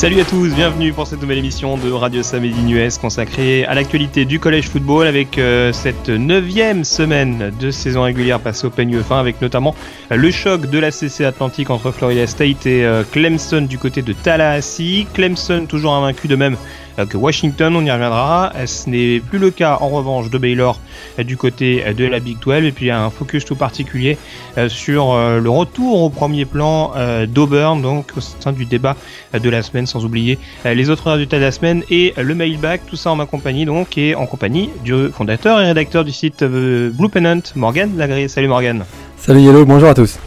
Salut 0.00 0.18
à 0.22 0.24
tous, 0.24 0.54
bienvenue 0.54 0.94
pour 0.94 1.06
cette 1.06 1.20
nouvelle 1.20 1.36
émission 1.36 1.76
de 1.76 1.92
Radio 1.92 2.22
Samedi 2.22 2.72
US 2.72 2.96
consacrée 2.96 3.66
à 3.66 3.74
l'actualité 3.74 4.24
du 4.24 4.40
collège 4.40 4.70
football 4.70 5.06
avec 5.06 5.36
euh, 5.36 5.74
cette 5.74 6.08
neuvième 6.08 6.84
semaine 6.84 7.52
de 7.60 7.70
saison 7.70 8.04
régulière 8.04 8.40
passée 8.40 8.66
au 8.66 8.70
peigne 8.70 9.02
fin 9.02 9.20
avec 9.20 9.42
notamment 9.42 9.74
le 10.08 10.30
choc 10.30 10.70
de 10.70 10.78
la 10.78 10.90
CC 10.90 11.26
Atlantique 11.26 11.68
entre 11.68 11.90
Florida 11.90 12.26
State 12.26 12.64
et 12.64 12.82
euh, 12.82 13.04
Clemson 13.12 13.60
du 13.60 13.76
côté 13.76 14.00
de 14.00 14.14
Tallahassee. 14.14 15.06
Clemson 15.12 15.66
toujours 15.68 15.92
invaincu 15.92 16.28
de 16.28 16.36
même 16.36 16.54
euh, 16.54 16.89
que 17.06 17.16
Washington, 17.16 17.74
on 17.76 17.84
y 17.84 17.90
reviendra. 17.90 18.52
Ce 18.66 18.88
n'est 18.88 19.20
plus 19.20 19.38
le 19.38 19.50
cas 19.50 19.78
en 19.80 19.88
revanche 19.88 20.30
de 20.30 20.38
Baylor 20.38 20.78
euh, 21.18 21.22
du 21.22 21.36
côté 21.36 21.84
euh, 21.86 21.92
de 21.92 22.04
la 22.04 22.20
Big 22.20 22.38
12 22.38 22.64
et 22.64 22.72
puis 22.72 22.90
un 22.90 23.10
focus 23.10 23.44
tout 23.44 23.56
particulier 23.56 24.18
sur 24.68 25.16
le 25.16 25.48
retour 25.48 26.02
au 26.02 26.10
premier 26.10 26.44
plan 26.44 26.92
d'Auburn, 27.28 27.80
donc 27.80 28.12
au 28.16 28.20
sein 28.20 28.52
du 28.52 28.64
débat 28.64 28.96
de 29.32 29.50
la 29.50 29.62
semaine, 29.62 29.86
sans 29.86 30.04
oublier 30.04 30.38
les 30.64 30.90
autres 30.90 31.10
résultats 31.10 31.38
de 31.38 31.42
la 31.44 31.52
semaine 31.52 31.82
et 31.90 32.12
le 32.16 32.34
mailback, 32.34 32.82
tout 32.86 32.96
ça 32.96 33.10
en 33.10 33.16
ma 33.16 33.26
compagnie 33.26 33.64
donc 33.64 33.96
et 33.96 34.14
en 34.14 34.26
compagnie 34.26 34.70
du 34.84 35.08
fondateur 35.12 35.60
et 35.60 35.66
rédacteur 35.66 36.04
du 36.04 36.12
site 36.12 36.44
Blue 36.44 37.08
Pennant, 37.08 37.40
Morgan 37.54 37.90
Lagré. 37.96 38.28
Salut 38.28 38.48
Morgan. 38.48 38.84
Salut 39.16 39.40
Yellow, 39.40 39.64
bonjour 39.64 39.88
à 39.88 39.94
tous. 39.94 40.18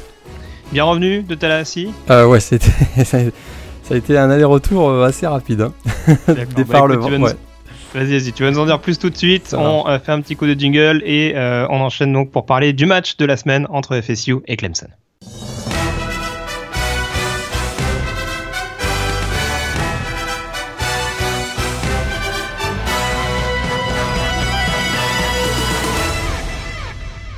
Bien 0.71 0.85
revenu 0.85 1.21
de 1.21 1.35
Tallahassee? 1.35 1.89
Euh, 2.09 2.25
Ouais, 2.25 2.39
c'était 2.39 2.71
Ça 3.84 3.95
a 3.95 3.98
été 3.98 4.17
un 4.17 4.30
aller-retour 4.30 4.89
euh, 4.89 5.06
assez 5.06 5.28
rapide. 5.28 5.62
Hein. 5.62 5.73
Départ 6.56 6.88
bah, 6.88 6.95
le 6.95 7.20
Vas-y, 7.94 8.17
vas-y, 8.17 8.31
tu 8.31 8.44
vas 8.44 8.50
nous 8.50 8.59
en 8.59 8.66
dire 8.66 8.80
plus 8.80 8.98
tout 8.98 9.09
de 9.09 9.17
suite. 9.17 9.53
on 9.58 9.88
euh, 9.88 10.00
fait 10.00 10.12
un 10.12 10.22
petit 10.22 10.36
coup 10.36 10.48
de 10.48 10.59
jingle 10.59 11.03
et 11.06 11.34
euh, 11.36 11.67
on 11.70 11.80
enchaîne 11.80 12.11
donc 12.11 12.31
pour 12.31 12.45
parler 12.45 12.73
du 12.73 12.88
match 12.88 13.17
de 13.17 13.26
la 13.26 13.38
semaine 13.38 13.67
entre 13.70 14.00
FSU 14.00 14.38
et 14.48 14.58
Clemson. 14.58 14.88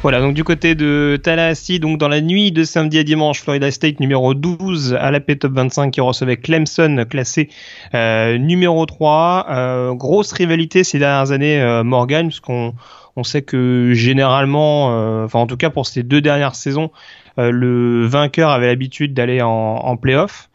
Voilà, 0.06 0.22
donc 0.22 0.36
du 0.36 0.44
côté 0.44 0.76
de 0.76 1.20
Tallahassee, 1.24 1.80
donc 1.80 1.98
dans 1.98 2.08
la 2.08 2.22
nuit 2.22 2.52
de 2.52 2.64
samedi 2.64 3.00
à 3.00 3.04
dimanche, 3.04 3.42
Florida 3.42 3.72
State 3.72 4.00
numéro 4.00 4.36
12 4.36 4.94
à 4.94 5.10
la 5.10 5.20
P 5.20 5.36
Top 5.36 5.54
25 5.54 5.90
qui 5.90 6.00
recevait 6.00 6.38
Clemson 6.38 7.08
classé 7.10 7.50
euh, 7.96 8.38
numéro 8.38 8.86
3. 8.86 9.48
Euh, 9.50 9.94
grosse 9.96 10.32
rivalité 10.32 10.84
ces 10.84 11.00
dernières 11.00 11.32
années, 11.32 11.60
euh, 11.60 11.84
Morgan, 11.84 12.28
puisqu'on 12.28 12.76
on 13.16 13.24
sait 13.24 13.42
que 13.42 13.94
généralement, 13.96 15.24
enfin 15.24 15.40
en 15.40 15.48
tout 15.48 15.58
cas 15.58 15.72
pour 15.72 15.88
ces 15.88 16.04
deux 16.04 16.22
dernières 16.22 16.54
saisons, 16.54 16.92
le 17.38 18.06
vainqueur 18.06 18.52
avait 18.52 18.68
l'habitude 18.68 19.16
d'aller 19.16 19.42
en, 19.42 19.50
en 19.50 19.98
playoff. 19.98 20.52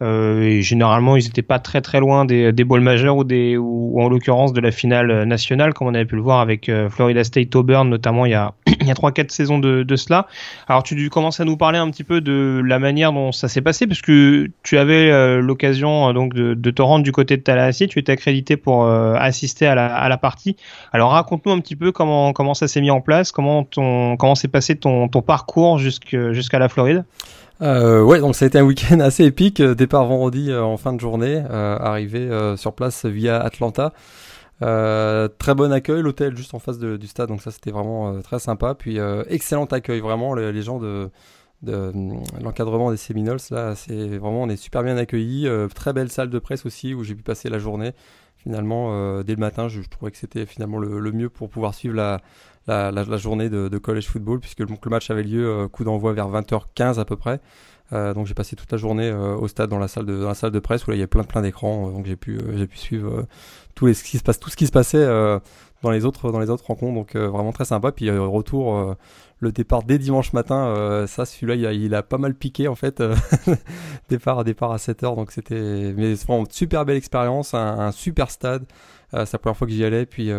Et 0.00 0.62
généralement, 0.62 1.16
ils 1.16 1.24
n'étaient 1.24 1.42
pas 1.42 1.58
très 1.58 1.80
très 1.80 2.00
loin 2.00 2.24
des, 2.24 2.52
des 2.52 2.64
balls 2.64 2.80
majeurs 2.80 3.16
ou, 3.16 4.02
en 4.02 4.08
l'occurrence 4.08 4.52
de 4.52 4.60
la 4.60 4.70
finale 4.70 5.24
nationale, 5.24 5.74
comme 5.74 5.88
on 5.88 5.94
avait 5.94 6.04
pu 6.04 6.16
le 6.16 6.22
voir 6.22 6.40
avec 6.40 6.68
euh, 6.68 6.88
Florida 6.88 7.24
State 7.24 7.54
Auburn, 7.54 7.88
notamment 7.88 8.26
il 8.26 8.32
y 8.32 8.34
a, 8.34 8.54
il 8.80 8.86
y 8.86 8.90
a 8.90 8.94
3-4 8.94 9.30
saisons 9.30 9.58
de, 9.58 9.96
cela. 9.96 10.26
Alors 10.68 10.82
tu 10.82 11.08
commences 11.08 11.40
à 11.40 11.44
nous 11.44 11.56
parler 11.56 11.78
un 11.78 11.90
petit 11.90 12.04
peu 12.04 12.20
de 12.20 12.60
la 12.64 12.78
manière 12.78 13.12
dont 13.12 13.32
ça 13.32 13.48
s'est 13.48 13.62
passé, 13.62 13.86
parce 13.86 14.02
que 14.02 14.50
tu 14.62 14.78
avais 14.78 15.10
euh, 15.10 15.40
l'occasion 15.40 16.12
donc 16.12 16.34
de, 16.34 16.70
te 16.70 16.82
rendre 16.82 17.04
du 17.04 17.12
côté 17.12 17.36
de 17.36 17.42
Tallahassee, 17.42 17.88
tu 17.88 17.98
étais 17.98 18.12
accrédité 18.12 18.56
pour 18.56 18.86
assister 18.88 19.66
à 19.66 19.74
la, 19.74 20.16
partie. 20.16 20.56
Alors 20.92 21.10
raconte-nous 21.10 21.52
un 21.52 21.60
petit 21.60 21.76
peu 21.76 21.92
comment, 21.92 22.32
comment 22.32 22.54
ça 22.54 22.68
s'est 22.68 22.80
mis 22.80 22.90
en 22.90 23.00
place, 23.00 23.30
comment 23.32 23.64
comment 23.74 24.34
s'est 24.34 24.48
passé 24.48 24.76
ton, 24.76 25.08
ton 25.08 25.22
parcours 25.22 25.78
jusqu'à 25.78 26.58
la 26.58 26.68
Floride. 26.68 27.04
Euh, 27.64 28.02
ouais, 28.02 28.20
donc 28.20 28.34
ça 28.34 28.44
a 28.44 28.48
été 28.48 28.58
un 28.58 28.64
week-end 28.64 29.00
assez 29.00 29.24
épique. 29.24 29.60
Euh, 29.60 29.74
départ 29.74 30.04
vendredi 30.04 30.50
euh, 30.50 30.62
en 30.62 30.76
fin 30.76 30.92
de 30.92 31.00
journée, 31.00 31.42
euh, 31.48 31.78
arrivé 31.78 32.28
sur 32.56 32.74
place 32.74 33.06
via 33.06 33.40
Atlanta. 33.40 33.92
très 34.60 35.54
bon 35.54 35.72
accueil, 35.72 36.02
l'hôtel 36.02 36.36
juste 36.36 36.54
en 36.54 36.58
face 36.58 36.78
du 36.78 37.06
stade, 37.06 37.28
donc 37.28 37.40
ça 37.40 37.50
c'était 37.50 37.70
vraiment 37.70 38.20
très 38.20 38.38
sympa. 38.38 38.74
Puis 38.74 38.98
excellent 39.28 39.64
accueil, 39.66 40.00
vraiment 40.00 40.34
les, 40.34 40.62
gens 40.62 40.78
de, 40.78 41.10
de 41.62 41.92
l'encadrement 42.42 42.90
des 42.90 42.96
Seminoles 42.96 43.40
là, 43.50 43.74
c'est 43.74 44.18
vraiment 44.18 44.42
on 44.42 44.48
est 44.48 44.56
super 44.56 44.82
bien 44.82 44.96
accueillis. 44.96 45.48
très 45.74 45.92
belle 45.92 46.10
salle 46.10 46.30
de 46.30 46.38
presse 46.38 46.66
aussi 46.66 46.94
où 46.94 47.02
j'ai 47.02 47.14
pu 47.14 47.22
passer 47.22 47.48
la 47.48 47.58
journée. 47.58 47.92
Finalement, 48.36 49.22
dès 49.22 49.34
le 49.34 49.40
matin, 49.40 49.68
je, 49.68 49.80
trouvais 49.88 50.10
que 50.10 50.18
c'était 50.18 50.44
finalement 50.44 50.78
le, 50.78 51.00
le, 51.00 51.12
mieux 51.12 51.30
pour 51.30 51.48
pouvoir 51.48 51.72
suivre 51.72 51.94
la, 51.94 52.20
la, 52.66 52.90
la, 52.90 53.16
journée 53.16 53.50
de, 53.50 53.68
de, 53.68 53.78
college 53.78 54.06
football, 54.06 54.40
puisque 54.40 54.60
le, 54.60 54.66
le 54.66 54.90
match 54.90 55.10
avait 55.10 55.22
lieu 55.22 55.46
euh, 55.46 55.68
coup 55.68 55.84
d'envoi 55.84 56.12
vers 56.12 56.28
20h15 56.30 56.98
à 56.98 57.04
peu 57.04 57.16
près. 57.16 57.40
Euh, 57.92 58.14
donc 58.14 58.26
j'ai 58.26 58.34
passé 58.34 58.56
toute 58.56 58.72
la 58.72 58.78
journée 58.78 59.10
euh, 59.10 59.36
au 59.36 59.46
stade 59.46 59.68
dans 59.68 59.78
la 59.78 59.88
salle 59.88 60.06
de 60.06 60.18
dans 60.18 60.28
la 60.28 60.34
salle 60.34 60.52
de 60.52 60.58
presse 60.58 60.86
où 60.86 60.90
là 60.90 60.96
il 60.96 61.00
y 61.00 61.02
a 61.02 61.06
plein 61.06 61.24
plein 61.24 61.42
d'écrans. 61.42 61.90
Donc 61.90 62.06
j'ai 62.06 62.16
pu 62.16 62.40
j'ai 62.54 62.66
pu 62.66 62.78
suivre 62.78 63.26
tout 63.74 63.86
les 63.86 63.94
ce 63.94 64.02
qui 64.02 64.16
se 64.16 64.22
passe 64.22 64.40
tout 64.40 64.48
ce 64.48 64.56
qui 64.56 64.66
se 64.66 64.72
passait 64.72 65.04
dans 65.82 65.90
les 65.90 66.06
autres 66.06 66.32
dans 66.32 66.40
les 66.40 66.48
autres 66.48 66.64
rencontres. 66.66 66.94
Donc 66.94 67.14
vraiment 67.14 67.52
très 67.52 67.66
sympa. 67.66 67.92
Puis 67.92 68.10
retour 68.10 68.96
le 69.40 69.52
départ 69.52 69.82
dès 69.82 69.98
dimanche 69.98 70.32
matin 70.32 71.04
ça 71.06 71.26
celui-là 71.26 71.56
il 71.56 71.66
a, 71.66 71.72
il 71.74 71.94
a, 71.94 72.02
pas 72.02 72.16
mal 72.16 72.34
piqué 72.34 72.68
en 72.68 72.74
fait 72.74 73.02
départ 74.08 74.44
départ 74.44 74.72
à 74.72 74.78
7h 74.78 75.14
donc 75.14 75.30
c'était 75.30 75.92
mais 75.94 76.14
vraiment 76.14 76.46
super 76.48 76.86
belle 76.86 76.96
expérience 76.96 77.52
un, 77.52 77.78
un 77.80 77.92
super 77.92 78.30
stade. 78.30 78.64
C'est 79.12 79.32
la 79.34 79.38
première 79.38 79.58
fois 79.58 79.66
que 79.66 79.74
j'y 79.74 79.84
allais. 79.84 80.06
Puis 80.06 80.30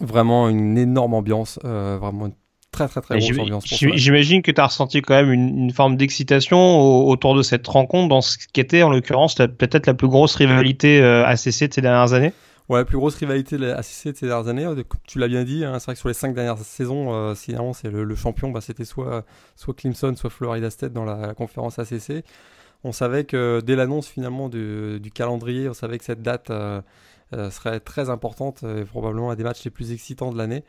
Vraiment 0.00 0.48
une 0.48 0.78
énorme 0.78 1.14
ambiance, 1.14 1.58
euh, 1.64 1.98
vraiment 2.00 2.26
une 2.26 2.34
très 2.72 2.88
très 2.88 3.00
très 3.00 3.18
grosse 3.18 3.38
ambiance. 3.38 3.64
J'imagine 3.66 4.42
que 4.42 4.50
tu 4.50 4.60
as 4.60 4.66
ressenti 4.66 5.02
quand 5.02 5.14
même 5.14 5.30
une, 5.30 5.72
forme 5.72 5.96
d'excitation 5.96 7.06
autour 7.06 7.34
de 7.34 7.42
cette 7.42 7.66
rencontre 7.66 8.08
dans 8.08 8.22
ce 8.22 8.38
qui 8.38 8.60
était 8.60 8.82
en 8.82 8.90
l'occurrence 8.90 9.34
peut-être 9.34 9.86
la 9.86 9.94
plus 9.94 10.08
grosse 10.08 10.34
rivalité 10.34 11.02
euh, 11.02 11.26
ACC 11.26 11.68
de 11.68 11.74
ces 11.74 11.80
dernières 11.80 12.14
années? 12.14 12.32
Ouais, 12.68 12.78
la 12.78 12.84
plus 12.84 12.96
grosse 12.96 13.16
rivalité 13.16 13.58
de 13.58 13.70
ACC 13.70 14.12
de 14.12 14.16
ces 14.16 14.26
dernières 14.26 14.48
années, 14.48 14.64
euh, 14.64 14.82
tu 15.06 15.18
l'as 15.18 15.28
bien 15.28 15.42
dit, 15.44 15.64
hein, 15.64 15.78
c'est 15.78 15.86
vrai 15.86 15.94
que 15.94 16.00
sur 16.00 16.08
les 16.08 16.14
cinq 16.14 16.34
dernières 16.34 16.58
saisons, 16.58 17.12
euh, 17.12 17.34
c'est 17.34 17.90
le, 17.90 18.14
champion, 18.14 18.50
bah, 18.50 18.60
c'était 18.60 18.84
soit, 18.84 19.24
soit 19.56 19.74
Clemson, 19.74 20.14
soit 20.16 20.30
Florida 20.30 20.70
State 20.70 20.92
dans 20.92 21.04
la, 21.04 21.34
conférence 21.34 21.78
ACC. 21.78 22.24
On 22.84 22.92
savait 22.92 23.24
que 23.24 23.60
dès 23.64 23.76
l'annonce 23.76 24.08
finalement 24.08 24.48
du, 24.48 25.00
calendrier, 25.12 25.68
on 25.68 25.74
savait 25.74 25.98
que 25.98 26.04
cette 26.04 26.22
date 26.22 26.50
euh, 26.50 26.80
serait 27.50 27.80
très 27.80 28.10
importante 28.10 28.62
et 28.62 28.84
probablement 28.84 29.30
un 29.30 29.34
des 29.34 29.44
matchs 29.44 29.64
les 29.64 29.70
plus 29.70 29.92
excitants 29.92 30.32
de 30.32 30.38
l'année. 30.38 30.64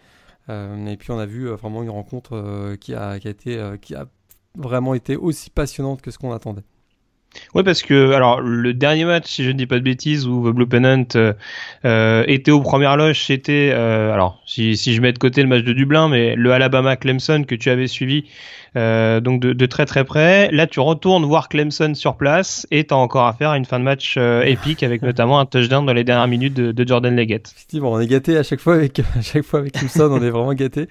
Euh, 0.50 0.88
et 0.88 0.98
puis 0.98 1.12
on 1.12 1.20
a 1.20 1.26
vu 1.26 1.48
euh, 1.48 1.56
vraiment 1.56 1.84
une 1.84 1.90
rencontre 1.90 2.76
qui, 2.80 2.94
a 2.94 3.18
été, 3.18 3.62
qui 3.82 3.96
a 3.96 4.08
vraiment 4.56 4.94
été 4.94 5.16
aussi 5.16 5.50
passionnante 5.50 6.02
que 6.02 6.12
ce 6.12 6.18
qu'on 6.18 6.34
attendait. 6.34 6.64
Oui, 7.56 7.64
parce 7.64 7.82
que 7.82 8.14
alors 8.14 8.42
le 8.42 8.74
dernier 8.74 9.06
match, 9.06 9.26
si 9.28 9.44
je 9.44 9.50
ne 9.50 9.58
dis 9.58 9.66
pas 9.66 9.76
de 9.76 9.84
bêtises, 9.84 10.28
où 10.28 10.50
The 10.50 10.54
Blue 10.54 10.68
Pennant 10.68 11.06
euh, 11.86 12.24
était 12.28 12.52
aux 12.52 12.62
premières 12.62 12.98
loges, 12.98 13.24
c'était 13.26 13.72
euh, 13.74 14.14
alors 14.14 14.42
si, 14.46 14.78
si 14.78 14.94
je 14.94 15.02
mets 15.02 15.14
de 15.14 15.20
côté 15.20 15.42
le 15.42 15.48
match 15.48 15.64
de 15.64 15.74
Dublin, 15.74 16.10
mais 16.10 16.36
le 16.36 16.52
Alabama 16.52 16.96
Clemson 16.96 17.44
que 17.48 17.56
tu 17.56 17.70
avais 17.70 17.88
suivi 17.88 18.26
euh, 18.76 19.20
donc 19.20 19.40
de, 19.40 19.54
de, 19.54 19.66
très 19.68 19.86
très 19.86 20.04
près. 20.04 20.50
Là, 20.52 20.66
tu 20.66 20.80
retournes 20.80 21.26
voir 21.26 21.48
Clemson 21.48 21.94
sur 21.94 22.16
place 22.16 22.66
et 22.72 22.86
t'as 22.86 22.96
encore 22.96 23.28
affaire 23.28 23.52
à 23.52 23.58
une 23.58 23.66
fin 23.66 23.80
de 23.80 23.86
match 23.86 24.18
épique 24.18 24.82
avec 24.84 25.02
notamment 25.04 25.40
un 25.40 25.46
touchdown 25.46 25.86
dans 25.86 25.94
les 25.94 26.04
dernières 26.04 26.28
minutes 26.28 26.56
de, 26.56 26.72
de 26.72 26.88
Jordan 26.88 27.16
Leggett. 27.16 27.52
Effectivement, 27.56 27.92
on 27.92 28.00
est 28.00 28.08
gâté 28.08 28.38
à 28.38 28.44
chaque 28.44 28.60
fois 28.60 28.76
avec 28.76 29.00
à 29.18 29.22
chaque 29.22 29.44
fois 29.44 29.60
avec 29.60 29.74
Clemson, 29.74 30.10
on 30.12 30.24
est 30.24 30.30
vraiment 30.30 30.54
gâté. 30.54 30.88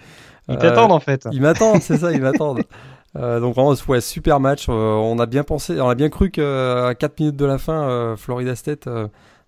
Ils 0.48 0.58
t'attendent 0.58 0.92
en 0.92 1.00
fait. 1.00 1.28
Ils 1.32 1.40
m'attendent, 1.40 1.82
c'est 1.82 1.98
ça, 1.98 2.12
ils 2.12 2.20
m'attendent. 2.20 2.62
Euh, 3.16 3.40
donc 3.40 3.54
vraiment, 3.54 3.74
ouais, 3.88 4.00
super 4.00 4.40
match. 4.40 4.66
Euh, 4.68 4.72
on 4.72 5.18
a 5.18 5.26
bien 5.26 5.44
pensé, 5.44 5.80
on 5.80 5.88
a 5.88 5.94
bien 5.94 6.08
cru 6.08 6.30
qu'à 6.30 6.94
4 6.94 7.20
minutes 7.20 7.36
de 7.36 7.44
la 7.44 7.58
fin, 7.58 7.88
euh, 7.88 8.16
Florida 8.16 8.54
State, 8.56 8.88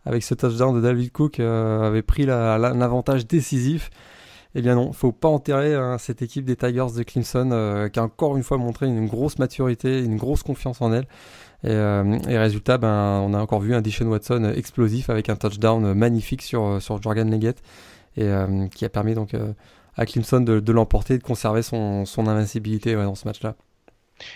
avec 0.05 0.23
ce 0.23 0.35
touchdown 0.35 0.75
de 0.75 0.81
David 0.81 1.13
Cook, 1.13 1.41
avait 1.41 2.03
pris 2.03 2.27
l'avantage 2.27 3.27
décisif. 3.27 3.91
Eh 4.57 4.63
bien 4.63 4.77
non, 4.77 4.93
faut 4.93 5.11
pas 5.11 5.29
enterrer 5.29 5.75
hein, 5.75 5.99
cette 5.99 6.23
équipe 6.23 6.45
des 6.45 6.55
Tigers 6.55 6.87
de 6.97 7.03
Clemson 7.03 7.89
qui 7.93 7.99
a 7.99 8.05
encore 8.05 8.37
une 8.37 8.45
fois 8.45 8.57
montré 8.57 8.87
une 8.87 9.09
grosse 9.09 9.39
maturité, 9.39 10.01
une 10.05 10.17
grosse 10.17 10.45
confiance 10.45 10.81
en 10.81 10.93
elle. 10.93 11.07
Et, 11.65 11.73
et 11.73 12.39
résultat, 12.39 12.79
ben, 12.79 13.21
on 13.27 13.35
a 13.35 13.39
encore 13.41 13.61
vu 13.61 13.75
un 13.75 13.81
Dishon 13.81 14.07
Watson 14.07 14.53
explosif 14.55 15.11
avec 15.11 15.29
un 15.29 15.37
touchdown 15.37 15.95
magnifique 15.95 16.43
sur, 16.43 16.81
sur 16.81 17.03
Jordan 17.03 17.29
Leggett 17.29 17.63
et 18.17 18.31
qui 18.73 18.85
a 18.85 18.89
permis 18.89 19.15
donc 19.15 19.35
à 19.97 20.07
Clemson 20.07 20.41
de, 20.41 20.73
l'emporter 20.73 21.15
et 21.15 21.19
de 21.19 21.23
conserver 21.23 21.63
son, 21.63 22.05
son 22.05 22.27
invincibilité 22.27 22.95
dans 22.95 23.15
ce 23.15 23.27
match-là. 23.27 23.57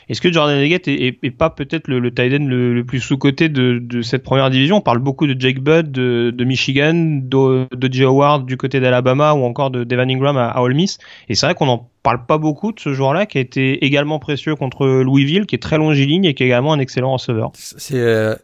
Est-ce 0.08 0.20
que 0.20 0.32
Jordan 0.32 0.58
Leggett 0.58 0.88
est, 0.88 1.30
pas 1.36 1.50
peut-être 1.50 1.88
le, 1.88 1.98
le 1.98 2.12
tight 2.12 2.32
end 2.32 2.46
le, 2.46 2.82
plus 2.82 3.00
sous-coté 3.00 3.48
de, 3.48 4.02
cette 4.02 4.22
première 4.22 4.50
division? 4.50 4.76
On 4.76 4.80
parle 4.80 4.98
beaucoup 4.98 5.26
de 5.26 5.38
Jake 5.38 5.60
Budd 5.60 5.90
de, 5.90 6.44
Michigan, 6.44 6.94
de, 6.94 7.66
de 7.74 7.92
Jay 7.92 8.04
Howard 8.04 8.46
du 8.46 8.56
côté 8.56 8.80
d'Alabama 8.80 9.34
ou 9.34 9.44
encore 9.44 9.70
de 9.70 9.84
Devin 9.84 10.08
Ingram 10.08 10.36
à, 10.36 10.48
à 10.48 10.60
Ole 10.62 10.74
Miss. 10.74 10.98
Et 11.28 11.34
c'est 11.34 11.46
vrai 11.46 11.54
qu'on 11.54 11.68
en 11.68 11.88
parle 12.02 12.24
pas 12.24 12.38
beaucoup 12.38 12.72
de 12.72 12.80
ce 12.80 12.94
joueur-là 12.94 13.26
qui 13.26 13.38
a 13.38 13.40
été 13.40 13.84
également 13.84 14.18
précieux 14.18 14.56
contre 14.56 14.86
Louisville, 14.86 15.46
qui 15.46 15.54
est 15.54 15.62
très 15.62 15.76
longiligne 15.76 16.24
et 16.24 16.32
qui 16.32 16.42
est 16.42 16.46
également 16.46 16.72
un 16.72 16.78
excellent 16.78 17.12
receveur. 17.12 17.50
C'est 17.54 17.98
euh, 17.98 18.34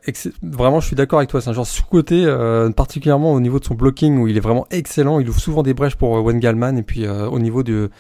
vraiment, 0.43 0.81
je 0.81 0.87
suis 0.89 0.97
d'accord 0.97 1.19
avec 1.19 1.31
toi. 1.31 1.41
C'est 1.41 1.51
un 1.51 1.55
joueur 1.55 1.67
sous-coté, 1.67 2.25
euh, 2.27 2.71
particulièrement 2.71 3.33
au 3.33 3.41
niveau 3.41 3.59
de 3.59 3.65
son 3.65 3.75
blocking 3.75 4.19
où 4.19 4.29
il 4.29 4.37
est 4.37 4.41
vraiment 4.41 4.67
excellent. 4.71 5.19
Il 5.21 5.29
ouvre 5.29 5.41
souvent 5.41 5.63
des 5.63 5.73
brèches 5.73 5.97
pour 5.97 6.17
euh, 6.17 6.21
Wengalman 6.21 6.77
et 6.77 6.83
puis 6.83 7.07
au 7.07 7.39
niveau 7.39 7.63
de 7.63 7.91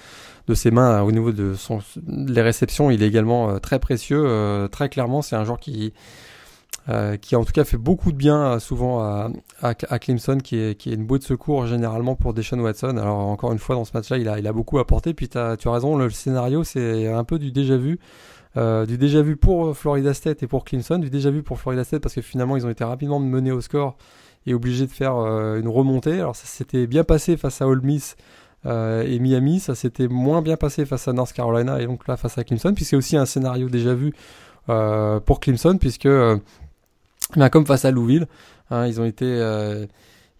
de 0.46 0.54
ses 0.54 0.70
mains 0.70 1.02
au 1.02 1.12
niveau 1.12 1.32
de 1.32 1.54
son 1.54 1.80
les 2.06 2.42
réceptions, 2.42 2.90
il 2.90 3.02
est 3.02 3.06
également 3.06 3.50
euh, 3.50 3.58
très 3.58 3.78
précieux. 3.78 4.24
Euh, 4.26 4.68
très 4.68 4.88
clairement, 4.88 5.22
c'est 5.22 5.36
un 5.36 5.44
joueur 5.44 5.58
qui 5.58 5.92
Euh, 6.90 7.16
qui 7.16 7.34
en 7.34 7.44
tout 7.44 7.52
cas 7.52 7.64
fait 7.64 7.78
beaucoup 7.78 8.12
de 8.12 8.16
bien 8.16 8.44
euh, 8.44 8.58
souvent 8.58 9.00
à, 9.00 9.30
à, 9.62 9.98
Clemson, 9.98 10.36
qui 10.36 10.56
est, 10.56 10.78
qui 10.78 10.90
est 10.90 10.94
une 10.94 11.06
bouée 11.06 11.18
de 11.18 11.24
secours 11.24 11.66
généralement 11.66 12.14
pour 12.14 12.34
Deshaun 12.34 12.60
Watson. 12.60 12.98
Alors 12.98 13.20
encore 13.20 13.52
une 13.52 13.58
fois, 13.58 13.74
dans 13.74 13.86
ce 13.86 13.92
match-là, 13.94 14.18
il 14.18 14.28
a, 14.28 14.38
il 14.38 14.46
a 14.46 14.52
beaucoup 14.52 14.78
apporté. 14.78 15.14
Puis 15.14 15.30
as, 15.34 15.56
tu 15.56 15.66
as 15.68 15.72
raison, 15.72 15.96
le 15.96 16.10
scénario, 16.10 16.62
c'est 16.62 17.08
un 17.10 17.24
peu 17.24 17.38
du 17.38 17.52
déjà 17.52 17.78
vu. 17.78 17.98
Euh, 18.58 18.84
du 18.84 18.98
déjà 18.98 19.22
vu 19.22 19.36
pour 19.36 19.74
Florida 19.74 20.12
State 20.12 20.42
et 20.42 20.46
pour 20.46 20.64
Clemson, 20.64 20.98
du 20.98 21.08
déjà 21.08 21.30
vu 21.30 21.42
pour 21.42 21.58
Florida 21.58 21.84
State 21.84 22.02
parce 22.02 22.14
que 22.14 22.20
finalement 22.20 22.56
ils 22.56 22.66
ont 22.66 22.70
été 22.70 22.84
rapidement 22.84 23.18
menés 23.18 23.50
au 23.50 23.62
score 23.62 23.96
et 24.46 24.52
obligés 24.52 24.86
de 24.86 24.92
faire 24.92 25.14
une 25.14 25.68
remontée. 25.68 26.20
Alors 26.20 26.36
ça 26.36 26.46
s'était 26.46 26.86
bien 26.86 27.02
passé 27.02 27.38
face 27.38 27.62
à 27.62 27.66
Ole 27.66 27.80
Miss 27.82 28.14
et 28.66 29.18
Miami, 29.18 29.60
ça 29.60 29.74
s'était 29.74 30.08
moins 30.08 30.42
bien 30.42 30.56
passé 30.56 30.86
face 30.86 31.06
à 31.08 31.12
North 31.12 31.32
Carolina 31.32 31.80
et 31.80 31.86
donc 31.86 32.06
là 32.08 32.16
face 32.16 32.38
à 32.38 32.44
Clemson, 32.44 32.72
puis 32.74 32.84
c'est 32.84 32.96
aussi 32.96 33.16
un 33.16 33.26
scénario 33.26 33.68
déjà 33.68 33.94
vu 33.94 34.14
pour 34.66 35.40
Clemson 35.40 35.76
puisque 35.78 36.08
comme 37.50 37.66
face 37.66 37.84
à 37.84 37.90
Louisville, 37.90 38.26
hein, 38.70 38.86
ils 38.86 39.00
ont 39.00 39.04
été 39.04 39.24
euh, 39.26 39.86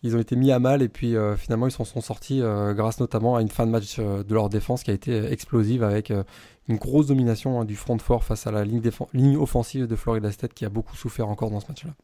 ils 0.02 0.14
ont 0.16 0.18
été 0.18 0.36
mis 0.36 0.52
à 0.52 0.58
mal 0.58 0.82
et 0.82 0.88
puis 0.88 1.16
euh, 1.16 1.36
finalement 1.36 1.66
ils 1.66 1.72
s'en 1.72 1.84
sont 1.84 2.00
sortis 2.00 2.42
euh, 2.42 2.74
grâce 2.74 3.00
notamment 3.00 3.36
à 3.36 3.42
une 3.42 3.48
fin 3.48 3.66
de 3.66 3.70
match 3.70 3.98
de 3.98 4.34
leur 4.34 4.48
défense 4.48 4.82
qui 4.82 4.90
a 4.90 4.94
été 4.94 5.32
explosive 5.32 5.82
avec 5.82 6.12
une 6.68 6.76
grosse 6.76 7.06
domination 7.06 7.60
hein, 7.60 7.64
du 7.64 7.76
front 7.76 7.98
fort 7.98 8.24
face 8.24 8.46
à 8.46 8.50
la 8.50 8.64
ligne, 8.64 8.82
ligne 9.12 9.36
offensive 9.36 9.86
de 9.86 9.96
Florida 9.96 10.30
State 10.30 10.54
qui 10.54 10.64
a 10.64 10.68
beaucoup 10.68 10.96
souffert 10.96 11.28
encore 11.28 11.50
dans 11.50 11.60
ce 11.60 11.68
match-là. 11.68 11.94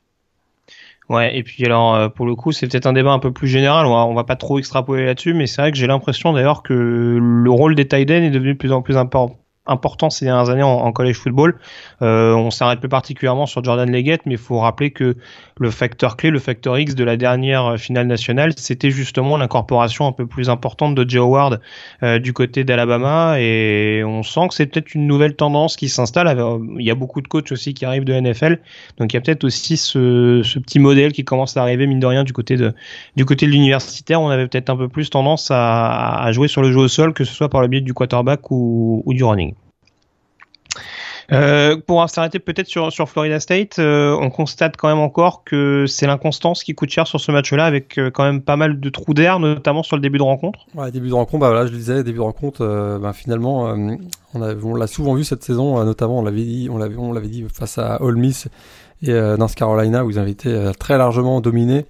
Ouais, 1.10 1.36
et 1.36 1.42
puis 1.42 1.66
alors 1.66 2.12
pour 2.12 2.24
le 2.24 2.36
coup, 2.36 2.52
c'est 2.52 2.68
peut-être 2.68 2.86
un 2.86 2.92
débat 2.92 3.10
un 3.10 3.18
peu 3.18 3.32
plus 3.32 3.48
général, 3.48 3.84
on 3.84 4.08
va, 4.08 4.14
va 4.14 4.24
pas 4.24 4.36
trop 4.36 4.58
extrapoler 4.58 5.04
là-dessus, 5.04 5.34
mais 5.34 5.46
c'est 5.46 5.60
vrai 5.60 5.72
que 5.72 5.76
j'ai 5.76 5.88
l'impression 5.88 6.32
d'ailleurs 6.32 6.62
que 6.62 6.72
le 6.72 7.50
rôle 7.50 7.74
des 7.74 7.86
tight 7.88 8.08
est 8.08 8.30
devenu 8.30 8.52
de 8.52 8.58
plus 8.58 8.72
en 8.72 8.80
plus 8.80 8.96
important 8.96 9.39
important 9.66 10.10
ces 10.10 10.24
dernières 10.24 10.50
années 10.50 10.62
en, 10.62 10.90
college 10.92 11.16
football. 11.16 11.58
Euh, 12.02 12.34
on 12.34 12.50
s'arrête 12.50 12.80
plus 12.80 12.88
particulièrement 12.88 13.46
sur 13.46 13.62
Jordan 13.62 13.90
Leggett, 13.90 14.22
mais 14.26 14.34
il 14.34 14.38
faut 14.38 14.58
rappeler 14.58 14.90
que 14.90 15.16
le 15.58 15.70
facteur 15.70 16.16
clé, 16.16 16.30
le 16.30 16.38
facteur 16.38 16.78
X 16.78 16.94
de 16.94 17.04
la 17.04 17.16
dernière 17.16 17.78
finale 17.78 18.06
nationale, 18.06 18.52
c'était 18.56 18.90
justement 18.90 19.36
l'incorporation 19.36 20.06
un 20.06 20.12
peu 20.12 20.26
plus 20.26 20.50
importante 20.50 20.94
de 20.94 21.08
Joe 21.08 21.22
Howard 21.22 21.60
euh, 22.02 22.18
du 22.18 22.32
côté 22.32 22.64
d'Alabama, 22.64 23.36
et 23.38 24.02
on 24.04 24.22
sent 24.22 24.48
que 24.48 24.54
c'est 24.54 24.66
peut-être 24.66 24.94
une 24.94 25.06
nouvelle 25.06 25.36
tendance 25.36 25.76
qui 25.76 25.88
s'installe. 25.88 26.28
Il 26.78 26.84
y 26.84 26.90
a 26.90 26.94
beaucoup 26.94 27.20
de 27.20 27.28
coachs 27.28 27.52
aussi 27.52 27.74
qui 27.74 27.84
arrivent 27.84 28.04
de 28.04 28.18
NFL, 28.18 28.58
donc 28.98 29.12
il 29.12 29.16
y 29.16 29.18
a 29.18 29.20
peut-être 29.20 29.44
aussi 29.44 29.76
ce, 29.76 30.42
petit 30.58 30.78
modèle 30.78 31.12
qui 31.12 31.24
commence 31.24 31.56
à 31.56 31.62
arriver 31.62 31.86
mine 31.86 32.00
de 32.00 32.06
rien 32.06 32.24
du 32.24 32.32
côté 32.32 32.56
de 32.56 32.74
du 33.16 33.24
côté 33.24 33.46
de 33.46 33.52
l'universitaire. 33.52 34.20
On 34.20 34.30
avait 34.30 34.48
peut-être 34.48 34.70
un 34.70 34.76
peu 34.76 34.88
plus 34.88 35.10
tendance 35.10 35.48
à, 35.50 36.30
jouer 36.32 36.48
sur 36.48 36.62
le 36.62 36.72
jeu 36.72 36.78
au 36.78 36.88
sol, 36.88 37.12
que 37.12 37.24
ce 37.24 37.34
soit 37.34 37.48
par 37.48 37.60
le 37.60 37.68
biais 37.68 37.80
du 37.80 37.94
quarterback 37.94 38.50
ou 38.50 39.04
du 39.08 39.24
running. 39.24 39.54
Euh, 41.32 41.77
pour 41.87 42.09
s'arrêter 42.09 42.38
peut-être 42.38 42.67
sur, 42.67 43.09
Florida 43.09 43.38
State, 43.41 43.79
euh, 43.79 44.17
on 44.21 44.31
constate 44.31 44.77
quand 44.77 44.88
même 44.88 44.99
encore 44.99 45.44
que 45.44 45.85
c'est 45.87 46.06
l'inconstance 46.06 46.65
qui 46.65 46.75
coûte 46.75 46.91
cher 46.91 47.06
sur 47.06 47.21
ce 47.21 47.31
match-là, 47.31 47.67
avec 47.67 47.99
euh, 47.99 48.11
quand 48.11 48.25
même 48.25 48.43
pas 48.43 48.56
mal 48.56 48.81
de 48.81 48.88
trous 48.88 49.15
d'air, 49.15 49.38
notamment 49.38 49.82
sur 49.82 49.97
le 49.97 50.03
début 50.03 50.19
de 50.19 50.23
rencontre. 50.23 50.67
Ouais, 50.75 50.91
début 50.91 51.09
de 51.09 51.15
rencontre, 51.15 51.41
bah 51.41 51.67
je 51.67 51.73
le 51.73 51.79
disais, 51.79 52.03
début 52.03 52.19
de 52.19 52.23
rencontre, 52.23 52.99
ben, 53.00 53.12
finalement, 53.12 53.75
on, 54.35 54.75
l'a 54.75 54.87
souvent 54.87 55.15
vu 55.15 55.25
cette 55.25 55.44
saison, 55.44 55.85
notamment 55.85 56.19
on 56.19 56.23
l'avait 56.23 56.43
dit, 56.43 56.69
on 56.71 56.79
l'avait, 56.79 57.29
dit 57.29 57.44
face 57.53 57.79
à 57.79 58.03
Ole 58.03 58.17
Miss 58.17 58.49
et 59.03 59.12
North 59.12 59.55
Carolina 59.55 60.05
où 60.05 60.11
ils 60.11 60.19
avaient 60.19 60.31
été 60.31 60.73
très 60.79 60.99
largement 60.99 61.41
dominés. 61.41 61.87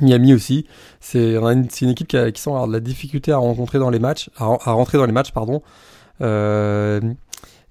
Miami 0.00 0.34
aussi, 0.34 0.66
c'est 1.00 1.34
une, 1.34 1.88
équipe 1.88 2.08
qui, 2.08 2.16
a, 2.16 2.26
sent 2.34 2.50
de 2.50 2.72
la 2.72 2.80
difficulté 2.80 3.32
à 3.32 3.38
rencontrer 3.38 3.78
dans 3.78 3.90
les 3.90 3.98
matchs, 3.98 4.30
à, 4.36 4.72
rentrer 4.72 4.98
dans 4.98 5.06
les 5.06 5.12
matchs, 5.12 5.32
pardon. 5.32 5.62
Euh, 6.20 7.00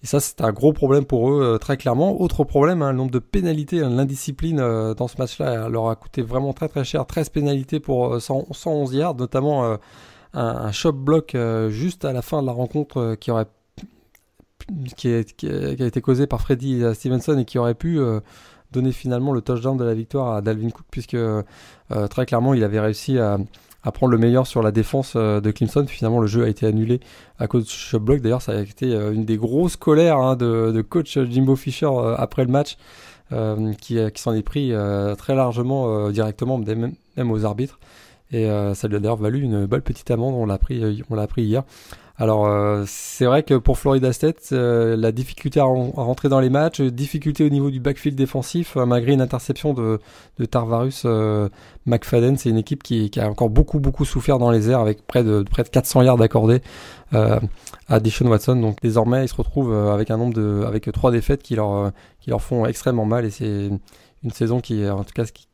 et 0.04 0.06
ça, 0.06 0.20
c'est 0.20 0.42
un 0.42 0.52
gros 0.52 0.74
problème 0.74 1.06
pour 1.06 1.32
eux, 1.32 1.42
euh, 1.42 1.58
très 1.58 1.76
clairement. 1.76 2.22
Autre 2.22 2.44
problème, 2.44 2.82
hein, 2.84 2.92
le 2.92 2.98
nombre 2.98 3.12
de 3.12 3.20
pénalités, 3.20 3.82
hein, 3.82 3.90
l'indiscipline 3.90 4.60
euh, 4.60 4.94
dans 4.94 5.08
ce 5.08 5.18
match-là 5.18 5.70
leur 5.70 5.90
a 5.90 5.96
coûté 5.96 6.22
vraiment 6.22 6.54
très 6.54 6.68
très 6.68 6.84
cher. 6.84 7.06
13 7.06 7.30
pénalités 7.30 7.80
pour 7.80 8.22
111 8.22 8.94
euh, 8.94 8.98
yards, 8.98 9.16
notamment 9.16 9.66
un, 9.66 9.80
un 10.34 10.72
shot 10.72 10.92
block 10.92 11.36
juste 11.70 12.06
à 12.06 12.14
la 12.14 12.22
fin 12.22 12.42
de 12.42 12.48
la 12.48 12.54
rencontre 12.54 13.16
qui 13.20 13.32
aurait 13.32 13.48
a, 14.70 15.86
été 15.86 16.02
causé 16.02 16.28
par 16.28 16.42
Freddy 16.42 16.84
Stevenson 16.94 17.40
et 17.40 17.46
qui 17.46 17.58
aurait 17.58 17.74
pu 17.74 18.00
donner 18.72 18.92
finalement 18.92 19.32
le 19.32 19.42
touchdown 19.42 19.78
de 19.78 19.84
la 19.84 19.94
victoire 19.94 20.36
à 20.36 20.42
Dalvin 20.42 20.70
Cook 20.70 20.86
puisque 20.92 21.18
très 22.10 22.26
clairement 22.26 22.54
il 22.54 22.64
avait 22.64 22.82
réussi 22.82 23.18
à, 23.18 23.38
à 23.88 23.92
prendre 23.94 24.12
le 24.12 24.18
meilleur 24.18 24.46
sur 24.46 24.62
la 24.62 24.72
défense 24.72 25.14
euh, 25.16 25.40
de 25.40 25.50
Clemson. 25.50 25.86
Finalement, 25.88 26.20
le 26.20 26.28
jeu 26.28 26.44
a 26.44 26.50
été 26.50 26.66
annulé 26.66 27.00
à 27.40 27.48
cause 27.48 27.64
de 27.64 27.70
ce 27.70 27.96
bloc. 27.96 28.20
D'ailleurs, 28.20 28.42
ça 28.42 28.52
a 28.52 28.62
été 28.62 28.94
euh, 28.94 29.14
une 29.14 29.24
des 29.24 29.38
grosses 29.38 29.78
colères 29.78 30.18
hein, 30.18 30.36
de, 30.36 30.82
coach 30.82 31.18
Jimbo 31.18 31.56
Fisher 31.56 31.86
euh, 31.86 32.14
après 32.18 32.44
le 32.44 32.52
match, 32.52 32.78
qui, 33.80 33.98
s'en 34.16 34.34
est 34.34 34.42
pris 34.42 34.72
très 35.18 35.36
largement 35.36 36.10
directement, 36.12 36.58
même, 36.58 37.32
aux 37.32 37.44
arbitres. 37.44 37.78
Et 38.32 38.48
ça 38.74 38.88
lui 38.88 38.96
a 38.96 39.00
d'ailleurs 39.00 39.18
valu 39.18 39.42
une 39.42 39.66
belle 39.66 39.82
petite 39.82 40.10
amende. 40.12 40.34
On 40.34 40.46
l'a 40.46 40.58
pris, 40.58 41.04
on 41.10 41.16
l'a 41.16 41.24
appris 41.24 41.44
hier. 41.44 41.64
Alors 42.20 42.48
euh, 42.48 42.84
c'est 42.88 43.26
vrai 43.26 43.44
que 43.44 43.54
pour 43.54 43.78
Florida 43.78 44.12
State, 44.12 44.50
euh, 44.52 44.98
la 44.98 45.12
difficulté 45.12 45.60
à, 45.60 45.66
rentrer 45.66 46.30
dans 46.30 46.40
les 46.40 46.50
matchs, 46.50 46.82
difficulté 46.82 47.46
au 47.46 47.50
niveau 47.50 47.70
du 47.70 47.80
backfield 47.80 48.18
défensif, 48.18 48.76
euh, 48.76 48.88
malgré 48.88 49.14
une 49.14 49.22
interception 49.22 49.76
de, 49.76 50.00
de 50.40 50.46
Tarvarus 50.46 51.06
McFadden, 51.86 52.36
c'est 52.38 52.50
une 52.50 52.58
équipe 52.58 52.82
qui, 52.82 53.12
qui, 53.12 53.20
a 53.20 53.30
encore 53.30 53.52
beaucoup 53.52 53.80
beaucoup 53.80 54.04
souffert 54.04 54.40
dans 54.40 54.50
les 54.50 54.72
airs 54.72 54.80
avec 54.80 55.06
près 55.06 55.24
de 55.24 55.44
près 55.44 55.64
de 55.64 55.70
400 55.70 56.02
yards 56.02 56.22
accordés 56.22 56.62
à 57.12 58.00
Deshaun 58.00 58.28
Watson. 58.28 58.56
Donc 58.56 58.82
désormais 58.82 59.26
ils 59.26 59.30
se 59.30 59.36
retrouvent 59.36 59.74
avec 59.74 60.10
un 60.10 60.18
nombre 60.18 60.34
de 60.34 60.64
avec 60.66 60.92
trois 60.92 61.12
défaites 61.12 61.44
qui 61.44 61.56
leur 61.56 61.92
qui 62.20 62.32
leur 62.32 62.42
font 62.42 62.66
extrêmement 62.66 63.06
mal 63.06 63.26
et 63.26 63.30
c'est 63.30 63.70
une 64.24 64.32
saison 64.32 64.60
qui 64.60 64.90
en 64.90 65.04
tout 65.04 65.14
cas 65.14 65.26
qui, 65.26 65.48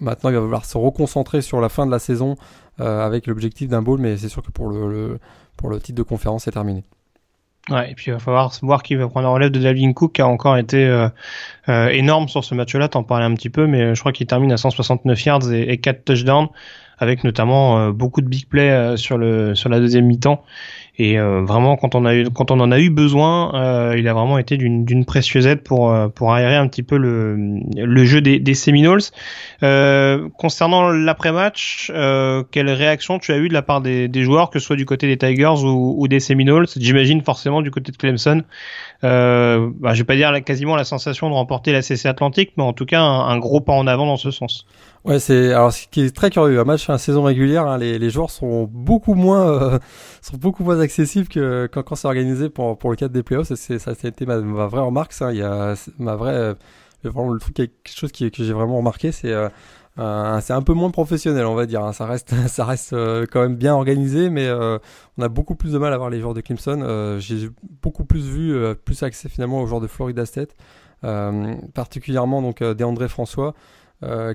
maintenant 0.00 0.30
il 0.30 0.36
va 0.36 0.42
falloir 0.42 0.64
se 0.64 0.78
reconcentrer 0.78 1.42
sur 1.42 1.60
la 1.60 1.68
fin 1.68 1.84
de 1.84 1.90
la 1.90 1.98
saison 1.98 2.36
avec 2.78 3.26
l'objectif 3.26 3.68
d'un 3.68 3.82
bowl, 3.82 4.00
mais 4.00 4.16
c'est 4.16 4.28
sûr 4.28 4.42
que 4.42 4.50
pour 4.50 4.68
le 4.68 5.18
pour 5.56 5.70
le 5.70 5.80
titre 5.80 5.98
de 5.98 6.02
conférence 6.02 6.48
est 6.48 6.52
terminé. 6.52 6.84
Ouais, 7.70 7.90
et 7.90 7.94
puis 7.94 8.06
il 8.08 8.12
va 8.12 8.18
falloir 8.18 8.52
voir 8.60 8.82
qui 8.82 8.94
va 8.94 9.08
prendre 9.08 9.26
la 9.26 9.32
relève 9.32 9.50
de 9.50 9.58
Dalvin 9.58 9.94
Cook 9.94 10.12
qui 10.12 10.20
a 10.20 10.26
encore 10.26 10.58
été 10.58 10.84
euh, 10.84 11.08
euh, 11.70 11.88
énorme 11.88 12.28
sur 12.28 12.44
ce 12.44 12.54
match-là, 12.54 12.88
t'en 12.88 13.04
parlais 13.04 13.24
un 13.24 13.32
petit 13.34 13.48
peu, 13.48 13.66
mais 13.66 13.94
je 13.94 14.00
crois 14.00 14.12
qu'il 14.12 14.26
termine 14.26 14.52
à 14.52 14.58
169 14.58 15.24
yards 15.24 15.50
et, 15.50 15.62
et 15.62 15.78
4 15.78 16.04
touchdowns, 16.04 16.48
avec 16.98 17.24
notamment 17.24 17.78
euh, 17.78 17.92
beaucoup 17.92 18.20
de 18.20 18.28
big 18.28 18.46
plays 18.48 18.98
sur, 18.98 19.16
le, 19.16 19.54
sur 19.54 19.70
la 19.70 19.80
deuxième 19.80 20.04
mi-temps. 20.04 20.44
Et 20.96 21.18
euh, 21.18 21.42
vraiment, 21.42 21.76
quand 21.76 21.96
on 21.96 22.04
a 22.04 22.14
eu, 22.14 22.30
quand 22.30 22.52
on 22.52 22.60
en 22.60 22.70
a 22.70 22.78
eu 22.78 22.88
besoin, 22.88 23.52
euh, 23.54 23.98
il 23.98 24.06
a 24.06 24.14
vraiment 24.14 24.38
été 24.38 24.56
d'une 24.56 25.04
précieuse 25.04 25.46
aide 25.46 25.62
pour 25.62 25.90
euh, 25.90 26.08
pour 26.08 26.32
aérer 26.32 26.54
un 26.54 26.68
petit 26.68 26.84
peu 26.84 26.96
le 26.96 27.36
le 27.76 28.04
jeu 28.04 28.20
des, 28.20 28.38
des 28.38 28.54
Seminoles. 28.54 29.02
concernant 29.60 30.90
l'après-match, 30.90 31.90
quelle 32.52 32.70
réaction 32.70 33.18
tu 33.18 33.32
as 33.32 33.38
eu 33.38 33.48
de 33.48 33.54
la 33.54 33.62
part 33.62 33.80
des, 33.80 34.06
des 34.06 34.22
joueurs, 34.22 34.50
que 34.50 34.60
ce 34.60 34.66
soit 34.66 34.76
du 34.76 34.86
côté 34.86 35.08
des 35.08 35.16
Tigers 35.16 35.64
ou, 35.64 35.96
ou 35.98 36.06
des 36.06 36.20
Seminoles? 36.20 36.66
J'imagine 36.76 37.22
forcément 37.22 37.60
du 37.60 37.72
côté 37.72 37.90
de 37.90 37.96
Clemson. 37.96 38.42
Euh, 39.04 39.70
bah, 39.80 39.92
je 39.92 39.98
vais 39.98 40.04
pas 40.04 40.16
dire 40.16 40.32
quasiment 40.44 40.76
la 40.76 40.84
sensation 40.84 41.28
de 41.28 41.34
remporter 41.34 41.72
la 41.72 41.82
CC 41.82 42.08
Atlantique, 42.08 42.52
mais 42.56 42.62
en 42.62 42.72
tout 42.72 42.86
cas 42.86 43.02
un, 43.02 43.38
gros 43.38 43.60
pas 43.60 43.72
en 43.72 43.86
avant 43.86 44.06
dans 44.06 44.16
ce 44.16 44.30
sens. 44.30 44.66
Ouais, 45.04 45.18
c'est 45.18 45.52
alors 45.52 45.70
ce 45.72 45.86
qui 45.88 46.00
est 46.00 46.16
très 46.16 46.30
curieux, 46.30 46.58
un 46.58 46.64
match, 46.64 46.88
une 46.88 46.96
saison 46.96 47.24
régulière, 47.24 47.66
hein, 47.66 47.76
les, 47.76 47.98
les 47.98 48.08
joueurs 48.08 48.30
sont 48.30 48.64
beaucoup 48.64 49.12
moins 49.14 49.46
euh, 49.46 49.78
sont 50.22 50.38
beaucoup 50.38 50.64
moins 50.64 50.80
accessibles 50.80 51.28
que 51.28 51.68
quand, 51.70 51.82
quand 51.82 51.94
c'est 51.94 52.06
organisé 52.08 52.48
pour 52.48 52.78
pour 52.78 52.90
le 52.90 52.96
cadre 52.96 53.12
des 53.12 53.22
playoffs. 53.22 53.52
C'est 53.54 53.78
ça, 53.78 53.94
ça 53.94 54.06
a 54.06 54.08
été 54.08 54.24
ma, 54.24 54.38
vraie 54.38 54.80
remarque. 54.80 55.12
Ça, 55.12 55.32
il 55.32 55.38
y 55.38 55.42
a 55.42 55.74
ma 55.98 56.16
vraie 56.16 56.32
euh, 56.34 56.54
vraiment 57.04 57.32
le 57.32 57.38
truc 57.38 57.54
quelque 57.54 57.72
chose 57.84 58.12
qui, 58.12 58.30
que 58.30 58.42
j'ai 58.42 58.54
vraiment 58.54 58.78
remarqué, 58.78 59.12
c'est 59.12 59.32
euh, 59.32 59.48
euh, 59.98 60.40
c'est 60.40 60.52
un 60.52 60.62
peu 60.62 60.72
moins 60.72 60.90
professionnel, 60.90 61.46
on 61.46 61.54
va 61.54 61.66
dire. 61.66 61.84
Hein. 61.84 61.92
Ça 61.92 62.06
reste, 62.06 62.34
ça 62.48 62.64
reste 62.64 62.92
euh, 62.92 63.26
quand 63.30 63.40
même 63.42 63.56
bien 63.56 63.74
organisé, 63.74 64.30
mais 64.30 64.46
euh, 64.46 64.78
on 65.18 65.22
a 65.22 65.28
beaucoup 65.28 65.54
plus 65.54 65.72
de 65.72 65.78
mal 65.78 65.92
à 65.92 65.98
voir 65.98 66.10
les 66.10 66.20
joueurs 66.20 66.34
de 66.34 66.40
Clemson. 66.40 67.18
J'ai 67.20 67.48
beaucoup 67.82 68.04
plus 68.04 68.26
vu, 68.26 68.74
plus 68.84 69.02
accès 69.02 69.28
finalement 69.28 69.60
aux 69.60 69.66
joueurs 69.66 69.80
de 69.80 69.86
Florida 69.86 70.26
State, 70.26 70.54
particulièrement 71.74 72.42
donc 72.42 72.62
DeAndré 72.62 73.08
François. 73.08 73.54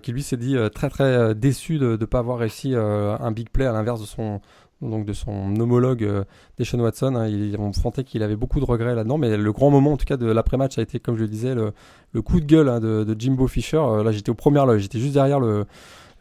Qui 0.02 0.12
lui 0.12 0.24
s'est 0.24 0.38
dit 0.38 0.56
très 0.74 0.90
très 0.90 1.36
déçu 1.36 1.78
de 1.78 1.98
ne 2.00 2.06
pas 2.06 2.20
avoir 2.20 2.40
réussi 2.40 2.74
un 2.76 3.32
big 3.32 3.50
play 3.50 3.66
à 3.66 3.72
l'inverse 3.72 4.02
de 4.02 4.06
son, 4.06 4.42
donc 4.82 5.06
de 5.06 5.14
son 5.14 5.56
homologue 5.60 6.04
euh, 6.04 6.24
Deshaun 6.58 6.80
Watson. 6.82 7.16
Hein, 7.16 7.28
il, 7.28 7.56
on 7.60 7.72
qu'il 8.04 8.24
avait 8.24 8.36
beaucoup 8.36 8.60
de 8.60 8.66
regrets 8.66 8.96
là-dedans, 8.96 9.18
mais 9.18 9.36
le 9.36 9.52
grand 9.52 9.70
moment 9.72 9.94
en 9.94 9.98
tout 9.98 10.06
cas 10.06 10.18
de 10.18 10.26
l'après-match 10.26 10.78
a 10.78 10.82
été, 10.82 11.00
comme 11.00 11.16
je 11.16 11.22
le 11.22 11.28
disais, 11.28 11.56
le, 11.56 12.22
coup 12.22 12.40
de 12.40 12.46
gueule 12.46 12.70
hein, 12.70 12.80
de, 12.80 13.16
Jimbo 13.18 13.48
Fisher. 13.48 13.78
Euh, 13.78 14.04
là, 14.04 14.12
j'étais 14.12 14.30
au 14.30 14.36
premier 14.36 14.66
loge, 14.66 14.82
j'étais 14.82 15.00
juste 15.00 15.14
derrière 15.14 15.40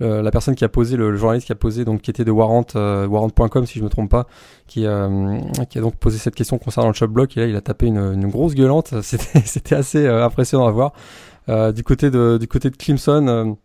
la 0.00 0.30
personne 0.30 0.54
qui 0.54 0.64
a 0.64 0.68
posé, 0.68 0.96
le, 0.96 1.16
journaliste 1.16 1.46
qui 1.46 1.52
a 1.52 1.56
posé, 1.56 1.84
donc 1.84 2.02
qui 2.02 2.10
était 2.10 2.24
de 2.24 2.30
Warrant, 2.30 2.66
euh, 2.76 3.06
Warrant.com 3.06 3.66
si 3.66 3.78
je 3.78 3.84
me 3.84 3.88
trompe 3.88 4.10
pas, 4.10 4.26
qui, 4.66 4.86
euh, 4.86 5.38
a 5.58 5.80
donc 5.80 5.96
posé 5.96 6.18
cette 6.18 6.34
question 6.34 6.58
concernant 6.58 6.88
le 6.88 6.94
shop 6.94 7.08
block. 7.08 7.36
Et 7.36 7.40
là, 7.40 7.46
il 7.46 7.56
a 7.56 7.60
tapé 7.60 7.86
une, 7.86 8.28
grosse 8.28 8.54
gueulante. 8.54 8.94
C'était 9.02 9.76
assez 9.76 10.06
impressionnant 10.06 10.66
à 10.66 10.70
voir. 10.70 10.92
Du 11.48 11.82
côté 11.82 12.10
de, 12.10 12.38
du 12.38 12.46
côté 12.46 12.70
de 12.70 12.76
Clemson. 12.76 13.56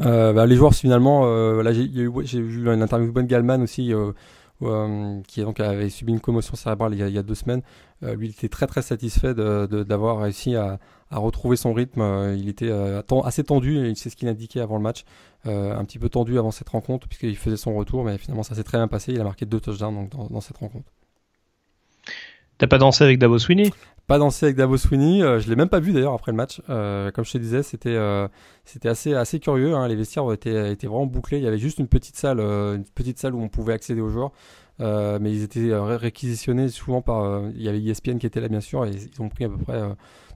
Euh, 0.00 0.32
bah, 0.32 0.46
les 0.46 0.56
joueurs 0.56 0.74
finalement, 0.74 1.22
euh, 1.26 1.62
là 1.62 1.72
j'ai 1.72 2.40
vu 2.40 2.72
une 2.72 2.82
interview 2.82 3.08
de 3.08 3.12
Ben 3.12 3.26
Galman 3.26 3.62
aussi 3.62 3.92
euh, 3.92 4.12
qui 5.26 5.42
donc 5.42 5.60
avait 5.60 5.90
subi 5.90 6.12
une 6.12 6.20
commotion 6.20 6.54
cérébrale 6.54 6.94
il 6.94 7.08
y 7.08 7.18
a, 7.18 7.22
deux 7.22 7.34
semaines. 7.34 7.62
lui, 8.02 8.28
il 8.28 8.30
était 8.30 8.48
très 8.48 8.66
très 8.66 8.82
satisfait 8.82 9.34
d'avoir 9.34 10.16
de, 10.16 10.22
réussi 10.22 10.54
à, 10.56 10.78
à, 11.10 11.18
retrouver 11.18 11.56
son 11.56 11.72
rythme. 11.72 12.34
il 12.36 12.48
était 12.48 12.70
assez 13.24 13.44
tendu, 13.44 13.94
c'est 13.96 14.10
ce 14.10 14.16
qu'il 14.16 14.28
indiquait 14.28 14.60
avant 14.60 14.76
le 14.76 14.82
match, 14.82 15.04
un 15.44 15.84
petit 15.84 15.98
peu 15.98 16.08
tendu 16.08 16.38
avant 16.38 16.50
cette 16.50 16.68
rencontre 16.68 17.08
puisqu'il 17.08 17.36
faisait 17.36 17.56
son 17.56 17.74
retour, 17.74 18.04
mais 18.04 18.18
finalement 18.18 18.42
ça 18.42 18.54
s'est 18.54 18.64
très 18.64 18.78
bien 18.78 18.88
passé. 18.88 19.12
Il 19.12 19.20
a 19.20 19.24
marqué 19.24 19.46
deux 19.46 19.60
touchdowns 19.60 20.08
donc, 20.10 20.30
dans 20.30 20.40
cette 20.40 20.58
rencontre. 20.58 20.90
T'as 22.60 22.66
pas 22.66 22.76
dansé 22.76 23.04
avec 23.04 23.18
Davos 23.18 23.38
Sweeney? 23.38 23.70
Pas 24.06 24.18
dansé 24.18 24.44
avec 24.44 24.56
Davos 24.56 24.76
Sweeney. 24.76 25.22
Euh, 25.22 25.38
je 25.40 25.48
l'ai 25.48 25.56
même 25.56 25.70
pas 25.70 25.80
vu 25.80 25.94
d'ailleurs 25.94 26.12
après 26.12 26.30
le 26.30 26.36
match. 26.36 26.60
Euh, 26.68 27.10
comme 27.10 27.24
je 27.24 27.32
te 27.32 27.38
disais, 27.38 27.62
c'était 27.62 27.94
euh, 27.94 28.28
assez 28.84 29.40
curieux. 29.40 29.74
Hein. 29.74 29.88
Les 29.88 29.96
vestiaires 29.96 30.30
étaient 30.30 30.70
étaient 30.70 30.86
vraiment 30.86 31.06
bouclés. 31.06 31.38
Il 31.38 31.44
y 31.44 31.46
avait 31.46 31.56
juste 31.56 31.78
une 31.78 31.88
petite 31.88 32.16
salle, 32.16 32.38
une 32.38 32.84
petite 32.94 33.18
salle 33.18 33.34
où 33.34 33.40
on 33.40 33.48
pouvait 33.48 33.72
accéder 33.72 34.02
aux 34.02 34.10
joueurs. 34.10 34.32
mais 34.78 35.32
ils 35.32 35.42
étaient 35.42 35.74
réquisitionnés 35.74 36.68
souvent 36.68 37.00
par. 37.00 37.44
il 37.54 37.62
y 37.62 37.68
avait 37.70 37.82
ESPN 37.82 38.18
qui 38.18 38.26
était 38.26 38.42
là 38.42 38.48
bien 38.48 38.60
sûr 38.60 38.84
et 38.84 38.90
ils 38.90 39.22
ont 39.22 39.30
pris 39.30 39.44
à 39.44 39.48
peu 39.48 39.56
près 39.56 39.80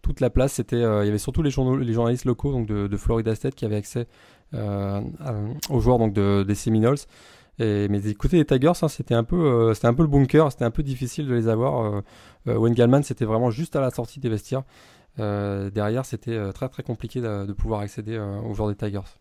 toute 0.01 0.21
la 0.21 0.31
place. 0.31 0.63
Il 0.73 0.79
y 0.79 0.83
avait 0.83 1.19
surtout 1.19 1.43
les, 1.43 1.51
journalistes 1.51 2.25
locaux 2.25 2.59
de, 2.65 2.97
Florida 2.97 3.35
State 3.35 3.55
qui 3.55 3.67
avaient 3.67 3.77
accès 3.77 4.07
aux 4.55 5.81
joueurs 5.81 5.99
donc 5.99 6.15
de, 6.15 6.43
des 6.43 6.55
Seminoles. 6.55 6.97
Et, 7.59 7.89
mais 7.89 8.07
écoutez, 8.09 8.39
les 8.39 8.45
Tigers, 8.45 8.73
hein, 8.83 8.89
c'était 8.89 9.15
un 9.15 9.25
peu, 9.25 9.37
euh, 9.37 9.75
c'était 9.75 9.87
un 9.87 9.95
peu 9.95 10.03
le 10.03 10.09
bunker, 10.09 10.51
c'était 10.51 10.65
un 10.65 10.71
peu 10.71 10.83
difficile 10.83 11.27
de 11.27 11.35
les 11.35 11.49
avoir. 11.49 11.85
Euh, 11.85 12.01
euh 12.49 12.57
Wayne 12.57 13.03
c'était 13.03 13.25
vraiment 13.25 13.51
juste 13.51 13.77
à 13.77 13.81
la 13.81 13.91
sortie 13.91 14.21
des 14.21 14.29
vestiaires. 14.29 14.63
Euh, 15.21 15.71
derrière, 15.71 16.05
c'était 16.05 16.53
très 16.53 16.69
très 16.69 16.83
compliqué 16.83 17.21
de, 17.21 17.53
pouvoir 17.53 17.81
accéder 17.81 18.19
aux 18.19 18.55
joueurs 18.55 18.69
des 18.69 18.75
Tigers. 18.75 19.19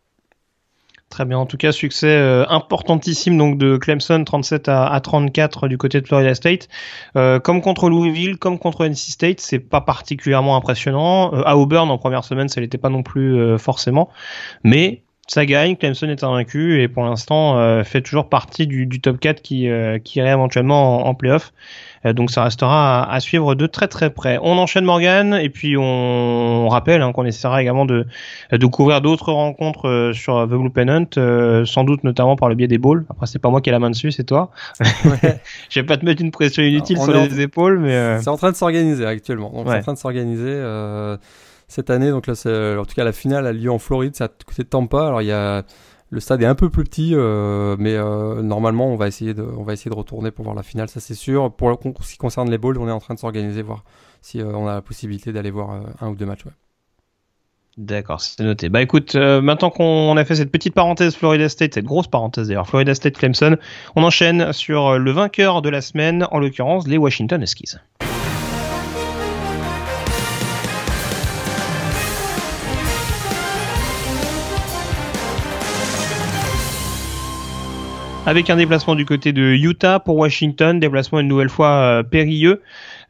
Très 1.09 1.25
bien. 1.25 1.37
En 1.37 1.45
tout 1.45 1.57
cas, 1.57 1.71
succès 1.71 2.43
importantissime 2.49 3.37
donc 3.37 3.59
de 3.59 3.77
Clemson 3.77 4.23
37 4.23 4.67
à, 4.67 4.99
34 4.99 5.67
du 5.67 5.77
côté 5.77 6.01
de 6.01 6.07
Florida 6.07 6.33
State. 6.33 6.69
comme 7.13 7.61
contre 7.61 7.87
Louisville, 7.87 8.39
comme 8.39 8.57
contre 8.57 8.87
NC 8.87 9.11
State, 9.11 9.39
c'est 9.39 9.59
pas 9.59 9.81
particulièrement 9.81 10.55
impressionnant. 10.55 11.31
à 11.43 11.55
Auburn 11.55 11.91
en 11.91 11.99
première 11.99 12.23
semaine, 12.23 12.49
ça 12.49 12.59
l'était 12.59 12.79
pas 12.79 12.89
non 12.89 13.03
plus 13.03 13.59
forcément, 13.59 14.09
mais 14.63 15.02
ça 15.27 15.45
gagne, 15.45 15.77
Clemson 15.77 16.09
est 16.09 16.23
invaincu 16.23 16.81
et 16.81 16.89
pour 16.89 17.03
l'instant 17.05 17.57
euh, 17.57 17.85
fait 17.85 18.01
toujours 18.01 18.27
partie 18.27 18.67
du, 18.67 18.99
top 18.99 19.19
4 19.19 19.41
qui, 19.41 19.69
euh, 19.69 19.97
qui 19.97 20.19
irait 20.19 20.31
éventuellement 20.31 21.07
en, 21.07 21.15
playoff. 21.15 21.53
Euh, 22.05 22.11
donc 22.11 22.29
ça 22.29 22.43
restera 22.43 23.09
à, 23.09 23.19
suivre 23.21 23.55
de 23.55 23.65
très 23.65 23.87
très 23.87 24.09
près. 24.09 24.37
On 24.41 24.57
enchaîne 24.57 24.83
Morgan 24.83 25.33
et 25.33 25.49
puis 25.49 25.77
on, 25.77 26.67
rappelle 26.67 27.01
hein, 27.01 27.13
qu'on 27.13 27.23
essaiera 27.23 27.61
également 27.61 27.85
de, 27.85 28.05
de 28.51 28.65
couvrir 28.65 28.99
d'autres 28.99 29.31
rencontres 29.31 30.11
sur 30.13 30.43
The 30.45 30.49
Blue 30.49 30.69
Pennant, 30.69 31.05
sans 31.65 31.85
doute 31.85 32.03
notamment 32.03 32.35
par 32.35 32.49
le 32.49 32.55
biais 32.55 32.67
des 32.67 32.77
balls. 32.77 33.05
Après 33.09 33.25
c'est 33.25 33.39
pas 33.39 33.49
moi 33.49 33.61
qui 33.61 33.69
ai 33.69 33.71
la 33.71 33.79
main 33.79 33.91
dessus, 33.91 34.11
c'est 34.11 34.25
toi. 34.25 34.51
Ouais. 34.81 35.39
Je 35.69 35.79
vais 35.79 35.85
pas 35.85 35.95
te 35.95 36.03
mettre 36.03 36.21
une 36.21 36.31
pression 36.31 36.63
inutile 36.63 36.97
sur 36.97 37.13
les 37.13 37.39
épaules, 37.39 37.79
mais 37.79 38.19
c'est 38.19 38.29
en 38.29 38.37
train 38.37 38.51
de 38.51 38.57
s'organiser 38.57 39.05
actuellement. 39.05 39.51
Donc 39.51 39.67
c'est 39.69 39.77
en 39.77 39.81
train 39.81 39.93
de 39.93 39.99
s'organiser 39.99 40.61
cette 41.73 41.89
année. 41.89 42.09
Donc 42.09 42.27
là, 42.27 42.33
en 42.79 42.85
tout 42.85 42.95
cas, 42.95 43.03
la 43.03 43.11
finale 43.11 43.47
a 43.47 43.53
lieu 43.53 43.71
en 43.71 43.79
Floride, 43.79 44.13
c'est 44.15 44.23
à 44.23 44.27
côté 44.27 44.63
de 44.63 44.69
Tampa. 44.69 45.07
Alors 45.07 45.21
il 45.21 45.27
y 45.27 45.31
a 45.31 45.63
le 46.13 46.19
stade 46.19 46.43
est 46.43 46.45
un 46.45 46.53
peu 46.53 46.69
plus 46.69 46.83
petit, 46.83 47.15
euh, 47.15 47.75
mais 47.79 47.95
euh, 47.95 48.43
normalement, 48.43 48.87
on 48.87 48.95
va 48.95 49.07
essayer 49.07 49.33
de, 49.33 49.41
on 49.41 49.63
va 49.63 49.73
essayer 49.73 49.89
de 49.89 49.95
retourner 49.95 50.29
pour 50.29 50.45
voir 50.45 50.55
la 50.55 50.61
finale, 50.61 50.87
ça 50.87 50.99
c'est 50.99 51.15
sûr. 51.15 51.51
Pour 51.51 51.75
ce 52.01 52.11
qui 52.11 52.17
concerne 52.17 52.51
les 52.51 52.59
bowls, 52.59 52.77
on 52.77 52.87
est 52.87 52.91
en 52.91 52.99
train 52.99 53.15
de 53.15 53.19
s'organiser, 53.19 53.63
voir 53.63 53.83
si 54.21 54.39
euh, 54.39 54.45
on 54.53 54.67
a 54.67 54.75
la 54.75 54.81
possibilité 54.83 55.33
d'aller 55.33 55.49
voir 55.49 55.81
un 55.99 56.09
ou 56.09 56.15
deux 56.15 56.27
matchs. 56.27 56.43
D'accord, 57.77 58.21
c'est 58.21 58.43
noté. 58.43 58.69
Bah 58.69 58.83
écoute, 58.83 59.15
maintenant 59.15 59.71
qu'on 59.71 60.15
a 60.15 60.23
fait 60.23 60.35
cette 60.35 60.51
petite 60.51 60.75
parenthèse 60.75 61.15
Florida 61.15 61.49
State, 61.49 61.73
cette 61.73 61.85
grosse 61.85 62.07
parenthèse 62.07 62.47
d'ailleurs, 62.47 62.67
Florida 62.67 62.93
State 62.93 63.17
Clemson, 63.17 63.57
on 63.95 64.03
enchaîne 64.03 64.53
sur 64.53 64.99
le 64.99 65.11
vainqueur 65.11 65.63
de 65.63 65.69
la 65.69 65.81
semaine, 65.81 66.27
en 66.29 66.37
l'occurrence 66.37 66.87
les 66.87 66.99
Washington 66.99 67.41
Huskies. 67.41 67.77
Avec 78.25 78.49
un 78.49 78.55
déplacement 78.55 78.95
du 78.95 79.05
côté 79.05 79.33
de 79.33 79.41
Utah 79.41 79.99
pour 79.99 80.17
Washington, 80.17 80.79
déplacement 80.79 81.19
une 81.19 81.27
nouvelle 81.27 81.49
fois 81.49 81.69
euh, 81.69 82.03
périlleux. 82.03 82.61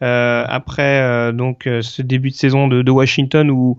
Euh, 0.02 0.46
après 0.48 1.02
euh, 1.02 1.32
donc 1.32 1.70
ce 1.82 2.02
début 2.02 2.30
de 2.30 2.36
saison 2.36 2.68
de, 2.68 2.92
Washington 2.92 3.50
où, 3.50 3.78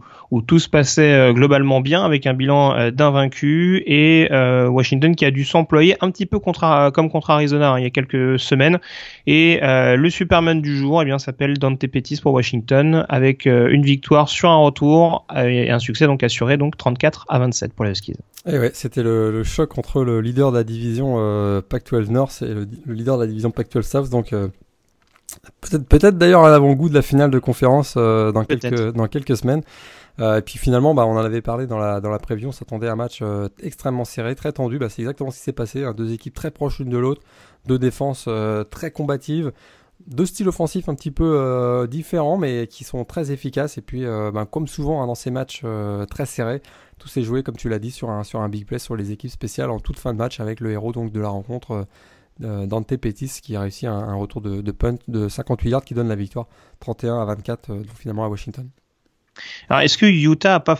tout 0.49 0.59
se 0.59 0.68
passait 0.68 1.33
globalement 1.33 1.80
bien 1.80 2.04
avec 2.04 2.26
un 2.26 2.35
bilan 2.35 2.90
d'invaincu 2.90 3.85
et 3.87 4.28
Washington 4.68 5.14
qui 5.14 5.25
a 5.25 5.30
dû 5.30 5.44
s'employer 5.44 5.97
un 6.00 6.11
petit 6.11 6.26
peu 6.26 6.40
comme 6.40 7.09
contre 7.09 7.30
Arizona 7.30 7.71
hein, 7.71 7.78
il 7.78 7.85
y 7.85 7.87
a 7.87 7.90
quelques 7.90 8.37
semaines 8.40 8.80
et 9.28 9.61
le 9.62 10.11
Superman 10.11 10.61
du 10.61 10.76
jour 10.76 11.00
eh 11.02 11.04
bien 11.04 11.21
s'appelle 11.21 11.56
Dante 11.56 11.87
Pettis 11.87 12.18
pour 12.21 12.33
Washington 12.33 13.06
avec 13.09 13.47
une 13.47 13.85
victoire 13.85 14.28
sur 14.28 14.50
un 14.50 14.56
retour 14.56 15.25
et 15.37 15.71
un 15.71 15.78
succès 15.78 16.06
donc 16.06 16.25
assuré 16.25 16.56
donc 16.56 16.76
34 16.76 17.26
à 17.28 17.38
27 17.38 17.73
pour 17.73 17.85
les 17.85 17.92
Huskies. 17.92 18.14
Et 18.47 18.59
ouais, 18.59 18.71
c'était 18.75 19.02
le, 19.02 19.42
choc 19.42 19.78
entre 19.78 20.04
le 20.04 20.21
leader 20.21 20.52
de 20.52 20.59
la 20.59 20.64
division 20.64 21.16
euh, 21.18 21.62
Pac-12 21.62 22.11
North 22.11 22.42
et 22.42 22.52
le, 22.52 22.66
leader 22.87 23.16
de 23.16 23.23
la 23.23 23.26
division 23.26 23.50
Pac-12 23.50 23.83
South. 23.83 24.11
Donc 24.11 24.33
euh, 24.33 24.49
peut-être 25.68 25.87
peut-être 25.87 26.18
d'ailleurs 26.18 26.44
à 26.44 26.50
l'avant-goût 26.50 26.88
de 26.88 26.94
la 26.94 27.02
finale 27.02 27.30
de 27.30 27.38
conférence 27.38 27.94
euh, 27.97 28.33
dans 28.33 28.44
quelques 28.44 28.92
dans 28.92 29.09
quelques 29.09 29.37
semaines. 29.37 29.62
Euh, 30.21 30.38
et 30.38 30.42
puis 30.42 30.59
finalement, 30.59 30.94
bah, 30.94 31.06
on 31.06 31.16
en 31.16 31.25
avait 31.25 31.42
parlé 31.42 31.66
dans 31.66 31.78
la 31.78 32.00
dans 32.00 32.11
la 32.11 32.18
preview. 32.18 32.49
On 32.49 32.52
s'attendait 32.52 32.88
à 32.88 32.92
un 32.92 32.97
match 32.97 33.23
extrêmement 33.62 34.04
serré, 34.04 34.35
très 34.35 34.52
tendu. 34.52 34.78
Bah, 34.78 34.88
c'est 34.88 35.02
exactement 35.02 35.30
ce 35.30 35.38
qui 35.38 35.42
s'est 35.42 35.52
passé. 35.52 35.85
Hein. 35.85 35.94
Deux 35.97 36.12
équipes 36.12 36.35
très 36.35 36.50
proches 36.50 36.78
l'une 36.78 36.90
de 36.90 36.99
l'autre, 36.99 37.23
deux 37.66 37.78
défenses 37.78 38.28
très 38.71 38.90
combatives 38.90 39.52
deux 40.06 40.26
styles 40.26 40.49
offensifs 40.49 40.88
un 40.88 40.94
petit 40.94 41.11
peu 41.11 41.37
euh, 41.37 41.87
différents, 41.87 42.37
mais 42.37 42.66
qui 42.66 42.85
sont 42.85 43.04
très 43.04 43.30
efficaces. 43.30 43.78
Et 43.78 43.83
puis, 43.83 44.04
euh, 44.04 44.30
ben, 44.30 44.44
comme 44.47 44.66
souvent 44.66 45.02
hein, 45.02 45.06
dans 45.06 45.14
ces 45.14 45.30
matchs 45.30 45.62
euh, 45.64 46.04
très 46.06 46.26
serrés, 46.26 46.62
tout 46.99 47.09
s'est 47.09 47.23
joué, 47.23 47.42
comme 47.42 47.56
tu 47.56 47.68
l'as 47.68 47.78
dit, 47.78 47.90
sur 47.90 48.11
un, 48.11 48.23
sur 48.25 48.40
un 48.40 48.49
big 48.49 48.66
play 48.66 48.78
sur 48.78 48.97
les 48.97 49.12
équipes 49.12 49.30
spéciales 49.30 49.71
en 49.71 49.80
toute 49.80 49.99
fin 49.99 50.12
de 50.12 50.18
match 50.18 50.40
avec 50.40 50.61
le 50.61 50.73
héros 50.73 50.92
donc, 50.92 51.12
de 51.12 51.21
la 51.21 51.28
rencontre, 51.28 51.87
Dante 52.41 52.97
Pettis, 52.97 53.41
qui 53.43 53.57
a 53.57 53.61
réussi 53.61 53.87
un, 53.87 54.14
retour 54.14 54.41
de, 54.41 54.71
punt 54.73 54.97
de 55.09 55.29
58 55.29 55.71
yards 55.71 55.85
qui 55.85 55.95
donne 55.95 56.09
la 56.09 56.17
victoire 56.17 56.47
31 56.81 57.21
à 57.21 57.25
24, 57.25 57.69
donc 57.69 57.87
finalement 57.97 58.25
à 58.25 58.29
Washington. 58.29 58.69
Alors, 59.69 59.83
est-ce 59.83 59.99
que 59.99 60.07
Utah 60.07 60.57
a 60.57 60.61
pas 60.61 60.79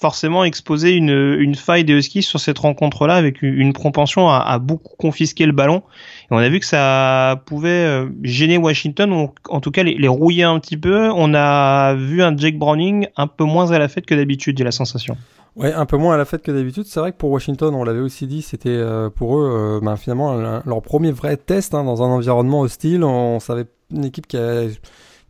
forcément 0.00 0.44
exposé 0.44 0.92
une, 0.92 1.54
faille 1.54 1.84
des 1.84 1.92
Huskies 1.92 2.22
sur 2.22 2.40
cette 2.40 2.58
rencontre-là 2.58 3.14
avec 3.14 3.42
une 3.42 3.74
propension 3.74 4.30
à, 4.30 4.38
à, 4.38 4.58
beaucoup 4.58 4.96
confisquer 4.96 5.44
le 5.46 5.52
ballon? 5.52 5.82
Et 6.24 6.34
on 6.34 6.38
a 6.38 6.48
vu 6.48 6.60
que 6.60 6.66
ça 6.66 7.42
pouvait 7.46 7.68
euh, 7.68 8.08
gêner 8.22 8.56
Washington, 8.56 9.12
ou 9.12 9.34
en 9.48 9.60
tout 9.60 9.70
cas 9.70 9.82
les, 9.82 9.94
les, 9.94 10.08
rouiller 10.08 10.44
un 10.44 10.58
petit 10.58 10.78
peu. 10.78 11.10
On 11.10 11.34
a 11.34 11.94
vu 11.94 12.22
un 12.22 12.36
Jake 12.36 12.58
Browning 12.58 13.08
un 13.16 13.26
peu 13.26 13.44
moins 13.44 13.72
à 13.72 13.78
la 13.78 13.88
fête 13.88 14.06
que 14.06 14.14
d'habitude, 14.14 14.56
j'ai 14.56 14.64
la 14.64 14.72
sensation. 14.72 15.16
Ouais, 15.56 15.72
un 15.72 15.84
peu 15.84 15.96
moins 15.96 16.14
à 16.14 16.16
la 16.16 16.24
fête 16.24 16.42
que 16.42 16.52
d'habitude. 16.52 16.84
C'est 16.86 17.00
vrai 17.00 17.12
que 17.12 17.16
pour 17.16 17.30
Washington, 17.30 17.74
on 17.74 17.84
l'avait 17.84 18.00
aussi 18.00 18.26
dit, 18.26 18.40
c'était 18.40 18.68
euh, 18.70 19.10
pour 19.10 19.36
eux, 19.36 19.50
euh, 19.52 19.80
ben, 19.84 19.96
finalement, 19.96 20.34
leur 20.64 20.82
premier 20.82 21.10
vrai 21.10 21.36
test 21.36 21.74
hein, 21.74 21.84
dans 21.84 22.02
un 22.02 22.06
environnement 22.06 22.60
hostile. 22.60 23.02
On 23.04 23.40
savait 23.40 23.66
une 23.90 24.04
équipe 24.04 24.26
qui 24.26 24.36
a 24.36 24.68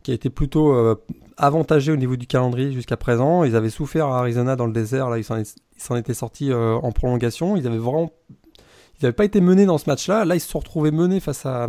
été 0.07 0.29
plutôt 0.29 0.73
euh, 0.73 0.95
avantagé 1.37 1.91
au 1.91 1.95
niveau 1.95 2.15
du 2.15 2.27
calendrier 2.27 2.71
jusqu'à 2.71 2.97
présent. 2.97 3.43
Ils 3.43 3.55
avaient 3.55 3.69
souffert 3.69 4.07
à 4.07 4.19
Arizona 4.19 4.55
dans 4.55 4.67
le 4.67 4.73
désert, 4.73 5.09
là 5.09 5.17
ils 5.17 5.23
s'en 5.23 5.95
étaient 5.95 6.13
sortis 6.13 6.51
euh, 6.51 6.75
en 6.75 6.91
prolongation. 6.91 7.57
Ils 7.57 7.63
n'avaient 7.63 9.11
pas 9.11 9.25
été 9.25 9.41
menés 9.41 9.65
dans 9.65 9.77
ce 9.77 9.89
match-là. 9.89 10.25
Là 10.25 10.35
ils 10.35 10.39
se 10.39 10.49
sont 10.49 10.59
retrouvés 10.59 10.91
menés 10.91 11.19
face 11.19 11.45
à 11.45 11.67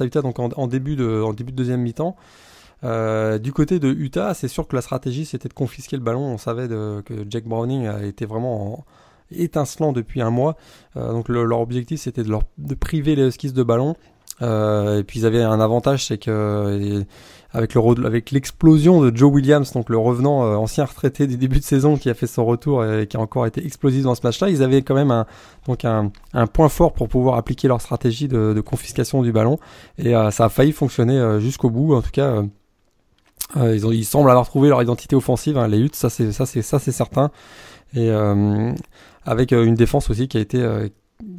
Utah 0.00 0.22
donc 0.22 0.38
en 0.38 0.66
début 0.66 0.96
de 0.96 1.32
deuxième 1.52 1.80
mi-temps. 1.80 2.16
Euh, 2.84 3.38
du 3.38 3.52
côté 3.52 3.78
de 3.78 3.88
Utah, 3.88 4.34
c'est 4.34 4.48
sûr 4.48 4.68
que 4.68 4.76
la 4.76 4.82
stratégie 4.82 5.24
c'était 5.24 5.48
de 5.48 5.54
confisquer 5.54 5.96
le 5.96 6.02
ballon. 6.02 6.20
On 6.20 6.38
savait 6.38 6.68
que 6.68 7.24
Jack 7.28 7.44
Browning 7.44 7.88
été 8.02 8.24
vraiment 8.26 8.84
étincelant 9.30 9.92
depuis 9.92 10.22
un 10.22 10.30
mois. 10.30 10.56
donc 10.94 11.28
leur 11.28 11.60
objectif 11.60 12.00
c'était 12.00 12.22
de, 12.22 12.30
leur, 12.30 12.42
de 12.56 12.74
priver 12.74 13.16
les 13.16 13.26
Huskies 13.26 13.52
de 13.52 13.62
ballon. 13.62 13.94
et 14.40 15.02
puis 15.06 15.20
ils 15.20 15.26
avaient 15.26 15.42
un 15.42 15.60
avantage, 15.60 16.06
c'est 16.06 16.18
que 16.18 17.04
avec 17.52 17.74
le 17.74 18.06
avec 18.06 18.30
l'explosion 18.30 19.00
de 19.00 19.14
Joe 19.16 19.32
Williams, 19.32 19.72
donc 19.72 19.88
le 19.88 19.96
revenant 19.96 20.44
euh, 20.44 20.56
ancien 20.56 20.84
retraité 20.84 21.26
du 21.26 21.36
début 21.38 21.58
de 21.58 21.64
saison 21.64 21.96
qui 21.96 22.10
a 22.10 22.14
fait 22.14 22.26
son 22.26 22.44
retour 22.44 22.84
et 22.84 23.06
qui 23.06 23.16
a 23.16 23.20
encore 23.20 23.46
été 23.46 23.64
explosif 23.64 24.02
dans 24.02 24.14
ce 24.14 24.20
match-là, 24.22 24.50
ils 24.50 24.62
avaient 24.62 24.82
quand 24.82 24.94
même 24.94 25.10
un 25.10 25.26
donc 25.66 25.84
un, 25.84 26.12
un, 26.34 26.46
point 26.46 26.68
fort 26.68 26.92
pour 26.92 27.08
pouvoir 27.08 27.36
appliquer 27.36 27.68
leur 27.68 27.80
stratégie 27.80 28.28
de, 28.28 28.52
de 28.52 28.60
confiscation 28.60 29.22
du 29.22 29.32
ballon 29.32 29.58
et 29.96 30.14
euh, 30.14 30.30
ça 30.30 30.46
a 30.46 30.48
failli 30.50 30.72
fonctionner 30.72 31.18
euh, 31.18 31.40
jusqu'au 31.40 31.70
bout. 31.70 31.94
En 31.94 32.02
tout 32.02 32.10
cas, 32.12 32.42
ils, 33.56 33.86
ont, 33.86 33.92
ils 33.92 34.04
semblent 34.04 34.30
avoir 34.30 34.46
trouvé 34.46 34.68
leur 34.68 34.82
identité 34.82 35.16
offensive, 35.16 35.56
hein, 35.56 35.68
les 35.68 35.78
Utes, 35.78 35.96
ça 35.96 36.10
c'est 36.10 36.32
ça 36.32 36.46
c'est 36.46 36.62
ça 36.62 36.78
c'est 36.78 36.92
certain 36.92 37.30
et 37.94 38.10
avec 39.24 39.52
une 39.52 39.74
défense 39.74 40.10
aussi 40.10 40.28
qui 40.28 40.36
a 40.36 40.40
été 40.40 40.66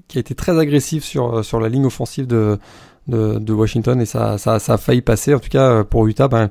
qui 0.08 0.18
a 0.18 0.22
été 0.22 0.34
très 0.34 0.58
agressive 0.58 1.04
sur 1.04 1.46
sur 1.46 1.60
la 1.60 1.70
ligne 1.70 1.86
offensive 1.86 2.26
de 2.26 2.58
de, 3.10 3.54
Washington 3.54 4.00
et 4.02 4.06
ça, 4.06 4.38
ça, 4.38 4.60
ça, 4.60 4.74
a 4.74 4.78
failli 4.78 5.02
passer. 5.02 5.34
En 5.34 5.40
tout 5.40 5.50
cas, 5.50 5.70
euh, 5.70 5.84
pour 5.84 6.08
Utah, 6.08 6.28
ben, 6.28 6.50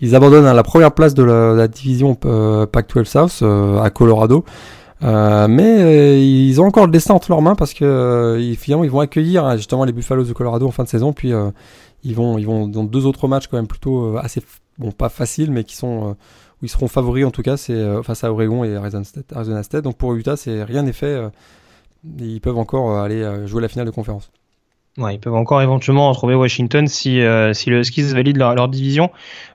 ils 0.00 0.14
abandonnent 0.14 0.44
la 0.44 0.62
première 0.62 0.92
place 0.92 1.14
de 1.14 1.22
la, 1.22 1.68
division 1.68 2.16
euh, 2.24 2.66
Pac-12 2.66 3.04
South 3.04 3.38
euh, 3.42 3.80
à 3.80 3.90
Colorado. 3.90 4.44
mais 5.02 6.22
ils 6.22 6.60
ont 6.60 6.66
encore 6.66 6.86
le 6.86 6.92
destin 6.92 7.14
entre 7.14 7.30
leurs 7.30 7.42
mains 7.42 7.54
parce 7.54 7.74
que 7.74 8.54
finalement 8.58 8.84
ils 8.84 8.90
vont 8.90 9.00
accueillir 9.00 9.44
hein, 9.44 9.56
justement 9.56 9.84
les 9.84 9.92
Buffaloes 9.92 10.24
de 10.24 10.32
Colorado 10.32 10.66
en 10.66 10.70
fin 10.70 10.84
de 10.84 10.88
saison, 10.88 11.12
puis 11.12 11.32
ils 12.02 12.14
vont 12.14 12.38
ils 12.38 12.46
vont 12.46 12.66
dans 12.68 12.84
deux 12.84 13.06
autres 13.06 13.28
matchs 13.28 13.46
quand 13.48 13.56
même 13.56 13.66
plutôt 13.66 14.16
assez 14.18 14.42
bon 14.80 14.90
pas 14.90 15.08
faciles, 15.08 15.52
mais 15.52 15.62
qui 15.62 15.76
sont 15.76 16.16
où 16.60 16.64
ils 16.64 16.68
seront 16.68 16.88
favoris 16.88 17.24
en 17.24 17.30
tout 17.30 17.42
cas, 17.42 17.56
c'est 17.56 18.02
face 18.02 18.24
à 18.24 18.32
Oregon 18.32 18.64
et 18.64 18.74
Arizona 18.74 19.04
State. 19.62 19.84
Donc 19.84 19.96
pour 19.96 20.14
Utah, 20.14 20.36
c'est 20.36 20.64
rien 20.64 20.82
n'est 20.82 20.92
fait. 20.92 21.30
ils 22.18 22.40
peuvent 22.40 22.58
encore 22.58 22.98
aller 22.98 23.46
jouer 23.46 23.62
la 23.62 23.68
finale 23.68 23.86
de 23.86 23.92
conférence. 23.92 24.30
Ouais, 24.98 25.14
ils 25.14 25.20
peuvent 25.20 25.34
encore 25.34 25.62
éventuellement 25.62 26.08
retrouver 26.08 26.34
Washington 26.34 26.88
si, 26.88 27.20
euh, 27.20 27.52
si 27.54 27.70
le 27.70 27.78
Huskies 27.78 28.12
valide 28.12 28.36
leur, 28.36 28.68
division. 28.68 29.10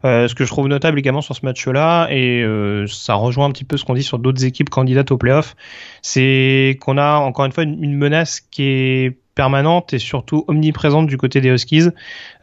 Euh, 0.05 0.29
ce 0.29 0.35
que 0.35 0.45
je 0.45 0.49
trouve 0.49 0.67
notable 0.67 0.97
également 0.97 1.21
sur 1.21 1.35
ce 1.35 1.45
match-là, 1.45 2.07
et 2.09 2.41
euh, 2.41 2.87
ça 2.87 3.15
rejoint 3.15 3.45
un 3.45 3.51
petit 3.51 3.65
peu 3.65 3.75
ce 3.75 3.83
qu'on 3.83 3.95
dit 3.95 4.03
sur 4.03 4.17
d'autres 4.17 4.45
équipes 4.45 4.69
candidates 4.69 5.11
au 5.11 5.17
playoff, 5.17 5.55
c'est 6.01 6.77
qu'on 6.79 6.97
a 6.97 7.17
encore 7.17 7.45
une 7.45 7.51
fois 7.51 7.63
une, 7.63 7.95
menace 7.95 8.39
qui 8.39 8.63
est 8.63 9.17
permanente 9.35 9.93
et 9.93 9.99
surtout 9.99 10.45
omniprésente 10.47 11.07
du 11.07 11.17
côté 11.17 11.41
des 11.41 11.49
Huskies. 11.49 11.89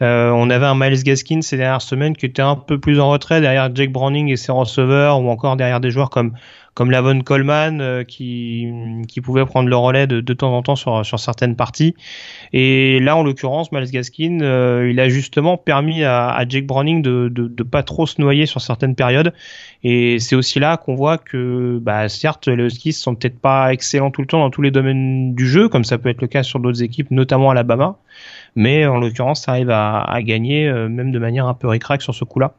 Euh, 0.03 0.31
on 0.31 0.51
avait 0.51 0.67
un 0.67 0.75
Miles 0.75 1.03
Gaskin 1.03 1.41
ces 1.41 1.57
dernières 1.57 1.83
semaines 1.83 2.15
qui 2.17 2.27
était 2.27 2.43
un 2.43 2.55
peu 2.55 2.79
plus 2.79 3.01
en 3.01 3.11
retrait 3.11 3.41
derrière 3.41 3.75
Jake 3.75 3.91
Browning 3.91 4.29
et 4.29 4.37
ses 4.37 4.53
receveurs 4.53 5.21
ou 5.21 5.29
encore 5.31 5.57
derrière 5.57 5.81
des 5.81 5.91
joueurs 5.91 6.11
comme 6.11 6.35
comme 6.75 6.91
Lavon 6.91 7.21
Coleman 7.21 7.81
euh, 7.81 8.05
qui, 8.05 8.67
qui 9.07 9.21
pouvait 9.21 9.45
prendre 9.45 9.69
le 9.69 9.77
relais 9.77 10.07
de, 10.07 10.21
de 10.21 10.33
temps 10.33 10.57
en 10.57 10.63
temps 10.63 10.77
sur, 10.77 11.05
sur 11.05 11.21
certaines 11.21 11.55
parties. 11.55 11.95
Et 12.53 13.01
là, 13.01 13.17
en 13.17 13.23
l'occurrence, 13.23 13.73
Miles 13.73 13.91
Gaskin, 13.91 14.41
euh, 14.43 14.89
il 14.91 15.01
a 15.01 15.09
justement 15.09 15.57
permis 15.57 16.05
à, 16.05 16.29
à 16.29 16.47
Jake 16.47 16.67
Browning 16.67 17.01
de, 17.01 17.29
de, 17.29 17.63
pas 17.63 17.83
trop 17.83 18.07
se 18.07 18.21
noyer 18.21 18.47
sur 18.47 18.61
certaines 18.61 18.95
périodes. 18.95 19.33
Et 19.85 20.19
c'est 20.19 20.37
aussi 20.37 20.61
là 20.61 20.77
qu'on 20.77 20.95
voit 20.95 21.17
que, 21.19 21.79
bah, 21.81 22.09
certes, 22.09 22.49
les 22.49 22.65
Huskies 22.65 22.93
sont 22.93 23.15
peut-être 23.15 23.41
pas 23.41 23.73
excellents 23.73 24.11
tout 24.11 24.21
le 24.21 24.27
temps 24.27 24.41
dans 24.41 24.51
tous 24.51 24.63
les 24.63 24.71
domaines 24.71 25.35
du 25.35 25.47
jeu, 25.47 25.69
comme 25.69 25.85
ça 25.85 25.97
peut 25.99 26.11
être 26.11 26.21
le 26.21 26.29
cas 26.29 26.43
sur 26.43 26.61
d'autres 26.61 26.83
équipes, 26.83 27.11
notamment 27.11 27.51
Alabama. 27.51 27.97
Mais 28.55 28.87
en 28.87 28.99
l'occurrence, 28.99 29.43
ça 29.43 29.53
arrive 29.53 29.71
à, 29.71 30.03
à 30.03 30.23
gagner, 30.23 30.69
euh, 30.69 30.89
même 30.89 31.11
de 31.13 31.19
manière 31.19 31.47
un 31.47 31.55
peu 31.55 31.69
ricrac 31.69 32.03
sur 32.03 32.15
ce 32.15 32.25
coup-là. 32.25 32.55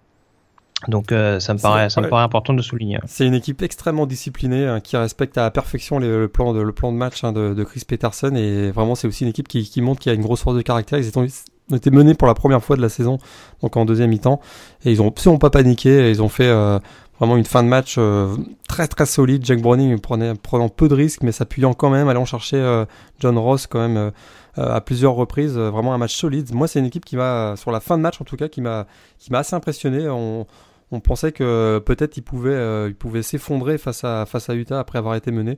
Donc 0.88 1.12
euh, 1.12 1.40
ça 1.40 1.54
me 1.54 1.60
paraît, 1.60 1.90
ça 1.90 2.02
me 2.02 2.10
paraît 2.10 2.24
important 2.24 2.54
de 2.54 2.62
souligner. 2.62 3.00
C'est 3.06 3.26
une 3.26 3.34
équipe 3.34 3.62
extrêmement 3.62 4.06
disciplinée 4.06 4.66
hein, 4.66 4.80
qui 4.80 4.98
respecte 4.98 5.38
à 5.38 5.44
la 5.44 5.52
perfection 5.52 6.00
le, 6.00 6.28
plan 6.28 6.54
de 6.54 6.62
le 6.62 6.72
plan 6.72 6.92
de 6.92 6.98
match 6.98 7.24
hein, 7.24 7.32
de, 7.32 7.54
de, 7.54 7.64
Chris 7.64 7.84
Peterson 7.88 8.36
et 8.36 8.72
vraiment 8.72 8.96
c'est 8.96 9.08
aussi 9.08 9.24
une 9.24 9.30
équipe 9.30 9.48
qui, 9.48 9.64
qui 9.64 9.82
montre 9.82 10.02
qu'il 10.02 10.12
y 10.12 10.14
a 10.14 10.16
une 10.16 10.24
grosse 10.24 10.42
force 10.42 10.56
de 10.56 10.62
caractère. 10.62 11.00
Ils 11.00 11.18
ont, 11.18 11.28
été 11.74 11.92
menés 11.92 12.14
pour 12.14 12.28
la 12.28 12.34
première 12.34 12.62
fois 12.62 12.76
de 12.76 12.82
la 12.82 12.90
saison, 12.90 13.20
donc 13.62 13.78
en 13.78 13.86
deuxième 13.86 14.10
mi-temps, 14.10 14.42
et 14.84 14.92
ils 14.92 15.02
ont 15.02 15.08
absolument 15.08 15.40
pas 15.40 15.50
paniqué. 15.50 16.10
ils 16.10 16.22
ont 16.22 16.28
fait 16.28 16.48
euh, 16.48 16.78
vraiment 17.18 17.38
une 17.38 17.46
fin 17.46 17.64
de 17.64 17.70
match 17.70 17.96
euh, 17.98 18.36
très 18.68 18.86
très 18.88 19.06
solide. 19.06 19.46
Jack 19.46 19.62
Browning 19.62 19.98
prenait, 20.00 20.34
prenant 20.36 20.68
peu 20.68 20.90
de 20.90 20.94
risques, 20.94 21.24
mais 21.24 21.32
s'appuyant 21.32 21.74
quand 21.74 21.90
même, 21.90 22.10
allant 22.10 22.26
chercher 22.26 22.84
John 23.20 23.38
Ross 23.38 23.66
quand 23.68 23.80
même 23.80 24.12
à 24.58 24.82
plusieurs 24.82 25.14
reprises. 25.14 25.58
vraiment 25.58 25.94
un 25.94 25.98
match 25.98 26.16
solide. 26.16 26.54
Moi, 26.54 26.68
c'est 26.68 26.80
une 26.80 26.86
équipe 26.86 27.06
qui 27.06 27.16
m'a 27.16 27.56
sur 27.56 27.72
la 27.72 27.80
fin 27.80 27.98
de 27.98 28.04
match 28.04 28.20
en 28.20 28.26
tout 28.26 28.36
cas 28.36 28.50
qui 28.50 28.60
m'a 28.60 28.86
qui 29.18 29.32
m'a 29.32 29.40
assez 29.40 29.56
impressionné. 29.56 30.10
On, 30.10 30.46
on 30.94 31.00
pensait 31.00 31.32
que 31.32 31.80
peut-être 31.80 32.18
il 32.18 32.22
pouvait, 32.22 32.52
euh, 32.52 33.22
s'effondrer 33.22 33.78
face 33.78 34.04
à, 34.04 34.26
face 34.26 34.50
à 34.50 34.54
Utah 34.54 34.80
après 34.80 35.00
avoir 35.00 35.16
été 35.16 35.32
mené. 35.32 35.58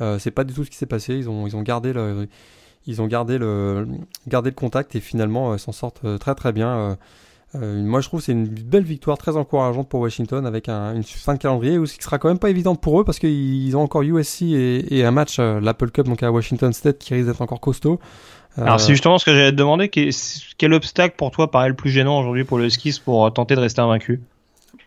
Euh, 0.00 0.18
c'est 0.20 0.30
pas 0.30 0.44
du 0.44 0.54
tout 0.54 0.64
ce 0.64 0.70
qui 0.70 0.76
s'est 0.76 0.86
passé. 0.86 1.14
Ils 1.16 1.28
ont, 1.28 1.46
ils 1.48 1.56
ont 1.56 1.62
gardé 1.62 1.92
le, 1.92 2.28
ils 2.86 3.02
ont 3.02 3.08
gardé 3.08 3.38
le, 3.38 3.86
contact 4.54 4.94
et 4.94 5.00
finalement 5.00 5.52
euh, 5.52 5.58
s'en 5.58 5.72
sortent 5.72 6.18
très 6.20 6.36
très 6.36 6.52
bien. 6.52 6.96
moi, 7.54 8.00
je 8.00 8.06
trouve 8.06 8.20
c'est 8.20 8.32
une 8.32 8.46
belle 8.46 8.84
victoire 8.84 9.18
très 9.18 9.36
encourageante 9.36 9.88
pour 9.88 9.98
Washington 9.98 10.46
avec 10.46 10.68
une 10.68 11.02
fin 11.02 11.34
de 11.34 11.38
calendrier 11.40 11.76
qui 11.82 12.04
sera 12.04 12.18
quand 12.18 12.28
même 12.28 12.38
pas 12.38 12.50
évidente 12.50 12.80
pour 12.80 13.00
eux 13.00 13.04
parce 13.04 13.18
qu'ils 13.18 13.76
ont 13.76 13.82
encore 13.82 14.02
USC 14.02 14.42
et, 14.42 15.04
un 15.04 15.10
match, 15.10 15.40
l'Apple 15.40 15.90
Cup, 15.90 16.06
à 16.22 16.30
Washington 16.30 16.72
State, 16.72 16.98
qui 16.98 17.14
risque 17.14 17.26
d'être 17.26 17.42
encore 17.42 17.60
costaud. 17.60 17.98
Alors, 18.56 18.80
c'est 18.80 18.92
justement 18.92 19.18
ce 19.18 19.24
que 19.24 19.32
j'allais 19.32 19.50
te 19.50 19.56
demander. 19.56 19.88
Quel 19.88 20.72
obstacle 20.72 21.16
pour 21.16 21.32
toi 21.32 21.50
paraît 21.50 21.68
le 21.68 21.76
plus 21.76 21.90
gênant 21.90 22.20
aujourd'hui 22.20 22.44
pour 22.44 22.58
le 22.58 22.70
Skis 22.70 23.00
pour 23.04 23.32
tenter 23.32 23.56
de 23.56 23.60
rester 23.60 23.80
invaincu? 23.80 24.20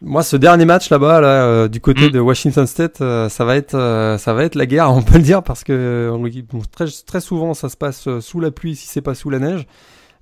Moi, 0.01 0.23
ce 0.23 0.35
dernier 0.35 0.65
match 0.65 0.89
là-bas, 0.89 1.21
là, 1.21 1.45
euh, 1.45 1.67
du 1.67 1.79
côté 1.79 2.07
mm. 2.07 2.11
de 2.11 2.19
Washington 2.19 2.65
State, 2.65 3.01
euh, 3.01 3.29
ça 3.29 3.45
va 3.45 3.55
être, 3.55 3.75
euh, 3.75 4.17
ça 4.17 4.33
va 4.33 4.43
être 4.43 4.55
la 4.55 4.65
guerre, 4.65 4.91
on 4.93 5.03
peut 5.03 5.17
le 5.17 5.23
dire, 5.23 5.43
parce 5.43 5.63
que 5.63 6.11
très, 6.71 6.85
très 7.05 7.21
souvent, 7.21 7.53
ça 7.53 7.69
se 7.69 7.77
passe 7.77 8.09
sous 8.19 8.39
la 8.39 8.49
pluie, 8.49 8.75
si 8.75 8.87
c'est 8.87 9.01
pas 9.01 9.13
sous 9.13 9.29
la 9.29 9.39
neige. 9.39 9.67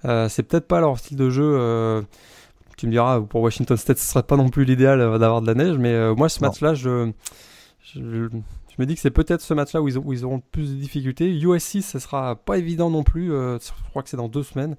c'est 0.04 0.44
peut-être 0.44 0.68
pas 0.68 0.82
leur 0.82 1.00
style 1.00 1.18
de 1.18 1.30
jeu. 1.30 2.04
tu 2.78 2.88
me 2.88 2.92
diras, 2.92 3.22
pour 3.22 3.42
Washington 3.42 3.78
State, 3.78 3.98
ce 4.00 4.06
serait 4.06 4.24
pas 4.24 4.36
non 4.36 4.50
plus 4.50 4.65
l'idéal 4.65 5.00
d'avoir 5.18 5.42
de 5.42 5.48
la 5.48 5.56
neige, 5.56 5.78
mais 5.78 6.13
moi, 6.13 6.28
ce 6.28 6.42
match-là, 6.42 6.74
je, 6.74 7.12
je, 7.96 8.28
me 8.78 8.86
dis 8.86 8.96
que 8.96 9.02
c'est 9.02 9.12
peut-être 9.12 9.42
ce 9.42 9.54
match-là 9.54 9.82
où 9.82 9.88
ils, 9.88 9.98
où 9.98 10.12
ils 10.12 10.26
auront 10.26 10.42
plus 10.52 10.72
de 10.72 10.80
difficultés. 10.80 11.30
USC, 11.30 11.82
ce 11.82 12.00
sera 12.00 12.36
pas 12.36 12.58
évident 12.58 12.89
non 12.89 13.04
plus. 13.04 13.30
je 13.30 13.89
crois 13.92 14.04
que 14.04 14.10
c'est 14.10 14.18
dans 14.18 14.30
deux 14.30 14.44
semaines. 14.44 14.76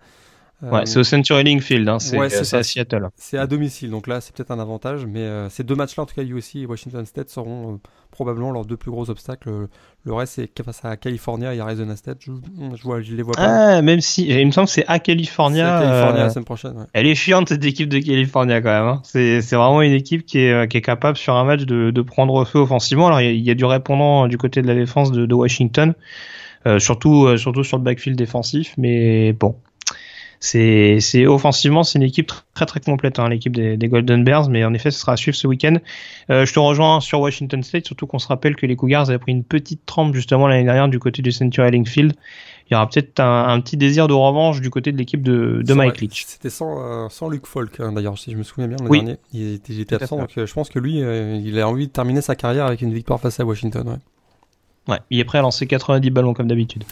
Ouais, 0.62 0.84
c'est 0.84 0.98
au 0.98 1.04
Century 1.04 1.42
Link 1.42 1.62
Field, 1.62 1.88
hein, 1.88 1.98
c'est 1.98 2.18
à 2.18 2.62
Seattle. 2.62 3.08
C'est 3.16 3.38
à 3.38 3.46
domicile, 3.46 3.90
donc 3.90 4.06
là 4.06 4.20
c'est 4.20 4.34
peut-être 4.34 4.50
un 4.50 4.58
avantage, 4.58 5.06
mais 5.06 5.20
euh, 5.20 5.48
ces 5.48 5.64
deux 5.64 5.74
matchs-là, 5.74 6.02
en 6.02 6.06
tout 6.06 6.14
cas 6.14 6.22
USC 6.22 6.56
et 6.56 6.66
Washington 6.66 7.06
State, 7.06 7.30
seront 7.30 7.74
euh, 7.74 7.76
probablement 8.10 8.50
leurs 8.50 8.66
deux 8.66 8.76
plus 8.76 8.90
gros 8.90 9.08
obstacles. 9.08 9.68
Le 10.04 10.12
reste, 10.14 10.34
c'est 10.34 10.62
face 10.62 10.84
à 10.84 10.96
California 10.96 11.54
et 11.54 11.60
Arizona 11.60 11.96
State. 11.96 12.18
Je, 12.20 12.32
je, 12.74 12.82
vois, 12.82 13.00
je 13.00 13.14
les 13.14 13.22
vois 13.22 13.34
pas. 13.34 13.76
Ah, 13.76 13.82
même 13.82 14.00
si, 14.00 14.26
il 14.26 14.46
me 14.46 14.50
semble 14.50 14.66
que 14.66 14.72
c'est 14.72 14.86
à 14.86 14.98
California. 14.98 15.80
La 15.80 16.24
euh, 16.24 16.28
semaine 16.30 16.44
prochaine. 16.44 16.76
Ouais. 16.76 16.84
Elle 16.92 17.06
est 17.06 17.14
chiante 17.14 17.48
cette 17.48 17.64
équipe 17.64 17.88
de 17.88 17.98
California 17.98 18.60
quand 18.60 18.70
même. 18.70 18.86
Hein. 18.86 19.00
C'est 19.04 19.40
vraiment 19.52 19.82
une 19.82 19.92
équipe 19.92 20.26
qui 20.26 20.38
est, 20.38 20.68
qui 20.70 20.76
est 20.76 20.82
capable 20.82 21.16
sur 21.16 21.36
un 21.36 21.44
match 21.44 21.62
de, 21.62 21.90
de 21.90 22.02
prendre 22.02 22.44
feu 22.44 22.58
offensivement. 22.58 23.06
Alors 23.06 23.20
il 23.20 23.36
y, 23.36 23.42
y, 23.42 23.50
a 23.50 23.54
du 23.54 23.64
répondant 23.64 24.26
du 24.26 24.36
côté 24.36 24.62
de 24.62 24.66
la 24.66 24.74
défense 24.74 25.12
de, 25.12 25.26
de 25.26 25.34
Washington. 25.34 25.94
Euh, 26.66 26.78
surtout, 26.78 27.36
surtout 27.38 27.64
sur 27.64 27.78
le 27.78 27.84
backfield 27.84 28.18
défensif, 28.18 28.74
mais 28.76 29.32
bon, 29.32 29.56
c'est 30.40 30.98
c'est 31.00 31.26
offensivement 31.26 31.84
c'est 31.84 31.98
une 31.98 32.04
équipe 32.04 32.32
très 32.54 32.64
très 32.64 32.80
complète 32.80 33.18
hein, 33.18 33.28
l'équipe 33.28 33.54
des, 33.54 33.76
des, 33.76 33.88
Golden 33.88 34.24
Bears 34.24 34.48
mais 34.48 34.64
en 34.64 34.72
effet 34.72 34.90
ce 34.90 34.98
sera 34.98 35.12
à 35.12 35.16
suivre 35.16 35.36
ce 35.36 35.46
week-end 35.46 35.76
euh, 36.30 36.46
je 36.46 36.52
te 36.54 36.58
rejoins 36.58 37.00
sur 37.00 37.20
Washington 37.20 37.62
State 37.62 37.86
surtout 37.86 38.06
qu'on 38.06 38.18
se 38.18 38.26
rappelle 38.26 38.56
que 38.56 38.64
les 38.64 38.74
Cougars 38.74 39.10
avaient 39.10 39.18
pris 39.18 39.32
une 39.32 39.44
petite 39.44 39.84
trempe 39.84 40.14
justement 40.14 40.48
l'année 40.48 40.64
dernière 40.64 40.88
du 40.88 40.98
côté 40.98 41.20
du 41.20 41.30
Century 41.30 41.70
Link 41.70 41.88
Field 41.88 42.14
il 42.70 42.74
y 42.74 42.76
aura 42.76 42.88
peut-être 42.88 43.18
un, 43.18 43.60
petit 43.60 43.76
désir 43.76 44.06
de 44.06 44.12
revanche 44.12 44.60
du 44.60 44.70
côté 44.70 44.92
de 44.92 44.96
l'équipe 44.96 45.22
de, 45.22 45.60
de 45.66 45.74
Mike 45.74 46.00
Leach. 46.00 46.24
C'était 46.28 46.50
sans, 46.50 46.80
euh, 46.80 47.08
sans 47.08 47.28
Luke 47.28 47.48
Falk, 47.48 47.80
hein, 47.80 47.90
d'ailleurs, 47.90 48.16
si 48.16 48.30
je 48.30 48.36
me 48.36 48.44
souviens 48.44 48.68
bien, 48.68 48.76
le 48.80 48.88
dernier. 48.88 49.16
Il 49.32 49.54
était, 49.54 49.72
il 49.72 49.80
était 49.80 49.96
absent, 49.96 50.18
donc 50.18 50.30
euh, 50.38 50.46
je 50.46 50.54
pense 50.54 50.68
que 50.68 50.78
lui, 50.78 51.00
il 51.00 51.58
a 51.58 51.68
envie 51.68 51.88
de 51.88 51.92
terminer 51.92 52.20
sa 52.20 52.36
carrière 52.36 52.66
avec 52.66 52.80
une 52.82 52.94
victoire 52.94 53.18
face 53.18 53.40
à 53.40 53.44
Washington. 53.44 53.88
Ouais. 53.88 53.96
Ouais, 54.88 54.98
il 55.10 55.20
est 55.20 55.24
prêt 55.24 55.38
à 55.38 55.42
lancer 55.42 55.66
90 55.66 56.10
ballons 56.10 56.34
comme 56.34 56.48
d'habitude. 56.48 56.84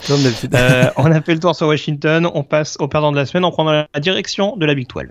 euh, 0.54 0.90
on 0.96 1.10
a 1.10 1.20
fait 1.20 1.34
le 1.34 1.40
tour 1.40 1.54
sur 1.54 1.66
Washington, 1.66 2.28
on 2.32 2.44
passe 2.44 2.76
au 2.80 2.88
perdant 2.88 3.12
de 3.12 3.16
la 3.16 3.26
semaine 3.26 3.44
en 3.44 3.50
prenant 3.50 3.72
la 3.72 4.00
direction 4.00 4.56
de 4.56 4.66
la 4.66 4.74
Big 4.74 4.86
12. 4.88 5.06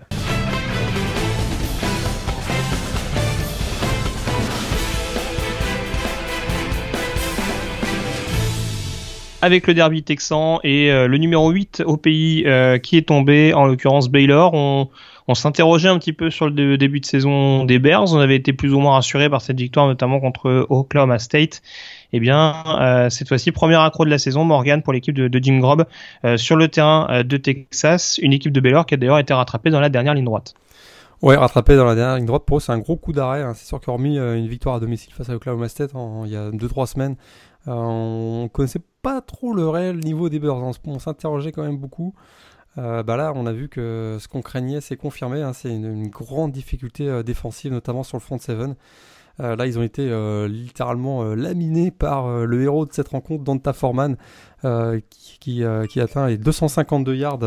avec 9.42 9.68
le 9.68 9.74
derby 9.74 10.04
texan 10.04 10.60
et 10.64 10.92
euh, 10.92 11.08
le 11.08 11.18
numéro 11.18 11.50
8 11.52 11.84
au 11.86 11.96
pays 11.98 12.44
euh, 12.46 12.80
qui 12.80 12.98
est 12.98 13.08
tombé, 13.08 13.54
en 13.54 13.66
l'occurrence 13.66 14.10
Baylor. 14.10 14.54
On, 14.54 14.90
on 15.28 15.36
s'interrogeait 15.36 15.90
un 15.90 16.00
petit 16.00 16.14
peu 16.14 16.30
sur 16.30 16.50
le 16.50 16.78
début 16.78 17.00
de 17.00 17.06
saison 17.06 17.64
des 17.64 17.80
Bears. 17.80 18.14
On 18.14 18.20
avait 18.20 18.36
été 18.36 18.52
plus 18.54 18.74
ou 18.74 18.80
moins 18.80 18.94
rassuré 18.94 19.30
par 19.30 19.42
cette 19.42 19.60
victoire, 19.60 19.88
notamment 19.88 20.20
contre 20.20 20.66
Oklahoma 20.70 21.20
State 21.20 21.62
eh 22.14 22.20
bien, 22.20 22.64
euh, 22.80 23.10
cette 23.10 23.28
fois-ci, 23.28 23.52
premier 23.52 23.76
accro 23.76 24.06
de 24.06 24.10
la 24.10 24.18
saison, 24.18 24.44
Morgan 24.44 24.82
pour 24.82 24.94
l'équipe 24.94 25.16
de, 25.16 25.40
Jim 25.42 25.60
Grob 25.60 25.86
euh, 26.24 26.38
sur 26.38 26.56
le 26.56 26.68
terrain 26.68 27.08
euh, 27.10 27.24
de 27.24 27.38
Texas, 27.38 28.18
une 28.22 28.34
équipe 28.34 28.54
de 28.54 28.62
Baylor 28.62 28.86
qui 28.86 28.94
a 28.94 28.98
d'ailleurs 28.98 29.20
été 29.20 29.34
rattrapée 29.34 29.70
dans 29.70 29.80
la 29.80 29.90
dernière 29.90 30.14
ligne 30.14 30.26
droite. 30.26 30.54
Ouais, 31.22 31.36
rattrapée 31.36 31.76
dans 31.76 31.86
la 31.86 31.96
dernière 31.96 32.18
ligne 32.18 32.26
droite, 32.26 32.44
pour 32.46 32.58
eux, 32.58 32.60
c'est 32.60 32.72
un 32.72 32.78
gros 32.78 32.96
coup 32.96 33.12
d'arrêt. 33.12 33.42
Hein. 33.42 33.54
C'est 33.56 33.66
sûr 33.66 33.82
qu'hormis 33.82 34.18
une 34.18 34.48
victoire 34.48 34.76
à 34.76 34.80
domicile 34.80 35.14
face 35.14 35.30
à 35.30 35.36
Oklahoma 35.36 35.68
State 35.68 35.92
il 36.26 36.32
y 36.32 36.36
a 36.36 36.52
2-3 36.52 36.86
semaines, 36.86 37.16
on 37.66 38.50
connaissait 38.54 38.82
pas 39.02 39.20
trop 39.22 39.54
le 39.54 39.68
réel 39.68 39.98
niveau 39.98 40.30
des 40.30 40.40
Bears. 40.40 40.62
On, 40.86 41.00
s'interrogeait 41.00 41.52
quand 41.52 41.64
même 41.64 41.78
beaucoup. 41.78 42.14
bah 42.76 43.04
là, 43.18 43.34
on 43.36 43.48
a 43.48 43.52
vu 43.52 43.68
que 43.68 44.18
ce 44.20 44.28
qu'on 44.28 44.42
craignait, 44.42 44.80
c'est 44.80 44.96
confirmé. 44.96 45.42
Hein. 45.42 45.54
c'est 45.54 45.76
une, 45.76 46.08
grande 46.08 46.52
difficulté 46.52 47.24
défensive, 47.24 47.74
notamment 47.74 48.04
sur 48.04 48.16
le 48.16 48.22
front 48.22 48.38
7. 48.38 48.78
Euh, 49.40 49.56
là, 49.56 49.66
ils 49.68 49.78
ont 49.78 49.84
été 49.84 50.08
euh, 50.10 50.48
littéralement 50.48 51.24
euh, 51.24 51.36
laminés 51.36 51.92
par 51.92 52.28
le 52.30 52.62
héros 52.62 52.86
de 52.86 52.94
cette 52.94 53.10
rencontre, 53.10 53.44
Danta 53.44 53.74
Foreman, 53.74 54.16
qui, 54.62 55.40
qui, 55.40 55.64
qui, 55.90 56.02
atteint 56.02 56.28
les 56.28 56.38
252 56.38 57.16
yards, 57.16 57.40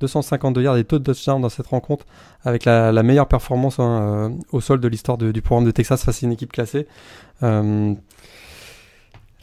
252 0.00 0.62
yards 0.62 0.76
et 0.76 0.84
taux 0.84 0.98
de 0.98 1.04
touchdown 1.04 1.40
dans 1.40 1.48
cette 1.48 1.66
rencontre, 1.66 2.06
avec 2.44 2.64
la, 2.64 2.92
la 2.92 3.02
meilleure 3.02 3.28
performance 3.28 3.80
hein, 3.80 4.32
au 4.52 4.60
sol 4.60 4.80
de 4.80 4.88
l'histoire 4.88 5.18
du 5.18 5.42
programme 5.42 5.66
de 5.66 5.72
Texas 5.72 6.04
face 6.04 6.22
à 6.22 6.26
une 6.26 6.32
équipe 6.32 6.52
classée. 6.52 6.86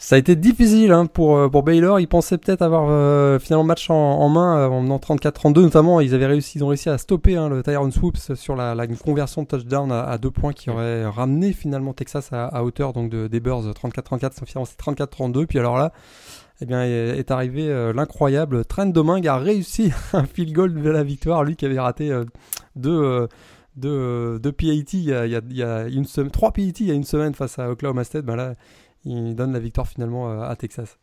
Ça 0.02 0.16
a 0.16 0.18
été 0.18 0.36
difficile 0.36 0.92
hein, 0.94 1.06
pour, 1.06 1.38
euh, 1.38 1.48
pour 1.48 1.62
Baylor. 1.62 2.00
Ils 2.00 2.08
pensaient 2.08 2.40
peut-être 2.40 2.64
avoir 2.64 2.88
euh, 2.90 3.38
finalement 3.38 3.62
le 3.62 3.68
match 3.68 3.88
en, 3.92 4.30
main 4.30 4.58
euh, 4.58 4.68
en 4.68 4.82
menant 4.82 4.98
34-32 4.98 5.62
notamment. 5.62 6.02
Ils 6.02 6.16
avaient 6.16 6.26
réussi, 6.26 6.58
ils 6.58 6.64
ont 6.64 6.70
réussi 6.70 6.90
à 6.90 6.98
stopper 6.98 7.36
hein, 7.36 7.50
le 7.50 7.62
Tyron 7.62 7.92
Swoops 7.92 8.34
sur 8.34 8.56
la, 8.56 8.74
la 8.74 8.88
conversion 8.88 9.44
de 9.44 9.48
touchdown 9.48 9.92
à, 9.92 10.18
deux 10.18 10.32
points 10.32 10.54
qui 10.54 10.72
aurait 10.72 11.06
ramené 11.06 11.54
finalement 11.54 11.94
Texas 11.94 12.30
à, 12.32 12.64
hauteur 12.64 12.94
donc 12.94 13.12
de, 13.12 13.28
des 13.28 13.40
Bears 13.40 13.62
34-34. 13.62 14.44
Finalement 14.44 14.66
c'est 14.66 14.80
34-32. 14.80 15.46
Puis 15.46 15.60
alors 15.60 15.78
là, 15.78 15.94
eh 16.62 16.66
bien 16.66 16.84
est 16.84 17.30
arrivé 17.30 17.92
l'incroyable 17.94 18.66
Trent 18.66 18.88
Domingue 18.88 19.28
a 19.28 19.38
réussi 19.38 19.92
un 20.14 20.24
field 20.24 20.52
goal 20.52 20.82
de 20.82 20.90
la 20.90 21.04
victoire. 21.04 21.44
Lui 21.44 21.56
qui 21.56 21.68
avait 21.68 21.80
raté 21.80 22.12
deux 22.76 23.28
de, 23.76 24.40
de 24.42 24.50
PAT 24.50 24.94
il 24.94 25.04
y 25.04 25.14
a, 25.14 25.26
il 25.28 25.56
y 25.56 25.64
a 25.64 25.88
une 25.88 26.06
semaine, 26.06 26.32
trois 26.32 26.52
PAT 26.52 26.80
il 26.80 26.88
y 26.88 26.92
a 26.92 26.96
une 26.96 27.04
semaine 27.04 27.36
face 27.36 27.60
à 27.60 27.70
Oklahoma 27.70 28.04
State, 28.04 28.26
ben 28.26 28.36
là, 28.36 28.56
il 29.06 29.36
donne 29.36 29.54
la 29.54 29.60
victoire 29.60 29.88
finalement 29.88 30.32
euh, 30.32 30.42
à 30.42 30.56
Texas. 30.56 30.98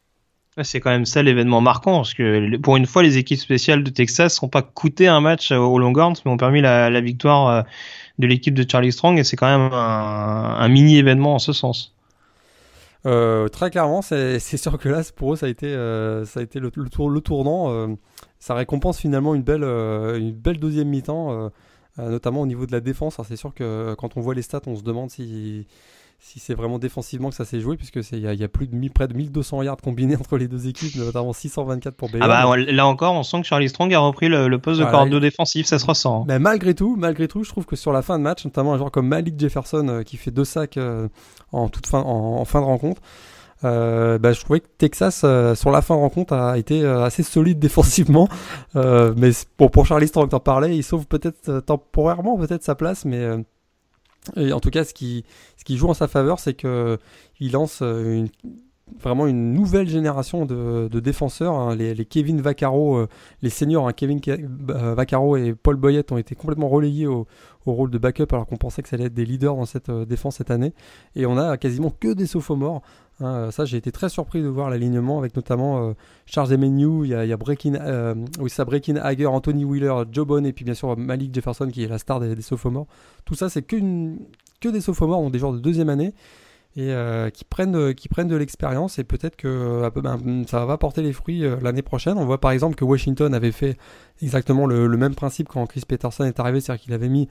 C'est 0.63 0.81
quand 0.81 0.91
même 0.91 1.07
ça 1.07 1.23
l'événement 1.23 1.61
marquant, 1.61 1.99
parce 1.99 2.15
que 2.15 2.57
pour 2.57 2.77
une 2.77 2.87
fois, 2.87 3.05
les 3.05 3.17
équipes 3.17 3.39
spéciales 3.39 3.85
de 3.85 3.91
Texas 3.91 4.43
n'ont 4.43 4.49
pas 4.49 4.63
coûté 4.63 5.07
un 5.07 5.21
match 5.21 5.53
aux 5.53 5.79
Longhorns, 5.79 6.17
mais 6.25 6.33
ont 6.33 6.37
permis 6.37 6.61
la, 6.61 7.01
victoire 7.01 7.49
euh, 7.49 7.63
de 8.19 8.27
l'équipe 8.27 8.55
de 8.55 8.69
Charlie 8.69 8.91
Strong, 8.91 9.19
et 9.19 9.25
c'est 9.25 9.37
quand 9.37 9.47
même 9.47 9.73
un, 9.73 10.69
mini-événement 10.69 11.37
en 11.37 11.39
ce 11.39 11.53
sens. 11.53 11.95
Euh, 13.07 13.47
très 13.47 13.71
clairement, 13.71 14.03
c'est 14.03 14.41
sûr 14.57 14.79
que 14.79 14.89
là, 14.89 15.03
pour 15.15 15.35
eux, 15.35 15.37
ça 15.37 15.47
a 15.47 15.49
été, 15.49 15.73
ça 16.25 16.41
a 16.41 16.43
été 16.43 16.59
le, 16.59 16.73
tour, 16.73 17.09
le 17.09 17.21
tournant. 17.21 17.97
ça 18.41 18.55
récompense 18.55 18.99
finalement 18.99 19.37
une 19.37 19.43
belle, 19.43 19.63
une 19.63 20.33
belle 20.33 20.59
deuxième 20.59 20.89
mi-temps, 20.89 21.53
notamment 21.99 22.41
au 22.41 22.47
niveau 22.47 22.67
de 22.67 22.73
la 22.73 22.81
défense. 22.81 23.21
C'est 23.29 23.37
sûr 23.37 23.55
que 23.55 23.95
quand 23.97 24.17
on 24.17 24.21
voit 24.21 24.35
les 24.35 24.43
stats, 24.43 24.63
on 24.67 24.75
se 24.75 24.83
demande 24.83 25.11
si 25.11 25.69
si 26.21 26.41
c'est 26.41 26.55
vraiment 26.55 26.79
défensivement 26.79 27.31
que 27.31 27.37
ça 27.37 27.45
s'est 27.45 27.61
joué, 27.61 27.77
puisque 27.77 28.01
il 28.13 28.19
y, 28.19 28.45
a 28.45 28.49
plus 28.49 28.67
de 28.67 28.89
près 28.89 29.07
de 29.07 29.15
1200 29.15 29.63
yards 29.63 29.77
combinés 29.77 30.17
entre 30.17 30.37
les 30.37 30.49
deux 30.49 30.67
équipes, 30.67 30.97
notamment 30.97 31.33
624 31.33 31.95
pour 31.95 32.11
Baylor. 32.11 32.29
Ah 32.29 32.45
bah, 32.45 32.57
là 32.57 32.87
encore, 32.87 33.15
on 33.15 33.23
sent 33.23 33.41
que 33.43 33.47
Charlie 33.47 33.69
Strong 33.69 33.95
a 33.95 34.01
repris 34.01 34.29
le, 34.29 34.59
poste 34.59 34.81
de 34.81 34.85
voilà, 34.85 35.21
défensif, 35.21 35.67
ça 35.67 35.79
se 35.79 35.87
ressent. 35.87 36.23
Hein. 36.23 36.25
Mais 36.27 36.39
malgré 36.41 36.75
tout, 36.75 36.97
malgré 36.99 37.29
tout, 37.29 37.45
je 37.45 37.51
trouve 37.51 37.67
que 37.67 37.77
sur 37.77 37.93
la 37.93 38.03
fin 38.03 38.19
de 38.19 38.25
match, 38.25 38.45
notamment 38.45 38.75
un 38.75 38.79
joueur 38.79 38.91
comme 38.91 39.07
Malik 39.07 39.39
Jefferson 39.39 39.87
euh, 39.89 40.03
qui 40.03 40.17
fait 40.17 40.33
deux 40.33 40.45
sacs 40.45 40.77
euh, 40.77 41.09
en 41.53 41.69
toute 41.69 41.87
fin, 41.87 42.01
en, 42.01 42.45
fin 42.45 42.61
de 42.61 42.67
rencontre. 42.67 43.01
Euh, 43.65 44.19
bah, 44.19 44.33
je 44.33 44.41
trouvais 44.41 44.61
que 44.61 44.69
Texas 44.77 45.25
sur 45.55 45.71
la 45.71 45.83
fin 45.83 45.97
de 45.97 46.01
rencontre 46.01 46.33
a 46.33 46.59
été 46.59 46.85
assez 46.87 47.25
solide 47.25 47.59
défensivement 47.61 48.29
mais 48.77 49.31
pour, 49.57 49.73
pour 49.73 49.85
Charlie 49.85 50.07
Strong 50.07 50.31
t'en 50.31 50.39
parlais 50.39 50.77
il 50.77 50.85
sauve 50.85 51.09
peut-être 51.09 51.59
temporairement 51.67 52.39
peut-être 52.39 52.63
sa 52.63 52.77
place 52.77 53.05
mais 53.05 53.21
et 54.37 54.53
en 54.53 54.61
tout 54.61 54.71
cas, 54.71 54.85
ce 54.85 54.95
qui, 54.95 55.25
joue 55.69 55.89
en 55.89 55.95
sa 55.95 56.09
faveur, 56.09 56.39
c'est 56.39 56.55
qu'il 56.55 57.53
lance 57.53 57.81
euh, 57.83 58.27
vraiment 59.01 59.27
une 59.27 59.53
nouvelle 59.53 59.89
génération 59.89 60.47
de, 60.47 60.89
défenseurs. 61.01 61.55
Hein. 61.55 61.77
Les, 61.77 62.05
Kevin 62.05 62.41
Vaccaro, 62.41 62.97
euh, 62.97 63.09
les 63.43 63.51
seniors, 63.51 63.89
hein, 63.89 63.93
Kevin 63.93 64.21
euh, 64.29 64.95
Vaccaro 64.95 65.37
et 65.37 65.55
Paul 65.55 65.77
Boyette 65.77 66.13
ont 66.13 66.19
été 66.19 66.35
complètement 66.35 66.69
relayés 66.69 67.07
au, 67.07 67.27
au 67.67 67.73
rôle 67.73 67.91
de 67.91 67.99
backup 67.99 68.27
alors 68.33 68.47
qu'on 68.47 68.57
pensait 68.57 68.83
que 68.83 68.89
ça 68.89 68.97
allait 68.97 69.07
être 69.07 69.15
des 69.15 69.27
leaders 69.27 69.55
dans 69.55 69.67
cette 69.67 69.91
défense 69.91 70.37
cette 70.37 70.51
année. 70.51 70.73
Et 71.15 71.27
on 71.27 71.37
a 71.37 71.57
quasiment 71.57 71.91
que 71.91 72.13
des 72.13 72.27
sophomores. 72.27 72.83
Hein, 73.21 73.51
ça, 73.51 73.65
j'ai 73.65 73.77
été 73.77 73.91
très 73.91 74.09
surpris 74.09 74.43
de 74.43 74.49
voir 74.49 74.71
l'alignement 74.71 75.19
avec 75.19 75.35
notamment 75.35 75.95
Charles 76.27 76.53
Emenu, 76.53 77.05
il 77.05 77.11
y 77.11 77.15
a, 77.15 77.25
il 77.25 77.29
y 77.29 77.33
a 77.33 77.37
Breakin, 77.37 78.15
oui, 78.39 78.51
ça 78.51 78.65
Breakin 78.65 78.97
Hager, 78.97 79.27
Anthony 79.27 79.65
Wheeler, 79.65 80.05
Joe 80.13 80.27
Bonne 80.27 80.47
et 80.47 80.53
puis 80.53 80.65
bien 80.65 80.75
sûr 80.75 80.97
Malik 80.97 81.35
Jefferson 81.35 81.69
qui 81.69 81.83
est 81.83 81.89
la 81.89 81.99
star 81.99 82.21
des, 82.21 82.35
des 82.35 82.43
sophomores. 82.43 82.87
Tout 83.25 83.35
ça, 83.35 83.49
c'est 83.49 83.63
que, 83.63 83.77
que 84.61 84.69
des 84.69 84.81
sophomores, 84.81 85.23
donc 85.23 85.33
des 85.33 85.39
joueurs 85.39 85.53
de 85.53 85.59
deuxième 85.59 85.89
année 85.89 86.15
et 86.79 86.93
euh, 86.93 87.29
qui 87.31 87.45
prennent 87.45 87.75
euh, 87.75 87.93
qui 87.93 88.09
prennent 88.09 88.29
de 88.29 88.37
l'expérience 88.37 89.01
et 89.01 89.05
peut-être 89.05 89.35
que 89.35 89.49
euh, 89.49 89.91
ben, 89.97 90.45
ça 90.47 90.65
va 90.65 90.79
porter 90.79 91.03
les 91.03 91.13
fruits 91.13 91.43
l'année 91.61 91.83
prochaine. 91.83 92.17
On 92.19 92.25
voit 92.25 92.39
par 92.39 92.53
exemple 92.53 92.77
que 92.77 92.85
Washington 92.85 93.35
avait 93.35 93.51
fait 93.51 93.77
exactement 94.23 94.65
le, 94.65 94.89
même 94.97 95.17
principe 95.17 95.49
quand 95.49 95.67
Chris 95.67 95.83
Peterson 95.87 96.23
est 96.23 96.39
arrivé, 96.39 96.61
c'est-à-dire 96.61 96.85
qu'il 96.85 96.95
avait 96.95 97.09
mis 97.09 97.29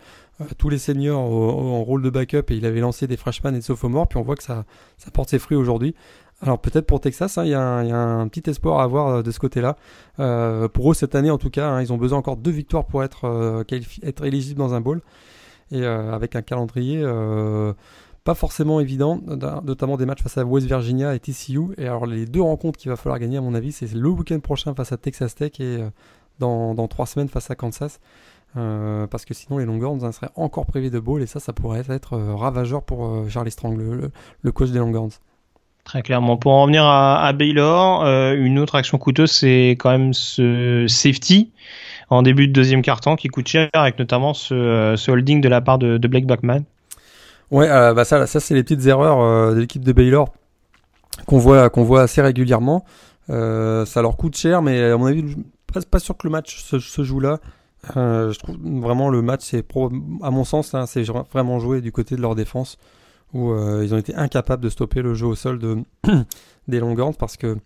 tous 0.57 0.67
les 0.67 0.77
seniors 0.77 1.21
en 1.21 1.81
rôle 1.81 2.01
de 2.01 2.09
backup 2.09 2.43
et 2.49 2.55
il 2.55 2.65
avait 2.65 2.81
lancé 2.81 3.07
des 3.07 3.15
freshmen 3.15 3.55
et 3.55 3.59
des 3.59 3.63
sophomores, 3.63 4.07
puis 4.07 4.19
on 4.19 4.21
voit 4.21 4.35
que 4.35 4.43
ça 4.43 4.65
ça 4.97 5.11
porte 5.11 5.29
ses 5.29 5.39
fruits 5.39 5.57
aujourd'hui. 5.57 5.95
Alors 6.41 6.59
peut-être 6.59 6.85
pour 6.85 6.99
Texas, 6.99 7.37
hein, 7.37 7.45
il 7.45 7.51
y, 7.51 7.53
a 7.53 7.61
un 7.61 8.27
petit 8.27 8.49
espoir 8.49 8.81
à 8.81 8.83
avoir 8.83 9.23
de 9.23 9.31
ce 9.31 9.39
côté-là. 9.39 9.77
pour 10.17 10.91
eux 10.91 10.93
cette 10.93 11.15
année 11.15 11.31
en 11.31 11.37
tout 11.37 11.49
cas, 11.49 11.69
hein, 11.69 11.81
ils 11.81 11.93
ont 11.93 11.97
besoin 11.97 12.19
encore 12.19 12.35
de 12.35 12.41
deux 12.41 12.51
victoires 12.51 12.85
pour 12.85 13.01
être, 13.01 13.65
être 14.03 14.25
éligibles 14.25 14.59
dans 14.59 14.73
un 14.73 14.81
bowl. 14.81 15.01
Et 15.71 15.85
avec 15.85 16.35
un 16.37 16.41
calendrier 16.41 17.03
pas 18.27 18.35
forcément 18.35 18.81
évident, 18.81 19.21
notamment 19.63 19.95
des 19.95 20.05
matchs 20.05 20.21
face 20.21 20.37
à 20.37 20.43
West 20.43 20.67
Virginia 20.67 21.15
et 21.15 21.19
TCU. 21.21 21.69
Et 21.77 21.83
alors 21.83 22.05
les 22.05 22.25
deux 22.25 22.41
rencontres 22.41 22.77
qu'il 22.77 22.89
va 22.89 22.97
falloir 22.97 23.19
gagner 23.19 23.37
à 23.37 23.41
mon 23.41 23.53
avis, 23.53 23.71
c'est 23.71 23.89
le 23.93 24.09
week-end 24.09 24.41
prochain 24.41 24.75
face 24.75 24.91
à 24.91 24.97
Texas 24.97 25.33
Tech 25.33 25.51
et 25.61 25.77
euh, 25.77 25.89
dans, 26.39 26.87
trois 26.89 27.05
semaines 27.05 27.29
face 27.29 27.49
à 27.51 27.55
Kansas. 27.55 28.01
Euh, 28.57 29.07
parce 29.07 29.23
que 29.23 29.33
sinon 29.33 29.59
les 29.59 29.65
Longhorns 29.65 30.03
hein, 30.03 30.11
seraient 30.11 30.31
encore 30.35 30.65
privés 30.65 30.89
de 30.89 30.99
bowl 30.99 31.21
et 31.21 31.25
ça, 31.25 31.39
ça 31.39 31.53
pourrait 31.53 31.83
être 31.87 32.15
euh, 32.15 32.35
ravageur 32.35 32.83
pour 32.83 33.29
Charlie 33.29 33.51
Strong, 33.51 33.79
le, 34.41 34.51
coach 34.51 34.71
des 34.71 34.79
Longhorns. 34.79 35.21
Très 35.85 36.01
clairement. 36.01 36.35
Pour 36.35 36.51
en 36.51 36.63
revenir 36.63 36.83
à, 36.83 37.31
Baylor, 37.31 38.05
une 38.33 38.59
autre 38.59 38.75
action 38.75 38.97
coûteuse, 38.97 39.31
c'est 39.31 39.77
quand 39.79 39.91
même 39.91 40.11
ce 40.11 40.85
safety 40.89 41.53
en 42.09 42.23
début 42.23 42.49
de 42.49 42.51
deuxième 42.51 42.81
quart-temps 42.81 43.15
qui 43.15 43.29
coûte 43.29 43.47
cher, 43.47 43.69
avec 43.71 43.97
notamment 43.97 44.33
ce, 44.33 45.09
holding 45.09 45.39
de 45.39 45.47
la 45.47 45.61
part 45.61 45.77
de, 45.77 45.97
de 45.97 46.07
Blake 46.09 46.25
Buckman. 46.25 46.63
Ouais, 47.51 47.69
euh, 47.69 47.93
bah 47.93 48.03
ça, 48.03 48.27
ça 48.27 48.39
c'est 48.39 48.53
les 48.53 48.63
petites 48.63 48.85
erreurs 48.87 49.21
euh, 49.21 49.53
de 49.53 49.59
l'équipe 49.61 49.83
de 49.83 49.91
Baylor 49.93 50.33
qu'on 51.25 51.37
voit, 51.37 51.69
qu'on 51.69 51.83
voit 51.83 52.01
assez 52.01 52.21
régulièrement. 52.21 52.83
Euh, 53.29 53.85
ça 53.85 54.01
leur 54.01 54.17
coûte 54.17 54.35
cher, 54.35 54.61
mais 54.61 54.83
à 54.83 54.97
mon 54.97 55.05
avis, 55.05 55.35
pas, 55.71 55.81
pas 55.81 55.99
sûr 55.99 56.17
que 56.17 56.27
le 56.27 56.31
match 56.31 56.63
se, 56.63 57.03
joue 57.03 57.19
là. 57.19 57.39
je 57.95 58.37
trouve 58.37 58.57
vraiment 58.81 59.09
le 59.09 59.21
match, 59.21 59.41
c'est 59.43 59.65
à 60.21 60.31
mon 60.31 60.43
sens, 60.43 60.73
hein, 60.73 60.85
c'est 60.85 61.03
vraiment 61.03 61.59
joué 61.59 61.81
du 61.81 61.91
côté 61.91 62.15
de 62.15 62.21
leur 62.21 62.35
défense 62.35 62.77
où 63.33 63.53
ils 63.81 63.93
ont 63.93 63.97
été 63.97 64.15
incapables 64.15 64.63
de 64.63 64.69
stopper 64.69 65.01
le 65.01 65.13
jeu 65.13 65.27
au 65.27 65.35
sol 65.35 65.59
de 65.59 65.77
des 66.67 66.79
Longhorns 66.79 67.15
parce 67.15 67.35
que 67.35 67.57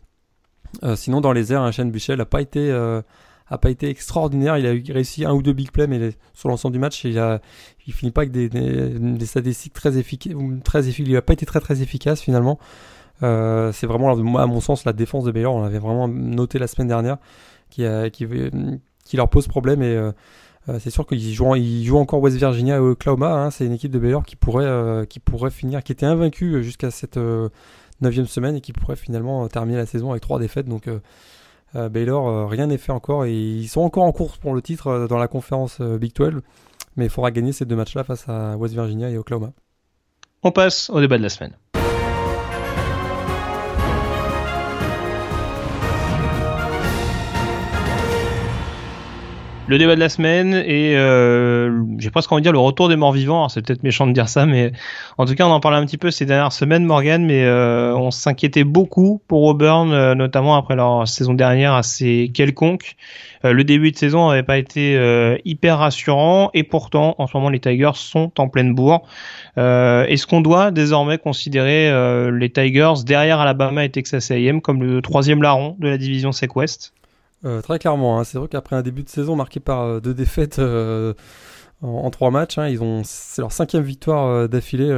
sinon 0.96 1.22
dans 1.22 1.34
les 1.34 1.54
airs, 1.54 1.62
un 1.62 1.72
Shane 1.72 1.92
Buchel 1.92 2.18
n'a 2.18 2.26
pas 2.26 2.42
été 2.42 2.72
a 3.52 3.58
pas 3.58 3.70
été 3.70 3.90
extraordinaire. 3.90 4.58
Il 4.58 4.66
a 4.66 4.94
réussi 4.94 5.26
un 5.26 5.34
ou 5.34 5.44
deux 5.44 5.52
big 5.52 5.72
plays, 5.72 5.86
mais 5.86 6.12
sur 6.34 6.48
l'ensemble 6.50 6.74
du 6.74 6.80
match, 6.80 7.04
il 7.04 7.20
a, 7.20 7.42
finit 7.78 8.12
pas 8.12 8.22
avec 8.22 8.32
des, 8.32 9.26
statistiques 9.26 9.74
très 9.74 9.98
efficaces, 9.98 10.34
très 10.64 10.88
efficaces. 10.88 11.10
Il 11.12 11.18
a 11.18 11.22
pas 11.22 11.34
été 11.34 11.46
très 11.46 11.60
très 11.60 11.82
efficace 11.82 12.22
finalement. 12.22 12.58
Euh, 13.24 13.72
c'est 13.74 13.86
vraiment, 13.86 14.12
à 14.40 14.46
mon 14.48 14.62
sens, 14.62 14.86
la 14.86 14.94
défense 14.94 15.26
de 15.26 15.32
Baylor. 15.32 15.54
On 15.54 15.62
l'avait 15.62 15.80
vraiment 15.80 16.08
noté 16.08 16.60
la 16.60 16.68
semaine 16.68 16.88
dernière, 16.88 17.18
qui, 17.70 17.84
leur 19.14 19.30
pose 19.30 19.48
problème 19.50 19.84
et 19.84 19.96
euh, 19.98 20.14
euh, 20.70 20.80
c'est 20.80 20.92
sûr 20.92 21.06
qu'ils 21.06 21.34
jouent, 21.34 21.56
ils 21.56 21.84
jouent 21.84 21.98
encore 21.98 22.22
West 22.22 22.38
Virginia 22.38 22.78
et 22.78 22.80
Oklahoma. 22.80 23.34
Hein. 23.34 23.52
c'est 23.52 23.66
une 23.66 23.74
équipe 23.74 23.92
de 23.92 24.00
Baylor 24.00 24.24
qui 24.26 24.38
pourrait, 24.38 25.06
qui 25.08 25.20
pourrait 25.20 25.52
finir, 25.52 25.84
qui 25.84 25.92
était 25.92 26.06
invaincue 26.06 26.64
jusqu'à 26.64 26.90
cette 26.90 27.20
neuvième 28.00 28.28
semaine 28.28 28.56
et 28.56 28.62
qui 28.62 28.72
pourrait 28.72 28.96
finalement 28.96 29.46
terminer 29.50 29.78
la 29.78 29.86
saison 29.86 30.12
avec 30.12 30.22
trois 30.22 30.40
défaites. 30.40 30.70
Donc 30.70 30.88
Baylor, 31.74 32.28
euh, 32.28 32.46
rien 32.46 32.68
n'est 32.68 32.78
fait 32.78 32.92
encore 32.92 33.26
et 33.26 33.34
ils 33.34 33.68
sont 33.68 33.82
encore 33.82 34.04
en 34.04 34.12
course 34.12 34.38
pour 34.38 34.54
le 34.54 34.62
titre 34.62 34.88
euh, 34.88 35.08
dans 35.08 35.18
la 35.18 35.28
conférence 35.28 35.82
Big 35.82 36.14
12, 36.14 36.42
mais 36.96 37.06
il 37.06 37.10
faudra 37.10 37.32
gagner 37.32 37.54
ces 37.54 37.66
deux 37.66 37.76
matchs-là 37.76 38.04
face 38.04 38.28
à 38.28 38.58
West 38.58 38.74
Virginia 38.74 39.10
et 39.10 39.18
Oklahoma. 39.18 39.52
On 40.44 40.52
passe 40.52 40.90
au 40.90 41.00
débat 41.00 41.18
de 41.18 41.24
la 41.24 41.30
semaine. 41.30 41.56
Le 49.72 49.78
débat 49.78 49.96
de 49.96 50.02
la 50.02 50.10
semaine 50.10 50.54
et 50.54 50.98
euh, 50.98 51.86
j'ai 51.98 52.10
presque 52.10 52.30
envie 52.30 52.42
de 52.42 52.44
dire 52.44 52.52
le 52.52 52.60
retour 52.60 52.90
des 52.90 52.98
morts 52.98 53.14
vivants. 53.14 53.48
C'est 53.48 53.66
peut-être 53.66 53.84
méchant 53.84 54.06
de 54.06 54.12
dire 54.12 54.28
ça, 54.28 54.46
mais 54.46 54.74
en 55.18 55.26
tout 55.26 55.34
cas, 55.34 55.48
on 55.48 55.52
en 55.52 55.62
parlait 55.62 55.78
un 55.78 55.86
petit 55.86 55.98
peu 55.98 56.12
ces 56.12 56.26
dernières 56.26 56.52
semaines, 56.52 56.84
Morgan. 56.84 57.26
Mais 57.26 57.46
euh, 57.46 57.96
on 57.96 58.12
s'inquiétait 58.12 58.66
beaucoup 58.66 59.22
pour 59.30 59.44
Auburn, 59.44 59.94
euh, 59.94 60.14
notamment 60.14 60.58
après 60.58 60.76
leur 60.76 61.08
saison 61.08 61.34
dernière 61.34 61.74
assez 61.74 62.32
quelconque. 62.34 62.98
le 63.46 63.64
début 63.64 63.94
de 63.94 63.98
saison 63.98 64.28
n'avait 64.28 64.44
pas 64.44 64.58
été 64.58 65.00
hyper 65.46 65.78
rassurant 65.78 66.50
et 66.54 66.64
pourtant, 66.64 67.16
en 67.18 67.28
ce 67.28 67.38
moment, 67.38 67.50
les 67.50 67.62
Tigers 67.62 67.96
sont 67.96 68.34
en 68.40 68.50
pleine 68.50 68.76
bourre. 68.76 69.04
Est-ce 69.56 70.28
qu'on 70.28 70.42
doit 70.42 70.72
désormais 70.72 71.18
considérer 71.18 71.90
les 72.30 72.50
Tigers 72.50 73.06
derrière 73.06 73.40
Alabama 73.40 73.86
et 73.86 73.90
Texas 73.90 74.32
A&M 74.32 74.60
comme 74.62 74.84
le 74.84 75.02
troisième 75.02 75.42
larron 75.42 75.78
de 75.80 75.88
la 75.88 75.98
division 75.98 76.34
SEC 76.34 76.58
West? 76.58 76.94
Euh, 77.44 77.62
très 77.62 77.80
clairement, 77.80 78.20
hein. 78.20 78.24
c'est 78.24 78.38
vrai 78.38 78.48
qu'après 78.48 78.76
un 78.76 78.84
début 78.84 79.04
de 79.04 79.10
saison 79.10 79.36
marqué 79.36 79.60
par 79.60 79.82
euh, 79.82 80.00
deux 80.00 80.14
défaites 80.14 80.60
euh, 80.60 81.14
en, 81.82 82.12
trois 82.12 82.30
matchs, 82.30 82.60
hein, 82.60 82.68
ils 82.68 82.84
ont 82.84 83.02
c'est 83.04 83.42
leur 83.42 83.52
cinquième 83.52 83.82
victoire 83.82 84.48
d'affilée 84.48 84.90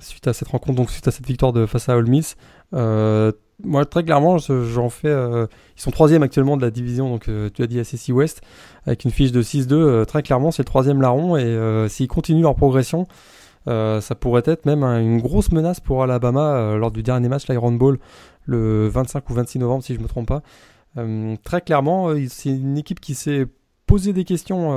suite 0.00 0.26
à 0.26 0.32
cette 0.32 0.48
rencontre, 0.48 0.74
donc 0.76 0.90
suite 0.90 1.06
à 1.06 1.12
cette 1.12 1.26
victoire 1.26 1.52
de 1.52 1.64
face 1.64 1.88
à 1.88 1.96
Ole 1.96 2.08
Miss. 2.08 2.36
moi, 2.72 3.84
très 3.88 4.02
clairement, 4.02 4.38
j'en 4.38 4.88
fais. 4.88 5.12
ils 5.12 5.80
sont 5.80 5.92
troisième 5.92 6.24
actuellement 6.24 6.56
de 6.56 6.62
la 6.62 6.72
division, 6.72 7.08
donc 7.08 7.30
tu 7.54 7.62
as 7.62 7.66
dit 7.68 7.84
SEC 7.84 8.12
West, 8.12 8.40
avec 8.84 9.04
une 9.04 9.12
fiche 9.12 9.30
de 9.30 9.42
6-2. 9.42 10.06
très 10.06 10.24
clairement, 10.24 10.50
c'est 10.50 10.62
le 10.62 10.66
troisième 10.66 11.00
larron, 11.00 11.36
et 11.36 11.86
s'ils 11.88 12.08
continuent 12.08 12.42
leur 12.42 12.56
progression, 12.56 13.06
ça 13.66 14.14
pourrait 14.18 14.42
être 14.46 14.66
même 14.66 14.82
une 14.82 15.20
grosse 15.20 15.52
menace 15.52 15.78
pour 15.78 16.02
Alabama 16.02 16.74
lors 16.74 16.90
du 16.90 17.04
dernier 17.04 17.28
match 17.28 17.46
l'Iron 17.48 17.70
Bowl 17.70 18.00
le 18.44 18.88
25 18.88 19.30
ou 19.30 19.34
26 19.34 19.60
novembre 19.60 19.84
si 19.84 19.94
je 19.94 20.00
me 20.00 20.08
trompe 20.08 20.26
pas. 20.26 20.42
Très 21.44 21.60
clairement, 21.60 22.10
c'est 22.28 22.50
une 22.50 22.78
équipe 22.78 23.00
qui 23.00 23.14
s'est 23.14 23.46
posé 23.86 24.12
des 24.12 24.24
questions, 24.24 24.70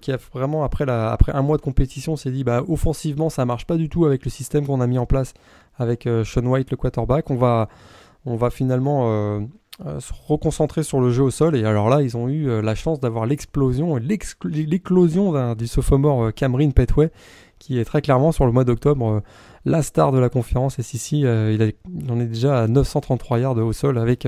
qui 0.00 0.12
a 0.12 0.18
vraiment 0.32 0.64
après, 0.64 0.84
un 0.86 1.42
mois 1.42 1.56
de 1.56 1.62
compétition 1.62 2.16
s'est 2.16 2.30
dit 2.30 2.44
bah 2.44 2.62
offensivement 2.68 3.30
ça 3.30 3.44
marche 3.44 3.66
pas 3.66 3.76
du 3.76 3.88
tout 3.88 4.04
avec 4.04 4.24
le 4.24 4.30
système 4.30 4.66
qu'on 4.66 4.80
a 4.80 4.86
mis 4.86 4.98
en 4.98 5.06
place 5.06 5.32
avec 5.78 6.08
Sean 6.24 6.46
White 6.46 6.70
le 6.70 6.76
quarterback. 6.76 7.30
On 7.30 7.36
va 7.36 8.50
finalement 8.50 9.46
euh, 9.86 9.98
se 9.98 10.12
reconcentrer 10.28 10.82
sur 10.82 11.00
le 11.00 11.10
jeu 11.10 11.22
au 11.22 11.30
sol. 11.30 11.56
Et 11.56 11.64
alors 11.64 11.88
là, 11.88 12.02
ils 12.02 12.14
ont 12.14 12.28
eu 12.28 12.50
euh, 12.50 12.60
la 12.60 12.74
chance 12.74 13.00
d'avoir 13.00 13.24
l'explosion, 13.24 13.96
l'éclosion 13.96 15.54
du 15.54 15.66
sophomore 15.66 16.24
euh, 16.24 16.30
Cameron 16.32 16.70
Petway, 16.70 17.10
qui 17.58 17.78
est 17.78 17.84
très 17.86 18.02
clairement 18.02 18.30
sur 18.30 18.44
le 18.44 18.52
mois 18.52 18.64
d'octobre 18.64 19.22
la 19.64 19.82
star 19.82 20.12
de 20.12 20.18
la 20.18 20.28
conférence 20.28 20.78
SEC. 20.80 21.12
il, 21.12 21.74
en 22.10 22.20
est 22.20 22.26
déjà 22.26 22.62
à 22.62 22.66
933 22.66 23.38
yards 23.38 23.56
au 23.56 23.72
sol 23.72 23.96
avec 23.96 24.26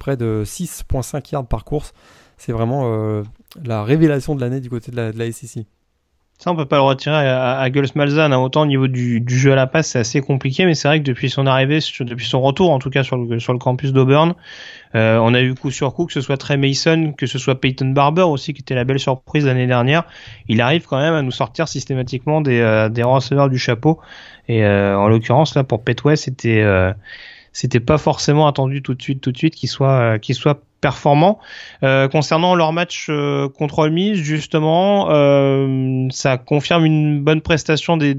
près 0.00 0.16
de 0.16 0.42
6.5 0.44 1.30
yards 1.32 1.46
par 1.46 1.64
course. 1.64 1.92
C'est 2.36 2.52
vraiment 2.52 3.22
la 3.64 3.84
révélation 3.84 4.34
de 4.34 4.40
l'année 4.40 4.60
du 4.60 4.70
côté 4.70 4.90
de 4.90 4.96
la, 4.96 5.12
de 5.12 5.30
SEC. 5.30 5.66
Ça, 6.40 6.50
on 6.50 6.56
peut 6.56 6.64
pas 6.64 6.76
le 6.76 6.82
retirer 6.82 7.14
à, 7.14 7.58
à 7.58 7.68
Malzahn. 7.94 8.32
Hein. 8.32 8.38
Autant 8.38 8.62
au 8.62 8.66
niveau 8.66 8.88
du, 8.88 9.22
jeu 9.28 9.52
à 9.52 9.54
la 9.54 9.66
passe, 9.66 9.88
c'est 9.88 9.98
assez 9.98 10.22
compliqué, 10.22 10.64
mais 10.64 10.72
c'est 10.72 10.88
vrai 10.88 10.98
que 10.98 11.04
depuis 11.04 11.28
son 11.28 11.46
arrivée, 11.46 11.80
depuis 12.00 12.24
son 12.24 12.40
retour, 12.40 12.70
en 12.70 12.78
tout 12.78 12.88
cas 12.88 13.02
sur 13.02 13.18
le, 13.18 13.58
campus 13.58 13.92
d'Auburn, 13.92 14.32
euh, 14.94 15.18
on 15.18 15.34
a 15.34 15.42
eu 15.42 15.54
coup 15.54 15.70
sur 15.70 15.92
coup, 15.92 16.06
que 16.06 16.14
ce 16.14 16.22
soit 16.22 16.38
Trey 16.38 16.56
Mason, 16.56 17.12
que 17.12 17.26
ce 17.26 17.38
soit 17.38 17.60
Peyton 17.60 17.90
Barber 17.90 18.22
aussi, 18.22 18.54
qui 18.54 18.62
était 18.62 18.74
la 18.74 18.84
belle 18.84 18.98
surprise 18.98 19.44
l'année 19.44 19.66
dernière. 19.66 20.04
Il 20.48 20.62
arrive 20.62 20.86
quand 20.86 20.98
même 20.98 21.12
à 21.12 21.20
nous 21.20 21.30
sortir 21.30 21.68
systématiquement 21.68 22.40
des, 22.40 22.60
euh, 22.60 22.88
receveurs 23.04 23.50
du 23.50 23.58
chapeau. 23.58 24.00
Et 24.48 24.64
euh, 24.64 24.96
en 24.96 25.08
l'occurrence, 25.08 25.54
là, 25.54 25.62
pour 25.62 25.84
Petway, 25.84 26.16
c'était 26.16 26.64
c'était 27.52 27.80
pas 27.80 27.98
forcément 27.98 28.46
attendu 28.46 28.82
tout 28.82 28.94
de 28.94 29.02
suite, 29.02 29.20
tout 29.20 29.32
de 29.32 29.36
suite 29.36 29.54
qu'il 29.54 29.68
soit 29.68 30.18
qu'il 30.18 30.34
soit 30.34 30.62
performant. 30.80 31.38
Euh, 31.82 32.08
concernant 32.08 32.54
leur 32.54 32.72
match 32.72 33.06
euh, 33.10 33.48
contre 33.48 33.80
Ole 33.80 33.92
Miss, 33.92 34.18
justement, 34.18 35.08
euh, 35.10 36.08
ça 36.10 36.38
confirme 36.38 36.84
une 36.84 37.22
bonne 37.22 37.40
prestation 37.40 37.96
des, 37.96 38.14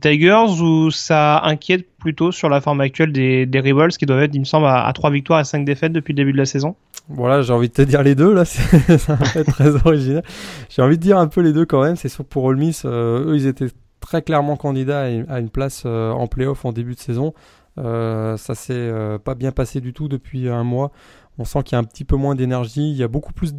Tigers 0.00 0.60
ou 0.60 0.90
ça 0.90 1.40
inquiète 1.44 1.86
plutôt 1.98 2.32
sur 2.32 2.48
la 2.48 2.60
forme 2.60 2.80
actuelle 2.80 3.12
des, 3.12 3.48
Rebels 3.54 3.92
qui 3.92 4.06
doivent 4.06 4.22
être, 4.22 4.34
il 4.34 4.40
me 4.40 4.44
semble, 4.44 4.66
à, 4.66 4.90
3 4.92 5.10
victoires 5.10 5.40
et 5.40 5.44
5 5.44 5.64
défaites 5.64 5.92
depuis 5.92 6.12
le 6.12 6.16
début 6.16 6.32
de 6.32 6.38
la 6.38 6.46
saison? 6.46 6.74
Voilà, 7.08 7.42
j'ai 7.42 7.52
envie 7.52 7.68
de 7.68 7.74
te 7.74 7.82
dire 7.82 8.02
les 8.02 8.14
deux, 8.14 8.32
là, 8.32 8.42
être 9.36 9.50
très 9.50 9.74
original. 9.86 10.22
J'ai 10.68 10.82
envie 10.82 10.98
de 10.98 11.02
dire 11.02 11.18
un 11.18 11.26
peu 11.26 11.40
les 11.40 11.52
deux 11.52 11.66
quand 11.66 11.82
même, 11.82 11.96
c'est 11.96 12.08
sûr 12.08 12.24
pour 12.24 12.44
Ole 12.44 12.60
eux, 12.84 13.32
ils 13.34 13.46
étaient 13.46 13.68
très 14.00 14.22
clairement 14.22 14.56
candidats 14.56 15.02
à 15.02 15.38
une, 15.38 15.48
place 15.48 15.84
en 15.86 16.26
playoff 16.26 16.64
en 16.64 16.72
début 16.72 16.94
de 16.94 17.00
saison. 17.00 17.34
Ça 17.76 18.54
s'est 18.54 18.92
pas 19.24 19.34
bien 19.34 19.52
passé 19.52 19.80
du 19.80 19.92
tout 19.92 20.08
depuis 20.08 20.48
un 20.48 20.64
mois. 20.64 20.92
On 21.38 21.44
sent 21.44 21.62
qu'il 21.62 21.72
y 21.72 21.76
a 21.76 21.78
un 21.78 21.84
petit 21.84 22.04
peu 22.04 22.16
moins 22.16 22.34
d'énergie. 22.34 22.90
Il 22.90 22.96
y 22.96 23.02
a 23.02 23.08
beaucoup 23.08 23.32
plus. 23.32 23.52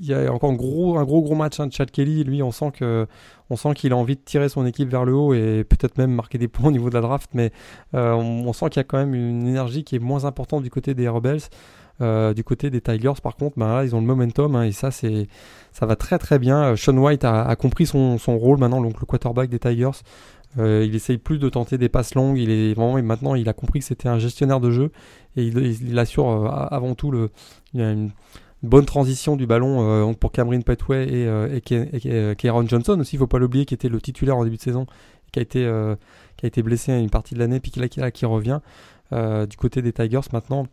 Il 0.00 0.06
y 0.06 0.14
a 0.14 0.32
encore 0.32 0.50
un 0.50 0.54
gros, 0.54 0.98
un 0.98 1.04
gros, 1.04 1.22
gros 1.22 1.36
match 1.36 1.60
hein, 1.60 1.68
de 1.68 1.72
Chad 1.72 1.90
Kelly. 1.90 2.24
Lui, 2.24 2.42
on 2.42 2.50
sent 2.50 2.72
que, 2.72 3.06
on 3.48 3.56
sent 3.56 3.74
qu'il 3.74 3.92
a 3.92 3.96
envie 3.96 4.16
de 4.16 4.20
tirer 4.20 4.48
son 4.48 4.66
équipe 4.66 4.88
vers 4.88 5.04
le 5.04 5.14
haut 5.14 5.34
et 5.34 5.62
peut-être 5.62 5.98
même 5.98 6.12
marquer 6.12 6.36
des 6.36 6.48
points 6.48 6.68
au 6.68 6.72
niveau 6.72 6.88
de 6.88 6.94
la 6.94 7.00
draft. 7.00 7.30
Mais 7.34 7.52
euh, 7.94 8.12
on, 8.12 8.52
sent 8.52 8.70
qu'il 8.70 8.80
y 8.80 8.80
a 8.80 8.84
quand 8.84 8.98
même 8.98 9.14
une 9.14 9.46
énergie 9.46 9.84
qui 9.84 9.94
est 9.94 10.00
moins 10.00 10.24
importante 10.24 10.64
du 10.64 10.70
côté 10.70 10.94
des 10.94 11.08
Rebels. 11.08 11.42
Euh, 12.00 12.34
du 12.34 12.42
côté 12.42 12.70
des 12.70 12.80
Tigers, 12.80 13.20
par 13.22 13.36
contre, 13.36 13.56
ben 13.56 13.68
là, 13.68 13.84
ils 13.84 13.94
ont 13.94 14.00
le 14.00 14.06
momentum 14.06 14.56
hein, 14.56 14.64
et 14.64 14.72
ça, 14.72 14.90
c'est, 14.90 15.28
ça 15.70 15.86
va 15.86 15.94
très 15.94 16.18
très 16.18 16.40
bien. 16.40 16.72
Euh, 16.72 16.76
Sean 16.76 16.96
White 16.96 17.24
a, 17.24 17.54
compris 17.54 17.86
son, 17.86 18.18
son, 18.18 18.36
rôle 18.36 18.58
maintenant, 18.58 18.80
donc 18.80 18.98
le 18.98 19.06
quarterback 19.06 19.48
des 19.48 19.60
Tigers. 19.60 20.02
Euh, 20.58 20.84
il 20.86 20.94
essaye 20.94 21.18
plus 21.18 21.38
de 21.38 21.48
tenter 21.48 21.78
des 21.78 21.88
passes 21.88 22.14
longues. 22.14 22.38
Il 22.38 22.50
est 22.50 22.74
vraiment 22.74 23.00
maintenant, 23.02 23.34
il 23.34 23.48
a 23.48 23.52
compris 23.52 23.80
que 23.80 23.84
c'était 23.84 24.08
un 24.08 24.18
gestionnaire 24.18 24.60
de 24.60 24.70
jeu 24.70 24.90
et 25.36 25.44
il, 25.44 25.98
assure 25.98 26.28
euh, 26.28 26.48
avant 26.48 26.94
tout 26.94 27.12
une 27.74 28.10
bonne 28.62 28.86
transition 28.86 29.36
du 29.36 29.46
ballon 29.46 30.08
euh, 30.08 30.12
pour 30.14 30.32
Cameron 30.32 30.62
Petway 30.62 31.06
et, 31.08 31.56
et, 31.56 32.36
Kieron 32.36 32.66
Johnson 32.68 32.98
aussi. 33.00 33.16
Il 33.16 33.18
faut 33.18 33.26
pas 33.26 33.38
l'oublier, 33.38 33.64
qui 33.64 33.74
était 33.74 33.88
le 33.88 34.00
titulaire 34.00 34.36
en 34.36 34.44
début 34.44 34.56
de 34.56 34.62
saison, 34.62 34.86
qui 35.32 35.40
a 35.40 35.42
été 35.42 35.70
qui 36.36 36.46
a 36.46 36.48
été 36.48 36.62
blessé 36.62 36.92
une 36.92 37.10
partie 37.10 37.34
de 37.34 37.38
l'année, 37.38 37.60
puis 37.60 37.70
qui, 37.70 37.80
qui, 37.88 38.00
qui 38.12 38.26
revient 38.26 38.60
du 39.12 39.56
côté 39.56 39.82
des 39.82 39.92
Tigers 39.92 40.28
maintenant. 40.32 40.66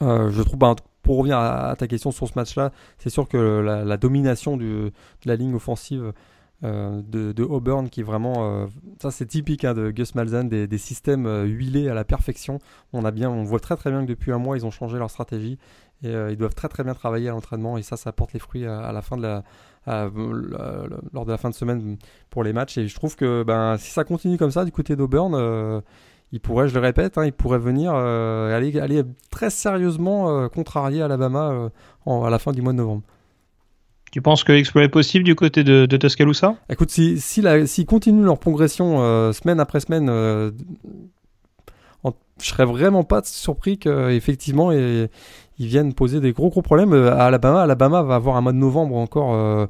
je 0.00 0.42
trouve, 0.42 0.58
ben, 0.58 0.74
pour 1.02 1.18
revenir 1.18 1.38
à, 1.38 1.74
ta 1.76 1.86
question 1.86 2.10
sur 2.10 2.28
ce 2.28 2.32
match-là, 2.36 2.72
c'est 2.98 3.10
sûr 3.10 3.28
que 3.28 3.60
la, 3.60 3.96
domination 3.96 4.56
de 4.56 4.92
la 5.24 5.36
ligne 5.36 5.54
offensive 5.54 6.12
euh, 6.64 7.02
de, 7.02 7.42
Auburn 7.42 7.88
qui 7.88 8.04
vraiment 8.04 8.34
euh, 8.38 8.66
ça 9.00 9.10
c'est 9.10 9.26
typique 9.26 9.64
hein, 9.64 9.74
de 9.74 9.90
Gus 9.90 10.14
Malzahn 10.14 10.48
des, 10.48 10.78
systèmes 10.78 11.26
euh, 11.26 11.42
huilés 11.42 11.88
à 11.88 11.94
la 11.94 12.04
perfection 12.04 12.60
on 12.92 13.02
voit 13.42 13.58
très 13.58 13.74
très 13.74 13.90
bien 13.90 14.02
que 14.02 14.06
depuis 14.06 14.30
un 14.30 14.38
mois 14.38 14.56
ils 14.56 14.64
ont 14.64 14.70
changé 14.70 14.96
leur 14.96 15.10
stratégie 15.10 15.58
et 16.04 16.12
ils 16.30 16.36
doivent 16.36 16.54
très 16.54 16.68
très 16.68 16.84
bien 16.84 16.94
travailler 16.94 17.28
à 17.28 17.32
l'entraînement 17.32 17.78
et 17.78 17.82
ça 17.82 17.96
ça 17.96 18.10
apporte 18.10 18.32
les 18.32 18.38
fruits 18.38 18.64
à, 18.64 18.92
la 18.92 19.02
fin 19.02 19.16
de 19.16 19.22
la 19.22 19.42
lors 21.12 21.24
de 21.26 21.30
la 21.32 21.36
fin 21.36 21.50
de 21.50 21.54
semaine 21.54 21.96
pour 22.30 22.44
les 22.44 22.52
matchs 22.52 22.78
et 22.78 22.86
je 22.86 22.94
trouve 22.94 23.16
que 23.16 23.42
ben 23.42 23.76
si 23.76 23.90
ça 23.90 24.04
continue 24.04 24.38
comme 24.38 24.52
ça 24.52 24.64
du 24.64 24.70
côté 24.70 24.94
d'Auburn 24.94 25.82
il 26.34 26.40
pourrait, 26.40 26.66
je 26.66 26.74
le 26.74 26.80
répète, 26.80 27.18
hein, 27.18 27.26
il 27.26 27.32
pourrait 27.32 27.58
venir 27.58 27.92
aller 27.92 29.02
très 29.30 29.50
sérieusement 29.50 30.48
contrarier 30.48 31.02
Alabama 31.02 31.70
à 32.06 32.30
la 32.30 32.38
fin 32.38 32.52
du 32.52 32.62
mois 32.62 32.72
de 32.72 32.78
novembre. 32.78 33.02
Tu 34.12 34.20
penses 34.20 34.44
que 34.44 34.52
l'exploit 34.52 34.84
est 34.84 34.88
possible 34.88 35.24
du 35.24 35.34
côté 35.34 35.64
de, 35.64 35.86
Tuscaloosa? 35.96 36.54
Écoute, 36.68 36.90
s'ils 36.90 37.20
si, 37.20 37.42
si 37.64 37.86
continuent 37.86 38.24
leur 38.24 38.38
progression 38.38 39.00
euh, 39.00 39.32
semaine 39.32 39.58
après 39.58 39.80
semaine, 39.80 40.08
euh, 40.10 40.50
je 42.40 42.48
serais 42.48 42.64
vraiment 42.64 43.04
pas 43.04 43.22
surpris 43.24 43.78
qu'effectivement 43.78 44.72
ils 44.72 45.08
viennent 45.58 45.94
poser 45.94 46.20
des 46.20 46.32
gros 46.32 46.50
gros 46.50 46.62
problèmes 46.62 46.92
à 46.92 47.26
Alabama. 47.26 47.62
Alabama 47.62 48.02
va 48.02 48.16
avoir 48.16 48.36
un 48.36 48.40
mois 48.40 48.52
de 48.52 48.58
novembre 48.58 48.96
encore 48.96 49.68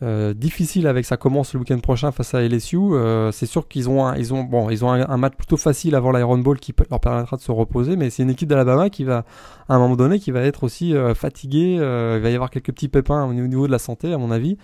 euh, 0.00 0.32
difficile 0.32 0.86
avec 0.86 1.04
ça 1.04 1.16
commence 1.16 1.54
le 1.54 1.60
week-end 1.60 1.78
prochain 1.80 2.12
face 2.12 2.32
à 2.34 2.40
LSU. 2.40 2.76
Euh, 2.76 3.32
c'est 3.32 3.46
sûr 3.46 3.66
qu'ils 3.66 3.88
ont, 3.90 4.06
un, 4.06 4.16
ils 4.16 4.32
ont, 4.32 4.44
bon, 4.44 4.70
ils 4.70 4.84
ont 4.84 4.90
un, 4.90 5.16
match 5.16 5.34
plutôt 5.34 5.56
facile 5.56 5.96
avant 5.96 6.12
l'Iron 6.12 6.38
Bowl 6.38 6.58
qui 6.60 6.72
leur 6.90 7.00
permettra 7.00 7.36
de 7.36 7.42
se 7.42 7.50
reposer, 7.50 7.96
mais 7.96 8.08
c'est 8.10 8.22
une 8.22 8.30
équipe 8.30 8.48
d'Alabama 8.48 8.90
qui 8.90 9.02
va, 9.02 9.24
à 9.68 9.74
un 9.74 9.78
moment 9.78 9.96
donné, 9.96 10.20
qui 10.20 10.30
va 10.30 10.42
être 10.42 10.62
aussi 10.62 10.94
euh, 10.94 11.14
fatiguée. 11.14 11.74
il 11.74 12.20
va 12.20 12.30
y 12.30 12.34
avoir 12.34 12.50
quelques 12.50 12.72
petits 12.72 12.88
pépins 12.88 13.24
au 13.24 13.32
niveau 13.32 13.66
de 13.66 13.72
la 13.72 13.78
santé, 13.78 14.12
à 14.12 14.18
mon 14.18 14.30
avis 14.30 14.56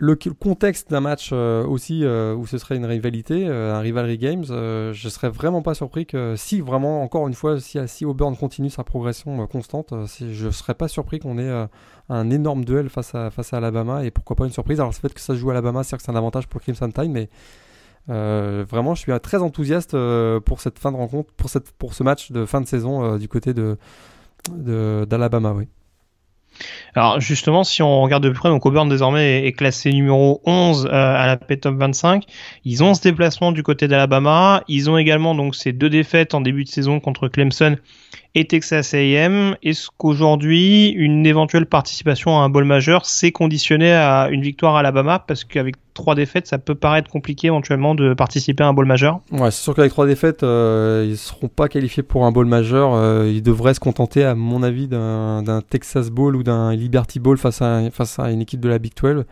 le 0.00 0.14
contexte 0.14 0.90
d'un 0.90 1.00
match 1.00 1.30
euh, 1.32 1.64
aussi 1.66 2.04
euh, 2.04 2.34
où 2.34 2.46
ce 2.46 2.58
serait 2.58 2.76
une 2.76 2.84
rivalité, 2.84 3.46
euh, 3.46 3.74
un 3.74 3.80
rivalry 3.80 4.18
games, 4.18 4.44
je 4.44 5.08
serais 5.08 5.28
vraiment 5.28 5.62
pas 5.62 5.74
surpris 5.74 6.06
que 6.06 6.34
si 6.36 6.60
vraiment 6.60 7.02
encore 7.02 7.26
une 7.28 7.34
fois 7.34 7.60
si, 7.60 7.78
si 7.86 8.04
Auburn 8.04 8.36
continue 8.36 8.70
sa 8.70 8.84
progression 8.84 9.46
constante, 9.46 9.92
je 10.20 10.50
serais 10.50 10.74
pas 10.74 10.88
surpris 10.88 11.18
qu'on 11.18 11.38
ait 11.38 11.68
un 12.08 12.30
énorme 12.30 12.64
duel 12.64 12.88
face 12.88 13.14
à 13.14 13.30
Alabama 13.52 14.04
et 14.04 14.10
pourquoi 14.10 14.36
pas 14.36 14.44
une 14.44 14.52
surprise. 14.52 14.80
Alors 14.80 14.90
le 14.90 14.94
fait 14.94 15.12
que 15.12 15.20
ça 15.20 15.34
joue 15.34 15.50
à 15.50 15.52
Alabama, 15.52 15.82
c'est 15.82 15.96
que 15.96 16.02
c'est 16.02 16.12
un 16.12 16.16
avantage 16.16 16.46
pour 16.46 16.60
Crimson 16.60 16.90
Tide, 16.90 17.10
mais 17.10 17.28
vraiment 18.06 18.94
je 18.94 19.00
suis 19.00 19.20
très 19.20 19.38
enthousiaste 19.38 19.96
pour 20.44 20.60
cette 20.60 20.78
fin 20.78 20.92
de 20.92 20.96
rencontre, 20.96 21.32
pour 21.34 21.50
cette 21.50 21.72
pour 21.72 21.94
ce 21.94 22.02
match 22.02 22.30
de 22.30 22.46
fin 22.46 22.60
de 22.60 22.66
saison 22.66 23.16
du 23.16 23.28
côté 23.28 23.54
de 23.54 23.76
d'Alabama, 24.50 25.52
oui. 25.52 25.68
Alors 26.94 27.20
justement, 27.20 27.64
si 27.64 27.82
on 27.82 28.02
regarde 28.02 28.24
de 28.24 28.30
plus 28.30 28.38
près, 28.38 28.48
donc 28.48 28.64
Auburn 28.66 28.88
désormais 28.88 29.46
est 29.46 29.52
classé 29.52 29.92
numéro 29.92 30.40
11 30.44 30.86
euh, 30.86 30.90
à 30.90 31.26
la 31.26 31.36
P-Top 31.36 31.76
25. 31.76 32.24
Ils 32.64 32.82
ont 32.82 32.94
ce 32.94 33.02
déplacement 33.02 33.52
du 33.52 33.62
côté 33.62 33.88
d'Alabama. 33.88 34.64
Ils 34.68 34.90
ont 34.90 34.98
également 34.98 35.34
donc 35.34 35.54
ces 35.54 35.72
deux 35.72 35.90
défaites 35.90 36.34
en 36.34 36.40
début 36.40 36.64
de 36.64 36.68
saison 36.68 37.00
contre 37.00 37.28
Clemson 37.28 37.76
et 38.34 38.46
Texas 38.46 38.94
A&M. 38.94 39.56
Est-ce 39.62 39.88
qu'aujourd'hui, 39.96 40.88
une 40.90 41.26
éventuelle 41.26 41.66
participation 41.66 42.38
à 42.38 42.42
un 42.42 42.48
bowl 42.48 42.64
majeur, 42.64 43.06
c'est 43.06 43.32
conditionné 43.32 43.92
à 43.92 44.28
une 44.30 44.42
victoire 44.42 44.76
à 44.76 44.80
Alabama? 44.80 45.18
Parce 45.26 45.44
qu'avec 45.44 45.76
trois 45.94 46.14
défaites, 46.14 46.46
ça 46.46 46.58
peut 46.58 46.74
paraître 46.74 47.10
compliqué 47.10 47.48
éventuellement 47.48 47.94
de 47.94 48.14
participer 48.14 48.62
à 48.64 48.68
un 48.68 48.72
bowl 48.72 48.86
majeur. 48.86 49.20
Ouais, 49.32 49.50
c'est 49.50 49.62
sûr 49.62 49.74
qu'avec 49.74 49.90
trois 49.90 50.06
défaites, 50.06 50.42
euh, 50.42 51.06
ils 51.08 51.16
seront 51.16 51.48
pas 51.48 51.68
qualifiés 51.68 52.02
pour 52.02 52.24
un 52.26 52.32
bowl 52.32 52.46
majeur. 52.46 52.94
Euh, 52.94 53.30
ils 53.32 53.42
devraient 53.42 53.74
se 53.74 53.80
contenter, 53.80 54.24
à 54.24 54.34
mon 54.34 54.62
avis, 54.62 54.88
d'un 54.88 55.62
Texas 55.68 56.10
Bowl 56.10 56.36
ou 56.36 56.42
d'un 56.42 56.74
Liberty 56.74 57.18
Bowl 57.18 57.38
face 57.38 57.62
à, 57.62 57.90
face 57.90 58.18
à 58.18 58.30
une 58.30 58.42
équipe 58.42 58.60
de 58.60 58.68
la 58.68 58.78
Big 58.78 58.92
12. 58.94 59.24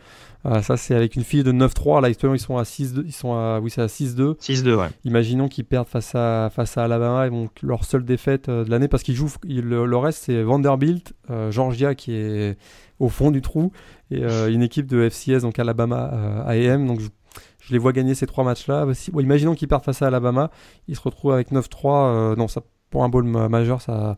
Ah, 0.48 0.62
ça, 0.62 0.76
c'est 0.76 0.94
avec 0.94 1.16
une 1.16 1.24
fille 1.24 1.42
de 1.42 1.50
9-3. 1.50 2.00
Là, 2.00 2.08
ils 2.08 2.38
sont 2.38 2.56
à 2.56 2.62
6-2. 2.62 3.02
Ils 3.04 3.12
sont 3.12 3.34
à, 3.34 3.58
oui, 3.60 3.70
c'est 3.70 3.82
à 3.82 3.86
6-2. 3.86 4.38
6-2, 4.38 4.74
ouais. 4.74 4.86
Imaginons 5.04 5.48
qu'ils 5.48 5.64
perdent 5.64 5.88
face 5.88 6.14
à, 6.14 6.50
face 6.54 6.78
à 6.78 6.84
Alabama. 6.84 7.26
Ils 7.26 7.32
vont 7.32 7.48
leur 7.62 7.84
seule 7.84 8.04
défaite 8.04 8.48
euh, 8.48 8.64
de 8.64 8.70
l'année 8.70 8.86
parce 8.86 9.02
qu'ils 9.02 9.16
jouent. 9.16 9.32
le, 9.44 9.96
reste, 9.96 10.24
c'est 10.24 10.42
Vanderbilt, 10.42 11.14
euh, 11.30 11.50
Georgia 11.50 11.96
qui 11.96 12.14
est 12.14 12.56
au 13.00 13.08
fond 13.08 13.30
du 13.30 13.42
trou 13.42 13.72
et 14.10 14.22
euh, 14.22 14.50
une 14.50 14.62
équipe 14.62 14.86
de 14.86 15.08
FCS, 15.08 15.42
donc 15.42 15.58
Alabama 15.58 16.44
AM. 16.46 16.86
Donc, 16.86 17.00
je, 17.00 17.72
les 17.72 17.78
vois 17.78 17.92
gagner 17.92 18.14
ces 18.14 18.28
trois 18.28 18.44
matchs-là. 18.44 18.86
Si, 18.94 19.10
imaginons 19.10 19.56
qu'ils 19.56 19.68
perdent 19.68 19.84
face 19.84 20.02
à 20.02 20.06
Alabama. 20.06 20.52
Ils 20.86 20.94
se 20.94 21.00
retrouvent 21.00 21.32
avec 21.32 21.50
9-3. 21.50 22.36
non, 22.36 22.46
ça, 22.46 22.62
pour 22.90 23.02
un 23.02 23.08
bowl 23.08 23.24
majeur, 23.24 23.80
ça. 23.80 24.16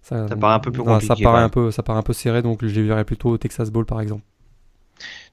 Ça, 0.00 0.24
paraît 0.40 0.54
un 0.54 0.58
peu 0.58 0.72
plus 0.72 0.82
compliqué. 0.82 1.06
ça, 1.06 1.16
paraît 1.22 1.42
un 1.42 1.48
peu, 1.48 1.70
ça 1.70 1.82
paraît 1.82 1.98
un 1.98 2.02
peu 2.02 2.14
serré, 2.14 2.40
donc 2.40 2.64
je 2.64 2.74
les 2.74 2.86
verrais 2.86 3.04
plutôt 3.04 3.30
au 3.30 3.36
Texas 3.36 3.70
Bowl 3.70 3.84
par 3.84 4.00
exemple. 4.00 4.22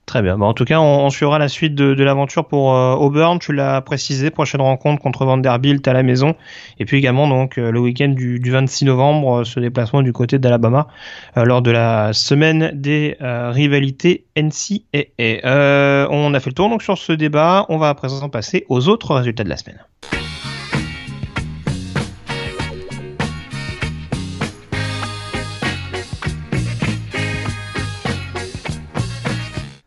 Très 0.05 0.21
bien. 0.21 0.37
Bon, 0.37 0.45
en 0.45 0.53
tout 0.53 0.65
cas, 0.65 0.79
on, 0.79 1.09
suivra 1.09 1.39
la 1.39 1.47
suite 1.47 1.73
de, 1.73 2.03
l'aventure 2.03 2.45
pour 2.45 2.75
euh, 2.75 2.93
Auburn. 2.93 3.39
Tu 3.39 3.53
l'as 3.53 3.81
précisé, 3.81 4.29
prochaine 4.29 4.61
rencontre 4.61 5.01
contre 5.01 5.25
Vanderbilt 5.25 5.87
à 5.87 5.93
la 5.93 6.03
maison. 6.03 6.35
Et 6.79 6.85
puis 6.85 6.97
également 6.97 7.27
donc 7.27 7.57
euh, 7.57 7.71
le 7.71 7.79
week-end 7.79 8.09
du, 8.09 8.39
26 8.39 8.85
novembre, 8.85 9.39
euh, 9.39 9.43
ce 9.43 9.59
déplacement 9.59 10.03
du 10.03 10.13
côté 10.13 10.37
d'Alabama 10.37 10.87
lors 11.35 11.61
de 11.61 11.71
la 11.71 12.13
semaine 12.13 12.71
des 12.73 13.17
rivalités 13.19 14.25
NCAA. 14.37 16.07
on 16.11 16.33
a 16.33 16.39
fait 16.39 16.49
le 16.49 16.53
tour 16.53 16.69
donc 16.69 16.83
sur 16.83 16.97
ce 16.97 17.11
débat. 17.11 17.65
On 17.69 17.77
va 17.77 17.89
à 17.89 17.93
présent 17.95 18.29
passer 18.29 18.65
aux 18.69 18.87
autres 18.87 19.15
résultats 19.15 19.43
de 19.43 19.49
la 19.49 19.57
semaine. 19.57 19.79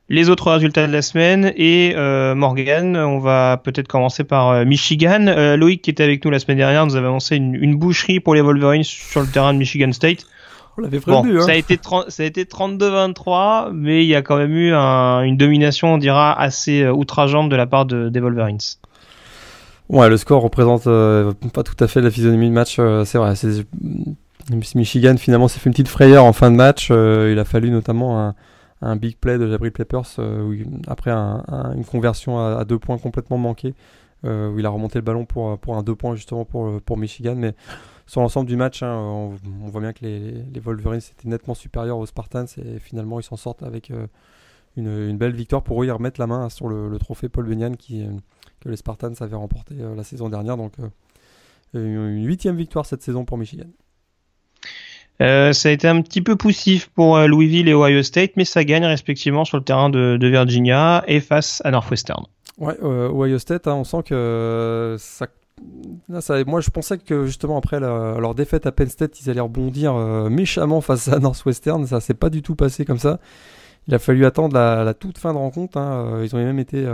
Les 0.08 0.30
autres 0.30 0.50
résultats 0.50 0.86
de 0.86 0.92
la 0.92 1.02
semaine 1.02 1.52
et 1.56 1.92
euh, 1.96 2.34
Morgan, 2.34 2.96
on 2.96 3.18
va 3.18 3.60
peut-être 3.62 3.88
commencer 3.88 4.24
par 4.24 4.48
euh, 4.48 4.64
Michigan. 4.64 5.26
Euh, 5.26 5.56
Loïc 5.56 5.82
qui 5.82 5.90
était 5.90 6.02
avec 6.02 6.24
nous 6.24 6.30
la 6.30 6.38
semaine 6.38 6.56
dernière 6.56 6.86
nous 6.86 6.96
avait 6.96 7.06
annoncé 7.06 7.36
une, 7.36 7.76
boucherie 7.76 8.20
pour 8.20 8.34
les 8.34 8.40
Wolverines 8.40 8.84
sur 8.84 9.20
le 9.20 9.26
terrain 9.26 9.52
de 9.52 9.58
Michigan 9.58 9.92
State. 9.92 10.26
On 10.78 10.82
l'avait 10.82 11.00
prévu. 11.00 11.38
hein. 11.38 11.42
Ça 11.42 11.52
a 11.52 11.54
été 11.56 11.78
ça 12.08 12.22
a 12.22 12.26
été 12.26 12.44
32-23, 12.44 13.72
mais 13.72 14.04
il 14.04 14.08
y 14.08 14.14
a 14.14 14.22
quand 14.22 14.38
même 14.38 14.52
eu 14.52 14.72
une 14.72 15.36
domination, 15.36 15.94
on 15.94 15.98
dira, 15.98 16.38
assez 16.40 16.86
outrageante 16.86 17.50
de 17.50 17.56
la 17.56 17.66
part 17.66 17.84
de, 17.84 18.08
des 18.08 18.20
Wolverines. 18.20 18.58
Ouais, 19.88 20.08
le 20.08 20.16
score 20.16 20.42
représente 20.42 20.84
pas 20.84 21.62
tout 21.64 21.76
à 21.80 21.88
fait 21.88 22.00
la 22.00 22.10
physionomie 22.10 22.48
de 22.48 22.54
match. 22.54 22.80
c'est 23.04 23.18
vrai. 23.18 23.34
Michigan 24.74 25.16
finalement 25.18 25.48
s'est 25.48 25.58
fait 25.58 25.68
une 25.68 25.72
petite 25.72 25.88
frayeur 25.88 26.24
en 26.24 26.32
fin 26.32 26.50
de 26.50 26.56
match. 26.56 26.90
il 26.90 27.38
a 27.38 27.44
fallu 27.44 27.70
notamment 27.70 28.20
un 28.20 28.34
un 28.80 28.96
big 28.96 29.16
play 29.16 29.38
de 29.38 29.48
Jabril 29.48 29.72
Peppers 29.72 30.18
euh, 30.18 30.64
après 30.86 31.10
une 31.10 31.84
conversion 31.84 32.38
à, 32.38 32.64
deux 32.64 32.78
points 32.78 32.98
complètement 32.98 33.38
manquée 33.38 33.74
euh, 34.24 34.50
où 34.50 34.58
il 34.58 34.66
a 34.66 34.70
remonté 34.70 34.98
le 34.98 35.04
ballon 35.04 35.24
pour, 35.24 35.58
pour 35.58 35.76
un 35.76 35.82
deux 35.82 35.94
points 35.94 36.14
justement 36.14 36.44
pour, 36.44 36.80
pour 36.82 36.96
Michigan. 36.96 37.34
Mais 37.36 37.54
sur 38.06 38.20
l'ensemble 38.20 38.48
du 38.48 38.56
match 38.56 38.82
hein, 38.82 38.94
on, 38.94 39.36
voit 39.68 39.80
bien 39.80 39.92
que 39.92 40.04
les, 40.04 40.32
les, 40.32 40.60
Wolverines 40.60 41.00
étaient 41.00 41.28
nettement 41.28 41.54
supérieurs 41.54 41.98
aux 41.98 42.06
Spartans 42.06 42.46
et 42.58 42.78
finalement 42.78 43.20
ils 43.20 43.24
s'en 43.24 43.36
sortent 43.36 43.62
avec 43.62 43.90
euh, 43.90 44.06
une, 44.76 45.16
belle 45.16 45.34
victoire. 45.34 45.62
Pour 45.62 45.82
eux 45.82 45.86
ils 45.86 45.92
remettent 45.92 46.18
la 46.18 46.26
main 46.26 46.48
sur 46.48 46.68
le, 46.68 46.96
trophée 46.98 47.28
Paul 47.28 47.46
Bunyan 47.46 47.72
que 47.76 48.68
les 48.68 48.76
Spartans 48.76 49.14
avaient 49.20 49.36
remporté 49.36 49.74
la 49.74 50.04
saison 50.04 50.28
dernière. 50.28 50.56
Donc 50.56 50.74
une 51.74 52.24
huitième 52.24 52.56
victoire 52.56 52.86
cette 52.86 53.02
saison 53.02 53.24
pour 53.24 53.38
Michigan. 53.38 53.68
Euh, 55.20 55.52
ça 55.52 55.68
a 55.68 55.72
été 55.72 55.88
un 55.88 56.00
petit 56.00 56.22
peu 56.22 56.36
poussif 56.36 56.88
pour 56.90 57.16
euh, 57.16 57.26
Louisville 57.26 57.68
et 57.68 57.74
Ohio 57.74 58.02
State, 58.02 58.32
mais 58.36 58.44
ça 58.44 58.64
gagne 58.64 58.84
respectivement 58.84 59.44
sur 59.44 59.56
le 59.56 59.64
terrain 59.64 59.90
de, 59.90 60.18
Virginia 60.20 61.02
et 61.08 61.20
face 61.20 61.60
à 61.64 61.70
Northwestern. 61.70 62.24
Ouais, 62.58 62.76
euh, 62.82 63.10
Ohio 63.10 63.38
State, 63.38 63.66
hein, 63.66 63.74
on 63.74 63.84
sent 63.84 64.04
que 64.04 64.96
ça, 64.98 65.26
moi 66.46 66.60
je 66.60 66.70
pensais 66.70 66.98
que 66.98 67.26
justement 67.26 67.58
après 67.58 67.80
leur 67.80 68.34
défaite 68.36 68.66
à 68.66 68.72
Penn 68.72 68.88
State, 68.88 69.20
ils 69.20 69.28
allaient 69.28 69.40
rebondir 69.40 69.94
méchamment 70.30 70.80
face 70.80 71.08
à 71.08 71.18
Northwestern. 71.18 71.84
Ça 71.86 72.00
s'est 72.00 72.14
pas 72.14 72.30
du 72.30 72.42
tout 72.42 72.54
passé 72.54 72.84
comme 72.84 72.98
ça. 72.98 73.18
Il 73.88 73.94
a 73.94 73.98
fallu 73.98 74.24
attendre 74.24 74.54
la, 74.54 74.94
toute 74.94 75.18
fin 75.18 75.32
de 75.32 75.38
rencontre. 75.38 75.78
Hein. 75.78 76.20
Ils 76.22 76.34
ont 76.36 76.38
même 76.38 76.60
été 76.60 76.86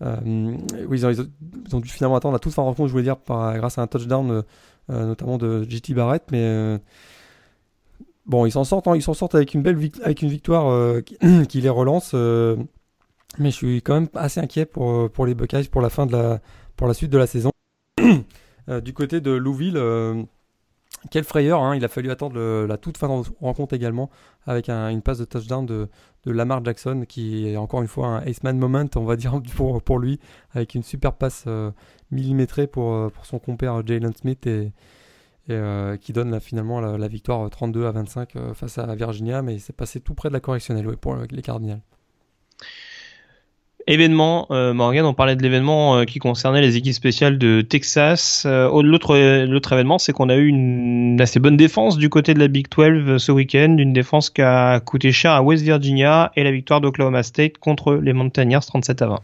ils 0.00 1.06
ont, 1.06 1.80
dû 1.80 1.88
finalement 1.88 2.16
attendre 2.16 2.34
la 2.34 2.38
toute 2.38 2.52
fin 2.52 2.62
de 2.62 2.68
rencontre, 2.68 2.88
je 2.88 2.92
voulais 2.92 3.04
dire, 3.04 3.16
grâce 3.26 3.78
à 3.78 3.82
un 3.82 3.88
touchdown, 3.88 4.44
notamment 4.88 5.36
de 5.36 5.64
JT 5.68 5.94
Barrett, 5.94 6.22
mais 6.30 6.78
Bon, 8.26 8.46
ils 8.46 8.52
s'en 8.52 8.64
sortent, 8.64 8.88
hein, 8.88 8.96
ils 8.96 9.02
s'en 9.02 9.12
sortent 9.12 9.34
avec 9.34 9.52
une 9.54 9.62
belle 9.62 9.78
avec 10.02 10.22
une 10.22 10.28
victoire 10.28 10.68
euh, 10.68 11.02
qui, 11.48 11.60
les 11.60 11.68
relance. 11.68 12.12
Euh, 12.14 12.56
mais 13.38 13.50
je 13.50 13.56
suis 13.56 13.82
quand 13.82 13.94
même 13.94 14.08
assez 14.14 14.40
inquiet 14.40 14.64
pour, 14.64 14.90
euh, 14.90 15.08
pour 15.08 15.26
les 15.26 15.34
Buckeyes 15.34 15.68
pour 15.68 15.82
la 15.82 15.90
fin 15.90 16.06
de 16.06 16.12
la 16.12 16.40
pour 16.76 16.86
la 16.86 16.94
suite 16.94 17.10
de 17.10 17.18
la 17.18 17.26
saison. 17.26 17.50
du 18.82 18.94
côté 18.94 19.20
de 19.20 19.30
Louisville, 19.30 19.78
quelle 21.10 21.24
frayeur 21.24 21.60
hein, 21.60 21.76
Il 21.76 21.84
a 21.84 21.88
fallu 21.88 22.10
attendre 22.10 22.40
la 22.66 22.76
toute 22.78 22.96
fin 22.96 23.08
de 23.08 23.24
rencontre 23.40 23.74
également 23.74 24.10
avec 24.46 24.70
une 24.70 25.02
passe 25.02 25.18
de 25.18 25.26
touchdown 25.26 25.66
de, 25.66 25.88
Lamar 26.24 26.64
Jackson 26.64 27.04
qui 27.06 27.46
est 27.46 27.58
encore 27.58 27.82
une 27.82 27.88
fois 27.88 28.08
un 28.08 28.22
Aceman 28.22 28.56
moment, 28.56 28.86
on 28.96 29.04
va 29.04 29.16
dire 29.16 29.38
pour, 29.56 29.82
pour 29.82 29.98
lui, 29.98 30.18
avec 30.54 30.74
une 30.74 30.82
super 30.82 31.12
passe 31.12 31.44
millimétrée 32.10 32.66
pour, 32.66 33.12
pour 33.12 33.26
son 33.26 33.38
compère 33.38 33.86
Jalen 33.86 34.14
Smith 34.14 34.48
et 35.48 35.52
euh, 35.52 35.98
qui 35.98 36.12
donne 36.14 36.40
finalement 36.40 36.80
la, 36.80 37.08
victoire 37.08 37.48
32 37.50 37.82
euh, 37.82 37.88
à 37.88 37.92
25 37.92 38.36
euh, 38.36 38.54
face 38.54 38.78
à 38.78 38.94
Virginia, 38.94 39.42
mais 39.42 39.58
c'est 39.58 39.76
passé 39.76 40.00
tout 40.00 40.14
près 40.14 40.30
de 40.30 40.34
la 40.34 40.40
correctionnelle 40.40 40.86
pour 40.96 41.16
les 41.16 41.42
Cardinals. 41.42 41.80
Événement, 43.86 44.46
Morgan, 44.48 45.04
on 45.04 45.12
parlait 45.12 45.36
de 45.36 45.42
l'événement 45.42 46.06
qui 46.06 46.18
concernait 46.18 46.62
les 46.62 46.78
équipes 46.78 46.94
spéciales 46.94 47.36
de 47.36 47.60
Texas. 47.60 48.46
l'autre, 48.46 49.14
événement, 49.14 49.98
c'est 49.98 50.14
qu'on 50.14 50.30
a 50.30 50.36
eu 50.36 50.46
une 50.46 51.20
assez 51.20 51.38
bonne 51.38 51.58
défense 51.58 51.98
du 51.98 52.08
côté 52.08 52.32
de 52.32 52.38
la 52.38 52.48
Big 52.48 52.66
12 52.74 53.22
ce 53.22 53.30
week-end, 53.30 53.76
une 53.78 53.92
défense 53.92 54.30
qui 54.30 54.40
a 54.40 54.80
coûté 54.80 55.12
cher 55.12 55.32
à 55.32 55.42
West 55.42 55.62
Virginia 55.62 56.32
et 56.34 56.44
la 56.44 56.50
victoire 56.50 56.80
d'Oklahoma 56.80 57.22
State 57.22 57.58
contre 57.58 57.96
les 57.96 58.14
Mountaineers 58.14 58.60
37 58.66 59.02
à 59.02 59.06
20. 59.06 59.20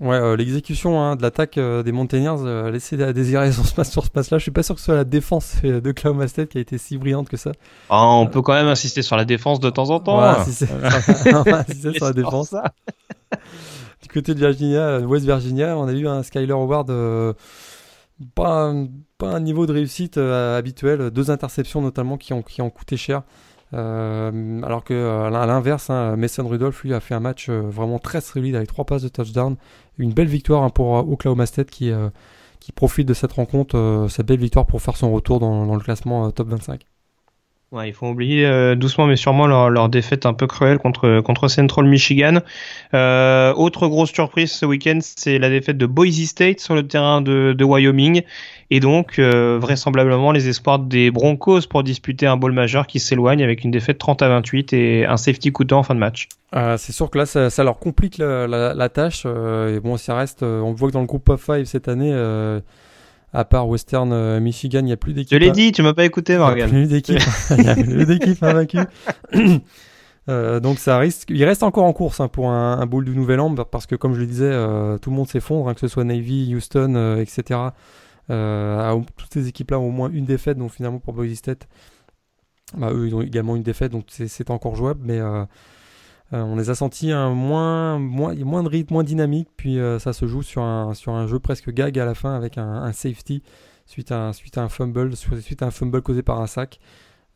Ouais, 0.00 0.16
euh, 0.16 0.36
l'exécution 0.36 1.00
hein, 1.00 1.14
de 1.14 1.22
l'attaque 1.22 1.56
euh, 1.56 1.84
des 1.84 1.92
Mountaineers 1.92 2.42
euh, 2.44 2.66
a 2.66 2.70
laissé 2.70 3.00
à 3.00 3.12
désirer 3.12 3.52
sur 3.52 3.64
ce, 3.64 3.84
sur 3.84 4.04
ce 4.04 4.10
match-là. 4.14 4.38
Je 4.38 4.42
suis 4.42 4.50
pas 4.50 4.64
sûr 4.64 4.74
que 4.74 4.80
ce 4.80 4.86
soit 4.86 4.96
la 4.96 5.04
défense 5.04 5.56
de 5.62 5.92
Cloud 5.92 6.26
State 6.26 6.48
qui 6.48 6.58
a 6.58 6.60
été 6.60 6.78
si 6.78 6.98
brillante 6.98 7.28
que 7.28 7.36
ça. 7.36 7.52
Ah, 7.90 8.08
on 8.08 8.26
peut 8.26 8.42
quand 8.42 8.54
même 8.54 8.66
insister 8.66 9.02
sur 9.02 9.16
la 9.16 9.24
défense 9.24 9.60
de 9.60 9.70
temps 9.70 9.90
en 9.90 10.00
temps. 10.00 10.44
Si 10.44 10.52
c'est 10.52 10.66
sur 11.96 12.06
la 12.06 12.12
défense. 12.12 12.54
du 14.02 14.08
côté 14.12 14.34
de 14.34 14.40
Virginia, 14.40 14.98
West 14.98 15.26
Virginia, 15.26 15.78
on 15.78 15.86
a 15.86 15.92
eu 15.92 16.08
un 16.08 16.24
Skyler 16.24 16.52
Howard 16.52 16.92
pas, 18.34 18.64
un, 18.64 18.86
pas 19.18 19.28
un 19.28 19.40
niveau 19.40 19.66
de 19.66 19.72
réussite 19.72 20.18
habituel. 20.18 21.10
Deux 21.10 21.30
interceptions 21.30 21.80
notamment 21.80 22.16
qui 22.16 22.32
ont, 22.32 22.42
qui 22.42 22.62
ont 22.62 22.70
coûté 22.70 22.96
cher. 22.96 23.22
Euh, 23.74 24.62
alors 24.62 24.84
que 24.84 24.94
euh, 24.94 25.26
à 25.26 25.46
l'inverse, 25.46 25.90
hein, 25.90 26.16
Mason 26.16 26.46
Rudolph 26.46 26.82
lui 26.84 26.94
a 26.94 27.00
fait 27.00 27.14
un 27.14 27.20
match 27.20 27.48
euh, 27.48 27.60
vraiment 27.62 27.98
très 27.98 28.20
solide 28.20 28.54
avec 28.54 28.68
trois 28.68 28.84
passes 28.84 29.02
de 29.02 29.08
touchdown, 29.08 29.56
une 29.98 30.12
belle 30.12 30.28
victoire 30.28 30.62
hein, 30.62 30.70
pour 30.70 30.92
Oklahoma 30.92 31.46
State 31.46 31.70
qui, 31.70 31.90
qui 32.60 32.72
profite 32.72 33.08
de 33.08 33.14
cette 33.14 33.32
rencontre, 33.32 34.06
cette 34.10 34.26
belle 34.26 34.40
victoire 34.40 34.66
pour 34.66 34.82
faire 34.82 34.96
son 34.96 35.12
retour 35.12 35.40
dans, 35.40 35.66
dans 35.66 35.74
le 35.74 35.80
classement 35.80 36.30
top 36.30 36.48
25. 36.48 36.86
Ouais, 37.74 37.88
il 37.88 37.92
faut 37.92 38.06
oublier 38.06 38.46
euh, 38.46 38.76
doucement 38.76 39.06
mais 39.06 39.16
sûrement 39.16 39.48
leur, 39.48 39.68
leur, 39.68 39.88
défaite 39.88 40.26
un 40.26 40.32
peu 40.32 40.46
cruelle 40.46 40.78
contre, 40.78 41.20
contre 41.22 41.48
Central 41.48 41.86
Michigan. 41.86 42.38
Euh, 42.94 43.52
autre 43.54 43.88
grosse 43.88 44.12
surprise 44.12 44.52
ce 44.52 44.64
week-end, 44.64 45.00
c'est 45.00 45.40
la 45.40 45.50
défaite 45.50 45.76
de 45.76 45.86
Boise 45.86 46.24
State 46.24 46.60
sur 46.60 46.76
le 46.76 46.86
terrain 46.86 47.20
de, 47.20 47.52
de 47.52 47.64
Wyoming. 47.64 48.22
Et 48.70 48.78
donc, 48.78 49.18
euh, 49.18 49.58
vraisemblablement, 49.60 50.30
les 50.30 50.48
espoirs 50.48 50.78
des 50.78 51.10
Broncos 51.10 51.62
pour 51.68 51.82
disputer 51.82 52.28
un 52.28 52.36
bowl 52.36 52.52
majeur 52.52 52.86
qui 52.86 53.00
s'éloigne 53.00 53.42
avec 53.42 53.64
une 53.64 53.72
défaite 53.72 53.98
30 53.98 54.22
à 54.22 54.28
28 54.28 54.72
et 54.72 55.06
un 55.06 55.16
safety 55.16 55.50
coûteux 55.50 55.74
en 55.74 55.82
fin 55.82 55.96
de 55.96 56.00
match. 56.00 56.28
c'est 56.76 56.92
sûr 56.92 57.10
que 57.10 57.18
là, 57.18 57.26
ça, 57.26 57.64
leur 57.64 57.80
complique 57.80 58.18
la, 58.18 58.46
la, 58.46 58.72
la 58.72 58.88
tâche. 58.88 59.26
et 59.26 59.80
bon, 59.80 59.96
ça 59.96 60.14
reste, 60.14 60.44
on 60.44 60.72
voit 60.74 60.90
que 60.90 60.92
dans 60.92 61.00
le 61.00 61.06
groupe 61.06 61.28
of 61.28 61.44
5 61.44 61.66
cette 61.66 61.88
année, 61.88 62.12
à 63.34 63.44
part 63.44 63.68
Western 63.68 64.12
euh, 64.12 64.40
Michigan, 64.40 64.78
il 64.78 64.84
n'y 64.84 64.92
a 64.92 64.96
plus 64.96 65.12
d'équipe. 65.12 65.32
Je 65.32 65.44
l'ai 65.44 65.50
dit, 65.50 65.72
tu 65.72 65.82
m'as 65.82 65.92
pas 65.92 66.04
écouté, 66.04 66.38
Morgan. 66.38 66.70
Il 66.72 66.76
n'y 66.76 66.84
a 66.84 66.86
plus 66.86 66.86
d'équipe. 66.86 67.20
il 67.58 67.68
a 67.68 67.74
plus 67.74 68.06
d'équipe 68.06 68.42
invaincue. 68.42 68.78
Euh, 70.30 70.58
donc 70.58 70.78
ça 70.78 70.96
risque, 70.96 71.28
il 71.28 71.44
reste 71.44 71.62
encore 71.62 71.84
en 71.84 71.92
course 71.92 72.18
hein, 72.18 72.28
pour 72.28 72.48
un, 72.48 72.78
un, 72.80 72.86
bowl 72.86 73.04
du 73.04 73.14
Nouvel 73.14 73.40
An 73.40 73.54
parce 73.56 73.84
que 73.84 73.94
comme 73.94 74.14
je 74.14 74.20
le 74.20 74.26
disais, 74.26 74.48
euh, 74.50 74.96
tout 74.96 75.10
le 75.10 75.16
monde 75.16 75.28
s'effondre, 75.28 75.68
hein, 75.68 75.74
que 75.74 75.80
ce 75.80 75.86
soit 75.86 76.02
Navy, 76.02 76.54
Houston, 76.56 77.18
etc. 77.20 77.60
toutes 78.28 79.34
ces 79.34 79.48
équipes-là 79.48 79.78
ont 79.78 79.88
au 79.88 79.90
moins 79.90 80.08
une 80.10 80.24
défaite, 80.24 80.56
donc 80.56 80.70
finalement 80.70 80.98
pour 80.98 81.12
Boise 81.12 81.34
State, 81.34 81.68
bah, 82.74 82.88
eux 82.90 83.06
ils 83.06 83.14
ont 83.14 83.20
également 83.20 83.54
une 83.54 83.62
défaite, 83.62 83.92
donc 83.92 84.06
c'est 84.08 84.50
encore 84.50 84.76
jouable, 84.76 85.00
mais 85.04 85.20
euh, 86.32 86.42
on 86.42 86.56
les 86.56 86.70
a 86.70 86.74
sentis 86.74 87.12
un 87.12 87.30
moins, 87.30 87.98
moins, 87.98 88.34
moins 88.34 88.62
de 88.62 88.68
rythme, 88.68 88.94
moins 88.94 89.04
dynamique, 89.04 89.48
puis 89.56 89.78
euh, 89.78 89.98
ça 89.98 90.12
se 90.12 90.26
joue 90.26 90.42
sur 90.42 90.62
un, 90.62 90.94
sur 90.94 91.12
un 91.12 91.26
jeu 91.26 91.38
presque 91.38 91.70
gag 91.70 91.98
à 91.98 92.04
la 92.04 92.14
fin 92.14 92.34
avec 92.34 92.56
un, 92.56 92.92
safety 92.92 93.42
suite 93.86 94.10
à, 94.10 94.32
suite 94.32 94.56
à 94.56 94.62
un 94.62 94.68
fumble, 94.68 95.14
suite 95.16 95.62
à 95.62 95.66
un 95.66 95.70
fumble 95.70 96.00
causé 96.02 96.22
par 96.22 96.40
un 96.40 96.46
sac. 96.46 96.80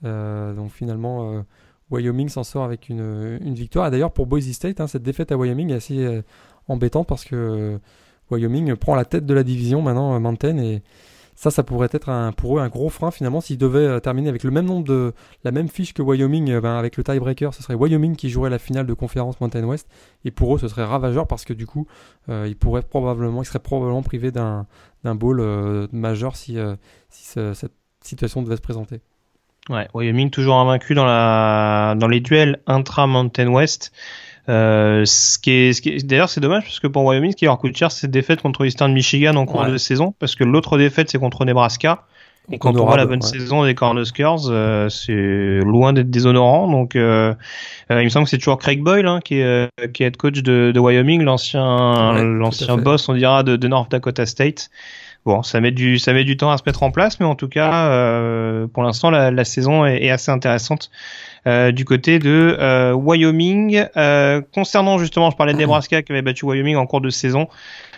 Euh, 0.04 0.54
donc 0.54 0.72
finalement, 0.72 1.44
Wyoming 1.90 2.28
s'en 2.28 2.44
sort 2.44 2.64
avec 2.64 2.88
une, 2.88 3.38
une 3.42 3.54
victoire. 3.54 3.88
Et 3.88 3.90
d'ailleurs, 3.90 4.12
pour 4.12 4.26
Boise 4.26 4.50
State, 4.50 4.80
hein, 4.80 4.86
cette 4.86 5.02
défaite 5.02 5.32
à 5.32 5.36
Wyoming 5.36 5.70
est 5.70 5.74
assez 5.74 6.22
embêtante 6.66 7.06
parce 7.06 7.24
que 7.24 7.78
Wyoming 8.30 8.74
prend 8.76 8.94
la 8.94 9.04
tête 9.04 9.26
de 9.26 9.34
la 9.34 9.42
division 9.42 9.82
maintenant, 9.82 10.18
Mountain, 10.18 10.80
ça, 11.38 11.52
ça 11.52 11.62
pourrait 11.62 11.88
être 11.92 12.32
pour 12.36 12.58
eux 12.58 12.60
un 12.60 12.68
gros 12.68 12.88
frein 12.88 13.12
finalement 13.12 13.40
s'ils 13.40 13.58
devaient 13.58 13.78
euh, 13.78 14.00
terminer 14.00 14.28
avec 14.28 14.42
le 14.42 14.50
même 14.50 14.64
nombre 14.64 14.82
de 14.82 15.14
la 15.44 15.52
même 15.52 15.68
fiche 15.68 15.94
que 15.94 16.02
Wyoming, 16.02 16.50
euh, 16.50 16.60
ben, 16.60 16.76
avec 16.76 16.96
le 16.96 17.04
tiebreaker, 17.04 17.54
ce 17.54 17.62
serait 17.62 17.74
Wyoming 17.74 18.16
qui 18.16 18.28
jouerait 18.28 18.50
la 18.50 18.58
finale 18.58 18.86
de 18.86 18.92
conférence 18.92 19.40
Mountain 19.40 19.62
West. 19.62 19.88
Et 20.24 20.32
pour 20.32 20.56
eux, 20.56 20.58
ce 20.58 20.66
serait 20.66 20.82
ravageur 20.82 21.28
parce 21.28 21.44
que 21.44 21.52
du 21.52 21.64
coup, 21.64 21.86
euh, 22.28 22.46
ils 22.48 22.56
pourraient 22.56 22.82
probablement, 22.82 23.40
ils 23.40 23.46
seraient 23.46 23.60
probablement 23.60 24.02
privés 24.02 24.32
d'un 24.32 24.66
d'un 25.04 25.14
bowl 25.14 25.40
majeur 25.92 26.34
si, 26.34 26.56
si 27.08 27.24
cette 27.24 27.72
situation 28.00 28.42
devait 28.42 28.56
se 28.56 28.60
présenter. 28.60 29.00
Ouais, 29.70 29.86
Wyoming 29.94 30.30
toujours 30.30 30.56
invaincu 30.56 30.94
dans 30.94 31.04
la 31.04 31.94
dans 31.96 32.08
les 32.08 32.18
duels 32.18 32.60
intra 32.66 33.06
Mountain 33.06 33.46
West. 33.46 33.92
Euh, 34.48 35.04
ce 35.04 35.38
qui 35.38 35.50
est, 35.50 35.72
ce 35.74 35.82
qui 35.82 35.90
est... 35.90 36.06
d'ailleurs 36.06 36.30
c'est 36.30 36.40
dommage 36.40 36.64
parce 36.64 36.80
que 36.80 36.86
pour 36.86 37.04
Wyoming, 37.04 37.32
ce 37.32 37.36
qui 37.36 37.44
leur 37.44 37.58
coûte 37.58 37.76
cher, 37.76 37.92
c'est 37.92 38.10
défaite 38.10 38.40
contre 38.40 38.64
Eastern 38.64 38.92
Michigan 38.92 39.36
en 39.36 39.44
cours 39.44 39.66
de 39.66 39.76
saison, 39.76 40.14
parce 40.18 40.34
que 40.34 40.44
l'autre 40.44 40.78
défaite 40.78 41.10
c'est 41.10 41.18
contre 41.18 41.44
Nebraska. 41.44 42.06
Et 42.50 42.58
quand 42.58 42.74
on 42.76 42.86
voit 42.86 42.96
la 42.96 43.06
bonne 43.06 43.20
saison 43.20 43.64
des 43.64 43.74
Cornhuskers, 43.74 44.48
euh, 44.48 44.88
c'est 44.88 45.60
loin 45.64 45.92
d'être 45.92 46.10
déshonorant. 46.10 46.70
Donc, 46.70 46.96
euh, 46.96 47.34
euh, 47.90 48.00
il 48.00 48.04
me 48.04 48.08
semble 48.08 48.24
que 48.24 48.30
c'est 48.30 48.38
toujours 48.38 48.58
Craig 48.58 48.82
Boyle 48.82 49.06
hein, 49.06 49.20
qui, 49.22 49.40
est, 49.40 49.68
qui 49.92 50.02
est 50.02 50.06
head 50.06 50.16
coach 50.16 50.42
de, 50.42 50.72
de 50.74 50.80
Wyoming, 50.80 51.22
l'ancien 51.22 52.14
l'ancien 52.22 52.78
boss, 52.78 53.08
on 53.08 53.14
dira, 53.14 53.42
de, 53.42 53.56
de, 53.56 53.68
North 53.68 53.90
Dakota 53.90 54.24
State. 54.24 54.70
Bon, 55.28 55.42
ça 55.42 55.60
met 55.60 55.72
du 55.72 55.98
ça 55.98 56.14
met 56.14 56.24
du 56.24 56.38
temps 56.38 56.50
à 56.50 56.56
se 56.56 56.62
mettre 56.64 56.82
en 56.82 56.90
place, 56.90 57.20
mais 57.20 57.26
en 57.26 57.34
tout 57.34 57.48
cas, 57.48 57.90
euh, 57.90 58.66
pour 58.66 58.82
l'instant, 58.82 59.10
la, 59.10 59.44
saison 59.44 59.84
est, 59.84 60.08
assez 60.08 60.30
intéressante 60.30 60.90
euh, 61.46 61.70
du 61.70 61.84
côté 61.84 62.18
de 62.18 62.56
euh, 62.58 62.94
Wyoming. 62.94 63.84
Concernant 64.54 64.96
justement, 64.96 65.30
je 65.30 65.36
parlais 65.36 65.52
de 65.52 65.58
Nebraska 65.58 66.00
qui 66.00 66.12
avait 66.12 66.22
battu 66.22 66.46
Wyoming 66.46 66.76
en 66.76 66.86
cours 66.86 67.02
de 67.02 67.10
saison. 67.10 67.46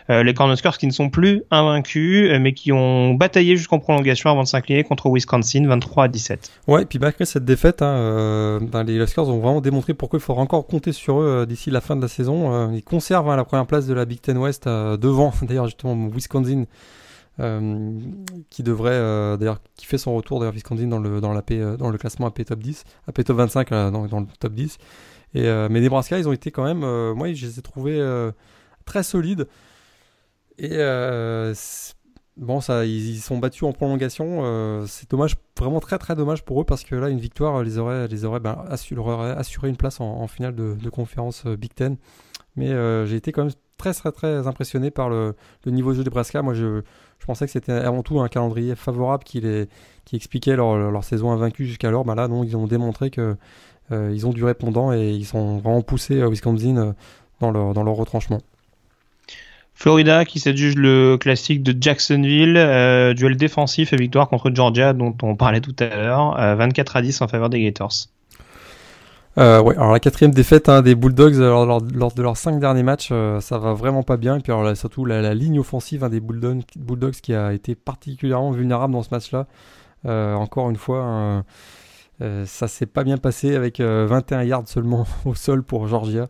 les 0.08 0.34
Cornhuskers 0.34 0.76
qui 0.76 0.88
ne 0.88 0.90
sont 0.90 1.08
plus 1.08 1.44
invaincus, 1.52 2.36
mais 2.40 2.52
qui 2.52 2.72
ont 2.72 3.14
bataillé 3.14 3.56
jusqu'en 3.56 3.78
prolongation 3.78 4.28
avant 4.28 4.42
de 4.42 4.48
s'incliner 4.48 4.82
contre 4.82 5.08
Wisconsin 5.08 5.64
23 5.68 6.06
à 6.06 6.08
17. 6.08 6.50
Ouais, 6.66 6.82
et 6.82 6.84
puis 6.84 6.98
malgré 6.98 7.24
cette 7.26 7.44
défaite, 7.44 7.80
hein, 7.80 8.58
ben, 8.60 8.82
les 8.82 8.96
Huskers 8.96 9.28
ont 9.28 9.38
vraiment 9.38 9.60
démontré 9.60 9.94
pourquoi 9.94 10.18
il 10.18 10.22
faudra 10.22 10.42
encore 10.42 10.66
compter 10.66 10.90
sur 10.90 11.20
eux 11.20 11.46
d'ici 11.48 11.70
la 11.70 11.80
fin 11.80 11.94
de 11.94 12.02
la 12.02 12.08
saison. 12.08 12.72
ils 12.72 12.82
conservent 12.82 13.30
hein, 13.30 13.36
la 13.36 13.44
première 13.44 13.66
place 13.66 13.86
de 13.86 13.94
la 13.94 14.04
Big 14.04 14.20
Ten 14.20 14.36
West 14.36 14.66
devant 14.66 15.32
d'ailleurs 15.42 15.66
justement 15.66 15.94
Wisconsin 16.12 16.64
euh, 17.40 17.98
qui 18.50 18.62
devrait 18.62 18.90
euh, 18.92 19.38
d'ailleurs 19.38 19.60
qui 19.74 19.86
fait 19.86 19.96
son 19.96 20.14
retour 20.14 20.40
d'ailleurs 20.40 20.52
Wisconsin 20.52 20.88
dans 20.88 20.98
le 20.98 21.22
dans 21.22 21.32
la 21.32 21.42
euh, 21.52 21.76
dans 21.78 21.88
le 21.88 21.96
classement 21.96 22.26
AP 22.26 22.44
top 22.44 22.58
10 22.58 22.84
AP 23.06 23.24
top 23.24 23.36
25 23.38 23.70
dans, 23.70 24.06
dans, 24.08 24.20
le 24.20 24.26
top 24.38 24.52
10 24.52 24.76
et 25.34 25.42
mais 25.70 25.80
Nebraska 25.80 26.18
ils 26.18 26.28
ont 26.28 26.32
été 26.32 26.50
quand 26.50 26.64
même 26.64 26.80
moi 27.14 27.32
je 27.32 27.46
les 27.46 27.58
ai 27.58 27.62
trouvés 27.62 28.30
très 28.84 29.02
solides. 29.02 29.46
Et 30.58 30.76
bon 32.36 32.60
ça 32.60 32.84
ils, 32.84 33.20
sont 33.20 33.38
battus 33.38 33.62
en 33.62 33.72
prolongation 33.72 34.84
c'est 34.86 35.08
dommage 35.08 35.36
vraiment 35.58 35.80
très 35.80 35.98
très 35.98 36.16
dommage 36.16 36.44
pour 36.44 36.60
eux 36.60 36.64
parce 36.64 36.84
que 36.84 36.94
là 36.94 37.08
une 37.08 37.20
victoire 37.20 37.62
les 37.62 37.78
aurait 37.78 38.08
les 38.08 38.24
aurait, 38.24 38.40
ben, 38.40 38.64
assuré, 38.68 39.30
assuré 39.30 39.68
une 39.68 39.76
place 39.76 40.00
en, 40.00 40.26
finale 40.26 40.54
de, 40.54 40.90
conférence 40.90 41.46
Big 41.46 41.72
Ten. 41.72 41.96
Mais 42.56 42.68
j'ai 43.06 43.16
été 43.16 43.32
quand 43.32 43.44
même 43.44 43.52
très 43.80 43.94
très 43.94 44.12
très 44.12 44.46
impressionné 44.46 44.90
par 44.90 45.08
le, 45.08 45.34
niveau 45.66 45.90
de 45.90 45.96
jeu 45.96 46.04
de 46.04 46.08
Nebraska 46.08 46.42
moi 46.42 46.54
je 46.54 46.82
pensais 47.26 47.46
que 47.46 47.52
c'était 47.52 47.72
avant 47.72 48.02
tout 48.02 48.20
un 48.20 48.28
calendrier 48.28 48.74
favorable 48.74 49.24
qui, 49.24 49.40
les, 49.40 49.68
expliquait 50.12 50.56
leur, 50.56 51.04
saison 51.04 51.30
invaincue 51.30 51.66
jusqu'alors. 51.66 52.04
Bah 52.04 52.14
là, 52.14 52.28
ils 52.44 52.56
ont 52.56 52.66
démontré 52.66 53.10
que 53.10 53.36
euh, 53.92 54.24
ont 54.24 54.32
du 54.32 54.44
répondant 54.44 54.92
et 54.92 55.10
ils 55.10 55.24
sont 55.24 55.58
vraiment 55.58 55.82
poussés 55.82 56.20
à 56.22 56.28
Wisconsin 56.28 56.76
euh, 56.76 56.92
dans, 57.40 57.50
leur, 57.50 57.74
dans 57.74 57.82
leur 57.82 57.94
retranchement. 57.94 58.40
Florida 59.74 60.24
qui 60.24 60.40
s'adjuge 60.40 60.76
le 60.76 61.16
classique 61.18 61.62
de 61.62 61.74
Jacksonville, 61.80 62.56
euh, 62.56 63.14
duel 63.14 63.36
défensif 63.36 63.92
et 63.92 63.96
victoire 63.96 64.28
contre 64.28 64.50
Georgia 64.52 64.92
dont 64.92 65.16
on 65.22 65.36
parlait 65.36 65.60
tout 65.60 65.76
à 65.78 65.86
l'heure, 65.86 66.56
24 66.56 66.96
à 66.96 67.02
10 67.02 67.22
en 67.22 67.28
faveur 67.28 67.48
des 67.48 67.62
Gators. 67.62 68.08
Euh, 69.38 69.62
alors 69.64 69.92
la 69.92 70.00
quatrième 70.00 70.32
défaite 70.32 70.68
hein, 70.68 70.82
des 70.82 70.96
Bulldogs 70.96 71.36
lors, 71.36 71.64
lors, 71.64 72.12
de 72.12 72.22
leurs 72.22 72.36
cinq 72.36 72.58
derniers 72.58 72.82
matchs, 72.82 73.10
euh, 73.12 73.40
ça 73.40 73.58
va 73.58 73.74
vraiment 73.74 74.02
pas 74.02 74.16
bien. 74.16 74.36
Et 74.36 74.40
puis 74.40 74.52
surtout 74.74 75.04
la, 75.04 75.34
ligne 75.34 75.60
offensive 75.60 76.02
hein, 76.04 76.08
des 76.08 76.20
Bulldogs, 76.20 77.12
qui 77.22 77.34
a 77.34 77.52
été 77.52 77.74
particulièrement 77.74 78.50
vulnérable 78.50 78.92
dans 78.92 79.02
ce 79.02 79.10
match-là. 79.12 79.46
Euh, 80.06 80.34
encore 80.34 80.70
une 80.70 80.76
fois, 80.76 81.02
hein, 81.02 81.44
euh, 82.22 82.44
ça 82.46 82.68
s'est 82.68 82.86
pas 82.86 83.04
bien 83.04 83.18
passé 83.18 83.54
avec 83.54 83.80
21 83.80 84.42
yards 84.42 84.68
seulement 84.68 85.06
au 85.24 85.34
sol 85.34 85.62
pour 85.62 85.86
Georgia. 85.86 86.28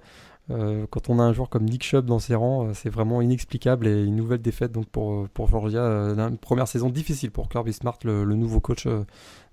quand 0.48 1.08
on 1.08 1.18
a 1.20 1.22
un 1.22 1.32
joueur 1.32 1.48
comme 1.48 1.64
Nick 1.64 1.84
Chubb 1.84 2.06
dans 2.06 2.18
ses 2.18 2.34
rangs, 2.34 2.74
c'est 2.74 2.90
vraiment 2.90 3.22
inexplicable 3.22 3.86
et 3.86 4.04
une 4.04 4.16
nouvelle 4.16 4.42
défaite 4.42 4.72
donc 4.72 4.86
pour, 4.86 5.28
pour 5.30 5.48
Georgia. 5.48 5.82
une 5.82 6.38
première 6.38 6.68
saison 6.68 6.90
difficile 6.90 7.30
pour 7.30 7.48
Kirby 7.48 7.72
Smart, 7.72 7.98
le 8.04 8.24
nouveau 8.34 8.60
coach 8.60 8.86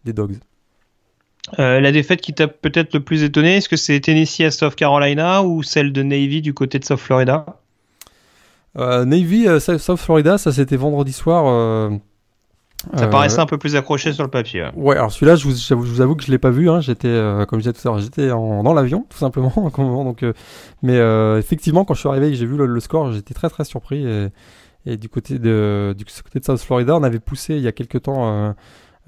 des 0.05 0.13
Dogs. 0.13 0.37
Euh, 1.59 1.79
la 1.79 1.91
défaite 1.91 2.21
qui 2.21 2.33
t'a 2.33 2.47
peut-être 2.47 2.93
le 2.93 2.99
plus 2.99 3.23
étonné, 3.23 3.57
est-ce 3.57 3.69
que 3.69 3.77
c'est 3.77 3.99
Tennessee 3.99 4.41
à 4.41 4.51
South 4.51 4.75
Carolina 4.75 5.43
ou 5.43 5.63
celle 5.63 5.93
de 5.93 6.03
Navy 6.03 6.41
du 6.41 6.53
côté 6.53 6.77
de 6.77 6.85
South 6.85 6.99
Florida? 6.99 7.45
Euh, 8.77 9.05
Navy, 9.05 9.47
euh, 9.47 9.59
South 9.59 9.99
Florida, 9.99 10.37
ça 10.37 10.51
c'était 10.51 10.75
vendredi 10.75 11.13
soir. 11.13 11.89
ça 12.95 13.07
paraissait 13.07 13.39
un 13.39 13.45
peu 13.45 13.57
plus 13.57 13.75
accroché 13.77 14.11
sur 14.11 14.23
le 14.23 14.29
papier. 14.29 14.67
Ouais, 14.75 14.97
alors 14.97 15.11
celui-là, 15.11 15.35
je 15.35 15.47
vous, 15.47 15.81
vous, 15.81 16.01
avoue 16.01 16.15
que 16.15 16.25
je 16.25 16.31
l'ai 16.31 16.37
pas 16.37 16.51
vu. 16.51 16.69
Hein. 16.69 16.81
J'étais, 16.81 17.21
comme 17.47 17.59
je 17.59 17.69
disais 17.69 17.73
tout 17.73 17.87
à 17.87 17.91
l'heure, 17.91 17.99
j'étais 17.99 18.27
dans 18.27 18.73
l'avion, 18.73 19.05
tout 19.09 19.17
simplement. 19.17 19.53
donc, 19.77 20.25
mais 20.83 20.97
effectivement, 21.39 21.85
quand 21.85 21.93
je 21.93 22.01
suis 22.01 22.09
arrivé 22.09 22.27
et 22.27 22.31
que 22.31 22.37
j'ai 22.37 22.45
vu 22.45 22.57
le, 22.57 22.79
score, 22.81 23.13
j'étais 23.13 23.33
très 23.33 23.49
très 23.49 23.63
surpris. 23.63 24.05
Et, 24.05 24.27
et, 24.85 24.97
du 24.97 25.07
côté 25.07 25.39
de 25.39 25.95
du 25.97 26.03
côté 26.05 26.39
de 26.39 26.45
South 26.45 26.59
Florida, 26.59 26.95
on 26.95 27.03
avait 27.03 27.19
poussé 27.19 27.55
il 27.55 27.61
y 27.61 27.67
a 27.67 27.71
quelques 27.71 28.03
temps 28.03 28.53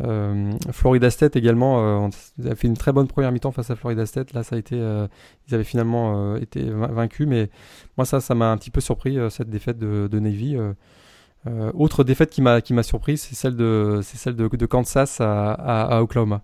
euh, 0.01 0.51
Florida 0.71 1.09
State 1.09 1.35
également, 1.35 2.05
euh, 2.05 2.49
a 2.49 2.55
fait 2.55 2.67
une 2.67 2.77
très 2.77 2.91
bonne 2.91 3.07
première 3.07 3.31
mi-temps 3.31 3.51
face 3.51 3.69
à 3.69 3.75
Florida 3.75 4.05
State. 4.05 4.33
Là, 4.33 4.43
ça 4.43 4.55
a 4.55 4.59
été, 4.59 4.75
euh, 4.75 5.07
ils 5.47 5.55
avaient 5.55 5.63
finalement 5.63 6.35
été 6.37 6.69
vaincus, 6.69 7.27
mais 7.27 7.49
moi 7.97 8.05
ça, 8.05 8.21
ça 8.21 8.35
m'a 8.35 8.51
un 8.51 8.57
petit 8.57 8.71
peu 8.71 8.81
surpris 8.81 9.17
cette 9.29 9.49
défaite 9.49 9.77
de, 9.79 10.19
Navy. 10.19 10.57
autre 11.73 12.03
défaite 12.03 12.29
qui 12.29 12.41
m'a 12.41 12.61
qui 12.61 12.73
m'a 12.73 12.83
surpris, 12.83 13.17
c'est 13.17 13.35
celle 13.35 13.55
de 13.55 13.99
c'est 14.03 14.17
celle 14.17 14.35
de, 14.35 14.65
Kansas 14.65 15.19
à, 15.21 15.51
à, 15.53 16.01
Oklahoma. 16.01 16.41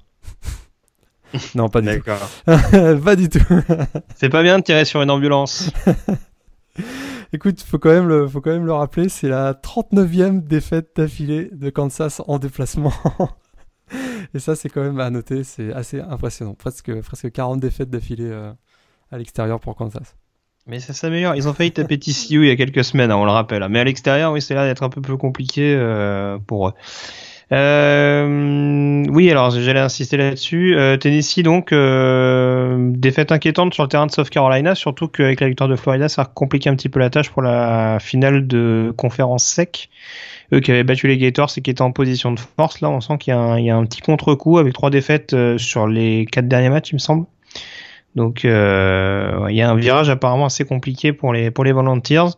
non, 1.55 1.69
pas 1.69 1.81
du 1.81 1.99
tout. 1.99 2.11
pas 3.03 3.15
du 3.15 3.29
tout. 3.29 3.39
c'est 4.15 4.29
pas 4.29 4.43
bien 4.43 4.59
de 4.59 4.63
tirer 4.63 4.85
sur 4.85 5.01
une 5.01 5.11
ambulance. 5.11 5.71
Écoute, 7.33 7.61
faut 7.61 7.79
quand 7.79 7.89
même 7.89 8.07
le, 8.07 8.27
faut 8.27 8.39
quand 8.39 8.51
même 8.51 8.65
le 8.65 8.73
rappeler, 8.73 9.09
c'est 9.09 9.27
la 9.27 9.53
39e 9.53 10.45
défaite 10.45 10.91
d'affilée 10.95 11.49
de 11.51 11.69
Kansas 11.69 12.21
en 12.27 12.39
déplacement. 12.39 12.93
Et 14.33 14.39
ça, 14.39 14.55
c'est 14.55 14.69
quand 14.69 14.81
même 14.81 14.99
à 14.99 15.09
noter, 15.09 15.43
c'est 15.43 15.73
assez 15.73 15.99
impressionnant. 16.01 16.53
Presque, 16.53 16.93
presque 17.01 17.31
40 17.31 17.59
défaites 17.59 17.89
d'affilée 17.89 18.29
euh, 18.29 18.51
à 19.11 19.17
l'extérieur 19.17 19.59
pour 19.59 19.75
Kansas. 19.75 20.15
Mais 20.67 20.79
ça 20.79 20.93
s'améliore. 20.93 21.35
Ils 21.35 21.47
ont 21.47 21.53
failli 21.53 21.71
taper 21.71 21.99
TCU 21.99 22.43
il 22.43 22.47
y 22.47 22.51
a 22.51 22.55
quelques 22.55 22.83
semaines, 22.83 23.11
hein, 23.11 23.17
on 23.17 23.25
le 23.25 23.31
rappelle. 23.31 23.65
Mais 23.69 23.79
à 23.79 23.83
l'extérieur, 23.83 24.31
oui, 24.31 24.41
c'est 24.41 24.55
là 24.55 24.65
d'être 24.65 24.83
un 24.83 24.89
peu 24.89 25.01
plus 25.01 25.17
compliqué 25.17 25.75
euh, 25.75 26.39
pour 26.39 26.69
eux. 26.69 26.73
Euh, 27.51 29.05
oui, 29.09 29.29
alors 29.29 29.51
j'allais 29.51 29.79
insister 29.79 30.17
là-dessus. 30.17 30.75
Euh, 30.75 30.97
Tennessee, 30.97 31.43
donc, 31.43 31.71
euh, 31.71 32.91
défaite 32.91 33.31
inquiétante 33.31 33.73
sur 33.73 33.83
le 33.83 33.89
terrain 33.89 34.07
de 34.07 34.11
South 34.11 34.29
Carolina, 34.29 34.75
surtout 34.75 35.07
qu'avec 35.07 35.39
la 35.41 35.47
victoire 35.47 35.69
de 35.69 35.75
Florida, 35.75 36.09
ça 36.09 36.23
a 36.23 36.25
compliqué 36.25 36.69
un 36.69 36.75
petit 36.75 36.89
peu 36.89 36.99
la 36.99 37.09
tâche 37.09 37.29
pour 37.29 37.41
la 37.41 37.99
finale 37.99 38.47
de 38.47 38.93
conférence 38.97 39.43
sec. 39.43 39.89
Eux 40.53 40.59
qui 40.59 40.71
avaient 40.71 40.83
battu 40.83 41.07
les 41.07 41.17
Gators 41.17 41.51
et 41.57 41.61
qui 41.61 41.71
étaient 41.71 41.81
en 41.81 41.91
position 41.91 42.31
de 42.31 42.39
force, 42.39 42.81
là, 42.81 42.89
on 42.89 43.01
sent 43.01 43.17
qu'il 43.19 43.33
y, 43.33 43.63
y, 43.63 43.69
a 43.69 43.75
un 43.75 43.85
petit 43.85 44.01
contre-coup 44.01 44.57
avec 44.59 44.73
trois 44.73 44.89
défaites 44.89 45.35
sur 45.57 45.87
les 45.87 46.25
quatre 46.25 46.47
derniers 46.47 46.69
matchs, 46.69 46.91
il 46.91 46.95
me 46.95 46.99
semble. 46.99 47.25
Donc 48.15 48.45
euh, 48.45 49.45
il 49.49 49.55
y 49.55 49.61
a 49.61 49.69
un 49.69 49.75
virage 49.75 50.09
apparemment 50.09 50.45
assez 50.45 50.63
compliqué 50.63 51.11
pour 51.11 51.33
les 51.33 51.51
pour 51.51 51.65
les 51.65 51.73
Volunteers. 51.73 52.29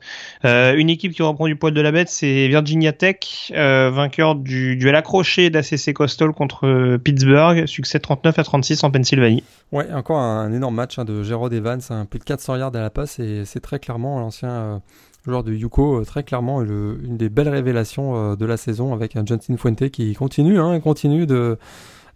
Euh, 0.44 0.76
une 0.76 0.90
équipe 0.90 1.14
qui 1.14 1.22
reprend 1.22 1.46
du 1.46 1.56
poil 1.56 1.74
de 1.74 1.82
la 1.82 1.92
bête, 1.92 2.10
c'est 2.10 2.48
Virginia 2.48 2.94
Tech, 2.94 3.52
euh, 3.56 3.92
vainqueur 3.92 4.36
du 4.36 4.76
duel 4.76 4.96
accroché 4.96 5.52
d'ACC 5.52 5.94
Coastal 5.94 6.32
contre 6.32 6.98
Pittsburgh, 6.98 7.68
succès 7.68 8.00
39 8.00 8.40
à 8.40 8.44
36 8.44 8.84
en 8.84 8.92
Pennsylvanie. 8.92 9.44
Ouais, 9.72 9.88
encore 9.94 10.18
un, 10.18 10.52
énorme 10.52 10.76
match 10.76 10.98
hein, 10.98 11.06
de 11.06 11.22
Gerard 11.22 11.54
Evans, 11.54 11.82
un 11.92 12.06
peu 12.06 12.18
de 12.18 12.24
400 12.24 12.56
yards 12.56 12.76
à 12.76 12.82
la 12.82 12.90
passe 12.90 13.20
et 13.20 13.44
c'est 13.46 13.60
très 13.60 13.78
clairement 13.78 14.20
l'ancien 14.20 14.82
joueur 15.26 15.44
de 15.44 15.54
Yuko, 15.54 16.04
très 16.06 16.24
clairement 16.24 16.62
une 16.64 17.18
des 17.18 17.30
belles 17.30 17.50
révélations 17.50 18.36
de 18.36 18.46
la 18.46 18.58
saison 18.58 18.94
avec 18.94 19.16
un 19.16 19.26
Johnson 19.26 19.58
Fuente 19.58 19.90
qui 19.90 20.14
continue, 20.16 20.58
hein, 20.58 20.80
continue 20.80 21.28
de 21.28 21.60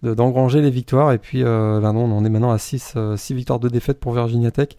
d'engranger 0.04 0.62
les 0.62 0.72
victoires. 0.72 1.12
Et 1.12 1.18
puis, 1.18 1.43
ben 1.43 1.93
non, 1.93 2.06
on 2.06 2.26
est 2.26 2.30
maintenant 2.30 2.52
à 2.52 2.58
6 2.58 2.93
euh, 2.95 3.16
victoires 3.32 3.60
de 3.60 3.70
défaite 3.70 3.99
pour 3.99 4.14
Virginia 4.14 4.52
Tech, 4.52 4.70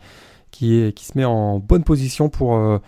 qui, 0.50 0.80
est, 0.80 0.92
qui 0.92 1.04
se 1.04 1.16
met 1.16 1.24
en 1.24 1.58
bonne 1.58 1.84
position 1.84 2.28
pour, 2.28 2.56
euh, 2.56 2.78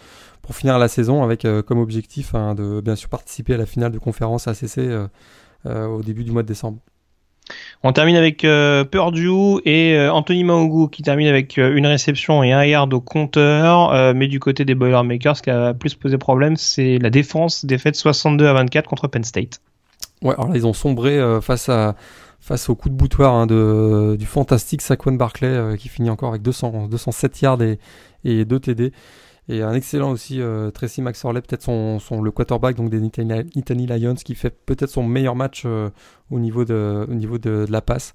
pour 0.43 0.55
finir 0.55 0.79
la 0.79 0.89
saison 0.89 1.23
avec 1.23 1.47
comme 1.67 1.79
objectif 1.79 2.35
hein, 2.35 2.55
de 2.55 2.81
bien 2.81 2.97
sûr 2.97 3.09
participer 3.09 3.55
à 3.55 3.57
la 3.57 3.67
finale 3.67 3.93
de 3.93 3.99
conférence 3.99 4.49
ACC 4.49 4.81
au 5.67 6.03
début 6.03 6.25
du 6.25 6.31
mois 6.31 6.43
de 6.43 6.49
décembre. 6.49 6.79
On 7.83 7.93
termine 7.93 8.17
avec 8.17 8.39
Purdue 8.91 9.61
et 9.67 9.99
Anthony 10.09 10.45
Maogu 10.45 10.91
qui 10.91 11.03
termine 11.03 11.29
avec 11.29 11.57
une 11.57 11.87
réception 11.87 12.43
et 12.43 12.53
un 12.53 12.65
yard 12.65 12.93
au 12.93 13.01
compteur. 13.01 14.15
mais 14.15 14.29
du 14.29 14.41
côté 14.41 14.67
des 14.67 14.75
Boilermakers, 14.75 15.39
ce 15.39 15.43
qui 15.43 15.51
a 15.51 15.73
plus 15.73 15.95
posé 15.95 16.19
problème, 16.19 16.57
c'est 16.57 16.99
la 16.99 17.09
défense, 17.09 17.65
défaite 17.65 17.97
62 17.97 18.47
à 18.47 18.53
24 18.53 18.89
contre 18.89 19.09
Penn 19.09 19.25
State. 19.25 19.61
Ouais, 20.23 20.35
alors 20.35 20.49
là, 20.49 20.57
ils 20.57 20.67
ont 20.67 20.73
sombré 20.75 21.19
face 21.41 21.71
à 21.71 21.97
face 22.45 22.69
au 22.69 22.75
coup 22.75 22.91
de 22.91 22.95
boutoir 22.95 23.33
hein, 23.35 23.47
de, 23.47 24.17
du 24.19 24.27
fantastique 24.27 24.83
Saquon 24.83 25.13
Barclay 25.13 25.49
euh, 25.49 25.77
qui 25.77 25.89
finit 25.89 26.11
encore 26.11 26.29
avec 26.29 26.43
200, 26.43 26.89
207 26.89 27.41
yards 27.41 27.63
et, 27.63 27.79
et 28.25 28.45
2 28.45 28.61
TD. 28.61 28.93
Et 29.49 29.63
un 29.63 29.73
excellent 29.73 30.11
aussi 30.11 30.43
euh, 30.43 30.71
Tracy 30.71 31.01
McSorley, 31.01 31.41
peut-être 31.41 31.63
son, 31.63 31.99
son, 31.99 32.21
le 32.21 32.31
quarterback 32.31 32.77
donc 32.77 32.91
des 32.91 33.01
Nittany 33.01 33.87
Lions 33.87 34.15
qui 34.15 34.35
fait 34.35 34.51
peut-être 34.51 34.91
son 34.91 35.05
meilleur 35.05 35.37
match 35.37 35.63
euh, 35.65 35.89
au 36.31 36.39
niveau 36.39 36.67
de, 36.67 37.07
au 37.09 37.15
niveau 37.15 37.39
de, 37.39 37.65
la 37.71 37.81
passe. 37.81 38.15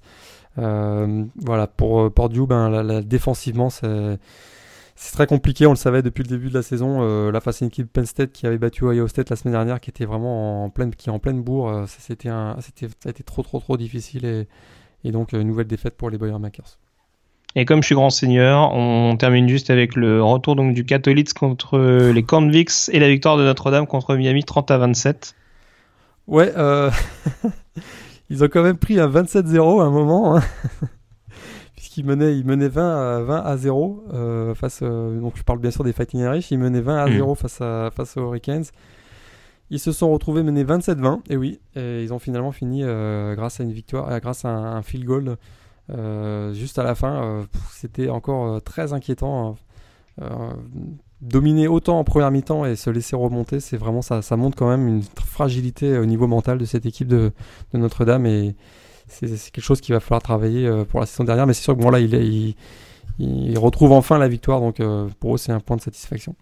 voilà, 0.56 1.66
pour 1.66 2.12
Purdue, 2.12 2.46
ben, 2.46 3.02
défensivement, 3.02 3.68
c'est 3.68 4.18
c'est 5.02 5.12
très 5.12 5.26
compliqué, 5.26 5.66
on 5.66 5.70
le 5.70 5.76
savait 5.76 6.02
depuis 6.02 6.22
le 6.22 6.28
début 6.28 6.50
de 6.50 6.54
la 6.54 6.62
saison. 6.62 6.98
Euh, 7.00 7.32
la 7.32 7.40
face 7.40 7.62
à 7.62 7.64
une 7.64 7.68
équipe 7.68 7.90
Penn 7.90 8.04
State 8.04 8.32
qui 8.32 8.46
avait 8.46 8.58
battu 8.58 8.84
Ohio 8.84 9.08
State 9.08 9.30
la 9.30 9.36
semaine 9.36 9.54
dernière, 9.54 9.80
qui 9.80 9.88
était 9.88 10.04
vraiment 10.04 10.64
en 10.64 10.68
pleine, 10.68 10.94
qui 10.94 11.08
est 11.08 11.12
en 11.12 11.18
pleine 11.18 11.40
bourre, 11.40 11.70
euh, 11.70 11.84
c'était 11.86 12.28
un, 12.28 12.56
c'était, 12.60 12.86
ça 12.88 13.08
a 13.08 13.10
été 13.10 13.22
trop 13.22 13.42
trop 13.42 13.60
trop 13.60 13.78
difficile 13.78 14.26
et, 14.26 14.46
et 15.04 15.10
donc 15.10 15.32
une 15.32 15.44
nouvelle 15.44 15.68
défaite 15.68 15.96
pour 15.96 16.10
les 16.10 16.18
Boilermakers. 16.18 16.76
Et 17.56 17.64
comme 17.64 17.80
je 17.80 17.86
suis 17.86 17.94
grand 17.94 18.10
seigneur, 18.10 18.74
on 18.74 19.16
termine 19.16 19.48
juste 19.48 19.70
avec 19.70 19.96
le 19.96 20.22
retour 20.22 20.54
donc 20.54 20.74
du 20.74 20.84
Catholics 20.84 21.32
contre 21.32 21.78
les 21.78 22.22
Convicts 22.22 22.90
et 22.92 22.98
la 22.98 23.08
victoire 23.08 23.38
de 23.38 23.42
Notre-Dame 23.42 23.86
contre 23.86 24.14
Miami 24.16 24.44
30 24.44 24.70
à 24.70 24.76
27. 24.76 25.34
Ouais, 26.26 26.52
euh... 26.58 26.90
ils 28.28 28.44
ont 28.44 28.48
quand 28.48 28.62
même 28.62 28.76
pris 28.76 29.00
un 29.00 29.08
27-0 29.08 29.80
à 29.80 29.84
un 29.86 29.90
moment. 29.90 30.36
Hein 30.36 30.42
puisqu'il 32.00 32.06
menait, 32.06 32.38
il 32.38 32.46
menait 32.46 32.68
20 32.68 33.18
à, 33.18 33.20
20 33.22 33.42
à 33.42 33.56
0 33.56 34.04
euh, 34.12 34.54
face. 34.54 34.80
Euh, 34.82 35.20
donc 35.20 35.34
je 35.36 35.42
parle 35.42 35.58
bien 35.58 35.70
sûr 35.70 35.84
des 35.84 35.92
Fighting 35.92 36.20
Irish. 36.20 36.50
Il 36.50 36.58
menait 36.58 36.80
20 36.80 37.04
à 37.04 37.10
0 37.10 37.32
mm. 37.32 37.36
face, 37.36 37.60
à, 37.60 37.90
face 37.94 38.16
aux 38.16 38.22
Hurricanes. 38.22 38.64
Ils 39.70 39.78
se 39.78 39.92
sont 39.92 40.10
retrouvés 40.10 40.42
menés 40.42 40.64
27-20, 40.64 41.20
et 41.30 41.36
oui, 41.36 41.60
et 41.76 42.02
ils 42.02 42.12
ont 42.12 42.18
finalement 42.18 42.50
fini 42.50 42.82
euh, 42.82 43.36
grâce 43.36 43.60
à 43.60 43.62
une 43.62 43.70
victoire, 43.70 44.20
grâce 44.20 44.44
à 44.44 44.48
un, 44.48 44.82
field 44.82 45.04
goal 45.04 45.36
juste 46.52 46.78
à 46.80 46.82
la 46.82 46.96
fin. 46.96 47.46
C'était 47.70 48.08
encore 48.08 48.60
très 48.62 48.92
inquiétant. 48.92 49.54
dominer 51.20 51.68
autant 51.68 52.00
en 52.00 52.04
première 52.04 52.32
mi-temps 52.32 52.64
et 52.64 52.74
se 52.74 52.90
laisser 52.90 53.14
remonter, 53.14 53.60
c'est 53.60 53.76
vraiment 53.76 54.02
ça, 54.02 54.22
ça 54.22 54.36
montre 54.36 54.56
quand 54.56 54.68
même 54.68 54.88
une 54.88 55.02
fragilité 55.24 55.98
au 55.98 56.06
niveau 56.06 56.26
mental 56.26 56.58
de 56.58 56.64
cette 56.64 56.84
équipe 56.84 57.06
de, 57.06 57.30
de 57.72 57.78
Notre-Dame 57.78 58.26
et 58.26 58.56
c'est 59.10 59.50
quelque 59.50 59.64
chose 59.64 59.80
qu'il 59.80 59.94
va 59.94 60.00
falloir 60.00 60.22
travailler 60.22 60.66
euh, 60.66 60.84
pour 60.84 61.00
la 61.00 61.06
saison 61.06 61.24
dernière. 61.24 61.46
Mais 61.46 61.54
c'est 61.54 61.62
sûr 61.62 61.76
que 61.76 61.82
bon, 61.82 61.90
là, 61.90 62.00
il, 62.00 62.54
retrouve 63.58 63.92
enfin 63.92 64.18
la 64.18 64.28
victoire. 64.28 64.60
Donc 64.60 64.80
euh, 64.80 65.08
pour 65.20 65.34
eux, 65.34 65.38
c'est 65.38 65.52
un 65.52 65.60
point 65.60 65.76
de 65.76 65.82
satisfaction. 65.82 66.34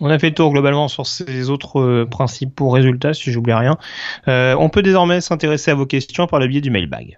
On 0.00 0.10
a 0.10 0.18
fait 0.18 0.30
le 0.30 0.34
tour 0.34 0.50
globalement 0.50 0.88
sur 0.88 1.06
ces 1.06 1.50
autres 1.50 1.80
euh, 1.80 2.04
principaux 2.04 2.68
résultats, 2.68 3.14
si 3.14 3.30
j'oublie 3.30 3.52
rien. 3.52 3.78
on 4.26 4.68
peut 4.68 4.82
désormais 4.82 5.20
s'intéresser 5.20 5.70
à 5.70 5.74
vos 5.74 5.86
questions 5.86 6.26
par 6.26 6.40
le 6.40 6.48
biais 6.48 6.60
du 6.60 6.70
mailbag. 6.70 7.16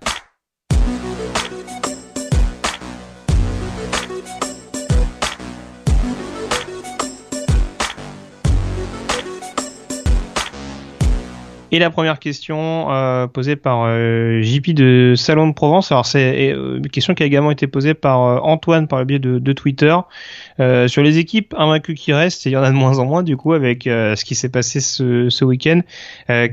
Et 11.77 11.79
la 11.79 11.91
première 11.91 12.19
question 12.19 12.91
euh, 12.91 13.27
posée 13.27 13.55
par 13.55 13.83
euh, 13.85 14.41
JP 14.41 14.71
de 14.71 15.13
Salon 15.15 15.47
de 15.47 15.53
Provence. 15.53 15.93
Alors 15.93 16.07
c'est 16.07 16.55
euh, 16.55 16.79
une 16.79 16.89
question 16.89 17.15
qui 17.15 17.23
a 17.23 17.27
également 17.27 17.51
été 17.51 17.67
posée 17.67 17.93
par 17.93 18.43
Antoine 18.47 18.89
par 18.89 18.99
le 18.99 19.05
biais 19.05 19.19
de, 19.19 19.53
Twitter 19.53 19.95
sur 20.87 21.03
les 21.03 21.19
équipes 21.19 21.55
invaincues 21.59 21.93
qui 21.93 22.15
restent. 22.15 22.47
il 22.47 22.53
y 22.53 22.57
en 22.57 22.63
a 22.63 22.71
de 22.71 22.75
moins 22.75 22.99
en 22.99 23.05
moins 23.05 23.23
du 23.23 23.37
coup 23.37 23.53
avec 23.53 23.83
ce 23.85 24.25
qui 24.25 24.35
s'est 24.35 24.49
passé 24.49 24.81
ce, 24.81 25.29
ce 25.29 25.45
week-end. 25.45 25.83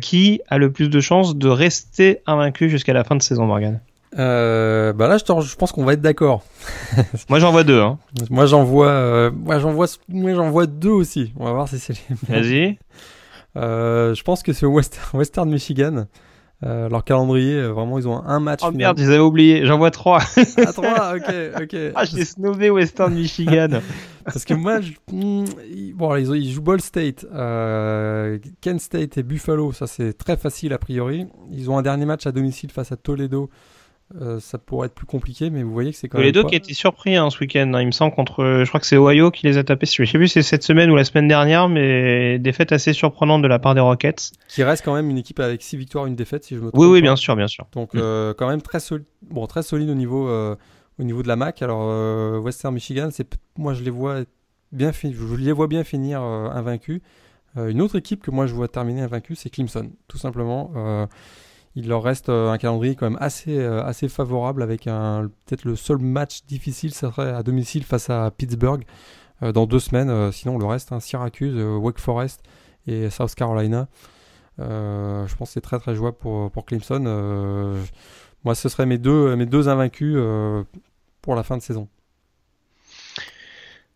qui 0.01 0.41
a 0.49 0.57
le 0.57 0.73
plus 0.73 0.89
de 0.89 0.99
chances 0.99 1.37
de 1.37 1.47
rester 1.47 2.19
invaincu 2.27 2.69
jusqu'à 2.69 2.91
la 2.91 3.05
fin 3.05 3.15
de 3.15 3.21
saison, 3.21 3.45
Morgan 3.45 3.79
bah 4.11 5.07
là, 5.07 5.17
je, 5.17 5.41
je 5.41 5.55
pense 5.55 5.71
qu'on 5.71 5.85
va 5.85 5.93
être 5.93 6.01
d'accord. 6.01 6.43
moi, 7.29 7.39
j'en 7.39 7.51
vois 7.51 7.63
deux. 7.63 7.79
Hein. 7.79 7.97
Moi, 8.29 8.45
j'en 8.45 8.65
vois, 8.65 9.31
moi, 9.31 9.59
j'en 9.59 9.71
vois, 9.71 9.87
moi, 10.09 10.33
j'en 10.33 10.49
vois 10.49 10.65
deux 10.65 10.89
aussi. 10.89 11.31
On 11.39 11.45
va 11.45 11.53
voir 11.53 11.69
si 11.69 11.79
c'est 11.79 11.93
les. 11.93 12.41
Vas-y. 12.41 12.77
Euh, 13.55 14.13
je 14.15 14.23
pense 14.23 14.43
que 14.43 14.53
c'est 14.53 14.65
Western, 14.65 15.05
Western 15.19 15.49
Michigan. 15.49 16.07
Euh, 16.65 16.87
leur 16.87 17.03
calendrier, 17.03 17.55
euh, 17.55 17.71
vraiment, 17.73 17.99
ils 17.99 18.07
ont 18.07 18.23
un 18.23 18.39
match. 18.39 18.61
Oh 18.63 18.71
merde, 18.71 18.97
ils 18.97 19.07
avaient 19.07 19.19
oublié. 19.19 19.65
J'en 19.65 19.77
vois 19.77 19.91
trois. 19.91 20.21
ah, 20.57 20.71
trois, 20.71 21.15
ok, 21.15 21.61
ok. 21.61 21.75
Ah, 21.95 22.05
j'ai 22.05 22.23
snobé 22.23 22.69
Western 22.69 23.13
Michigan. 23.13 23.81
Parce 24.23 24.45
que 24.45 24.53
moi, 24.53 24.79
je... 24.79 24.93
Hmm, 25.11 25.43
bon, 25.93 26.15
ils, 26.15 26.29
ils, 26.37 26.53
jouent 26.53 26.61
Ball 26.61 26.79
State, 26.79 27.25
euh, 27.33 28.39
Kent 28.61 28.79
State 28.79 29.17
et 29.17 29.23
Buffalo. 29.23 29.73
Ça, 29.73 29.87
c'est 29.87 30.13
très 30.13 30.37
facile 30.37 30.71
a 30.71 30.77
priori. 30.77 31.27
Ils 31.51 31.69
ont 31.69 31.77
un 31.77 31.81
dernier 31.81 32.05
match 32.05 32.25
à 32.27 32.31
domicile 32.31 32.71
face 32.71 32.93
à 32.93 32.95
Toledo. 32.95 33.49
Euh, 34.21 34.39
ça 34.39 34.59
pourrait 34.59 34.87
être 34.87 34.93
plus 34.93 35.07
compliqué, 35.07 35.49
mais 35.49 35.63
vous 35.63 35.73
voyez 35.73 35.91
que 35.91 35.97
c'est 35.97 36.07
quand 36.07 36.19
même. 36.19 36.25
Les 36.25 36.31
deux 36.31 36.43
qui 36.43 36.55
étaient 36.55 36.73
surpris 36.73 37.15
hein, 37.15 37.29
ce 37.31 37.39
week-end, 37.39 37.73
hein, 37.73 37.81
il 37.81 37.87
me 37.87 37.91
semble, 37.91 38.13
contre. 38.13 38.61
Je 38.63 38.67
crois 38.67 38.79
que 38.79 38.85
c'est 38.85 38.97
Ohio 38.97 39.31
qui 39.31 39.47
les 39.47 39.57
a 39.57 39.63
tapés. 39.63 39.87
Je 39.87 40.05
sais 40.05 40.17
plus 40.17 40.27
si 40.27 40.33
c'est 40.33 40.43
cette 40.43 40.63
semaine 40.63 40.91
ou 40.91 40.95
la 40.95 41.03
semaine 41.03 41.27
dernière, 41.27 41.67
mais 41.67 42.37
défaite 42.37 42.71
assez 42.71 42.93
surprenante 42.93 43.41
de 43.41 43.47
la 43.47 43.57
part 43.57 43.73
des 43.73 43.81
Rockets. 43.81 44.31
Qui 44.47 44.63
reste 44.63 44.85
quand 44.85 44.93
même 44.93 45.09
une 45.09 45.17
équipe 45.17 45.39
avec 45.39 45.63
6 45.63 45.77
victoires, 45.77 46.05
une 46.05 46.15
défaite, 46.15 46.43
si 46.43 46.55
je 46.55 46.59
me 46.59 46.69
trompe. 46.69 46.79
Oui, 46.79 46.87
oui, 46.87 47.01
bien 47.01 47.15
sûr, 47.15 47.35
bien 47.35 47.47
sûr. 47.47 47.65
Donc, 47.73 47.93
mm. 47.95 47.99
euh, 48.01 48.33
quand 48.35 48.47
même 48.47 48.61
très, 48.61 48.79
solide 48.79 49.05
bon, 49.23 49.47
très 49.47 49.63
solide 49.63 49.89
au 49.89 49.95
niveau, 49.95 50.27
euh, 50.27 50.55
au 50.99 51.03
niveau 51.03 51.23
de 51.23 51.27
la 51.27 51.35
MAC. 51.35 51.61
Alors, 51.63 52.43
Western 52.43 52.73
Michigan, 52.73 53.09
moi, 53.57 53.73
je 53.73 53.83
les 53.83 53.91
vois 53.91 54.21
bien, 54.71 54.91
je 54.91 55.35
les 55.37 55.51
vois 55.51 55.67
bien 55.67 55.83
finir 55.83 56.21
invaincus. 56.21 57.01
une 57.55 57.81
autre 57.81 57.97
équipe 57.97 58.21
que 58.21 58.29
moi, 58.29 58.45
je 58.45 58.53
vois 58.53 58.67
terminer 58.67 59.01
invaincue, 59.01 59.35
c'est 59.35 59.49
Clemson, 59.49 59.89
tout 60.07 60.19
simplement 60.19 60.71
il 61.75 61.87
leur 61.87 62.03
reste 62.03 62.29
euh, 62.29 62.51
un 62.51 62.57
calendrier 62.57 62.95
quand 62.95 63.09
même 63.09 63.19
assez, 63.19 63.57
euh, 63.57 63.91
favorable 64.09 64.61
avec 64.61 64.83
peut-être 64.83 65.65
le 65.65 65.75
seul 65.75 65.97
match 65.97 66.45
difficile, 66.45 66.93
ça 66.93 67.11
serait 67.11 67.31
à 67.31 67.43
domicile 67.43 67.83
face 67.83 68.09
à 68.09 68.29
Pittsburgh 68.31 68.83
euh, 69.41 69.51
dans 69.51 69.65
deux 69.65 69.79
semaines. 69.79 70.31
sinon, 70.31 70.57
le 70.57 70.65
reste, 70.65 70.91
hein, 70.91 70.99
Syracuse, 70.99 71.55
Wake 71.55 71.99
Forest 71.99 72.43
et 72.87 73.09
South 73.09 73.33
Carolina. 73.35 73.87
je 74.59 75.35
pense 75.35 75.49
que 75.49 75.53
c'est 75.53 75.61
très 75.61 75.79
très 75.79 75.95
jouable 75.95 76.17
pour, 76.17 76.51
pour 76.51 76.65
Clemson. 76.65 76.99
moi, 78.43 78.55
ce 78.55 78.69
seraient 78.69 78.85
mes 78.85 78.97
deux 78.97 79.69
invaincus 79.69 80.17
pour 81.21 81.35
la 81.35 81.43
fin 81.43 81.57
de 81.57 81.61
saison. 81.61 81.87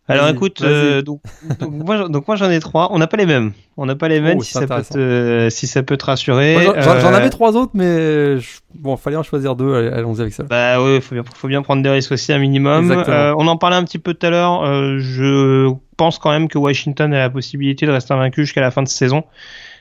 Alors 0.09 0.29
écoute, 0.29 0.61
euh, 0.61 1.01
donc, 1.01 1.21
moi, 1.61 2.35
j'en 2.35 2.49
ai 2.49 2.59
trois. 2.59 2.89
On 2.91 2.97
n'a 2.97 3.07
pas 3.07 3.17
les 3.17 3.25
mêmes. 3.25 3.51
On 3.75 3.85
n'a 3.85 3.95
pas 3.95 4.07
les 4.07 4.21
mêmes 4.21 4.37
oh, 4.39 4.43
si, 4.43 4.53
ça 4.53 4.65
peut 4.65 4.81
te, 4.81 5.47
si 5.51 5.67
ça 5.67 5.83
peut 5.83 5.97
te 5.97 6.05
rassurer. 6.05 6.57
J'en 6.63 6.73
euh, 6.73 7.13
avais 7.13 7.29
trois 7.29 7.57
autres, 7.57 7.73
mais 7.73 8.37
bon, 8.73 8.95
fallait 8.95 9.17
en 9.17 9.23
choisir 9.23 9.55
deux. 9.55 9.73
Allons-y 9.73 10.21
avec 10.21 10.33
ça. 10.33 10.43
Bah 10.43 10.81
oui, 10.81 11.01
faut 11.01 11.13
bien, 11.13 11.23
faut 11.35 11.47
bien 11.47 11.61
prendre 11.61 11.83
des 11.83 11.89
risques 11.89 12.13
aussi 12.13 12.31
un 12.31 12.39
minimum. 12.39 12.91
Euh, 12.91 13.35
on 13.37 13.47
en 13.47 13.57
parlait 13.57 13.75
un 13.75 13.83
petit 13.83 13.99
peu 13.99 14.13
tout 14.13 14.25
à 14.25 14.29
l'heure. 14.29 14.65
je 14.99 15.73
pense 15.97 16.19
quand 16.19 16.31
même 16.31 16.47
que 16.47 16.57
Washington 16.57 17.13
a 17.13 17.19
la 17.19 17.29
possibilité 17.29 17.85
de 17.85 17.91
rester 17.91 18.13
invaincu 18.13 18.41
jusqu'à 18.41 18.61
la 18.61 18.71
fin 18.71 18.83
de 18.83 18.87
saison. 18.87 19.23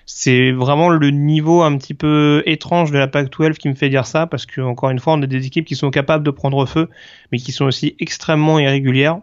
C'est 0.08 0.52
vraiment 0.52 0.88
le 0.88 1.10
niveau 1.10 1.62
un 1.62 1.76
petit 1.76 1.94
peu 1.94 2.42
étrange 2.46 2.92
de 2.92 2.98
la 2.98 3.08
Pac-12 3.08 3.54
qui 3.54 3.68
me 3.68 3.74
fait 3.74 3.88
dire 3.88 4.06
ça, 4.06 4.26
parce 4.26 4.46
que 4.46 4.60
encore 4.60 4.90
une 4.90 5.00
fois, 5.00 5.14
on 5.14 5.22
a 5.22 5.26
des 5.26 5.46
équipes 5.46 5.66
qui 5.66 5.74
sont 5.74 5.90
capables 5.90 6.24
de 6.24 6.30
prendre 6.30 6.64
feu, 6.64 6.88
mais 7.32 7.38
qui 7.38 7.50
sont 7.50 7.64
aussi 7.64 7.96
extrêmement 7.98 8.58
irrégulières. 8.58 9.18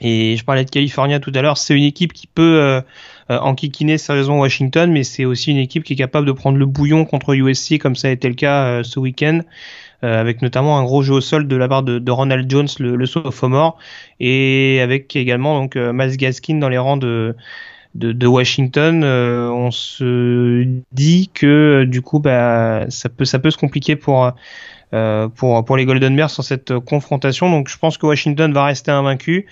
Et 0.00 0.36
je 0.36 0.44
parlais 0.44 0.64
de 0.64 0.70
California 0.70 1.20
tout 1.20 1.32
à 1.34 1.42
l'heure, 1.42 1.56
c'est 1.56 1.74
une 1.74 1.84
équipe 1.84 2.12
qui 2.12 2.26
peut 2.26 2.60
euh, 2.60 2.80
euh, 3.28 3.38
enquiquiner 3.40 3.98
sérieusement 3.98 4.38
Washington, 4.38 4.92
mais 4.92 5.02
c'est 5.02 5.24
aussi 5.24 5.50
une 5.50 5.56
équipe 5.56 5.82
qui 5.82 5.94
est 5.94 5.96
capable 5.96 6.28
de 6.28 6.32
prendre 6.32 6.58
le 6.58 6.66
bouillon 6.66 7.04
contre 7.04 7.34
USC, 7.34 7.76
comme 7.78 7.96
ça 7.96 8.06
a 8.06 8.12
été 8.12 8.28
le 8.28 8.36
cas 8.36 8.66
euh, 8.66 8.82
ce 8.84 9.00
week-end, 9.00 9.40
euh, 10.04 10.20
avec 10.20 10.42
notamment 10.42 10.78
un 10.78 10.84
gros 10.84 11.02
jeu 11.02 11.14
au 11.14 11.20
sol 11.20 11.48
de 11.48 11.56
la 11.56 11.66
part 11.66 11.82
de, 11.82 11.98
de 11.98 12.10
Ronald 12.12 12.48
Jones, 12.48 12.68
le, 12.78 12.94
le 12.94 13.06
sophomore, 13.06 13.78
et 14.20 14.78
avec 14.80 15.16
également 15.16 15.58
donc 15.58 15.74
Miles 15.74 16.16
Gaskin 16.16 16.58
dans 16.58 16.68
les 16.68 16.78
rangs 16.78 16.96
de 16.96 17.34
de, 17.96 18.12
de 18.12 18.26
Washington. 18.26 19.02
on 19.02 19.70
se 19.72 20.64
dit 20.92 21.30
que 21.34 21.84
du 21.84 22.02
coup, 22.02 22.20
bah, 22.20 22.84
ça 22.90 23.08
peut 23.08 23.24
ça 23.24 23.40
peut 23.40 23.50
se 23.50 23.58
compliquer 23.58 23.96
pour 23.96 24.30
pour 25.34 25.64
pour 25.64 25.76
les 25.76 25.84
Golden 25.84 26.14
Bears 26.14 26.30
sur 26.30 26.44
cette 26.44 26.78
confrontation. 26.78 27.50
Donc, 27.50 27.68
je 27.68 27.78
pense 27.78 27.98
que 27.98 28.06
Washington 28.06 28.52
va 28.52 28.66
rester 28.66 28.92
invaincu. 28.92 29.46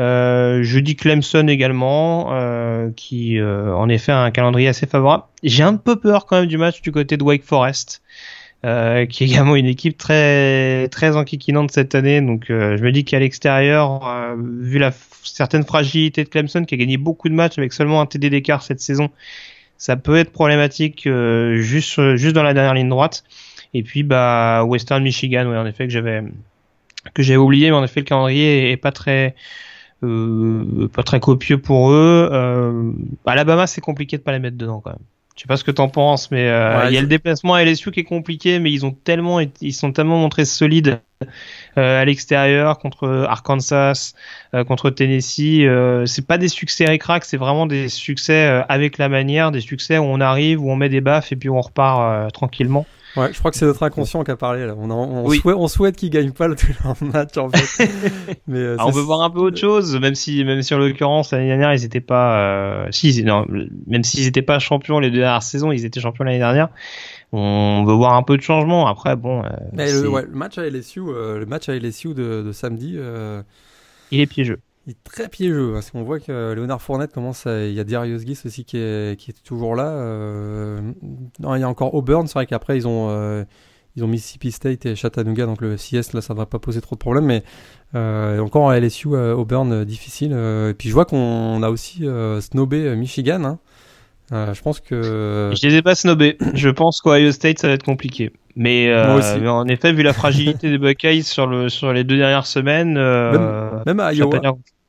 Euh, 0.00 0.64
Clemson 0.98 1.46
également, 1.48 2.28
euh, 2.32 2.90
qui 2.96 3.38
euh, 3.38 3.74
en 3.74 3.88
effet 3.90 4.12
a 4.12 4.20
un 4.20 4.30
calendrier 4.30 4.68
assez 4.68 4.86
favorable. 4.86 5.24
J'ai 5.42 5.62
un 5.62 5.76
peu 5.76 5.96
peur 5.96 6.24
quand 6.24 6.40
même 6.40 6.48
du 6.48 6.56
match 6.56 6.80
du 6.80 6.90
côté 6.90 7.18
de 7.18 7.22
Wake 7.22 7.44
Forest, 7.44 8.02
qui 8.62 8.68
est 8.68 9.20
également 9.20 9.56
une 9.56 9.66
équipe 9.66 9.98
très 9.98 10.88
très 10.88 11.16
enquiquinante 11.16 11.70
cette 11.70 11.94
année. 11.94 12.20
Donc 12.22 12.46
je 12.48 12.82
me 12.82 12.92
dis 12.92 13.04
qu'à 13.04 13.18
l'extérieur, 13.18 14.00
vu 14.38 14.78
la 14.78 14.92
certaine 15.22 15.64
fragilité 15.64 16.24
de 16.24 16.28
Clemson, 16.30 16.64
qui 16.64 16.74
a 16.74 16.78
gagné 16.78 16.96
beaucoup 16.96 17.28
de 17.28 17.34
matchs 17.34 17.58
avec 17.58 17.72
seulement 17.72 18.00
un 18.00 18.06
TD 18.06 18.30
d'écart 18.30 18.62
cette 18.62 18.80
saison, 18.80 19.10
ça 19.76 19.96
peut 19.96 20.16
être 20.16 20.30
problématique 20.30 21.08
juste 21.56 22.16
juste 22.16 22.34
dans 22.34 22.42
la 22.42 22.54
dernière 22.54 22.74
ligne 22.74 22.88
droite. 22.88 23.24
Et 23.72 23.82
puis 23.82 24.02
bah 24.02 24.64
Western 24.64 25.02
Michigan, 25.02 25.46
oui 25.46 25.56
en 25.56 25.66
effet 25.66 25.86
que 25.86 25.92
j'avais 25.92 26.22
que 27.14 27.22
j'avais 27.22 27.38
oublié, 27.38 27.70
mais 27.70 27.76
en 27.76 27.84
effet 27.84 28.00
le 28.00 28.06
calendrier 28.06 28.72
est 28.72 28.76
pas 28.76 28.92
très 28.92 29.34
euh, 30.02 30.88
pas 30.92 31.02
très 31.02 31.20
copieux 31.20 31.58
pour 31.58 31.90
eux. 31.90 32.28
Euh, 32.32 32.92
Alabama, 33.26 33.66
c'est 33.66 33.80
compliqué 33.80 34.18
de 34.18 34.22
pas 34.22 34.32
les 34.32 34.38
mettre 34.38 34.56
dedans 34.56 34.80
quand 34.80 34.90
même. 34.90 34.98
Je 35.36 35.44
sais 35.44 35.48
pas 35.48 35.56
ce 35.56 35.64
que 35.64 35.70
t'en 35.70 35.88
penses, 35.88 36.30
mais 36.30 36.48
euh, 36.50 36.84
il 36.88 36.94
y 36.94 36.98
a 36.98 37.00
le 37.00 37.06
déplacement 37.06 37.54
à 37.54 37.64
LSU 37.64 37.92
qui 37.92 38.00
est 38.00 38.04
compliqué, 38.04 38.58
mais 38.58 38.70
ils 38.70 38.84
ont 38.84 38.90
tellement, 38.90 39.40
ils 39.40 39.72
sont 39.72 39.90
tellement 39.90 40.18
montrés 40.18 40.44
solides 40.44 41.00
euh, 41.78 42.02
à 42.02 42.04
l'extérieur 42.04 42.78
contre 42.78 43.24
Arkansas, 43.28 44.12
euh, 44.54 44.64
contre 44.64 44.90
Tennessee. 44.90 45.62
Euh, 45.62 46.04
c'est 46.04 46.26
pas 46.26 46.36
des 46.36 46.48
succès 46.48 46.84
ric 46.86 47.02
c'est 47.22 47.36
vraiment 47.38 47.66
des 47.66 47.88
succès 47.88 48.62
avec 48.68 48.98
la 48.98 49.08
manière, 49.08 49.50
des 49.50 49.60
succès 49.60 49.96
où 49.96 50.02
on 50.02 50.20
arrive, 50.20 50.62
où 50.62 50.70
on 50.70 50.76
met 50.76 50.88
des 50.90 51.00
baffes 51.00 51.32
et 51.32 51.36
puis 51.36 51.48
on 51.48 51.60
repart 51.60 52.32
tranquillement. 52.32 52.86
Ouais, 53.16 53.32
je 53.32 53.38
crois 53.38 53.50
que 53.50 53.56
c'est 53.56 53.66
notre 53.66 53.82
inconscient 53.82 54.22
qui 54.24 54.30
a 54.30 54.36
parlé 54.36 54.66
là. 54.66 54.74
On, 54.78 54.90
on, 54.90 55.30
souhaite, 55.30 55.56
on 55.56 55.68
souhaite 55.68 55.96
qu'ils 55.96 56.10
gagnent 56.10 56.32
pas 56.32 56.48
le 56.48 56.56
match 57.00 57.36
en 57.36 57.50
fait. 57.50 57.88
Mais 58.46 58.58
euh, 58.58 58.76
on 58.78 58.90
veut 58.90 59.02
voir 59.02 59.22
un 59.22 59.30
peu 59.30 59.40
autre 59.40 59.58
chose, 59.58 59.98
même 59.98 60.14
si, 60.14 60.44
même 60.44 60.62
si 60.62 60.74
en 60.74 60.78
l'occurrence 60.78 61.32
l'année 61.32 61.48
dernière 61.48 61.72
ils 61.72 61.84
étaient 61.84 62.00
pas, 62.00 62.40
euh... 62.40 62.86
si, 62.90 63.24
non, 63.24 63.46
même 63.86 64.04
s'ils 64.04 64.26
étaient 64.26 64.42
pas 64.42 64.58
champions 64.58 65.00
les 65.00 65.10
deux 65.10 65.18
dernières 65.18 65.42
saisons, 65.42 65.72
ils 65.72 65.84
étaient 65.84 66.00
champions 66.00 66.24
l'année 66.24 66.38
dernière. 66.38 66.68
On 67.32 67.84
veut 67.84 67.94
voir 67.94 68.14
un 68.14 68.22
peu 68.22 68.36
de 68.36 68.42
changement. 68.42 68.86
Après, 68.88 69.16
bon. 69.16 69.44
Euh, 69.44 69.48
Mais 69.72 69.92
le, 69.92 70.08
ouais, 70.08 70.22
le, 70.22 70.34
match 70.34 70.58
à 70.58 70.68
LSU, 70.68 71.00
euh, 71.00 71.38
le 71.38 71.46
match 71.46 71.68
à 71.68 71.78
LSU 71.78 72.08
de, 72.08 72.42
de 72.42 72.52
samedi. 72.52 72.94
Euh, 72.96 73.42
il 74.10 74.20
est 74.20 74.26
piégeux. 74.26 74.60
Il 74.86 74.92
est 74.92 75.04
très 75.04 75.28
piégeux 75.28 75.72
parce 75.74 75.90
qu'on 75.90 76.02
voit 76.02 76.20
que 76.20 76.52
Léonard 76.54 76.80
Fournette 76.80 77.12
commence 77.12 77.46
à... 77.46 77.66
Il 77.66 77.74
y 77.74 77.80
a 77.80 77.84
Darius 77.84 78.24
Guis 78.24 78.40
aussi 78.44 78.64
qui 78.64 78.78
est, 78.78 79.42
toujours 79.44 79.76
là. 79.76 79.88
Euh... 79.88 80.80
Non, 81.38 81.54
il 81.54 81.60
y 81.60 81.62
a 81.62 81.68
encore 81.68 81.94
Auburn. 81.94 82.26
C'est 82.26 82.34
vrai 82.34 82.46
qu'après, 82.46 82.78
ils 82.78 82.88
ont, 82.88 83.10
euh... 83.10 83.44
ils 83.94 84.04
ont 84.04 84.06
Mississippi 84.06 84.52
State 84.52 84.86
et 84.86 84.96
Chattanooga. 84.96 85.44
Donc 85.44 85.60
le 85.60 85.76
CS, 85.76 86.14
là, 86.14 86.22
ça 86.22 86.32
ne 86.32 86.36
devrait 86.36 86.46
pas 86.46 86.58
poser 86.58 86.80
trop 86.80 86.94
de 86.94 87.00
problèmes. 87.00 87.26
Mais 87.26 87.44
euh... 87.94 88.40
encore 88.40 88.72
LSU, 88.72 89.08
Auburn, 89.08 89.84
difficile. 89.84 90.32
et 90.32 90.74
puis 90.74 90.88
je 90.88 90.94
vois 90.94 91.04
qu'on 91.04 91.62
a 91.62 91.68
aussi 91.68 92.06
snobé 92.40 92.96
Michigan. 92.96 93.44
Hein. 93.44 93.58
Je 94.30 94.60
pense 94.62 94.80
que. 94.80 95.52
Je 95.54 95.66
les 95.66 95.76
ai 95.76 95.82
pas 95.82 95.94
snobés. 95.94 96.38
je 96.54 96.68
pense 96.68 97.00
qu'Ohio 97.00 97.32
State, 97.32 97.58
ça 97.58 97.68
va 97.68 97.74
être 97.74 97.84
compliqué. 97.84 98.32
Mais, 98.56 98.92
mais, 99.40 99.48
en 99.48 99.66
effet, 99.68 99.92
vu 99.92 100.02
la 100.02 100.12
fragilité 100.12 100.70
des 100.70 100.78
Buckeyes 100.78 101.22
sur, 101.22 101.46
le, 101.46 101.68
sur 101.68 101.92
les 101.92 102.04
deux 102.04 102.16
dernières 102.16 102.46
semaines, 102.46 102.94
même, 102.94 103.82
même 103.86 104.00
à 104.00 104.12
Iowa, 104.12 104.40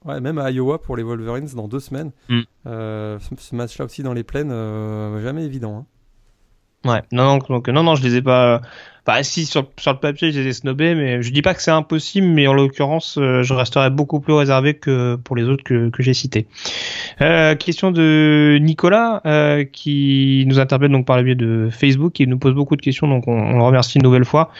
Ouais, 0.05 0.19
même 0.19 0.39
à 0.39 0.49
Iowa 0.49 0.81
pour 0.81 0.97
les 0.97 1.03
Wolverines 1.03 1.47
dans 1.55 1.67
deux 1.67 1.79
semaines. 1.79 2.11
Mm. 2.27 2.41
Euh, 2.67 3.19
ce, 3.37 3.55
match-là 3.55 3.85
aussi 3.85 4.01
dans 4.01 4.13
les 4.13 4.23
plaines, 4.23 4.51
euh, 4.51 5.21
jamais 5.21 5.45
évident. 5.45 5.85
Hein. 6.85 6.89
Ouais, 6.89 7.03
non, 7.11 7.25
non, 7.25 7.37
donc, 7.37 7.67
non, 7.67 7.83
non, 7.83 7.95
je 7.95 8.03
les 8.03 8.15
ai 8.15 8.21
pas. 8.23 8.61
Bah 9.03 9.23
si 9.23 9.47
sur, 9.47 9.63
le 9.63 9.93
papier 9.99 10.31
je 10.31 10.39
les 10.39 10.47
ai 10.47 10.53
snobés, 10.53 10.93
mais 10.93 11.23
je 11.23 11.31
dis 11.31 11.41
pas 11.41 11.55
que 11.55 11.61
c'est 11.63 11.71
impossible, 11.71 12.27
mais 12.27 12.45
en 12.45 12.53
l'occurrence 12.53 13.17
euh, 13.17 13.41
je 13.41 13.53
resterai 13.55 13.89
beaucoup 13.89 14.19
plus 14.19 14.33
réservé 14.33 14.75
que 14.75 15.15
pour 15.15 15.35
les 15.35 15.43
autres 15.45 15.63
que, 15.63 15.89
que 15.89 16.03
j'ai 16.03 16.13
cités. 16.13 16.45
Euh, 17.19 17.55
question 17.55 17.89
de 17.89 18.59
Nicolas 18.61 19.21
euh, 19.25 19.63
qui 19.63 20.43
nous 20.45 20.59
interpelle 20.59 20.91
donc 20.91 21.07
par 21.07 21.17
le 21.17 21.23
biais 21.23 21.33
de 21.33 21.69
Facebook, 21.71 22.13
qui 22.13 22.27
nous 22.27 22.37
pose 22.37 22.53
beaucoup 22.53 22.75
de 22.75 22.81
questions, 22.81 23.07
donc 23.07 23.27
on, 23.27 23.33
on 23.33 23.57
le 23.57 23.63
remercie 23.63 23.97
une 23.97 24.03
nouvelle 24.03 24.25
fois, 24.25 24.51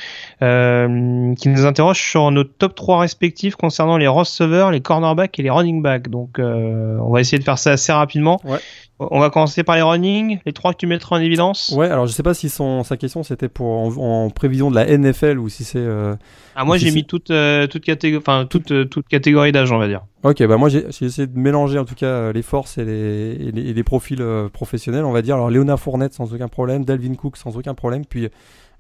euh, 0.44 1.36
qui 1.36 1.50
nous 1.50 1.68
interroge 1.68 2.02
sur 2.02 2.32
nos 2.32 2.44
top 2.44 2.74
3 2.74 3.02
respectifs 3.02 3.56
concernant 3.56 3.98
les 3.98 4.08
receveurs, 4.08 4.72
les 4.72 4.82
cornerbacks 4.82 5.38
et 5.38 5.44
les 5.44 5.52
running 5.52 5.84
backs. 5.84 6.10
Donc 6.10 6.40
euh, 6.40 6.98
on 7.00 7.12
va 7.12 7.22
essayer 7.22 7.38
de 7.38 7.44
faire 7.44 7.60
ça 7.60 7.74
assez 7.74 7.92
rapidement. 7.92 8.42
Ouais. 8.44 8.58
On 8.98 9.20
va 9.20 9.30
commencer 9.30 9.64
par 9.64 9.76
les 9.76 9.84
running, 9.84 10.40
les 10.46 10.54
trois 10.54 10.74
que 10.74 10.78
tu 10.78 10.86
mettras 10.88 11.18
en 11.18 11.20
évidence. 11.20 11.74
Ouais, 11.76 11.88
alors 11.88 12.06
je 12.06 12.12
sais 12.12 12.22
pas 12.22 12.36
si 12.36 12.50
son, 12.50 12.84
sa 12.84 12.98
question 12.98 13.24
c'était 13.24 13.50
pour 13.50 13.68
en, 14.00 14.30
prévision 14.30 14.70
de 14.70 14.76
la 14.76 14.86
NFL 14.98 15.40
ou 15.40 15.50
si 15.50 15.64
c'est. 15.64 15.80
Euh, 15.80 16.16
ah 16.56 16.66
moi 16.66 16.78
j'ai 16.78 16.92
mis 16.92 17.04
toute 17.04 17.32
toute 17.70 17.84
catégorie, 17.84 18.24
enfin 18.24 18.46
toute 18.48 18.90
toute 18.90 19.08
catégorie 19.08 19.52
d'âge 19.52 19.72
on 19.72 19.80
va 19.80 19.88
dire. 19.88 20.02
Ok, 20.24 20.44
bah 20.46 20.58
moi 20.58 20.70
j'ai 20.70 20.86
essayé 20.88 21.28
de 21.28 21.38
mélanger 21.38 21.80
en 21.80 21.86
tout 21.86 21.96
cas 21.96 22.32
les 22.32 22.44
forces 22.44 22.78
et 22.78 22.86
les, 22.86 23.50
et 23.50 23.74
les, 23.74 23.84
profils 23.84 24.24
professionnels 24.54 25.06
on 25.06 25.12
va 25.12 25.24
dire. 25.24 25.36
Alors 25.36 25.50
Léonard 25.50 25.80
Fournette 25.80 26.14
sans 26.14 26.32
aucun 26.34 26.48
problème, 26.48 26.86
Dalvin 26.86 27.16
Cook 27.16 27.38
sans 27.38 27.58
aucun 27.58 27.74
problème, 27.74 28.06
puis 28.06 28.30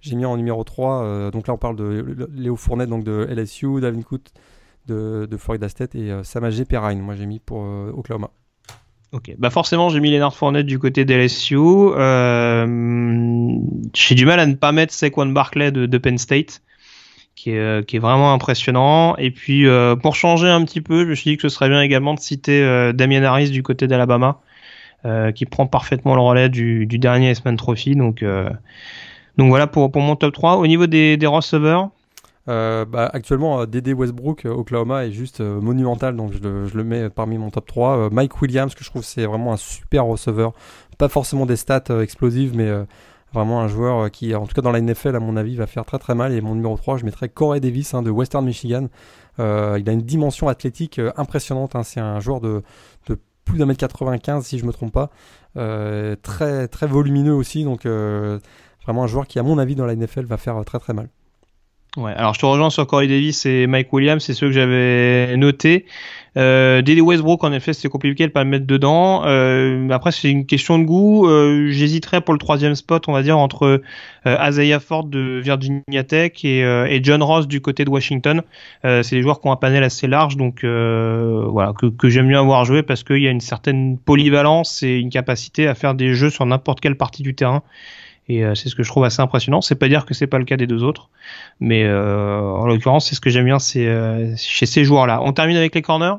j'ai 0.01 0.15
mis 0.15 0.25
en 0.25 0.35
numéro 0.37 0.63
3, 0.63 1.31
donc 1.31 1.47
là 1.47 1.53
on 1.53 1.57
parle 1.57 1.75
de 1.75 2.27
Léo 2.33 2.55
Fournette 2.55 2.89
donc 2.89 3.03
de 3.03 3.27
LSU, 3.29 3.79
Dalvin 3.81 4.01
Cook 4.01 4.21
de, 4.87 5.27
de 5.29 5.37
Florida 5.37 5.69
State 5.69 5.95
et 5.95 6.11
Samajé 6.23 6.65
Perrine, 6.65 6.99
moi 6.99 7.15
j'ai 7.15 7.25
mis 7.25 7.39
pour 7.39 7.59
Oklahoma. 7.59 8.31
Ok, 9.13 9.33
bah 9.37 9.49
forcément 9.49 9.89
j'ai 9.89 9.99
mis 9.99 10.09
Lennart 10.09 10.33
Fournette 10.33 10.65
du 10.65 10.79
côté 10.79 11.03
d'LSU. 11.03 11.57
Euh, 11.57 12.65
j'ai 13.93 14.15
du 14.15 14.25
mal 14.25 14.39
à 14.39 14.45
ne 14.45 14.53
pas 14.53 14.71
mettre 14.71 14.93
Saquon 14.93 15.25
Barclay 15.25 15.71
de, 15.71 15.97
Penn 15.97 16.17
State, 16.17 16.61
qui 17.35 17.51
est, 17.51 17.59
euh, 17.59 17.81
qui 17.81 17.97
est 17.97 17.99
vraiment 17.99 18.31
impressionnant. 18.33 19.17
Et 19.17 19.31
puis 19.31 19.67
euh, 19.67 19.97
pour 19.97 20.15
changer 20.15 20.47
un 20.47 20.63
petit 20.63 20.79
peu, 20.79 21.03
je 21.03 21.09
me 21.09 21.15
suis 21.15 21.31
dit 21.31 21.35
que 21.35 21.41
ce 21.41 21.49
serait 21.49 21.67
bien 21.67 21.81
également 21.81 22.13
de 22.13 22.21
citer 22.21 22.63
euh, 22.63 22.93
Damien 22.93 23.21
Harris 23.23 23.49
du 23.49 23.63
côté 23.63 23.85
d'Alabama, 23.85 24.39
euh, 25.03 25.33
qui 25.33 25.45
prend 25.45 25.67
parfaitement 25.67 26.15
le 26.15 26.21
relais 26.21 26.47
du, 26.47 26.85
du 26.85 26.97
dernier 26.97 27.31
S-Man 27.31 27.57
Trophy. 27.57 27.97
Donc, 27.97 28.23
donc 29.37 29.49
voilà 29.49 29.67
pour, 29.67 29.91
pour 29.91 30.01
mon 30.01 30.15
top 30.15 30.33
3. 30.33 30.57
Au 30.57 30.67
niveau 30.67 30.87
des, 30.87 31.17
des 31.17 31.27
receveurs, 31.27 31.89
euh, 32.47 32.85
bah, 32.85 33.09
actuellement, 33.13 33.61
euh, 33.61 33.65
Dédé 33.65 33.93
Westbrook, 33.93 34.45
euh, 34.45 34.49
Oklahoma, 34.49 35.05
est 35.05 35.11
juste 35.11 35.41
monumental, 35.41 36.15
donc 36.15 36.33
je 36.33 36.39
le, 36.39 36.67
je 36.67 36.75
le, 36.75 36.83
mets 36.83 37.09
parmi 37.09 37.37
mon 37.37 37.49
top 37.49 37.67
3. 37.67 38.09
Mike 38.09 38.41
Williams, 38.41 38.73
que 38.73 38.83
je 38.83 38.89
trouve 38.89 39.03
c'est 39.03 39.25
vraiment 39.25 39.53
un 39.53 39.57
super 39.57 40.05
receveur. 40.05 40.53
Pas 40.97 41.09
forcément 41.09 41.45
des 41.45 41.55
stats 41.55 42.01
explosives, 42.01 42.55
mais 42.55 42.69
vraiment 43.33 43.61
un 43.61 43.67
joueur 43.67 44.11
qui, 44.11 44.35
en 44.35 44.45
tout 44.45 44.53
cas 44.53 44.61
dans 44.61 44.71
la 44.71 44.81
NFL, 44.81 45.15
à 45.15 45.19
mon 45.19 45.37
avis, 45.37 45.55
va 45.55 45.67
faire 45.67 45.85
très 45.85 45.99
très 45.99 46.15
mal. 46.15 46.33
Et 46.33 46.41
mon 46.41 46.55
numéro 46.55 46.75
3, 46.77 46.97
je 46.97 47.05
mettrais 47.05 47.29
Corey 47.29 47.59
Davis 47.59 47.93
hein, 47.93 48.03
de 48.03 48.11
Western 48.11 48.45
Michigan. 48.45 48.87
il 49.39 49.43
a 49.43 49.91
une 49.91 50.01
dimension 50.01 50.47
athlétique 50.47 50.99
impressionnante. 51.17 51.75
Hein. 51.75 51.83
C'est 51.83 51.99
un 51.99 52.19
joueur 52.19 52.39
de, 52.41 52.61
de 53.07 53.17
plus 53.45 53.57
d'un 53.57 53.65
mètre 53.65 53.79
95, 53.79 54.45
si 54.45 54.59
je 54.59 54.65
me 54.65 54.71
trompe 54.71 54.93
pas. 54.93 55.09
très 55.55 56.67
très 56.67 56.87
volumineux 56.87 57.33
aussi, 57.33 57.63
donc 57.63 57.87
vraiment 58.83 59.03
un 59.03 59.07
joueur 59.07 59.27
qui, 59.27 59.39
à 59.39 59.43
mon 59.43 59.57
avis, 59.57 59.75
dans 59.75 59.85
la 59.85 59.95
NFL, 59.95 60.25
va 60.25 60.37
faire 60.37 60.63
très 60.65 60.79
très 60.79 60.93
mal. 60.93 61.09
Ouais, 61.97 62.13
alors 62.13 62.33
je 62.33 62.39
te 62.39 62.45
rejoins 62.45 62.69
sur 62.69 62.87
Corey 62.87 63.07
Davis 63.07 63.45
et 63.45 63.67
Mike 63.67 63.91
Williams, 63.91 64.23
c'est 64.23 64.33
ceux 64.33 64.47
que 64.47 64.53
j'avais 64.53 65.35
notés. 65.35 65.85
Euh, 66.37 66.81
Westbrook, 66.81 67.43
en 67.43 67.51
effet, 67.51 67.73
c'était 67.73 67.89
compliqué 67.89 68.25
de 68.25 68.31
pas 68.31 68.45
le 68.45 68.49
mettre 68.49 68.65
dedans. 68.65 69.23
Euh, 69.25 69.89
après, 69.89 70.13
c'est 70.13 70.31
une 70.31 70.45
question 70.45 70.79
de 70.79 70.85
goût. 70.85 71.27
Euh, 71.27 71.69
J'hésiterais 71.69 72.21
pour 72.21 72.33
le 72.33 72.39
troisième 72.39 72.75
spot, 72.75 73.09
on 73.09 73.11
va 73.11 73.23
dire, 73.23 73.37
entre 73.37 73.81
euh, 74.25 74.37
Isaiah 74.47 74.79
Ford 74.79 75.03
de 75.03 75.41
Virginia 75.43 76.05
Tech 76.07 76.31
et, 76.45 76.63
euh, 76.63 76.85
et 76.85 77.03
John 77.03 77.21
Ross 77.21 77.45
du 77.45 77.59
côté 77.59 77.83
de 77.83 77.89
Washington. 77.89 78.41
Euh, 78.85 79.03
c'est 79.03 79.17
des 79.17 79.21
joueurs 79.21 79.41
qui 79.41 79.49
ont 79.49 79.51
un 79.51 79.57
panel 79.57 79.83
assez 79.83 80.07
large, 80.07 80.37
donc 80.37 80.63
voilà, 80.63 81.73
que, 81.77 81.87
que 81.87 82.07
j'aime 82.07 82.29
bien 82.29 82.41
voir 82.41 82.63
jouer 82.63 82.83
parce 82.83 83.03
qu'il 83.03 83.21
y 83.21 83.27
a 83.27 83.31
une 83.31 83.41
certaine 83.41 83.97
polyvalence 83.97 84.81
et 84.81 84.97
une 84.97 85.09
capacité 85.09 85.67
à 85.67 85.75
faire 85.75 85.93
des 85.93 86.15
jeux 86.15 86.29
sur 86.29 86.45
n'importe 86.45 86.79
quelle 86.79 86.95
partie 86.95 87.21
du 87.23 87.35
terrain. 87.35 87.63
Et 88.31 88.45
euh, 88.45 88.55
c'est 88.55 88.69
ce 88.69 88.75
que 88.75 88.83
je 88.83 88.89
trouve 88.89 89.03
assez 89.03 89.21
impressionnant. 89.21 89.59
C'est 89.59 89.75
pas 89.75 89.89
dire 89.89 90.05
que 90.05 90.13
c'est 90.13 90.27
pas 90.27 90.39
le 90.39 90.45
cas 90.45 90.55
des 90.55 90.65
deux 90.65 90.83
autres, 90.83 91.09
mais 91.59 91.83
euh, 91.83 92.39
en 92.39 92.65
l'occurrence, 92.65 93.09
c'est 93.09 93.15
ce 93.15 93.19
que 93.19 93.29
j'aime 93.29 93.43
bien, 93.43 93.59
c'est 93.59 93.87
euh, 93.87 94.33
chez 94.37 94.65
ces 94.65 94.85
joueurs-là. 94.85 95.19
On 95.21 95.33
termine 95.33 95.57
avec 95.57 95.75
les 95.75 95.81
corners? 95.81 96.15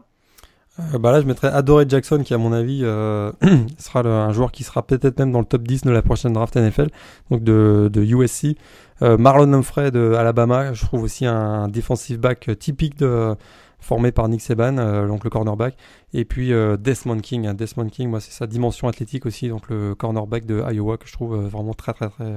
bah 0.99 1.13
là, 1.13 1.21
je 1.21 1.27
mettrais 1.27 1.49
Adoré 1.49 1.85
Jackson, 1.89 2.23
qui 2.23 2.35
à 2.35 2.39
mon 2.39 2.53
avis 2.53 2.81
sera 3.79 4.01
un 4.01 4.33
joueur 4.33 4.53
qui 4.53 4.63
sera 4.63 4.83
peut-être 4.83 5.19
même 5.19 5.33
dans 5.33 5.41
le 5.41 5.45
top 5.45 5.63
10 5.63 5.83
de 5.83 5.91
la 5.91 6.03
prochaine 6.03 6.33
draft 6.33 6.57
NFL, 6.57 6.89
donc 7.31 7.43
de, 7.45 7.91
de 7.93 8.03
USC. 8.03 8.57
Marlon 9.01 9.53
Humphrey 9.53 9.91
de 9.91 10.15
Alabama, 10.15 10.73
je 10.73 10.85
trouve 10.85 11.03
aussi 11.03 11.27
un 11.27 11.69
defensive 11.69 12.19
back 12.19 12.51
typique 12.59 12.99
de 12.99 13.35
formé 13.83 14.13
par 14.13 14.29
Nick 14.29 14.41
Seban, 14.41 14.79
euh, 14.79 15.07
donc 15.07 15.25
le 15.25 15.31
cornerback. 15.31 15.77
Et 16.15 16.25
puis 16.25 16.53
euh, 16.53 16.77
Desmond 16.77 17.21
King. 17.21 17.47
Hein. 17.47 17.55
Desmond 17.55 17.89
King, 17.89 18.09
moi, 18.09 18.21
c'est 18.21 18.33
sa 18.33 18.47
dimension 18.47 18.89
athlétique 18.89 19.27
aussi, 19.27 19.49
donc 19.49 19.69
le 19.69 19.95
cornerback 19.95 20.47
de 20.47 20.63
Iowa 20.73 20.97
que 20.97 21.07
je 21.07 21.13
trouve 21.13 21.35
euh, 21.35 21.49
vraiment 21.49 21.75
très, 21.75 21.93
très, 21.93 22.09
très, 22.09 22.33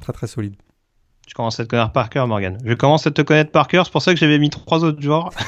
très, 0.00 0.12
très, 0.12 0.26
solide. 0.26 0.56
Je 1.26 1.34
commence 1.34 1.60
à 1.60 1.64
te 1.64 1.70
connaître 1.70 1.92
par 1.92 2.10
cœur, 2.10 2.26
Morgan. 2.26 2.58
Je 2.64 2.74
commence 2.74 3.06
à 3.06 3.10
te 3.10 3.22
connaître 3.22 3.52
par 3.52 3.68
cœur, 3.68 3.86
c'est 3.86 3.92
pour 3.92 4.02
ça 4.02 4.12
que 4.12 4.20
j'avais 4.20 4.38
mis 4.38 4.50
trois 4.50 4.84
autres 4.84 5.00
joueurs. 5.00 5.30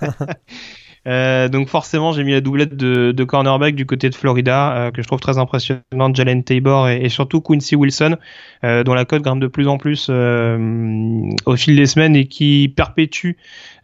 Euh, 1.06 1.48
donc 1.48 1.68
forcément, 1.68 2.12
j'ai 2.12 2.24
mis 2.24 2.32
la 2.32 2.40
doublette 2.40 2.76
de, 2.76 3.12
de 3.12 3.24
cornerback 3.24 3.74
du 3.74 3.86
côté 3.86 4.10
de 4.10 4.14
Florida, 4.14 4.76
euh, 4.76 4.90
que 4.90 5.02
je 5.02 5.06
trouve 5.06 5.20
très 5.20 5.38
impressionnante, 5.38 6.14
Jalen 6.14 6.44
Tabor 6.44 6.88
et, 6.88 7.04
et 7.04 7.08
surtout 7.08 7.40
Quincy 7.40 7.76
Wilson, 7.76 8.16
euh, 8.64 8.84
dont 8.84 8.94
la 8.94 9.04
cote 9.04 9.22
grimpe 9.22 9.40
de 9.40 9.46
plus 9.46 9.68
en 9.68 9.78
plus 9.78 10.10
au 10.10 11.56
fil 11.56 11.76
des 11.76 11.86
semaines 11.86 12.16
et 12.16 12.26
qui 12.26 12.72
perpétue 12.74 13.32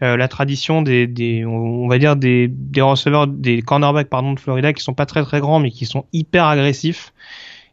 la 0.05 0.29
tradition 0.29 0.83
des, 0.83 1.07
des, 1.07 1.45
on 1.45 1.89
va 1.89 1.99
dire 1.99 2.17
des, 2.17 2.49
des 2.49 2.81
receveurs, 2.81 3.27
des 3.27 3.63
cornerbacks 3.63 4.09
pardon 4.09 4.33
de 4.33 4.41
Florida 4.41 4.73
qui 4.73 4.83
sont 4.83 4.95
pas 4.95 5.07
très 5.07 5.23
très 5.23 5.41
grands 5.41 5.61
mais 5.61 5.71
qui 5.71 5.87
sont 5.87 6.05
hyper 6.13 6.45
agressifs. 6.45 7.13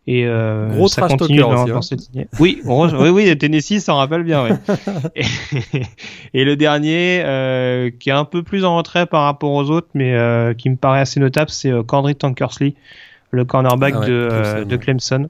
Et 0.07 0.25
euh, 0.25 0.69
Gros 0.69 0.87
ça 0.87 1.07
continue 1.07 1.39
dans, 1.39 1.65
dans 1.65 1.77
hein. 1.77 1.81
cette 1.81 2.09
lignée. 2.09 2.27
Oui, 2.39 2.59
oui, 2.65 3.09
oui, 3.09 3.37
Tennessee 3.37 3.79
s'en 3.79 3.97
rappelle 3.97 4.23
bien. 4.23 4.45
Oui. 4.45 4.75
et, 5.15 5.83
et, 6.33 6.43
le 6.43 6.55
dernier, 6.55 7.21
euh, 7.23 7.91
qui 7.99 8.09
est 8.09 8.13
un 8.13 8.25
peu 8.25 8.41
plus 8.41 8.65
en 8.65 8.75
retrait 8.75 9.05
par 9.05 9.23
rapport 9.23 9.51
aux 9.51 9.69
autres, 9.69 9.89
mais 9.93 10.15
euh, 10.15 10.55
qui 10.55 10.71
me 10.71 10.75
paraît 10.75 11.01
assez 11.01 11.19
notable, 11.19 11.51
c'est 11.51 11.71
euh, 11.71 11.83
Cordry 11.83 12.15
Tankersley, 12.15 12.73
le 13.29 13.45
cornerback 13.45 13.93
ah 13.97 14.05
de, 14.05 14.27
Clemson, 14.27 14.57
euh, 14.57 14.65
de 14.65 14.75
Clemson. 14.75 15.29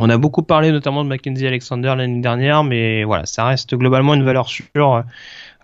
On 0.00 0.08
a 0.08 0.16
beaucoup 0.16 0.42
parlé 0.42 0.72
notamment 0.72 1.04
de 1.04 1.08
Mackenzie 1.10 1.46
Alexander 1.46 1.94
l'année 1.96 2.20
dernière, 2.20 2.64
mais 2.64 3.04
voilà, 3.04 3.26
ça 3.26 3.44
reste 3.44 3.76
globalement 3.76 4.14
une 4.14 4.24
valeur 4.24 4.48
sûre 4.48 5.04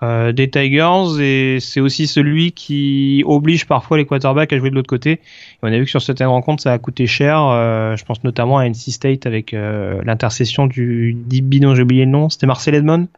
euh, 0.02 0.32
des 0.32 0.48
Tigers 0.48 1.20
et 1.20 1.58
c'est 1.60 1.80
aussi 1.80 2.06
celui 2.06 2.52
qui 2.52 3.22
oblige 3.26 3.66
parfois 3.66 3.98
les 3.98 4.06
quarterbacks 4.06 4.52
à 4.52 4.58
jouer 4.58 4.70
de 4.70 4.74
l'autre 4.74 4.88
côté. 4.88 5.12
Et 5.12 5.20
on 5.62 5.66
a 5.66 5.76
vu 5.76 5.84
que 5.84 5.90
sur 5.90 6.00
certaines 6.00 6.28
rencontres 6.28 6.62
ça 6.62 6.72
a 6.72 6.78
coûté 6.78 7.06
cher. 7.06 7.38
Euh, 7.42 7.96
je 7.96 8.04
pense 8.04 8.24
notamment 8.24 8.58
à 8.58 8.66
NC 8.66 8.92
State 8.92 9.26
avec 9.26 9.52
euh, 9.52 10.00
l'intercession 10.04 10.66
du 10.66 11.14
DB 11.14 11.60
dont 11.60 11.74
j'ai 11.74 11.82
oublié 11.82 12.06
le 12.06 12.10
nom, 12.10 12.30
c'était 12.30 12.46
Marcel 12.46 12.74
Edmond 12.74 13.08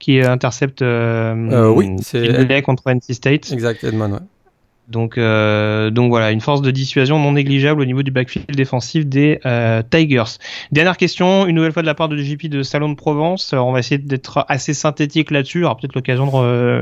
qui 0.00 0.20
intercepte 0.20 0.82
oui, 0.82 1.96
c'est 2.02 2.62
contre 2.62 2.90
NC 2.90 3.12
State. 3.14 3.52
Exact, 3.52 3.84
Edmond. 3.84 4.12
Ouais. 4.12 4.18
Donc, 4.90 5.18
euh, 5.18 5.90
donc 5.90 6.10
voilà, 6.10 6.30
une 6.30 6.40
force 6.40 6.62
de 6.62 6.70
dissuasion 6.70 7.18
non 7.18 7.32
négligeable 7.32 7.80
au 7.80 7.84
niveau 7.84 8.02
du 8.02 8.10
backfield 8.10 8.50
défensif 8.54 9.06
des 9.06 9.40
euh, 9.46 9.82
Tigers. 9.88 10.38
Dernière 10.72 10.96
question, 10.96 11.46
une 11.46 11.56
nouvelle 11.56 11.72
fois 11.72 11.82
de 11.82 11.86
la 11.86 11.94
part 11.94 12.08
de 12.08 12.16
JP 12.16 12.48
de 12.48 12.62
Salon 12.62 12.88
de 12.88 12.96
Provence. 12.96 13.52
Alors, 13.52 13.66
on 13.66 13.72
va 13.72 13.78
essayer 13.78 13.98
d'être 13.98 14.44
assez 14.48 14.74
synthétique 14.74 15.30
là-dessus. 15.30 15.60
Alors 15.60 15.76
peut-être 15.76 15.94
l'occasion 15.94 16.26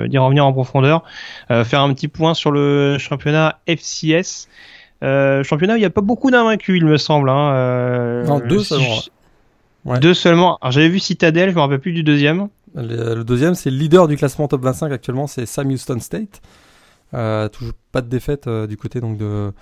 d'y 0.07 0.19
revenir 0.19 0.47
en 0.47 0.53
profondeur. 0.53 1.05
Euh, 1.51 1.65
faire 1.65 1.81
un 1.81 1.93
petit 1.95 2.09
point 2.09 2.35
sur 2.35 2.51
le 2.51 2.97
championnat 2.99 3.59
FCS. 3.67 4.49
Euh, 5.03 5.43
championnat, 5.45 5.77
il 5.77 5.81
n'y 5.81 5.87
a 5.87 5.91
pas 5.91 6.01
beaucoup 6.01 6.31
d'invaincus, 6.31 6.77
il 6.77 6.85
me 6.85 6.97
semble. 6.97 7.31
Hein. 7.31 7.53
Euh, 7.53 8.25
non, 8.25 8.41
deux 8.41 8.61
seulement. 8.61 8.99
Ouais. 9.85 10.01
Deux 10.01 10.15
seulement. 10.15 10.59
Alors 10.61 10.73
j'avais 10.73 10.89
vu 10.89 10.99
Citadel, 10.99 11.51
je 11.51 11.55
me 11.55 11.61
rappelle 11.61 11.79
plus 11.79 11.93
du 11.93 12.03
deuxième. 12.03 12.49
Le, 12.75 13.23
deuxième, 13.23 13.55
c'est 13.55 13.71
le 13.71 13.77
leader 13.77 14.09
du 14.09 14.17
classement 14.17 14.47
top 14.47 14.63
25 14.63 14.93
actuellement, 14.93 15.27
c'est 15.27 15.47
Sam 15.47 15.69
Houston 15.69 16.01
State. 16.01 16.43
Euh, 17.15 17.49
toujours 17.49 17.75
pas 17.91 18.03
de 18.03 18.09
défaite 18.09 18.47
euh, 18.47 18.67
du 18.67 18.77
côté 18.77 19.01
donc 19.01 19.17
de, 19.17 19.53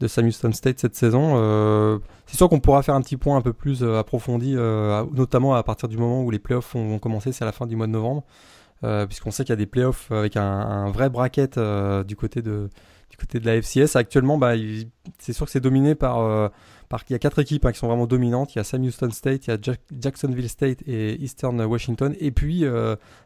de 0.00 0.08
Sam 0.08 0.26
Houston 0.26 0.52
State 0.52 0.78
cette 0.78 0.94
saison. 0.94 1.34
Euh, 1.36 1.98
c'est 2.26 2.36
sûr 2.36 2.48
qu'on 2.48 2.60
pourra 2.60 2.82
faire 2.82 2.94
un 2.94 3.02
petit 3.02 3.16
point 3.16 3.36
un 3.36 3.42
peu 3.42 3.52
plus 3.52 3.82
approfondi, 3.84 4.54
notamment 4.54 5.54
à 5.54 5.62
partir 5.62 5.88
du 5.88 5.96
moment 5.98 6.22
où 6.22 6.30
les 6.30 6.38
playoffs 6.38 6.74
vont, 6.74 6.98
commencer, 6.98 7.32
c'est 7.32 7.42
à 7.42 7.46
la 7.46 7.52
fin 7.52 7.66
du 7.66 7.76
mois 7.76 7.86
de 7.86 7.92
novembre, 7.92 8.24
puisqu'on 9.08 9.30
sait 9.30 9.44
qu'il 9.44 9.50
y 9.50 9.54
a 9.54 9.56
des 9.56 9.66
playoffs 9.66 10.10
avec 10.12 10.36
un, 10.36 10.90
vrai 10.90 11.10
bracket 11.10 11.58
du 12.06 12.16
côté 12.16 12.40
de 12.42 12.70
du 13.10 13.16
côté 13.16 13.40
de 13.40 13.46
la 13.46 13.60
FCS. 13.60 13.96
Actuellement, 13.96 14.38
bah, 14.38 14.52
c'est 15.18 15.32
sûr 15.32 15.44
que 15.44 15.50
c'est 15.50 15.60
dominé 15.60 15.96
par 15.96 16.52
par 16.88 17.02
il 17.08 17.12
y 17.12 17.16
a 17.16 17.18
quatre 17.18 17.40
équipes 17.40 17.66
hein, 17.66 17.72
qui 17.72 17.78
sont 17.80 17.88
vraiment 17.88 18.06
dominantes. 18.06 18.54
Il 18.54 18.58
y 18.58 18.60
a 18.60 18.64
Sam 18.64 18.84
Houston 18.84 19.10
State, 19.10 19.48
il 19.48 19.50
y 19.50 19.52
a 19.52 19.74
Jacksonville 20.00 20.48
State 20.48 20.82
et 20.86 21.20
Eastern 21.20 21.60
Washington, 21.60 22.14
et 22.20 22.30
puis 22.30 22.64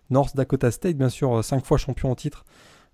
North 0.08 0.34
Dakota 0.34 0.70
State, 0.70 0.96
bien 0.96 1.10
sûr, 1.10 1.44
cinq 1.44 1.66
fois 1.66 1.76
champion 1.76 2.10
en 2.10 2.14
titre. 2.14 2.46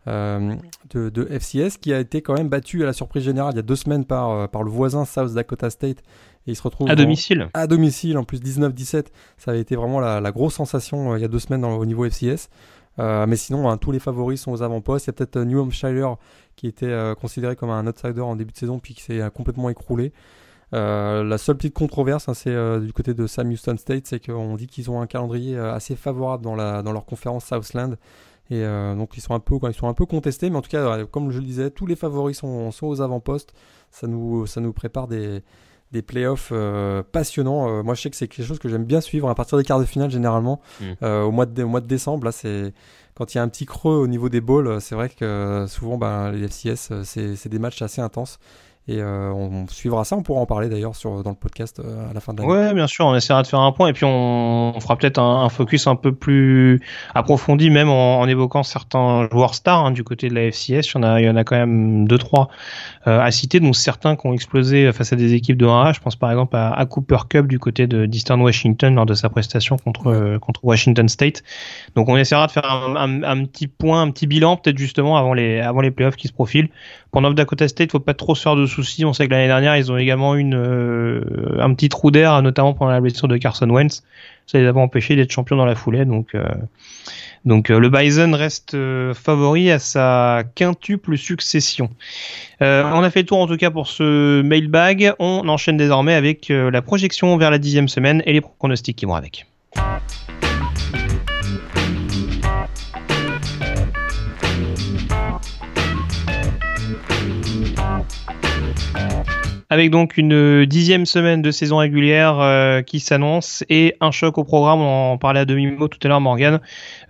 Euh, 0.09 0.55
de, 0.94 1.24
FCS 1.26 1.76
qui 1.78 1.92
a 1.92 2.01
été 2.01 2.22
quand 2.22 2.32
même 2.32 2.48
battu 2.48 2.82
à 2.82 2.86
la 2.86 2.94
surprise 2.94 3.22
générale 3.22 3.53
il 3.53 3.57
y 3.57 3.59
a 3.59 3.62
deux 3.62 3.76
semaines 3.76 4.07
par, 4.07 4.30
euh, 4.30 4.46
par 4.46 4.62
le 4.62 4.70
voisin 4.70 5.05
South 5.05 5.34
Dakota 5.34 5.68
State 5.68 5.98
et 6.46 6.53
il 6.53 6.57
se 6.57 6.62
retrouve 6.62 6.88
à 6.88 6.94
domicile. 6.94 7.51
À 7.53 7.66
domicile 7.66 8.16
en 8.16 8.24
plus 8.24 8.40
19-17. 8.40 9.09
Ça 9.36 9.51
avait 9.51 9.61
été 9.61 9.76
vraiment 9.76 10.01
la, 10.01 10.32
grosse 10.32 10.55
sensation 10.55 11.12
euh, 11.12 11.18
il 11.18 11.22
y 11.22 11.24
a 11.24 11.28
deux 11.28 11.38
semaines 11.38 11.66
au 11.66 11.84
niveau 11.84 12.07
FCS. 12.07 12.48
mais 12.98 13.36
sinon, 13.36 13.68
hein, 13.68 13.76
tous 13.76 13.92
les 13.92 13.98
favoris 13.98 14.40
sont 14.40 14.53
aux 14.53 14.62
avant-postes. 14.62 15.05
Il 15.07 15.09
y 15.09 15.11
a 15.11 15.12
peut-être 15.12 15.38
New 15.38 15.61
Hampshire 15.61 16.16
qui 16.57 16.66
était 16.66 16.94
considéré 17.20 17.55
comme 17.55 17.70
un 17.70 17.86
outsider 17.86 18.22
en 18.22 18.36
début 18.36 18.53
de 18.53 18.59
saison 18.59 18.78
puis 18.78 18.94
qui 18.94 19.03
s'est 19.03 19.20
complètement 19.34 19.68
écroulé. 19.68 20.12
la 20.72 21.36
seule 21.36 21.59
petite 21.59 21.74
controverse, 21.74 22.26
hein, 22.30 22.34
c'est 22.34 22.80
du 22.80 22.92
côté 22.94 23.12
de 23.12 23.26
Sam 23.26 23.51
Houston 23.51 23.76
State, 23.76 24.07
c'est 24.07 24.24
qu'on 24.24 24.57
dit 24.57 24.66
qu'ils 24.66 24.90
ont 24.90 25.03
un 25.03 25.07
calendrier 25.07 25.59
assez 25.59 25.94
favorable 25.94 26.42
dans, 26.42 26.55
la, 26.55 26.82
dans 26.82 26.92
leur 26.92 27.05
conférence 27.05 27.44
Southland. 27.44 27.96
Et 28.51 28.64
euh, 28.64 28.96
donc 28.96 29.16
ils 29.16 29.20
sont 29.20 29.34
un 29.34 29.40
peu, 29.40 29.57
ils 29.62 29.74
sont 29.74 29.88
un 29.88 29.94
peu 29.94 30.07
contestés, 30.07 30.51
mais 30.51 30.57
en 30.57 30.62
tout 30.62 30.70
cas, 30.70 31.05
comme 31.05 31.30
je 31.30 31.38
le 31.38 31.44
disais, 31.44 31.70
tous 31.70 31.86
les 31.86 31.96
favoris 31.96 32.36
sont, 32.36 32.70
sont 32.72 32.88
aux 32.88 33.01
avant-postes. 33.01 33.53
Ça 33.90 34.07
nous, 34.07 34.46
ça 34.46 34.61
nous 34.61 34.72
prépare 34.72 35.07
des, 35.07 35.42
des 35.92 36.03
playoffs 36.03 36.51
euh, 36.53 37.03
passionnants. 37.12 37.68
Euh, 37.68 37.82
moi, 37.82 37.94
je 37.94 38.03
sais 38.03 38.11
que 38.11 38.16
c'est 38.16 38.26
quelque 38.28 38.46
chose 38.46 38.59
que 38.59 38.68
j'aime 38.68 38.84
bien 38.84 39.01
suivre 39.01 39.28
à 39.28 39.34
partir 39.36 39.57
des 39.57 39.64
quarts 39.64 39.78
de 39.78 39.84
finale 39.84 40.11
généralement. 40.11 40.61
Mm. 40.80 41.05
au, 41.05 41.30
mois 41.30 41.46
de, 41.46 41.62
au 41.62 41.68
mois 41.68 41.80
de 41.80 41.86
décembre, 41.86 42.24
là, 42.24 42.32
c'est 42.32 42.74
quand 43.14 43.34
il 43.34 43.38
y 43.38 43.40
a 43.40 43.42
un 43.42 43.48
petit 43.48 43.66
creux 43.66 43.96
au 43.96 44.07
niveau 44.07 44.28
des 44.28 44.40
balls, 44.40 44.80
c'est 44.80 44.94
vrai 44.94 45.11
que 45.11 45.66
souvent, 45.68 45.96
ben, 45.96 46.32
les 46.32 46.48
FCS, 46.48 47.03
c'est 47.05 47.48
des 47.48 47.59
matchs 47.59 47.82
assez 47.82 48.01
intenses. 48.01 48.38
Et 48.89 48.99
euh, 48.99 49.31
on 49.33 49.68
suivra 49.68 50.05
ça, 50.05 50.16
on 50.16 50.22
pourra 50.22 50.41
en 50.41 50.47
parler 50.47 50.68
d'ailleurs 50.68 50.97
sur 50.97 51.22
dans 51.22 51.31
le 51.31 51.37
podcast 51.37 51.78
euh, 51.78 52.11
à 52.11 52.14
la 52.14 52.20
fin 52.20 52.33
de 52.33 52.41
l'année. 52.41 52.51
Ouais, 52.51 52.74
bien 52.74 52.87
sûr, 52.87 53.05
on 53.05 53.14
essaiera 53.14 53.43
de 53.43 53.47
faire 53.47 53.61
un 53.61 53.70
point 53.72 53.89
et 53.89 53.93
puis 53.93 54.05
on, 54.07 54.74
fera 54.81 54.97
peut-être 54.97 55.18
un, 55.18 55.49
focus 55.51 55.87
un 55.87 55.97
peu 55.97 56.12
plus 56.12 56.81
approfondi, 57.14 57.68
même 57.68 57.91
en, 57.91 58.26
évoquant 58.26 58.62
certains 58.62 59.28
joueurs 59.31 59.55
stars 59.55 59.87
hein, 59.87 59.91
du 59.91 60.03
côté 60.03 60.28
de 60.28 60.35
la 60.35 60.51
FCS. 60.51 60.89
Il 60.89 60.95
y 60.95 60.97
en 60.97 61.03
a, 61.03 61.20
il 61.20 61.26
y 61.26 61.31
en 61.31 61.37
a 61.37 61.45
quand 61.45 61.57
même 61.57 62.09
deux 62.09 62.16
trois 62.16 62.49
euh, 63.07 63.20
à 63.20 63.31
citer, 63.31 63.61
dont 63.61 63.74
certains 63.74 64.16
qui 64.16 64.26
ont 64.26 64.33
explosé 64.33 64.91
face 64.93 65.12
à 65.12 65.16
des 65.16 65.35
équipes 65.35 65.59
de 65.59 65.66
1A. 65.66 65.95
Je 65.95 66.01
pense 66.01 66.16
par 66.16 66.31
exemple 66.31 66.57
à, 66.57 66.85
Cooper 66.87 67.18
Cup 67.28 67.47
du 67.47 67.59
côté 67.59 67.87
de 67.87 68.07
d'Eastern 68.07 68.41
Washington 68.41 68.95
lors 68.95 69.07
de 69.07 69.14
sa 69.14 69.28
prestation 69.28 69.76
contre 69.76 70.39
contre 70.39 70.64
Washington 70.64 71.09
State. 71.09 71.45
Donc 71.95 72.09
on 72.09 72.16
essaiera 72.16 72.47
de 72.47 72.53
faire 72.53 72.64
un, 72.64 73.22
un, 73.22 73.45
petit 73.45 73.68
point, 73.68 74.03
un 74.03 74.11
petit 74.11 74.26
bilan 74.26 74.57
peut-être 74.57 74.78
justement 74.78 75.18
avant 75.18 75.35
les 75.35 75.61
avant 75.61 75.83
les 75.83 75.91
playoffs 75.91 76.16
qui 76.16 76.28
se 76.28 76.33
profilent. 76.33 76.70
Pour 77.11 77.23
North 77.23 77.35
Dakota 77.35 77.67
State, 77.67 77.91
faut 77.91 77.99
pas 77.99 78.15
trop 78.15 78.35
se 78.35 78.43
faire 78.43 78.55
de 78.55 78.67
soucis. 78.67 79.05
On 79.05 79.13
sait 79.13 79.27
que 79.27 79.33
l'année 79.33 79.49
dernière, 79.49 79.77
ils 79.77 79.91
ont 79.91 79.97
également 79.97 80.37
eu 80.37 80.49
euh, 80.55 81.23
un 81.59 81.75
petit 81.75 81.89
trou 81.89 82.11
d'air, 82.11 82.41
notamment 82.41 82.73
pendant 82.73 82.93
la 82.93 83.01
blessure 83.01 83.27
de 83.27 83.37
Carson 83.37 83.69
Wentz. 83.69 84.05
Ça 84.47 84.59
les 84.59 84.67
a 84.67 84.73
pas 84.73 84.81
empêchés 84.81 85.17
d'être 85.17 85.33
champions 85.33 85.57
dans 85.57 85.65
la 85.65 85.75
foulée. 85.75 86.05
Donc, 86.05 86.35
euh, 86.35 86.45
donc 87.45 87.71
euh, 87.71 87.81
le 87.81 87.89
Bison 87.89 88.33
reste 88.33 88.77
favori 89.15 89.73
à 89.73 89.81
sa 89.81 90.45
quintuple 90.55 91.19
succession. 91.19 91.91
on 92.61 93.03
a 93.03 93.11
fait 93.11 93.23
le 93.23 93.27
tour 93.27 93.39
en 93.39 93.49
tout 93.49 93.57
cas 93.57 93.71
pour 93.71 93.89
ce 93.89 94.43
mailbag. 94.43 95.13
On 95.19 95.49
enchaîne 95.49 95.77
désormais 95.77 96.15
avec 96.15 96.49
la 96.49 96.83
projection 96.83 97.37
vers 97.37 97.51
la 97.51 97.59
dixième 97.59 97.89
semaine 97.89 98.23
et 98.25 98.33
les 98.33 98.41
pronostics 98.41 98.97
qui 98.97 99.07
vont 99.07 99.15
avec. 99.15 99.47
Avec 109.71 109.91
donc 109.91 110.16
une 110.16 110.66
dixième 110.66 111.07
semaine 111.07 111.43
de 111.43 111.53
saison 111.53 111.79
régulière 111.79 112.41
euh, 112.41 112.83
qui 112.83 112.99
s'annonce 112.99 113.64
et 113.71 113.95
un 114.01 114.11
choc 114.11 114.37
au 114.37 114.45
programme, 114.45 114.81
on 114.81 115.12
en 115.12 115.18
parlait 115.18 115.41
à 115.41 115.45
demi-mot 115.45 115.87
tout 115.87 115.99
à 116.03 116.09
l'heure 116.09 116.21
Morgan, 116.21 116.61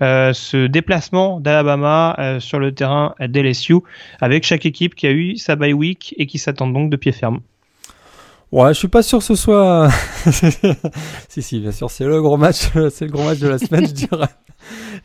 euh, 0.03 0.35
ce 0.35 0.67
déplacement 0.67 1.41
d'Alabama 1.41 2.15
euh, 2.19 2.39
sur 2.39 2.59
le 2.59 2.73
terrain 2.73 3.15
d'LSU 3.19 3.77
avec 4.21 4.45
chaque 4.45 4.67
équipe 4.67 4.95
qui 4.95 5.07
a 5.07 5.11
eu 5.11 5.37
sa 5.39 5.57
bye 5.57 5.73
week 5.73 6.15
et 6.19 6.27
qui 6.27 6.39
s'attend 6.39 6.67
donc 6.67 6.91
de 6.91 6.97
pied 6.97 7.13
ferme. 7.13 7.41
Ouais, 8.53 8.75
je 8.75 8.79
suis 8.79 8.89
pas 8.89 9.03
sûr 9.03 9.19
que 9.19 9.25
ce 9.25 9.37
soit. 9.37 9.89
si, 11.29 11.41
si, 11.41 11.61
bien 11.61 11.73
sûr, 11.73 11.89
c'est 11.89 12.05
le 12.05 12.21
gros 12.21 12.37
match, 12.37 12.69
c'est 12.91 13.03
le 13.07 13.11
gros 13.13 13.23
match 13.23 13.39
de 13.39 13.49
la 13.49 13.59
semaine, 13.59 13.87
je 13.87 13.93
dirais. 13.93 14.29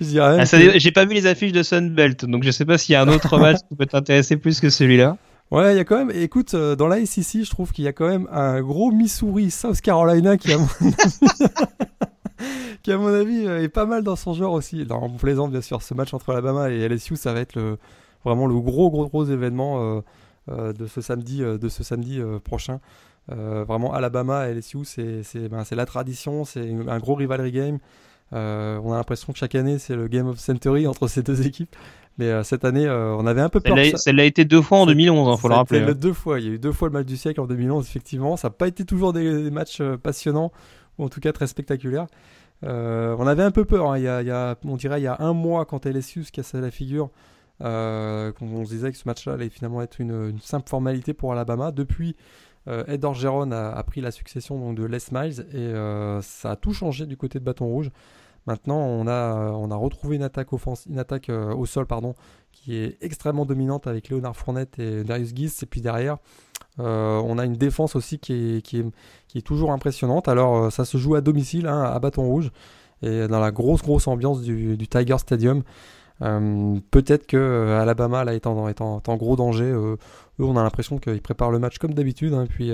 Je 0.02 0.08
dirais 0.08 0.38
ah, 0.42 0.78
J'ai 0.78 0.92
pas 0.92 1.06
vu 1.06 1.14
les 1.14 1.28
affiches 1.28 1.52
de 1.52 1.62
Sunbelt, 1.62 2.26
donc 2.26 2.44
je 2.44 2.50
sais 2.52 2.66
pas 2.66 2.78
s'il 2.78 2.94
y 2.94 2.96
a 2.96 3.02
un 3.02 3.08
autre 3.08 3.38
match 3.38 3.58
qui 3.70 3.76
peut 3.76 3.86
t'intéresser 3.86 4.36
plus 4.36 4.60
que 4.60 4.70
celui-là. 4.70 5.16
Ouais, 5.52 5.76
il 5.76 5.78
y 5.78 5.80
a 5.80 5.86
quand 5.86 5.98
même. 5.98 6.12
Écoute, 6.12 6.56
euh, 6.56 6.76
dans 6.76 6.88
la 6.88 7.06
SEC, 7.06 7.44
je 7.44 7.50
trouve 7.52 7.72
qu'il 7.72 7.86
y 7.86 7.88
a 7.88 7.94
quand 7.94 8.08
même 8.08 8.28
un 8.32 8.62
gros 8.62 8.92
Missouri, 8.92 9.52
South 9.52 9.80
Carolina 9.80 10.38
qui, 10.38 10.52
à 10.52 10.58
mon 10.58 10.66
avis, 10.66 10.96
qui 12.84 12.92
à 12.92 12.98
mon 12.98 13.14
avis 13.14 13.46
euh, 13.46 13.62
est 13.62 13.70
pas 13.70 13.86
mal 13.86 14.04
dans 14.04 14.16
son 14.16 14.34
genre 14.34 14.54
aussi. 14.54 14.88
on 14.90 15.10
plaisante 15.12 15.52
bien 15.52 15.62
sûr. 15.62 15.84
Ce 15.84 15.94
match 15.94 16.16
entre 16.16 16.32
Alabama 16.32 16.72
et 16.72 16.88
LSU, 16.90 17.16
ça 17.16 17.32
va 17.32 17.42
être 17.42 17.56
le, 17.56 17.78
vraiment 18.24 18.48
le 18.48 18.60
gros, 18.60 18.90
gros, 18.90 19.08
gros 19.08 19.26
événement 19.26 20.02
euh, 20.50 20.74
de 20.74 20.88
ce 20.88 21.02
samedi, 21.02 21.42
de 21.42 21.70
ce 21.70 21.84
samedi 21.84 22.20
prochain. 22.44 22.80
vraiment, 23.28 23.94
Alabama 23.94 24.50
et 24.50 24.56
LSU, 24.56 24.80
c'est 24.84 25.48
ben, 25.48 25.64
la 25.72 25.86
tradition, 25.86 26.44
c'est 26.44 26.76
un 26.88 26.98
gros 26.98 27.14
rivalry 27.14 27.52
game. 27.52 27.78
on 28.32 28.92
a 28.94 28.98
l'impression 28.98 29.32
que 29.32 29.38
chaque 29.40 29.56
année, 29.56 29.78
c'est 29.78 29.96
le 29.96 30.08
Game 30.08 30.28
of 30.28 30.40
Century 30.40 30.88
entre 30.88 31.08
ces 31.08 31.22
deux 31.22 31.46
équipes. 31.46 31.76
Mais 32.18 32.30
euh, 32.30 32.44
cette 32.44 32.64
année, 32.64 32.86
euh, 32.86 33.16
on 33.16 33.26
avait 33.26 33.42
un 33.42 33.50
peu 33.50 33.60
peur. 33.60 33.78
Ça 33.96 34.12
l'a 34.14 34.24
été 34.24 34.46
deux 34.46 34.62
fois 34.62 34.80
en 34.80 34.86
2011, 34.86 35.38
il 35.38 35.42
faut 35.42 35.48
le 35.50 35.56
rappeler. 35.56 35.82
Hein. 35.82 35.94
Deux 35.94 36.14
fois. 36.14 36.40
Il 36.40 36.46
y 36.46 36.50
a 36.50 36.54
eu 36.54 36.60
deux 36.60 36.72
fois 36.72 36.88
le 36.88 36.94
match 36.94 37.06
du 37.06 37.18
siècle 37.18 37.42
en 37.42 37.48
2011, 37.48 37.86
effectivement. 37.86 38.38
Ça 38.38 38.48
n'a 38.48 38.54
pas 38.54 38.68
été 38.68 38.86
toujours 38.86 39.12
des, 39.12 39.52
matchs 39.52 39.82
euh, 39.82 39.98
passionnants, 39.98 40.52
ou 40.98 41.06
en 41.06 41.10
tout 41.10 41.20
cas 41.20 41.34
très 41.34 41.48
spectaculaires. 41.48 42.08
on 42.64 43.28
avait 43.28 43.44
un 43.44 43.52
peu 43.52 43.66
peur. 43.66 43.92
Hein. 43.92 43.98
Il, 43.98 44.04
y 44.04 44.08
a, 44.08 44.22
il 44.22 44.28
y 44.28 44.32
a, 44.32 44.56
on 44.64 44.78
dirait 44.78 45.02
il 45.02 45.04
y 45.04 45.08
a 45.08 45.18
un 45.20 45.34
mois, 45.34 45.66
quand 45.66 45.86
LSU 45.86 46.24
se 46.24 46.32
cassait 46.32 46.62
la 46.62 46.72
figure, 46.72 47.10
on 47.60 48.64
se 48.66 48.70
disait 48.70 48.92
que 48.92 48.98
ce 48.98 49.08
match-là 49.08 49.34
allait 49.34 49.50
finalement 49.50 49.82
être 49.82 50.00
une, 50.00 50.30
une, 50.30 50.40
simple 50.40 50.70
formalité 50.70 51.14
pour 51.14 51.34
Alabama. 51.34 51.72
Depuis, 51.72 52.16
Ed 52.88 53.04
Orgeron 53.04 53.52
a, 53.52 53.72
a, 53.72 53.84
pris 53.84 54.00
la 54.00 54.12
succession 54.12 54.58
donc, 54.58 54.78
de 54.78 54.86
Les 54.86 55.00
Miles 55.12 55.46
et 55.54 55.74
ça 56.22 56.52
a 56.52 56.56
tout 56.56 56.74
changé 56.74 57.06
du 57.06 57.18
côté 57.18 57.40
de 57.40 57.44
Bâton 57.44 57.66
Rouge. 57.66 57.92
Maintenant, 58.48 58.78
on 58.78 59.08
a, 59.08 59.52
on 59.52 59.72
a 59.72 59.76
retrouvé 59.76 60.18
une 60.18 60.24
attaque, 60.24 60.50
une 60.88 61.00
attaque 61.00 61.30
euh, 61.30 61.54
au 61.56 61.66
sol 61.66 61.88
pardon, 61.88 62.14
qui 62.52 62.76
est 62.76 62.98
extrêmement 63.02 63.46
dominante 63.46 63.88
avec 63.88 64.10
Léonard 64.10 64.36
Fournette 64.36 64.78
et 64.78 65.04
Darius 65.04 65.34
Guiz. 65.34 65.64
Et 65.64 65.66
puis 65.66 65.82
derrière, 65.82 66.18
euh, 66.80 67.20
on 67.26 67.40
a 67.40 67.46
une 67.46 67.56
défense 67.56 67.96
aussi 67.96 68.20
qui 68.20 68.58
est, 68.58 68.62
qui 68.62 68.84
est, 69.36 69.42
toujours 69.42 69.72
impressionnante. 69.72 70.28
Alors, 70.28 70.66
euh, 70.66 70.70
ça 70.70 70.86
se 70.86 70.98
joue 70.98 71.16
à 71.16 71.22
domicile, 71.22 71.66
hein, 71.66 71.82
à 71.82 71.98
Bâton 72.00 72.24
Rouge, 72.24 72.52
et 73.02 73.28
dans 73.28 73.40
la 73.40 73.52
grosse, 73.52 73.82
grosse 73.82 74.08
ambiance 74.08 74.42
du, 74.42 74.78
Tiger 74.88 75.18
Stadium. 75.18 75.64
Peut-être 76.20 77.28
que 77.28 77.78
Alabama 77.82 78.24
là, 78.24 78.36
est, 78.36 78.48
en, 78.48 78.70
est, 78.70 78.80
en, 78.80 79.18
gros 79.18 79.36
danger. 79.36 79.66
eux, 79.66 79.98
on 80.40 80.56
a 80.56 80.64
l'impression 80.64 80.98
qu'ils 80.98 81.22
préparent 81.22 81.52
le 81.52 81.60
match 81.60 81.78
comme 81.78 81.94
d'habitude. 81.94 82.34
Hein, 82.34 82.46
puis, 82.48 82.72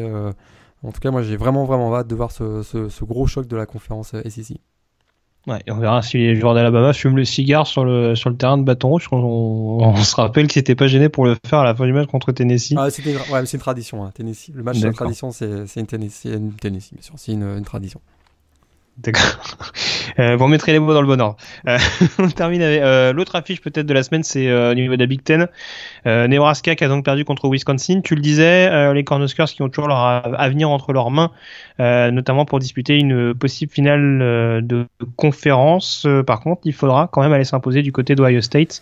en 0.84 0.92
tout 0.92 1.00
cas, 1.00 1.12
moi, 1.12 1.24
j'ai 1.24 1.38
vraiment, 1.38 1.66
vraiment 1.66 1.96
hâte 1.96 2.08
de 2.08 2.16
voir 2.16 2.32
ce, 2.32 2.62
ce, 2.62 2.90
ce, 2.90 3.04
gros 3.04 3.26
choc 3.26 3.48
de 3.48 3.56
la 3.56 3.66
conférence 3.66 4.12
SEC. 4.30 4.60
Ouais, 5.48 5.60
on 5.70 5.78
verra 5.78 6.04
si 6.04 6.18
les 6.18 6.36
joueurs 6.36 6.54
d'Alabama 6.54 6.94
fument 6.94 7.18
le 7.18 7.26
cigare 7.26 7.66
sur 7.66 7.84
le, 7.84 8.14
sur 8.16 8.30
le 8.30 8.38
terrain 8.38 8.60
de 8.60 8.64
bâton 8.64 8.89
rouge. 8.89 9.08
On, 9.12 9.18
on, 9.18 9.96
se 9.96 10.16
rappelle 10.16 10.48
qu'ils 10.48 10.60
n'étaient 10.60 10.76
pas 10.76 10.86
gênés 10.86 11.10
pour 11.10 11.26
le 11.26 11.36
faire 11.48 11.60
à 11.60 11.64
la 11.64 11.74
fin 11.74 11.86
du 11.86 11.94
match 11.94 12.08
contre 12.08 12.32
Tennessee. 12.32 12.76
Ah, 12.78 12.86
ouais, 12.86 12.92
c'est 12.92 13.54
une 13.54 13.60
tradition. 13.60 14.06
Hein, 14.06 14.12
Tennessee. 14.14 14.52
Le 14.54 14.62
match 14.62 14.80
de 14.80 14.92
tradition, 14.92 15.32
c'est 15.32 15.66
une 15.78 15.88
Tennessee, 15.88 16.26
une 16.26 16.54
Tennessee, 16.54 16.94
bien 16.94 17.02
sûr. 17.02 17.16
C'est 17.18 17.32
une, 17.32 17.44
une, 17.44 17.64
tradition. 17.64 18.02
Euh, 20.20 20.36
vous 20.36 20.43
remettrez 20.43 20.74
les 20.74 20.80
mots 20.80 20.93
dans 20.93 21.02
le 21.02 21.08
bon 21.08 21.22
ordre. 21.22 21.38
Euh, 21.68 21.78
on 22.20 22.28
termine 22.28 22.62
avec 22.62 22.82
euh, 22.82 23.14
l'autre 23.14 23.36
affiche 23.36 23.62
peut-être 23.62 23.86
de 23.86 23.93
la 23.93 24.04
semaine, 24.04 24.24
c'est 24.24 24.52
au 24.52 24.74
niveau 24.74 24.95
de 24.95 24.99
la 24.99 25.06
Big 25.06 25.24
Ten. 25.24 25.47
Nebraska 26.06 26.76
qui 26.76 26.84
a 26.84 26.89
donc 26.89 27.06
perdu 27.06 27.24
contre 27.24 27.47
Wisconsin. 27.47 28.02
Tu 28.02 28.16
le 28.16 28.22
disais, 28.22 28.93
les 28.93 29.04
Cornhuskers 29.06 29.45
qui 29.45 29.62
ont 29.62 29.70
toujours 29.70 29.88
leur 29.88 29.99
avenir 30.38 30.70
entre 30.70 30.91
leurs 30.91 31.12
mains, 31.12 31.32
notamment 31.80 32.43
pour 32.43 32.60
disputer 32.60 32.97
une 32.97 33.34
possible 33.34 33.72
finale 33.72 34.20
de 34.66 34.86
conférence. 35.16 36.06
Par 36.28 36.41
contre, 36.41 36.62
il 36.66 36.74
faudra 36.74 37.08
quand 37.12 37.22
même 37.22 37.32
aller 37.32 37.45
s'imposer 37.45 37.82
du 37.82 37.93
côté 37.93 38.16
d'Ohio 38.16 38.41
State 38.41 38.82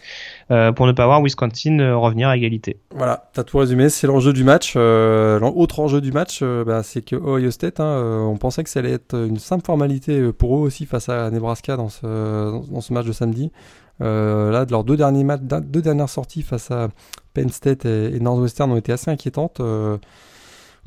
euh, 0.52 0.72
pour 0.72 0.88
ne 0.88 0.92
pas 0.92 1.06
voir 1.06 1.22
Wisconsin 1.22 1.80
euh, 1.80 1.96
revenir 1.96 2.28
à 2.28 2.36
égalité. 2.36 2.80
Voilà, 2.96 3.30
t'as 3.34 3.44
tout 3.44 3.60
résumé. 3.60 3.90
C'est 3.90 4.08
l'enjeu 4.08 4.34
du 4.34 4.44
match. 4.44 4.74
Euh, 4.76 5.40
L'autre 5.40 5.80
enjeu 5.80 6.02
du 6.02 6.12
match, 6.12 6.44
bah, 6.44 6.82
c'est 6.82 7.04
que 7.04 7.16
Ohio 7.16 7.52
State, 7.52 7.80
hein, 7.80 8.26
on 8.26 8.38
pensait 8.38 8.64
que 8.64 8.70
ça 8.70 8.80
allait 8.80 8.94
être 8.94 9.16
une 9.16 9.38
simple 9.38 9.64
formalité 9.64 10.34
pour 10.34 10.58
eux 10.58 10.62
aussi 10.62 10.88
face 10.88 11.08
à 11.10 11.30
Nebraska 11.30 11.78
dans 11.78 11.90
ce, 11.90 12.06
dans 12.72 12.82
ce 12.82 12.94
match 12.94 13.06
de 13.06 13.12
samedi. 13.12 13.52
Là, 14.00 14.66
leurs 14.70 14.84
deux, 14.84 14.98
derniers 14.98 15.26
deux 15.40 15.82
dernières 15.82 16.10
sorties 16.10 16.42
face 16.42 16.72
à 16.72 16.88
Penn 17.34 17.50
State 17.50 17.86
et, 17.86 18.20
Northwestern 18.20 18.72
ont 18.72 18.78
été 18.78 18.92
assez 18.92 19.12
inquiétantes. 19.12 19.62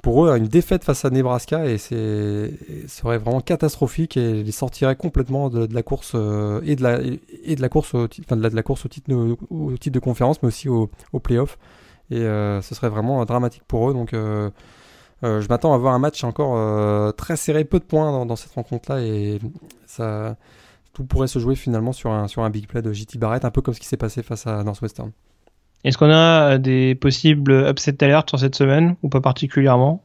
Pour 0.03 0.24
eux, 0.24 0.36
une 0.36 0.49
défaite 0.49 0.84
face 0.84 1.05
à 1.05 1.11
Nebraska 1.11 1.66
et 1.66 1.78
c'est 1.78 2.53
serait 2.88 3.18
vraiment 3.18 3.40
catastrophique 3.40 4.16
et 4.16 4.43
les 4.43 4.53
sortirait 4.53 4.97
complètement 4.97 5.49
de, 5.49 5.68
la 5.72 5.82
course 5.82 6.12
euh, 6.14 6.61
et 6.64 6.76
de 6.76 6.82
la 6.82 7.01
et 7.45 7.57
de 7.57 7.62
la 7.62 7.68
course 7.68 7.95
au, 7.95 8.09
enfin, 8.20 8.36
de 8.36 8.49
la, 8.49 8.62
course 8.62 8.84
au 8.86 8.88
titre 8.88 9.11
de 9.11 9.99
conférence, 10.01 10.43
mais 10.43 10.49
aussi 10.49 10.68
au, 10.68 10.90
au 11.12 11.20
playoff. 11.20 11.59
Et 12.11 12.18
euh, 12.18 12.61
ce 12.62 12.74
serait 12.74 12.88
vraiment 12.88 13.24
dramatique 13.24 13.62
pour 13.66 13.88
eux. 13.90 13.95
Donc, 13.95 14.12
euh, 14.12 14.51
euh, 15.24 15.40
je 15.40 15.49
m'attends 15.49 15.72
à 15.72 15.78
voir 15.78 15.95
un 15.95 15.99
match 15.99 16.24
encore 16.24 16.57
euh, 16.57 17.12
très 17.12 17.36
serré, 17.36 17.64
peu 17.64 17.78
de 17.78 17.84
points 17.84 18.11
dans, 18.11 18.26
dans 18.26 18.36
cette 18.36 18.53
rencontre-là 18.53 19.01
et 19.01 19.38
ça 19.86 20.36
tout 20.93 21.05
pourrait 21.05 21.28
se 21.28 21.38
jouer 21.38 21.55
finalement 21.55 21.93
sur 21.93 22.11
un 22.11 22.28
sur 22.28 22.43
un 22.43 22.51
big 22.51 22.66
play 22.66 22.82
de 22.82 22.93
JT 22.93 23.18
Barrett, 23.18 23.45
un 23.45 23.51
peu 23.51 23.62
comme 23.62 23.72
ce 23.72 23.80
qui 23.80 23.86
s'est 23.86 23.97
passé 23.97 24.22
face 24.22 24.47
à 24.47 24.62
Northwestern. 24.64 25.12
Est-ce 25.85 25.99
qu'on 25.99 26.11
a 26.11 26.55
euh, 26.55 26.59
des 26.59 26.95
possibles 26.95 27.66
upset 27.68 28.03
alertes 28.05 28.28
sur 28.30 28.39
cette 28.39 28.55
semaine 28.55 28.97
ou 29.03 29.09
pas 29.09 29.20
particulièrement? 29.20 30.03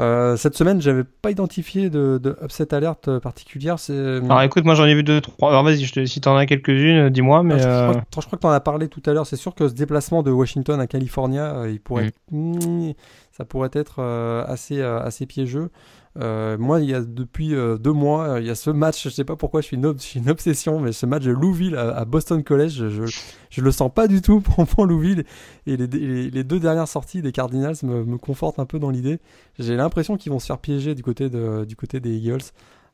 Euh, 0.00 0.36
cette 0.36 0.56
semaine, 0.56 0.80
j'avais 0.80 1.02
pas 1.02 1.32
identifié 1.32 1.90
de, 1.90 2.20
de 2.22 2.36
upset 2.44 2.72
alerte 2.72 3.08
euh, 3.08 3.18
particulière. 3.18 3.76
Alors 3.90 4.42
écoute, 4.42 4.64
moi 4.64 4.76
j'en 4.76 4.84
ai 4.84 4.94
vu 4.94 5.02
deux, 5.02 5.20
trois. 5.20 5.50
Alors 5.50 5.64
vas-y, 5.64 5.90
te- 5.90 6.04
si 6.06 6.20
t'en 6.20 6.36
as 6.36 6.46
quelques-unes, 6.46 7.10
dis-moi. 7.10 7.42
Mais 7.42 7.54
Ah, 7.54 7.58
je, 7.58 7.64
crois, 7.90 7.94
que- 8.02 8.06
je 8.22 8.26
crois 8.26 8.36
que 8.38 8.42
tu 8.42 8.46
en 8.46 8.50
as 8.50 8.60
parlé 8.60 8.86
tout 8.86 9.02
à 9.06 9.12
l'heure. 9.12 9.26
C'est 9.26 9.34
sûr 9.36 9.56
que 9.56 9.66
ce 9.66 9.74
déplacement 9.74 10.22
de 10.22 10.30
Washington 10.30 10.80
à 10.80 10.86
California, 10.86 11.64
il 11.68 11.80
pourrait, 11.80 12.12
Mm, 12.30 12.90
ça 13.32 13.44
pourrait 13.44 13.70
être 13.72 14.00
assez, 14.46 14.80
assez 14.80 15.26
piégeux. 15.26 15.70
Euh, 16.16 16.56
moi, 16.58 16.80
il 16.80 16.88
y 16.88 16.94
a 16.94 17.00
depuis 17.00 17.54
euh, 17.54 17.76
deux 17.76 17.92
mois, 17.92 18.28
euh, 18.28 18.40
il 18.40 18.46
y 18.46 18.50
a 18.50 18.54
ce 18.54 18.70
match. 18.70 19.04
Je 19.04 19.08
sais 19.08 19.24
pas 19.24 19.36
pourquoi, 19.36 19.60
je 19.60 19.66
suis 19.66 19.76
une, 19.76 19.86
obsession, 20.28 20.80
mais 20.80 20.92
ce 20.92 21.06
match 21.06 21.24
de 21.24 21.30
Louisville 21.30 21.76
à, 21.76 22.04
Boston 22.04 22.42
College, 22.42 22.72
je, 22.72 22.88
je, 22.88 23.18
je 23.50 23.60
le 23.60 23.70
sens 23.70 23.92
pas 23.92 24.08
du 24.08 24.20
tout 24.22 24.40
pour, 24.42 24.66
pour 24.66 24.86
Louisville. 24.86 25.24
Et 25.66 25.76
les, 25.76 26.44
deux 26.44 26.60
dernières 26.60 26.88
sorties 26.88 27.22
des 27.22 27.32
Cardinals 27.32 27.76
me, 27.82 28.04
me 28.04 28.18
confortent 28.18 28.58
un 28.58 28.66
peu 28.66 28.78
dans 28.78 28.90
l'idée. 28.90 29.20
J'ai 29.58 29.76
l'impression 29.76 30.16
qu'ils 30.16 30.32
vont 30.32 30.40
se 30.40 30.46
faire 30.46 30.58
piéger 30.58 30.94
du 30.94 31.02
côté, 31.02 31.28
des 31.28 32.16
Eagles. 32.16 32.44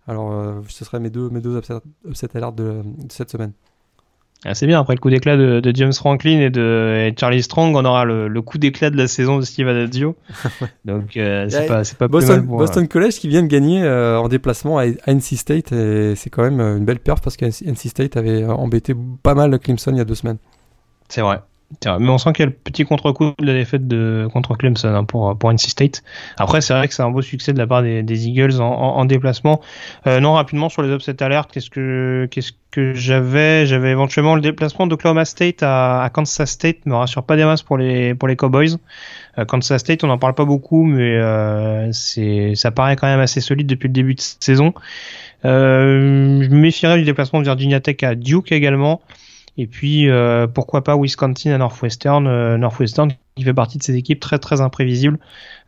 Alors, 0.06 0.62
ce 0.68 0.84
seraient 0.84 1.00
mes 1.00 1.10
deux, 1.10 1.30
mes 1.30 1.40
deux 1.40 1.56
upset, 1.56 1.74
upset 2.06 2.28
de 2.28 2.82
cette 3.08 3.30
semaine. 3.30 3.52
Ah, 4.44 4.54
c'est 4.54 4.66
bien. 4.66 4.78
Après 4.78 4.94
le 4.94 5.00
coup 5.00 5.08
d'éclat 5.08 5.36
de, 5.36 5.60
de 5.60 5.76
James 5.76 5.92
Franklin 5.92 6.40
et 6.40 6.50
de 6.50 7.08
et 7.08 7.14
Charlie 7.18 7.42
Strong, 7.42 7.74
on 7.76 7.84
aura 7.84 8.04
le, 8.04 8.28
le 8.28 8.42
coup 8.42 8.58
d'éclat 8.58 8.90
de 8.90 8.96
la 8.96 9.06
saison 9.06 9.38
de 9.38 9.42
Steve 9.42 9.68
Adazio. 9.68 10.16
Donc 10.84 11.16
euh, 11.16 11.46
c'est 11.48 11.66
pas, 11.66 11.84
c'est 11.84 11.96
pas 11.96 12.08
plus 12.08 12.12
Boston, 12.12 12.36
mal 12.36 12.46
pour, 12.46 12.56
euh, 12.56 12.58
Boston 12.58 12.88
College 12.88 13.14
qui 13.14 13.28
vient 13.28 13.42
de 13.42 13.48
gagner 13.48 13.82
euh, 13.82 14.18
en 14.18 14.28
déplacement 14.28 14.78
à, 14.78 14.82
à 14.82 15.12
NC 15.12 15.36
State 15.36 15.72
et 15.72 16.14
c'est 16.14 16.28
quand 16.28 16.42
même 16.42 16.60
une 16.60 16.84
belle 16.84 16.98
perf 17.00 17.22
parce 17.22 17.36
que 17.36 17.46
NC 17.46 17.88
State 17.88 18.16
avait 18.16 18.44
embêté 18.44 18.94
pas 19.22 19.34
mal 19.34 19.58
Clemson 19.58 19.92
il 19.92 19.98
y 19.98 20.00
a 20.00 20.04
deux 20.04 20.14
semaines. 20.14 20.38
C'est 21.08 21.22
vrai. 21.22 21.40
Mais 21.86 22.08
on 22.08 22.18
sent 22.18 22.32
qu'il 22.32 22.44
y 22.44 22.46
a 22.46 22.50
le 22.50 22.52
petit 22.52 22.84
contre-coup 22.84 23.32
de 23.38 23.46
la 23.46 23.52
défaite 23.52 23.86
de, 23.86 24.28
contre 24.32 24.54
Clemson 24.56 24.94
hein, 24.94 25.04
pour, 25.04 25.36
pour 25.36 25.50
NC 25.50 25.58
State. 25.58 26.02
Après, 26.38 26.60
c'est 26.60 26.72
vrai 26.72 26.88
que 26.88 26.94
c'est 26.94 27.02
un 27.02 27.10
beau 27.10 27.22
succès 27.22 27.52
de 27.52 27.58
la 27.58 27.66
part 27.66 27.82
des, 27.82 28.02
des 28.02 28.28
Eagles 28.28 28.60
en, 28.60 28.66
en, 28.66 28.96
en 28.96 29.04
déplacement. 29.04 29.60
Euh, 30.06 30.20
non, 30.20 30.34
rapidement 30.34 30.68
sur 30.68 30.82
les 30.82 30.94
upset 30.94 31.22
alertes, 31.22 31.50
qu'est-ce 31.52 31.70
que, 31.70 32.28
qu'est-ce 32.30 32.52
que 32.70 32.94
j'avais? 32.94 33.66
J'avais 33.66 33.90
éventuellement 33.90 34.34
le 34.34 34.40
déplacement 34.40 34.86
d'Oklahoma 34.86 35.24
State 35.24 35.62
à, 35.62 36.02
à 36.02 36.10
Kansas 36.10 36.50
State, 36.50 36.86
me 36.86 36.94
rassure 36.94 37.24
pas 37.24 37.36
des 37.36 37.44
masses 37.44 37.62
pour 37.62 37.78
les, 37.78 38.14
pour 38.14 38.28
les 38.28 38.36
Cowboys. 38.36 38.76
Euh, 39.38 39.44
Kansas 39.44 39.80
State, 39.80 40.04
on 40.04 40.08
n'en 40.08 40.18
parle 40.18 40.34
pas 40.34 40.44
beaucoup, 40.44 40.84
mais 40.84 41.16
euh, 41.16 41.90
c'est, 41.92 42.54
ça 42.54 42.70
paraît 42.70 42.96
quand 42.96 43.06
même 43.06 43.20
assez 43.20 43.40
solide 43.40 43.66
depuis 43.66 43.88
le 43.88 43.94
début 43.94 44.14
de 44.14 44.20
saison. 44.20 44.74
Euh, 45.44 46.42
je 46.42 46.48
me 46.48 46.56
méfierais 46.56 46.98
du 46.98 47.04
déplacement 47.04 47.40
de 47.40 47.44
Virginia 47.44 47.80
Tech 47.80 47.96
à 48.02 48.14
Duke 48.14 48.52
également. 48.52 49.02
Et 49.56 49.66
puis, 49.66 50.08
euh, 50.08 50.46
pourquoi 50.46 50.82
pas 50.82 50.96
Wisconsin 50.96 51.52
à 51.52 51.58
Northwestern, 51.58 52.26
euh, 52.26 52.58
Northwestern 52.58 53.12
qui 53.36 53.44
fait 53.44 53.54
partie 53.54 53.78
de 53.78 53.82
ces 53.82 53.96
équipes 53.96 54.20
très 54.20 54.38
très 54.38 54.60
imprévisibles. 54.60 55.18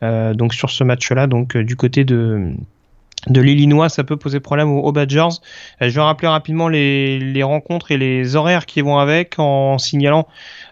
Euh, 0.02 0.34
donc 0.34 0.54
sur 0.54 0.70
ce 0.70 0.84
match-là, 0.84 1.26
donc 1.26 1.56
du 1.56 1.76
côté 1.76 2.04
de 2.04 2.52
de 3.28 3.40
l'Illinois, 3.40 3.88
ça 3.88 4.04
peut 4.04 4.16
poser 4.16 4.38
problème 4.40 4.70
aux, 4.70 4.80
aux 4.82 4.92
Badgers. 4.92 5.40
Euh, 5.82 5.88
je 5.88 5.94
vais 5.94 6.00
rappeler 6.00 6.28
rapidement 6.28 6.68
les, 6.68 7.18
les 7.18 7.42
rencontres 7.42 7.90
et 7.90 7.96
les 7.98 8.36
horaires 8.36 8.66
qui 8.66 8.80
vont 8.82 8.98
avec 8.98 9.34
en 9.38 9.78
signalant 9.78 10.28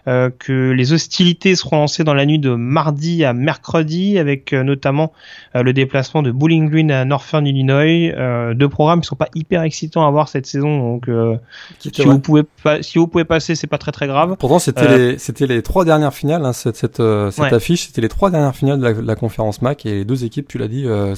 euh, 0.07 0.29
que 0.37 0.71
les 0.71 0.93
hostilités 0.93 1.55
seront 1.55 1.77
lancées 1.77 2.03
dans 2.03 2.13
la 2.13 2.25
nuit 2.25 2.39
de 2.39 2.51
mardi 2.55 3.25
à 3.25 3.33
mercredi 3.33 4.17
avec 4.19 4.53
euh, 4.53 4.63
notamment 4.63 5.11
euh, 5.55 5.63
le 5.63 5.73
déplacement 5.73 6.21
de 6.21 6.31
Bowling 6.31 6.69
Green 6.69 6.91
à 6.91 7.03
Northern 7.05 7.45
Illinois. 7.45 8.13
Euh, 8.15 8.53
deux 8.53 8.69
programmes 8.69 9.01
qui 9.01 9.07
sont 9.07 9.15
pas 9.15 9.29
hyper 9.35 9.63
excitants 9.63 10.07
à 10.07 10.11
voir 10.11 10.29
cette 10.29 10.45
saison, 10.45 10.77
donc 10.93 11.09
euh, 11.09 11.35
si 11.79 12.03
vous 12.03 12.19
pouvez 12.19 12.43
pas, 12.63 12.81
si 12.81 12.99
vous 12.99 13.07
pouvez 13.07 13.25
passer, 13.25 13.55
c'est 13.55 13.67
pas 13.67 13.77
très 13.77 13.91
très 13.91 14.07
grave. 14.07 14.35
Pourtant, 14.39 14.59
c'était 14.59 14.97
les, 14.97 15.17
c'était 15.17 15.47
les 15.47 15.61
trois 15.61 15.83
dernières 15.85 16.13
finales, 16.13 16.45
hein, 16.45 16.53
cette, 16.53 16.75
cette, 16.77 17.01
cette 17.31 17.43
Ouais. 17.45 17.53
affiche, 17.53 17.87
c'était 17.87 18.01
les 18.01 18.09
trois 18.09 18.29
dernières 18.31 18.55
finales 18.55 18.79
de 18.79 18.83
la, 18.83 18.93
de 18.93 19.01
la 19.01 19.15
conférence 19.15 19.61
MAC 19.61 19.85
et 19.85 19.91
les 19.91 20.05
deux 20.05 20.23
équipes, 20.23 20.47
tu 20.47 20.57
l'as 20.57 20.67
dit, 20.67 20.85
euh, 20.87 21.15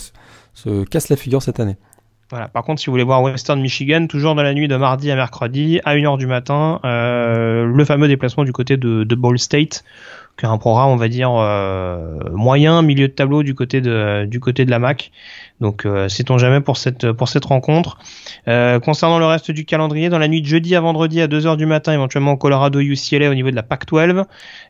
se 0.57 0.83
cassent 0.85 1.09
la 1.09 1.15
figure 1.15 1.41
cette 1.41 1.59
année. 1.59 1.75
Voilà. 2.29 2.49
Par 2.49 2.63
contre, 2.63 2.81
si 2.81 2.87
vous 2.87 2.91
voulez 2.91 3.03
voir 3.03 3.21
Western 3.21 3.61
Michigan, 3.61 4.07
toujours 4.07 4.35
dans 4.35 4.43
la 4.43 4.53
nuit 4.53 4.67
de 4.67 4.75
mardi 4.75 5.09
à 5.11 5.15
mercredi, 5.15 5.79
à 5.85 5.95
1h 5.95 6.17
du 6.17 6.27
matin, 6.27 6.81
euh, 6.83 7.65
le 7.65 7.85
fameux 7.85 8.07
déplacement 8.07 8.43
du 8.43 8.51
côté 8.51 8.75
de, 8.75 9.05
de 9.05 9.15
Ball 9.15 9.39
State, 9.39 9.85
qui 10.37 10.45
est 10.45 10.49
un 10.49 10.57
programme, 10.57 10.89
on 10.89 10.97
va 10.97 11.07
dire, 11.07 11.31
euh, 11.33 12.19
moyen, 12.31 12.81
milieu 12.81 13.07
de 13.07 13.13
tableau 13.13 13.43
du 13.43 13.55
côté 13.55 13.79
de, 13.79 14.25
du 14.25 14.39
côté 14.39 14.65
de 14.65 14.71
la 14.71 14.79
MAC. 14.79 15.11
Donc, 15.59 15.85
euh, 15.85 16.07
sait-on 16.07 16.37
jamais 16.37 16.61
pour 16.61 16.77
cette, 16.77 17.11
pour 17.13 17.29
cette 17.29 17.45
rencontre. 17.45 17.97
Euh, 18.47 18.79
concernant 18.79 19.17
le 19.17 19.25
reste 19.25 19.49
du 19.49 19.65
calendrier, 19.65 20.09
dans 20.09 20.19
la 20.19 20.27
nuit 20.27 20.41
de 20.41 20.47
jeudi 20.47 20.75
à 20.75 20.81
vendredi 20.81 21.19
à 21.19 21.27
2h 21.27 21.57
du 21.57 21.65
matin, 21.65 21.93
éventuellement 21.93 22.35
Colorado 22.37 22.79
UCLA 22.79 23.29
au 23.29 23.33
niveau 23.33 23.49
de 23.49 23.55
la 23.55 23.63
Pac-12. 23.63 24.23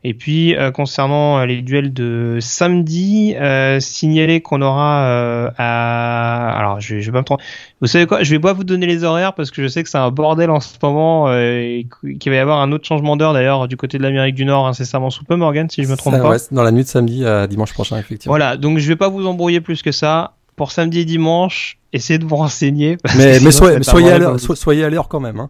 Et 0.06 0.14
puis, 0.14 0.56
euh, 0.56 0.72
concernant 0.72 1.40
euh, 1.40 1.46
les 1.46 1.62
duels 1.62 1.94
de 1.94 2.38
samedi, 2.40 3.36
euh, 3.36 3.82
signaler 3.82 4.40
qu'on 4.40 4.62
aura 4.62 5.04
euh, 5.08 5.50
à... 5.58 6.58
Alors, 6.58 6.80
je, 6.80 7.00
je 7.00 7.06
vais 7.08 7.12
pas 7.12 7.20
me 7.20 7.26
tromper. 7.26 7.44
Vous 7.82 7.88
savez 7.88 8.06
quoi? 8.08 8.24
Je 8.24 8.32
vais 8.32 8.40
pas 8.40 8.54
vous 8.54 8.64
donner 8.64 8.86
les 8.86 9.04
horaires 9.04 9.34
parce 9.34 9.52
que 9.52 9.62
je 9.62 9.68
sais 9.68 9.84
que 9.84 9.90
c'est 9.90 9.98
un 9.98 10.10
bordel 10.10 10.50
en 10.50 10.62
ce 10.62 10.74
moment 10.82 11.28
euh, 11.28 11.60
et 11.60 11.88
qu'il 12.20 12.32
va 12.32 12.38
y 12.38 12.40
avoir 12.40 12.62
un 12.62 12.72
autre 12.72 12.88
changement 12.88 13.18
d'heure 13.18 13.34
d'ailleurs 13.34 13.68
du 13.68 13.76
côté 13.76 13.98
de 13.98 14.04
l'Amérique 14.04 14.36
du 14.36 14.46
Nord 14.46 14.66
incessamment 14.68 15.10
sous 15.10 15.26
peu, 15.26 15.36
Morgan, 15.36 15.70
si 15.70 15.84
je 15.84 15.90
me 15.90 15.98
trompe 15.98 16.14
Ça, 16.14 16.22
pas. 16.22 16.30
ouais, 16.30 16.38
dans 16.52 16.64
la 16.64 16.72
nuit 16.72 16.84
de 16.84 16.88
samedi 16.88 17.26
à 17.26 17.46
dimanche 17.46 17.74
prochain, 17.74 17.98
effectivement. 18.00 18.32
Voilà, 18.32 18.56
donc 18.58 18.80
je 18.80 18.88
vais 18.88 18.96
pas 18.96 19.10
vous 19.10 19.28
embrouiller 19.28 19.60
plus 19.62 19.82
que 19.84 19.92
ça. 19.92 20.34
Pour 20.58 20.72
samedi 20.74 21.00
et 21.00 21.06
dimanche, 21.06 21.78
essayez 21.94 22.20
de 22.20 22.26
vous 22.26 22.36
renseigner. 22.36 22.98
Mais, 23.16 23.40
mais 23.40 23.52
sinon, 23.52 23.82
soyez, 23.84 24.12
à 24.12 24.18
l'heure, 24.18 24.40
so- 24.40 24.56
soyez 24.56 24.84
à 24.84 24.90
l'heure 24.90 25.08
quand 25.08 25.20
même. 25.22 25.40
Hein. 25.40 25.50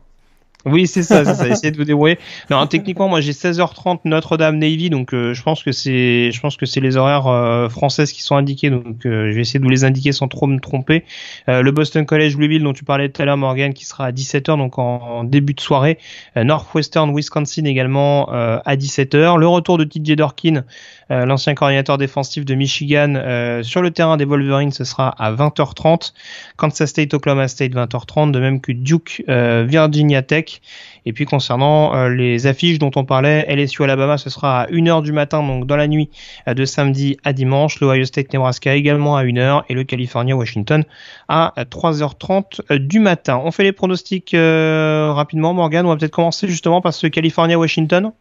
Oui, 0.66 0.86
c'est 0.86 1.04
ça, 1.04 1.24
c'est 1.24 1.36
ça. 1.36 1.48
Essayez 1.48 1.72
de 1.72 1.78
vous 1.78 1.86
débrouiller. 1.86 2.18
Non, 2.50 2.68
techniquement, 2.68 3.08
moi 3.08 3.22
j'ai 3.22 3.32
16h30 3.32 4.00
Notre-Dame 4.04 4.58
Navy, 4.58 4.90
donc 4.90 5.14
euh, 5.14 5.34
je 5.34 5.42
pense 5.42 5.64
que 5.64 5.72
c'est, 5.72 6.30
je 6.34 6.40
pense 6.42 6.58
que 6.58 6.66
c'est 6.66 6.82
les 6.82 6.98
horaires 6.98 7.28
euh, 7.28 7.70
françaises 7.70 8.12
qui 8.12 8.22
sont 8.22 8.36
indiqués, 8.36 8.70
donc 8.70 9.06
euh, 9.06 9.30
je 9.30 9.36
vais 9.36 9.42
essayer 9.42 9.60
de 9.60 9.64
vous 9.64 9.70
les 9.70 9.86
indiquer 9.86 10.12
sans 10.12 10.28
trop 10.28 10.46
me 10.46 10.60
tromper. 10.60 11.06
Euh, 11.48 11.62
le 11.62 11.72
Boston 11.72 12.06
College 12.06 12.36
Louisville 12.36 12.64
dont 12.64 12.74
tu 12.74 12.84
parlais 12.84 13.08
tout 13.08 13.22
à 13.22 13.26
l'heure, 13.26 13.38
Morgan, 13.38 13.74
qui 13.74 13.86
sera 13.86 14.08
à 14.08 14.12
17h, 14.12 14.58
donc 14.58 14.78
en, 14.78 14.98
en 14.98 15.24
début 15.24 15.54
de 15.54 15.62
soirée. 15.62 16.00
Euh, 16.36 16.44
Northwestern 16.44 17.16
Wisconsin 17.16 17.64
également 17.64 18.34
euh, 18.34 18.58
à 18.66 18.76
17h. 18.76 19.38
Le 19.38 19.48
retour 19.48 19.78
de 19.78 19.86
TJ 19.86 20.18
Dorkin, 20.18 20.66
euh, 21.12 21.26
l'ancien 21.26 21.54
coordinateur 21.56 21.98
défensif 21.98 22.46
de 22.46 22.56
Michigan, 22.56 23.16
euh, 23.16 23.64
sur 23.64 23.82
le 23.82 23.92
terrain 23.92 24.18
des 24.18 24.26
Wolverines, 24.26 24.72
ce 24.72 24.84
sera 24.84 25.10
à 25.10 25.32
20h30. 25.32 26.14
Kansas 26.56 26.90
State, 26.90 27.14
Oklahoma 27.14 27.48
State, 27.48 27.74
20h30, 27.74 28.32
de 28.32 28.40
même 28.40 28.62
que 28.62 28.72
Duke, 28.72 29.24
euh, 29.30 29.66
Virginia 29.68 30.22
Tech. 30.22 30.62
Et 31.06 31.14
puis 31.14 31.26
concernant 31.26 31.96
euh, 31.96 32.10
les 32.10 32.48
affiches 32.48 32.80
dont 32.80 32.92
on 32.96 33.06
parlait, 33.06 33.46
LSU 33.48 33.84
Alabama, 33.84 34.18
ce 34.18 34.30
sera 34.30 34.64
à 34.64 34.68
1h 34.68 35.04
du 35.04 35.14
matin, 35.14 35.42
donc 35.42 35.66
dans 35.66 35.78
la 35.78 35.88
nuit 35.88 36.10
de 36.46 36.66
samedi 36.66 37.18
à 37.24 37.32
dimanche. 37.32 37.80
Le 37.80 37.88
Ohio 37.88 38.04
State 38.04 38.34
Nebraska 38.34 38.76
également 38.76 39.16
à 39.16 39.24
1h 39.24 39.64
et 39.70 39.74
le 39.74 39.84
California 39.86 40.36
Washington 40.36 40.84
à 41.28 41.54
3h30 41.58 42.62
euh, 42.72 42.80
du 42.80 43.00
matin. 43.00 43.42
On 43.44 43.52
fait 43.52 43.64
les 43.64 43.72
pronostics 43.72 44.34
euh, 44.34 45.12
rapidement, 45.14 45.54
Morgan. 45.54 45.86
On 45.86 45.90
va 45.90 45.98
peut-être 45.98 46.12
commencer 46.12 46.48
justement 46.48 46.82
par 46.82 46.94
ce 46.94 47.08
California 47.08 47.58
Washington. 47.58 48.12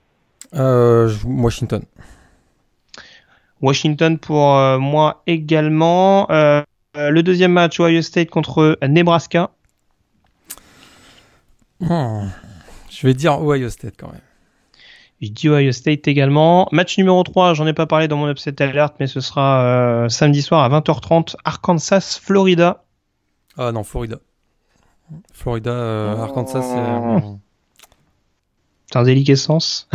Euh, 0.55 1.13
Washington. 1.25 1.83
Washington 3.61 4.19
pour 4.19 4.57
euh, 4.57 4.79
moi 4.79 5.23
également. 5.27 6.31
Euh, 6.31 6.63
le 6.95 7.23
deuxième 7.23 7.53
match, 7.53 7.79
Ohio 7.79 8.03
State 8.03 8.31
contre 8.31 8.79
Nebraska. 8.87 9.51
Hmm. 11.81 12.29
Je 12.91 13.07
vais 13.07 13.15
dire 13.15 13.41
Ohio 13.41 13.69
State 13.69 13.95
quand 13.99 14.11
même. 14.11 14.21
Je 15.23 15.29
dis 15.29 15.49
Ohio 15.49 15.73
State 15.73 16.09
également. 16.09 16.69
Match 16.73 16.99
numéro 16.99 17.23
3, 17.23 17.55
j'en 17.55 17.67
ai 17.67 17.73
pas 17.73 17.87
parlé 17.87 18.07
dans 18.07 18.19
mon 18.19 18.31
upset 18.31 18.61
alert, 18.63 18.95
mais 19.01 19.07
ce 19.07 19.21
sera 19.21 19.65
euh, 19.65 20.09
samedi 20.09 20.43
soir 20.43 20.63
à 20.63 20.81
20h30, 20.81 21.37
Arkansas, 21.45 22.19
Florida. 22.23 22.85
Ah 23.57 23.73
non, 23.73 23.83
Florida. 23.83 24.19
Florida, 25.33 25.71
euh, 25.71 26.17
Arkansas, 26.19 26.63
c'est... 26.63 26.79
Euh, 26.79 27.35
c'est 28.93 28.99
un 28.99 29.03
déliquescence. 29.03 29.89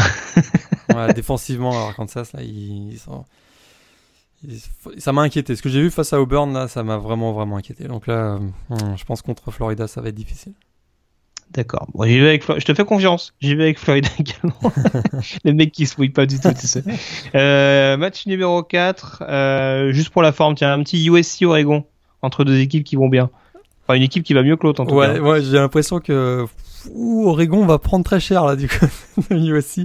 ouais, 0.94 1.14
défensivement, 1.16 1.88
Arkansas, 1.88 2.32
là, 2.34 2.42
ils, 2.42 2.98
sont... 2.98 3.26
ça 4.98 5.14
m'a 5.14 5.22
inquiété. 5.22 5.56
Ce 5.56 5.62
que 5.62 5.70
j'ai 5.70 5.82
vu 5.82 5.92
face 5.92 6.14
à 6.14 6.22
Auburn, 6.22 6.54
là, 6.54 6.68
ça 6.68 6.84
m'a 6.84 6.98
vraiment, 6.98 7.32
vraiment 7.32 7.58
inquiété. 7.58 7.86
Donc 7.86 8.08
là, 8.08 8.40
hmm, 8.70 8.96
je 8.98 9.04
pense 9.04 9.22
contre 9.22 9.52
Florida, 9.52 9.88
ça 9.88 10.02
va 10.02 10.10
être 10.10 10.16
difficile. 10.16 10.54
D'accord. 11.52 11.88
Bon, 11.94 12.06
j'y 12.06 12.20
vais 12.20 12.30
avec 12.30 12.46
Je 12.48 12.66
te 12.66 12.74
fais 12.74 12.86
confiance. 12.86 13.34
J'y 13.42 13.56
vais 13.56 13.64
avec 13.64 13.80
Florida 13.80 14.08
également. 14.20 14.72
Les 15.44 15.54
mecs 15.54 15.72
qui 15.72 15.86
se 15.86 15.96
mouillent 15.98 16.10
pas 16.10 16.26
du 16.26 16.40
tout, 16.40 16.54
tu 16.54 16.68
sais. 16.68 16.84
Euh, 17.36 17.98
match 17.98 18.26
numéro 18.26 18.64
4. 18.64 19.24
Euh, 19.28 19.92
juste 19.92 20.10
pour 20.10 20.22
la 20.22 20.32
forme, 20.32 20.56
tiens, 20.56 20.74
un 20.74 20.82
petit 20.84 21.06
USC 21.08 21.44
Oregon. 21.44 21.86
Entre 22.22 22.44
deux 22.44 22.60
équipes 22.60 22.84
qui 22.84 22.96
vont 22.96 23.10
bien. 23.10 23.30
Enfin, 23.84 23.96
une 23.96 24.04
équipe 24.04 24.24
qui 24.24 24.34
va 24.34 24.44
mieux 24.44 24.56
que 24.56 24.64
l'autre, 24.64 24.82
en 24.82 24.86
tout 24.86 24.96
ouais, 24.96 25.16
cas. 25.16 25.20
Ouais, 25.20 25.42
j'ai 25.42 25.58
l'impression 25.58 26.00
que 26.00 26.46
Oregon 26.96 27.66
va 27.66 27.80
prendre 27.80 28.06
très 28.06 28.20
cher, 28.20 28.46
là, 28.46 28.56
du 28.56 28.68
coup, 28.68 28.86
USC. 29.32 29.82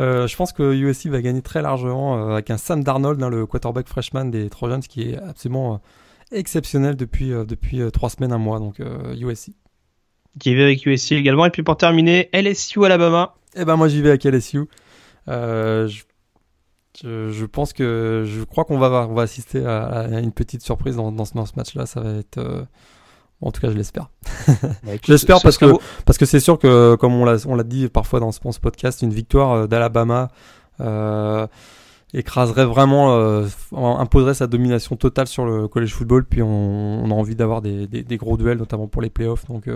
Euh, 0.00 0.26
je 0.26 0.36
pense 0.36 0.52
que 0.52 0.74
USC 0.74 1.06
va 1.08 1.20
gagner 1.20 1.42
très 1.42 1.62
largement 1.62 2.16
euh, 2.16 2.32
avec 2.34 2.50
un 2.50 2.56
Sam 2.56 2.84
Darnold, 2.84 3.22
hein, 3.22 3.30
le 3.30 3.46
quarterback 3.46 3.88
freshman 3.88 4.26
des 4.26 4.48
Trojans, 4.48 4.80
qui 4.80 5.10
est 5.10 5.18
absolument 5.18 5.74
euh, 5.74 6.36
exceptionnel 6.36 6.96
depuis, 6.96 7.30
depuis 7.30 7.80
trois 7.92 8.10
semaines, 8.10 8.32
un 8.32 8.38
mois. 8.38 8.58
Donc, 8.58 8.80
USC 9.18 9.52
qui 10.38 10.54
vais 10.54 10.64
avec 10.64 10.86
USC 10.86 11.12
également. 11.12 11.44
Et 11.46 11.50
puis 11.50 11.62
pour 11.62 11.76
terminer, 11.76 12.28
LSU 12.32 12.84
Alabama. 12.84 13.34
Eh 13.56 13.64
ben 13.64 13.76
moi 13.76 13.88
j'y 13.88 14.02
vais 14.02 14.10
avec 14.10 14.24
LSU. 14.24 14.66
Euh, 15.28 15.88
je, 17.02 17.44
pense 17.46 17.72
que 17.72 18.24
je 18.26 18.42
crois 18.44 18.64
qu'on 18.64 18.78
va, 18.78 19.06
on 19.08 19.14
va 19.14 19.22
assister 19.22 19.64
à, 19.64 20.06
une 20.20 20.32
petite 20.32 20.62
surprise 20.62 20.96
dans, 20.96 21.12
dans 21.12 21.24
ce, 21.24 21.34
match-là. 21.56 21.86
Ça 21.86 22.00
va 22.00 22.10
être 22.14 22.38
euh, 22.38 22.62
en 23.40 23.52
tout 23.52 23.60
cas, 23.60 23.70
je 23.70 23.76
l'espère. 23.76 24.10
Bah, 24.84 24.92
j'espère 25.04 25.40
parce 25.42 25.58
que 25.58 25.66
parce 26.04 26.16
que 26.18 26.24
c'est 26.24 26.40
sûr 26.40 26.58
que 26.58 26.94
comme 26.96 27.14
on 27.14 27.24
l'a 27.24 27.36
on 27.46 27.54
l'a 27.54 27.64
dit 27.64 27.88
parfois 27.88 28.18
dans 28.18 28.32
ce, 28.32 28.40
podcast, 28.60 29.02
une 29.02 29.12
victoire 29.12 29.52
euh, 29.52 29.66
d'Alabama 29.66 30.28
écraserait 32.14 32.64
vraiment, 32.64 33.44
imposerait 33.72 34.32
sa 34.32 34.46
domination 34.46 34.96
totale 34.96 35.26
sur 35.26 35.44
le 35.44 35.68
college 35.68 35.92
football. 35.92 36.24
Puis 36.24 36.40
on, 36.40 37.04
a 37.04 37.12
envie 37.14 37.36
d'avoir 37.36 37.60
des, 37.60 37.86
des, 37.86 38.16
gros 38.16 38.38
duels, 38.38 38.56
notamment 38.56 38.86
pour 38.86 39.02
les 39.02 39.10
playoffs. 39.10 39.44
Donc 39.46 39.68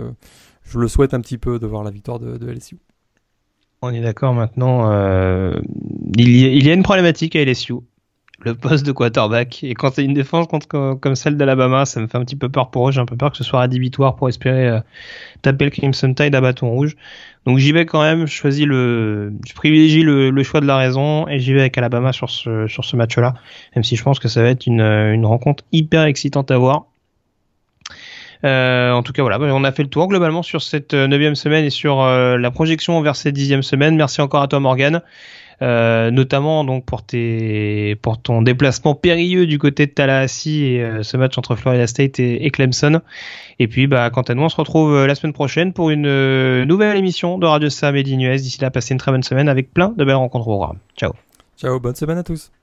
je 0.65 0.79
le 0.79 0.87
souhaite 0.87 1.13
un 1.13 1.21
petit 1.21 1.37
peu 1.37 1.59
de 1.59 1.67
voir 1.67 1.83
la 1.83 1.91
victoire 1.91 2.19
de, 2.19 2.51
LSU. 2.51 2.77
On 3.81 3.93
est 3.93 4.01
d'accord 4.01 4.33
maintenant. 4.33 4.89
Euh, 4.91 5.59
il, 6.17 6.63
y 6.63 6.69
a, 6.69 6.73
une 6.73 6.83
problématique 6.83 7.35
à 7.35 7.43
LSU. 7.43 7.73
Le 8.43 8.55
poste 8.55 8.85
de 8.85 8.91
quarterback. 8.91 9.63
Et 9.63 9.73
quand 9.73 9.93
c'est 9.93 10.03
une 10.03 10.13
défense 10.13 10.47
contre, 10.47 10.67
comme 10.67 11.15
celle 11.15 11.37
d'Alabama, 11.37 11.85
ça 11.85 12.01
me 12.01 12.07
fait 12.07 12.17
un 12.17 12.25
petit 12.25 12.35
peu 12.35 12.49
peur 12.49 12.71
pour 12.71 12.89
eux. 12.89 12.91
J'ai 12.91 12.99
un 12.99 13.05
peu 13.05 13.15
peur 13.15 13.31
que 13.31 13.37
ce 13.37 13.43
soit 13.43 13.61
rédhibitoire 13.61 14.15
pour 14.15 14.27
espérer 14.27 14.67
euh, 14.67 14.79
taper 15.41 15.65
le 15.65 15.71
Crimson 15.71 16.13
Tide 16.13 16.35
à 16.35 16.41
bâton 16.41 16.69
rouge. 16.69 16.95
Donc 17.45 17.57
j'y 17.57 17.71
vais 17.71 17.85
quand 17.85 18.01
même. 18.01 18.27
Je 18.27 18.33
choisis 18.33 18.65
le, 18.65 19.33
je 19.47 19.53
privilégie 19.53 20.03
le, 20.03 20.43
choix 20.43 20.61
de 20.61 20.65
la 20.65 20.77
raison 20.77 21.27
et 21.27 21.39
j'y 21.39 21.53
vais 21.53 21.61
avec 21.61 21.77
Alabama 21.77 22.11
sur 22.11 22.29
ce, 22.29 22.67
sur 22.67 22.83
ce 22.85 22.95
match-là. 22.95 23.33
Même 23.75 23.83
si 23.83 23.95
je 23.95 24.03
pense 24.03 24.19
que 24.19 24.27
ça 24.27 24.41
va 24.41 24.49
être 24.49 24.67
une, 24.67 24.81
une 24.81 25.25
rencontre 25.25 25.63
hyper 25.71 26.03
excitante 26.03 26.51
à 26.51 26.57
voir. 26.57 26.85
Euh, 28.45 28.91
en 28.91 29.03
tout 29.03 29.13
cas, 29.13 29.21
voilà, 29.21 29.39
on 29.39 29.63
a 29.63 29.71
fait 29.71 29.83
le 29.83 29.89
tour 29.89 30.07
globalement 30.07 30.43
sur 30.43 30.61
cette 30.61 30.93
euh, 30.93 31.07
neuvième 31.07 31.35
semaine 31.35 31.63
et 31.63 31.69
sur 31.69 32.01
euh, 32.01 32.37
la 32.37 32.51
projection 32.51 32.99
vers 33.01 33.15
cette 33.15 33.33
dixième 33.33 33.63
semaine. 33.63 33.95
Merci 33.95 34.21
encore 34.21 34.41
à 34.41 34.47
toi, 34.47 34.59
Morgan. 34.59 35.01
Euh, 35.61 36.11
notamment 36.11 36.63
donc 36.63 36.85
pour 36.85 37.03
tes 37.03 37.95
pour 38.01 38.21
ton 38.21 38.41
déplacement 38.41 38.95
périlleux 38.95 39.45
du 39.45 39.59
côté 39.59 39.85
de 39.85 39.91
Tallahassee 39.91 40.63
et 40.63 41.03
ce 41.03 41.17
match 41.17 41.37
entre 41.37 41.55
Florida 41.55 41.87
State 41.87 42.19
et, 42.19 42.49
Clemson. 42.51 43.01
Et 43.59 43.67
puis 43.67 43.87
bah 43.87 44.09
quant 44.09 44.21
à 44.21 44.33
nous 44.33 44.43
on 44.43 44.49
se 44.49 44.55
retrouve 44.55 45.05
la 45.05 45.15
semaine 45.15 45.33
prochaine 45.33 45.73
pour 45.73 45.89
une 45.89 46.63
nouvelle 46.63 46.97
émission 46.97 47.37
de 47.37 47.45
Radio 47.45 47.69
Sam 47.69 47.95
et. 47.95 48.03
D'ici 48.03 48.61
là 48.61 48.71
passez 48.71 48.93
une 48.93 48.99
très 48.99 49.11
bonne 49.11 49.23
semaine 49.23 49.49
avec 49.49 49.73
plein 49.73 49.89
de 49.89 50.03
belles 50.03 50.15
rencontres 50.15 50.47
au 50.47 50.57
programme. 50.57 50.77
Ciao. 50.97 51.13
Ciao, 51.57 51.79
bonne 51.79 51.95
semaine 51.95 52.17
à 52.17 52.23
tous. 52.23 52.53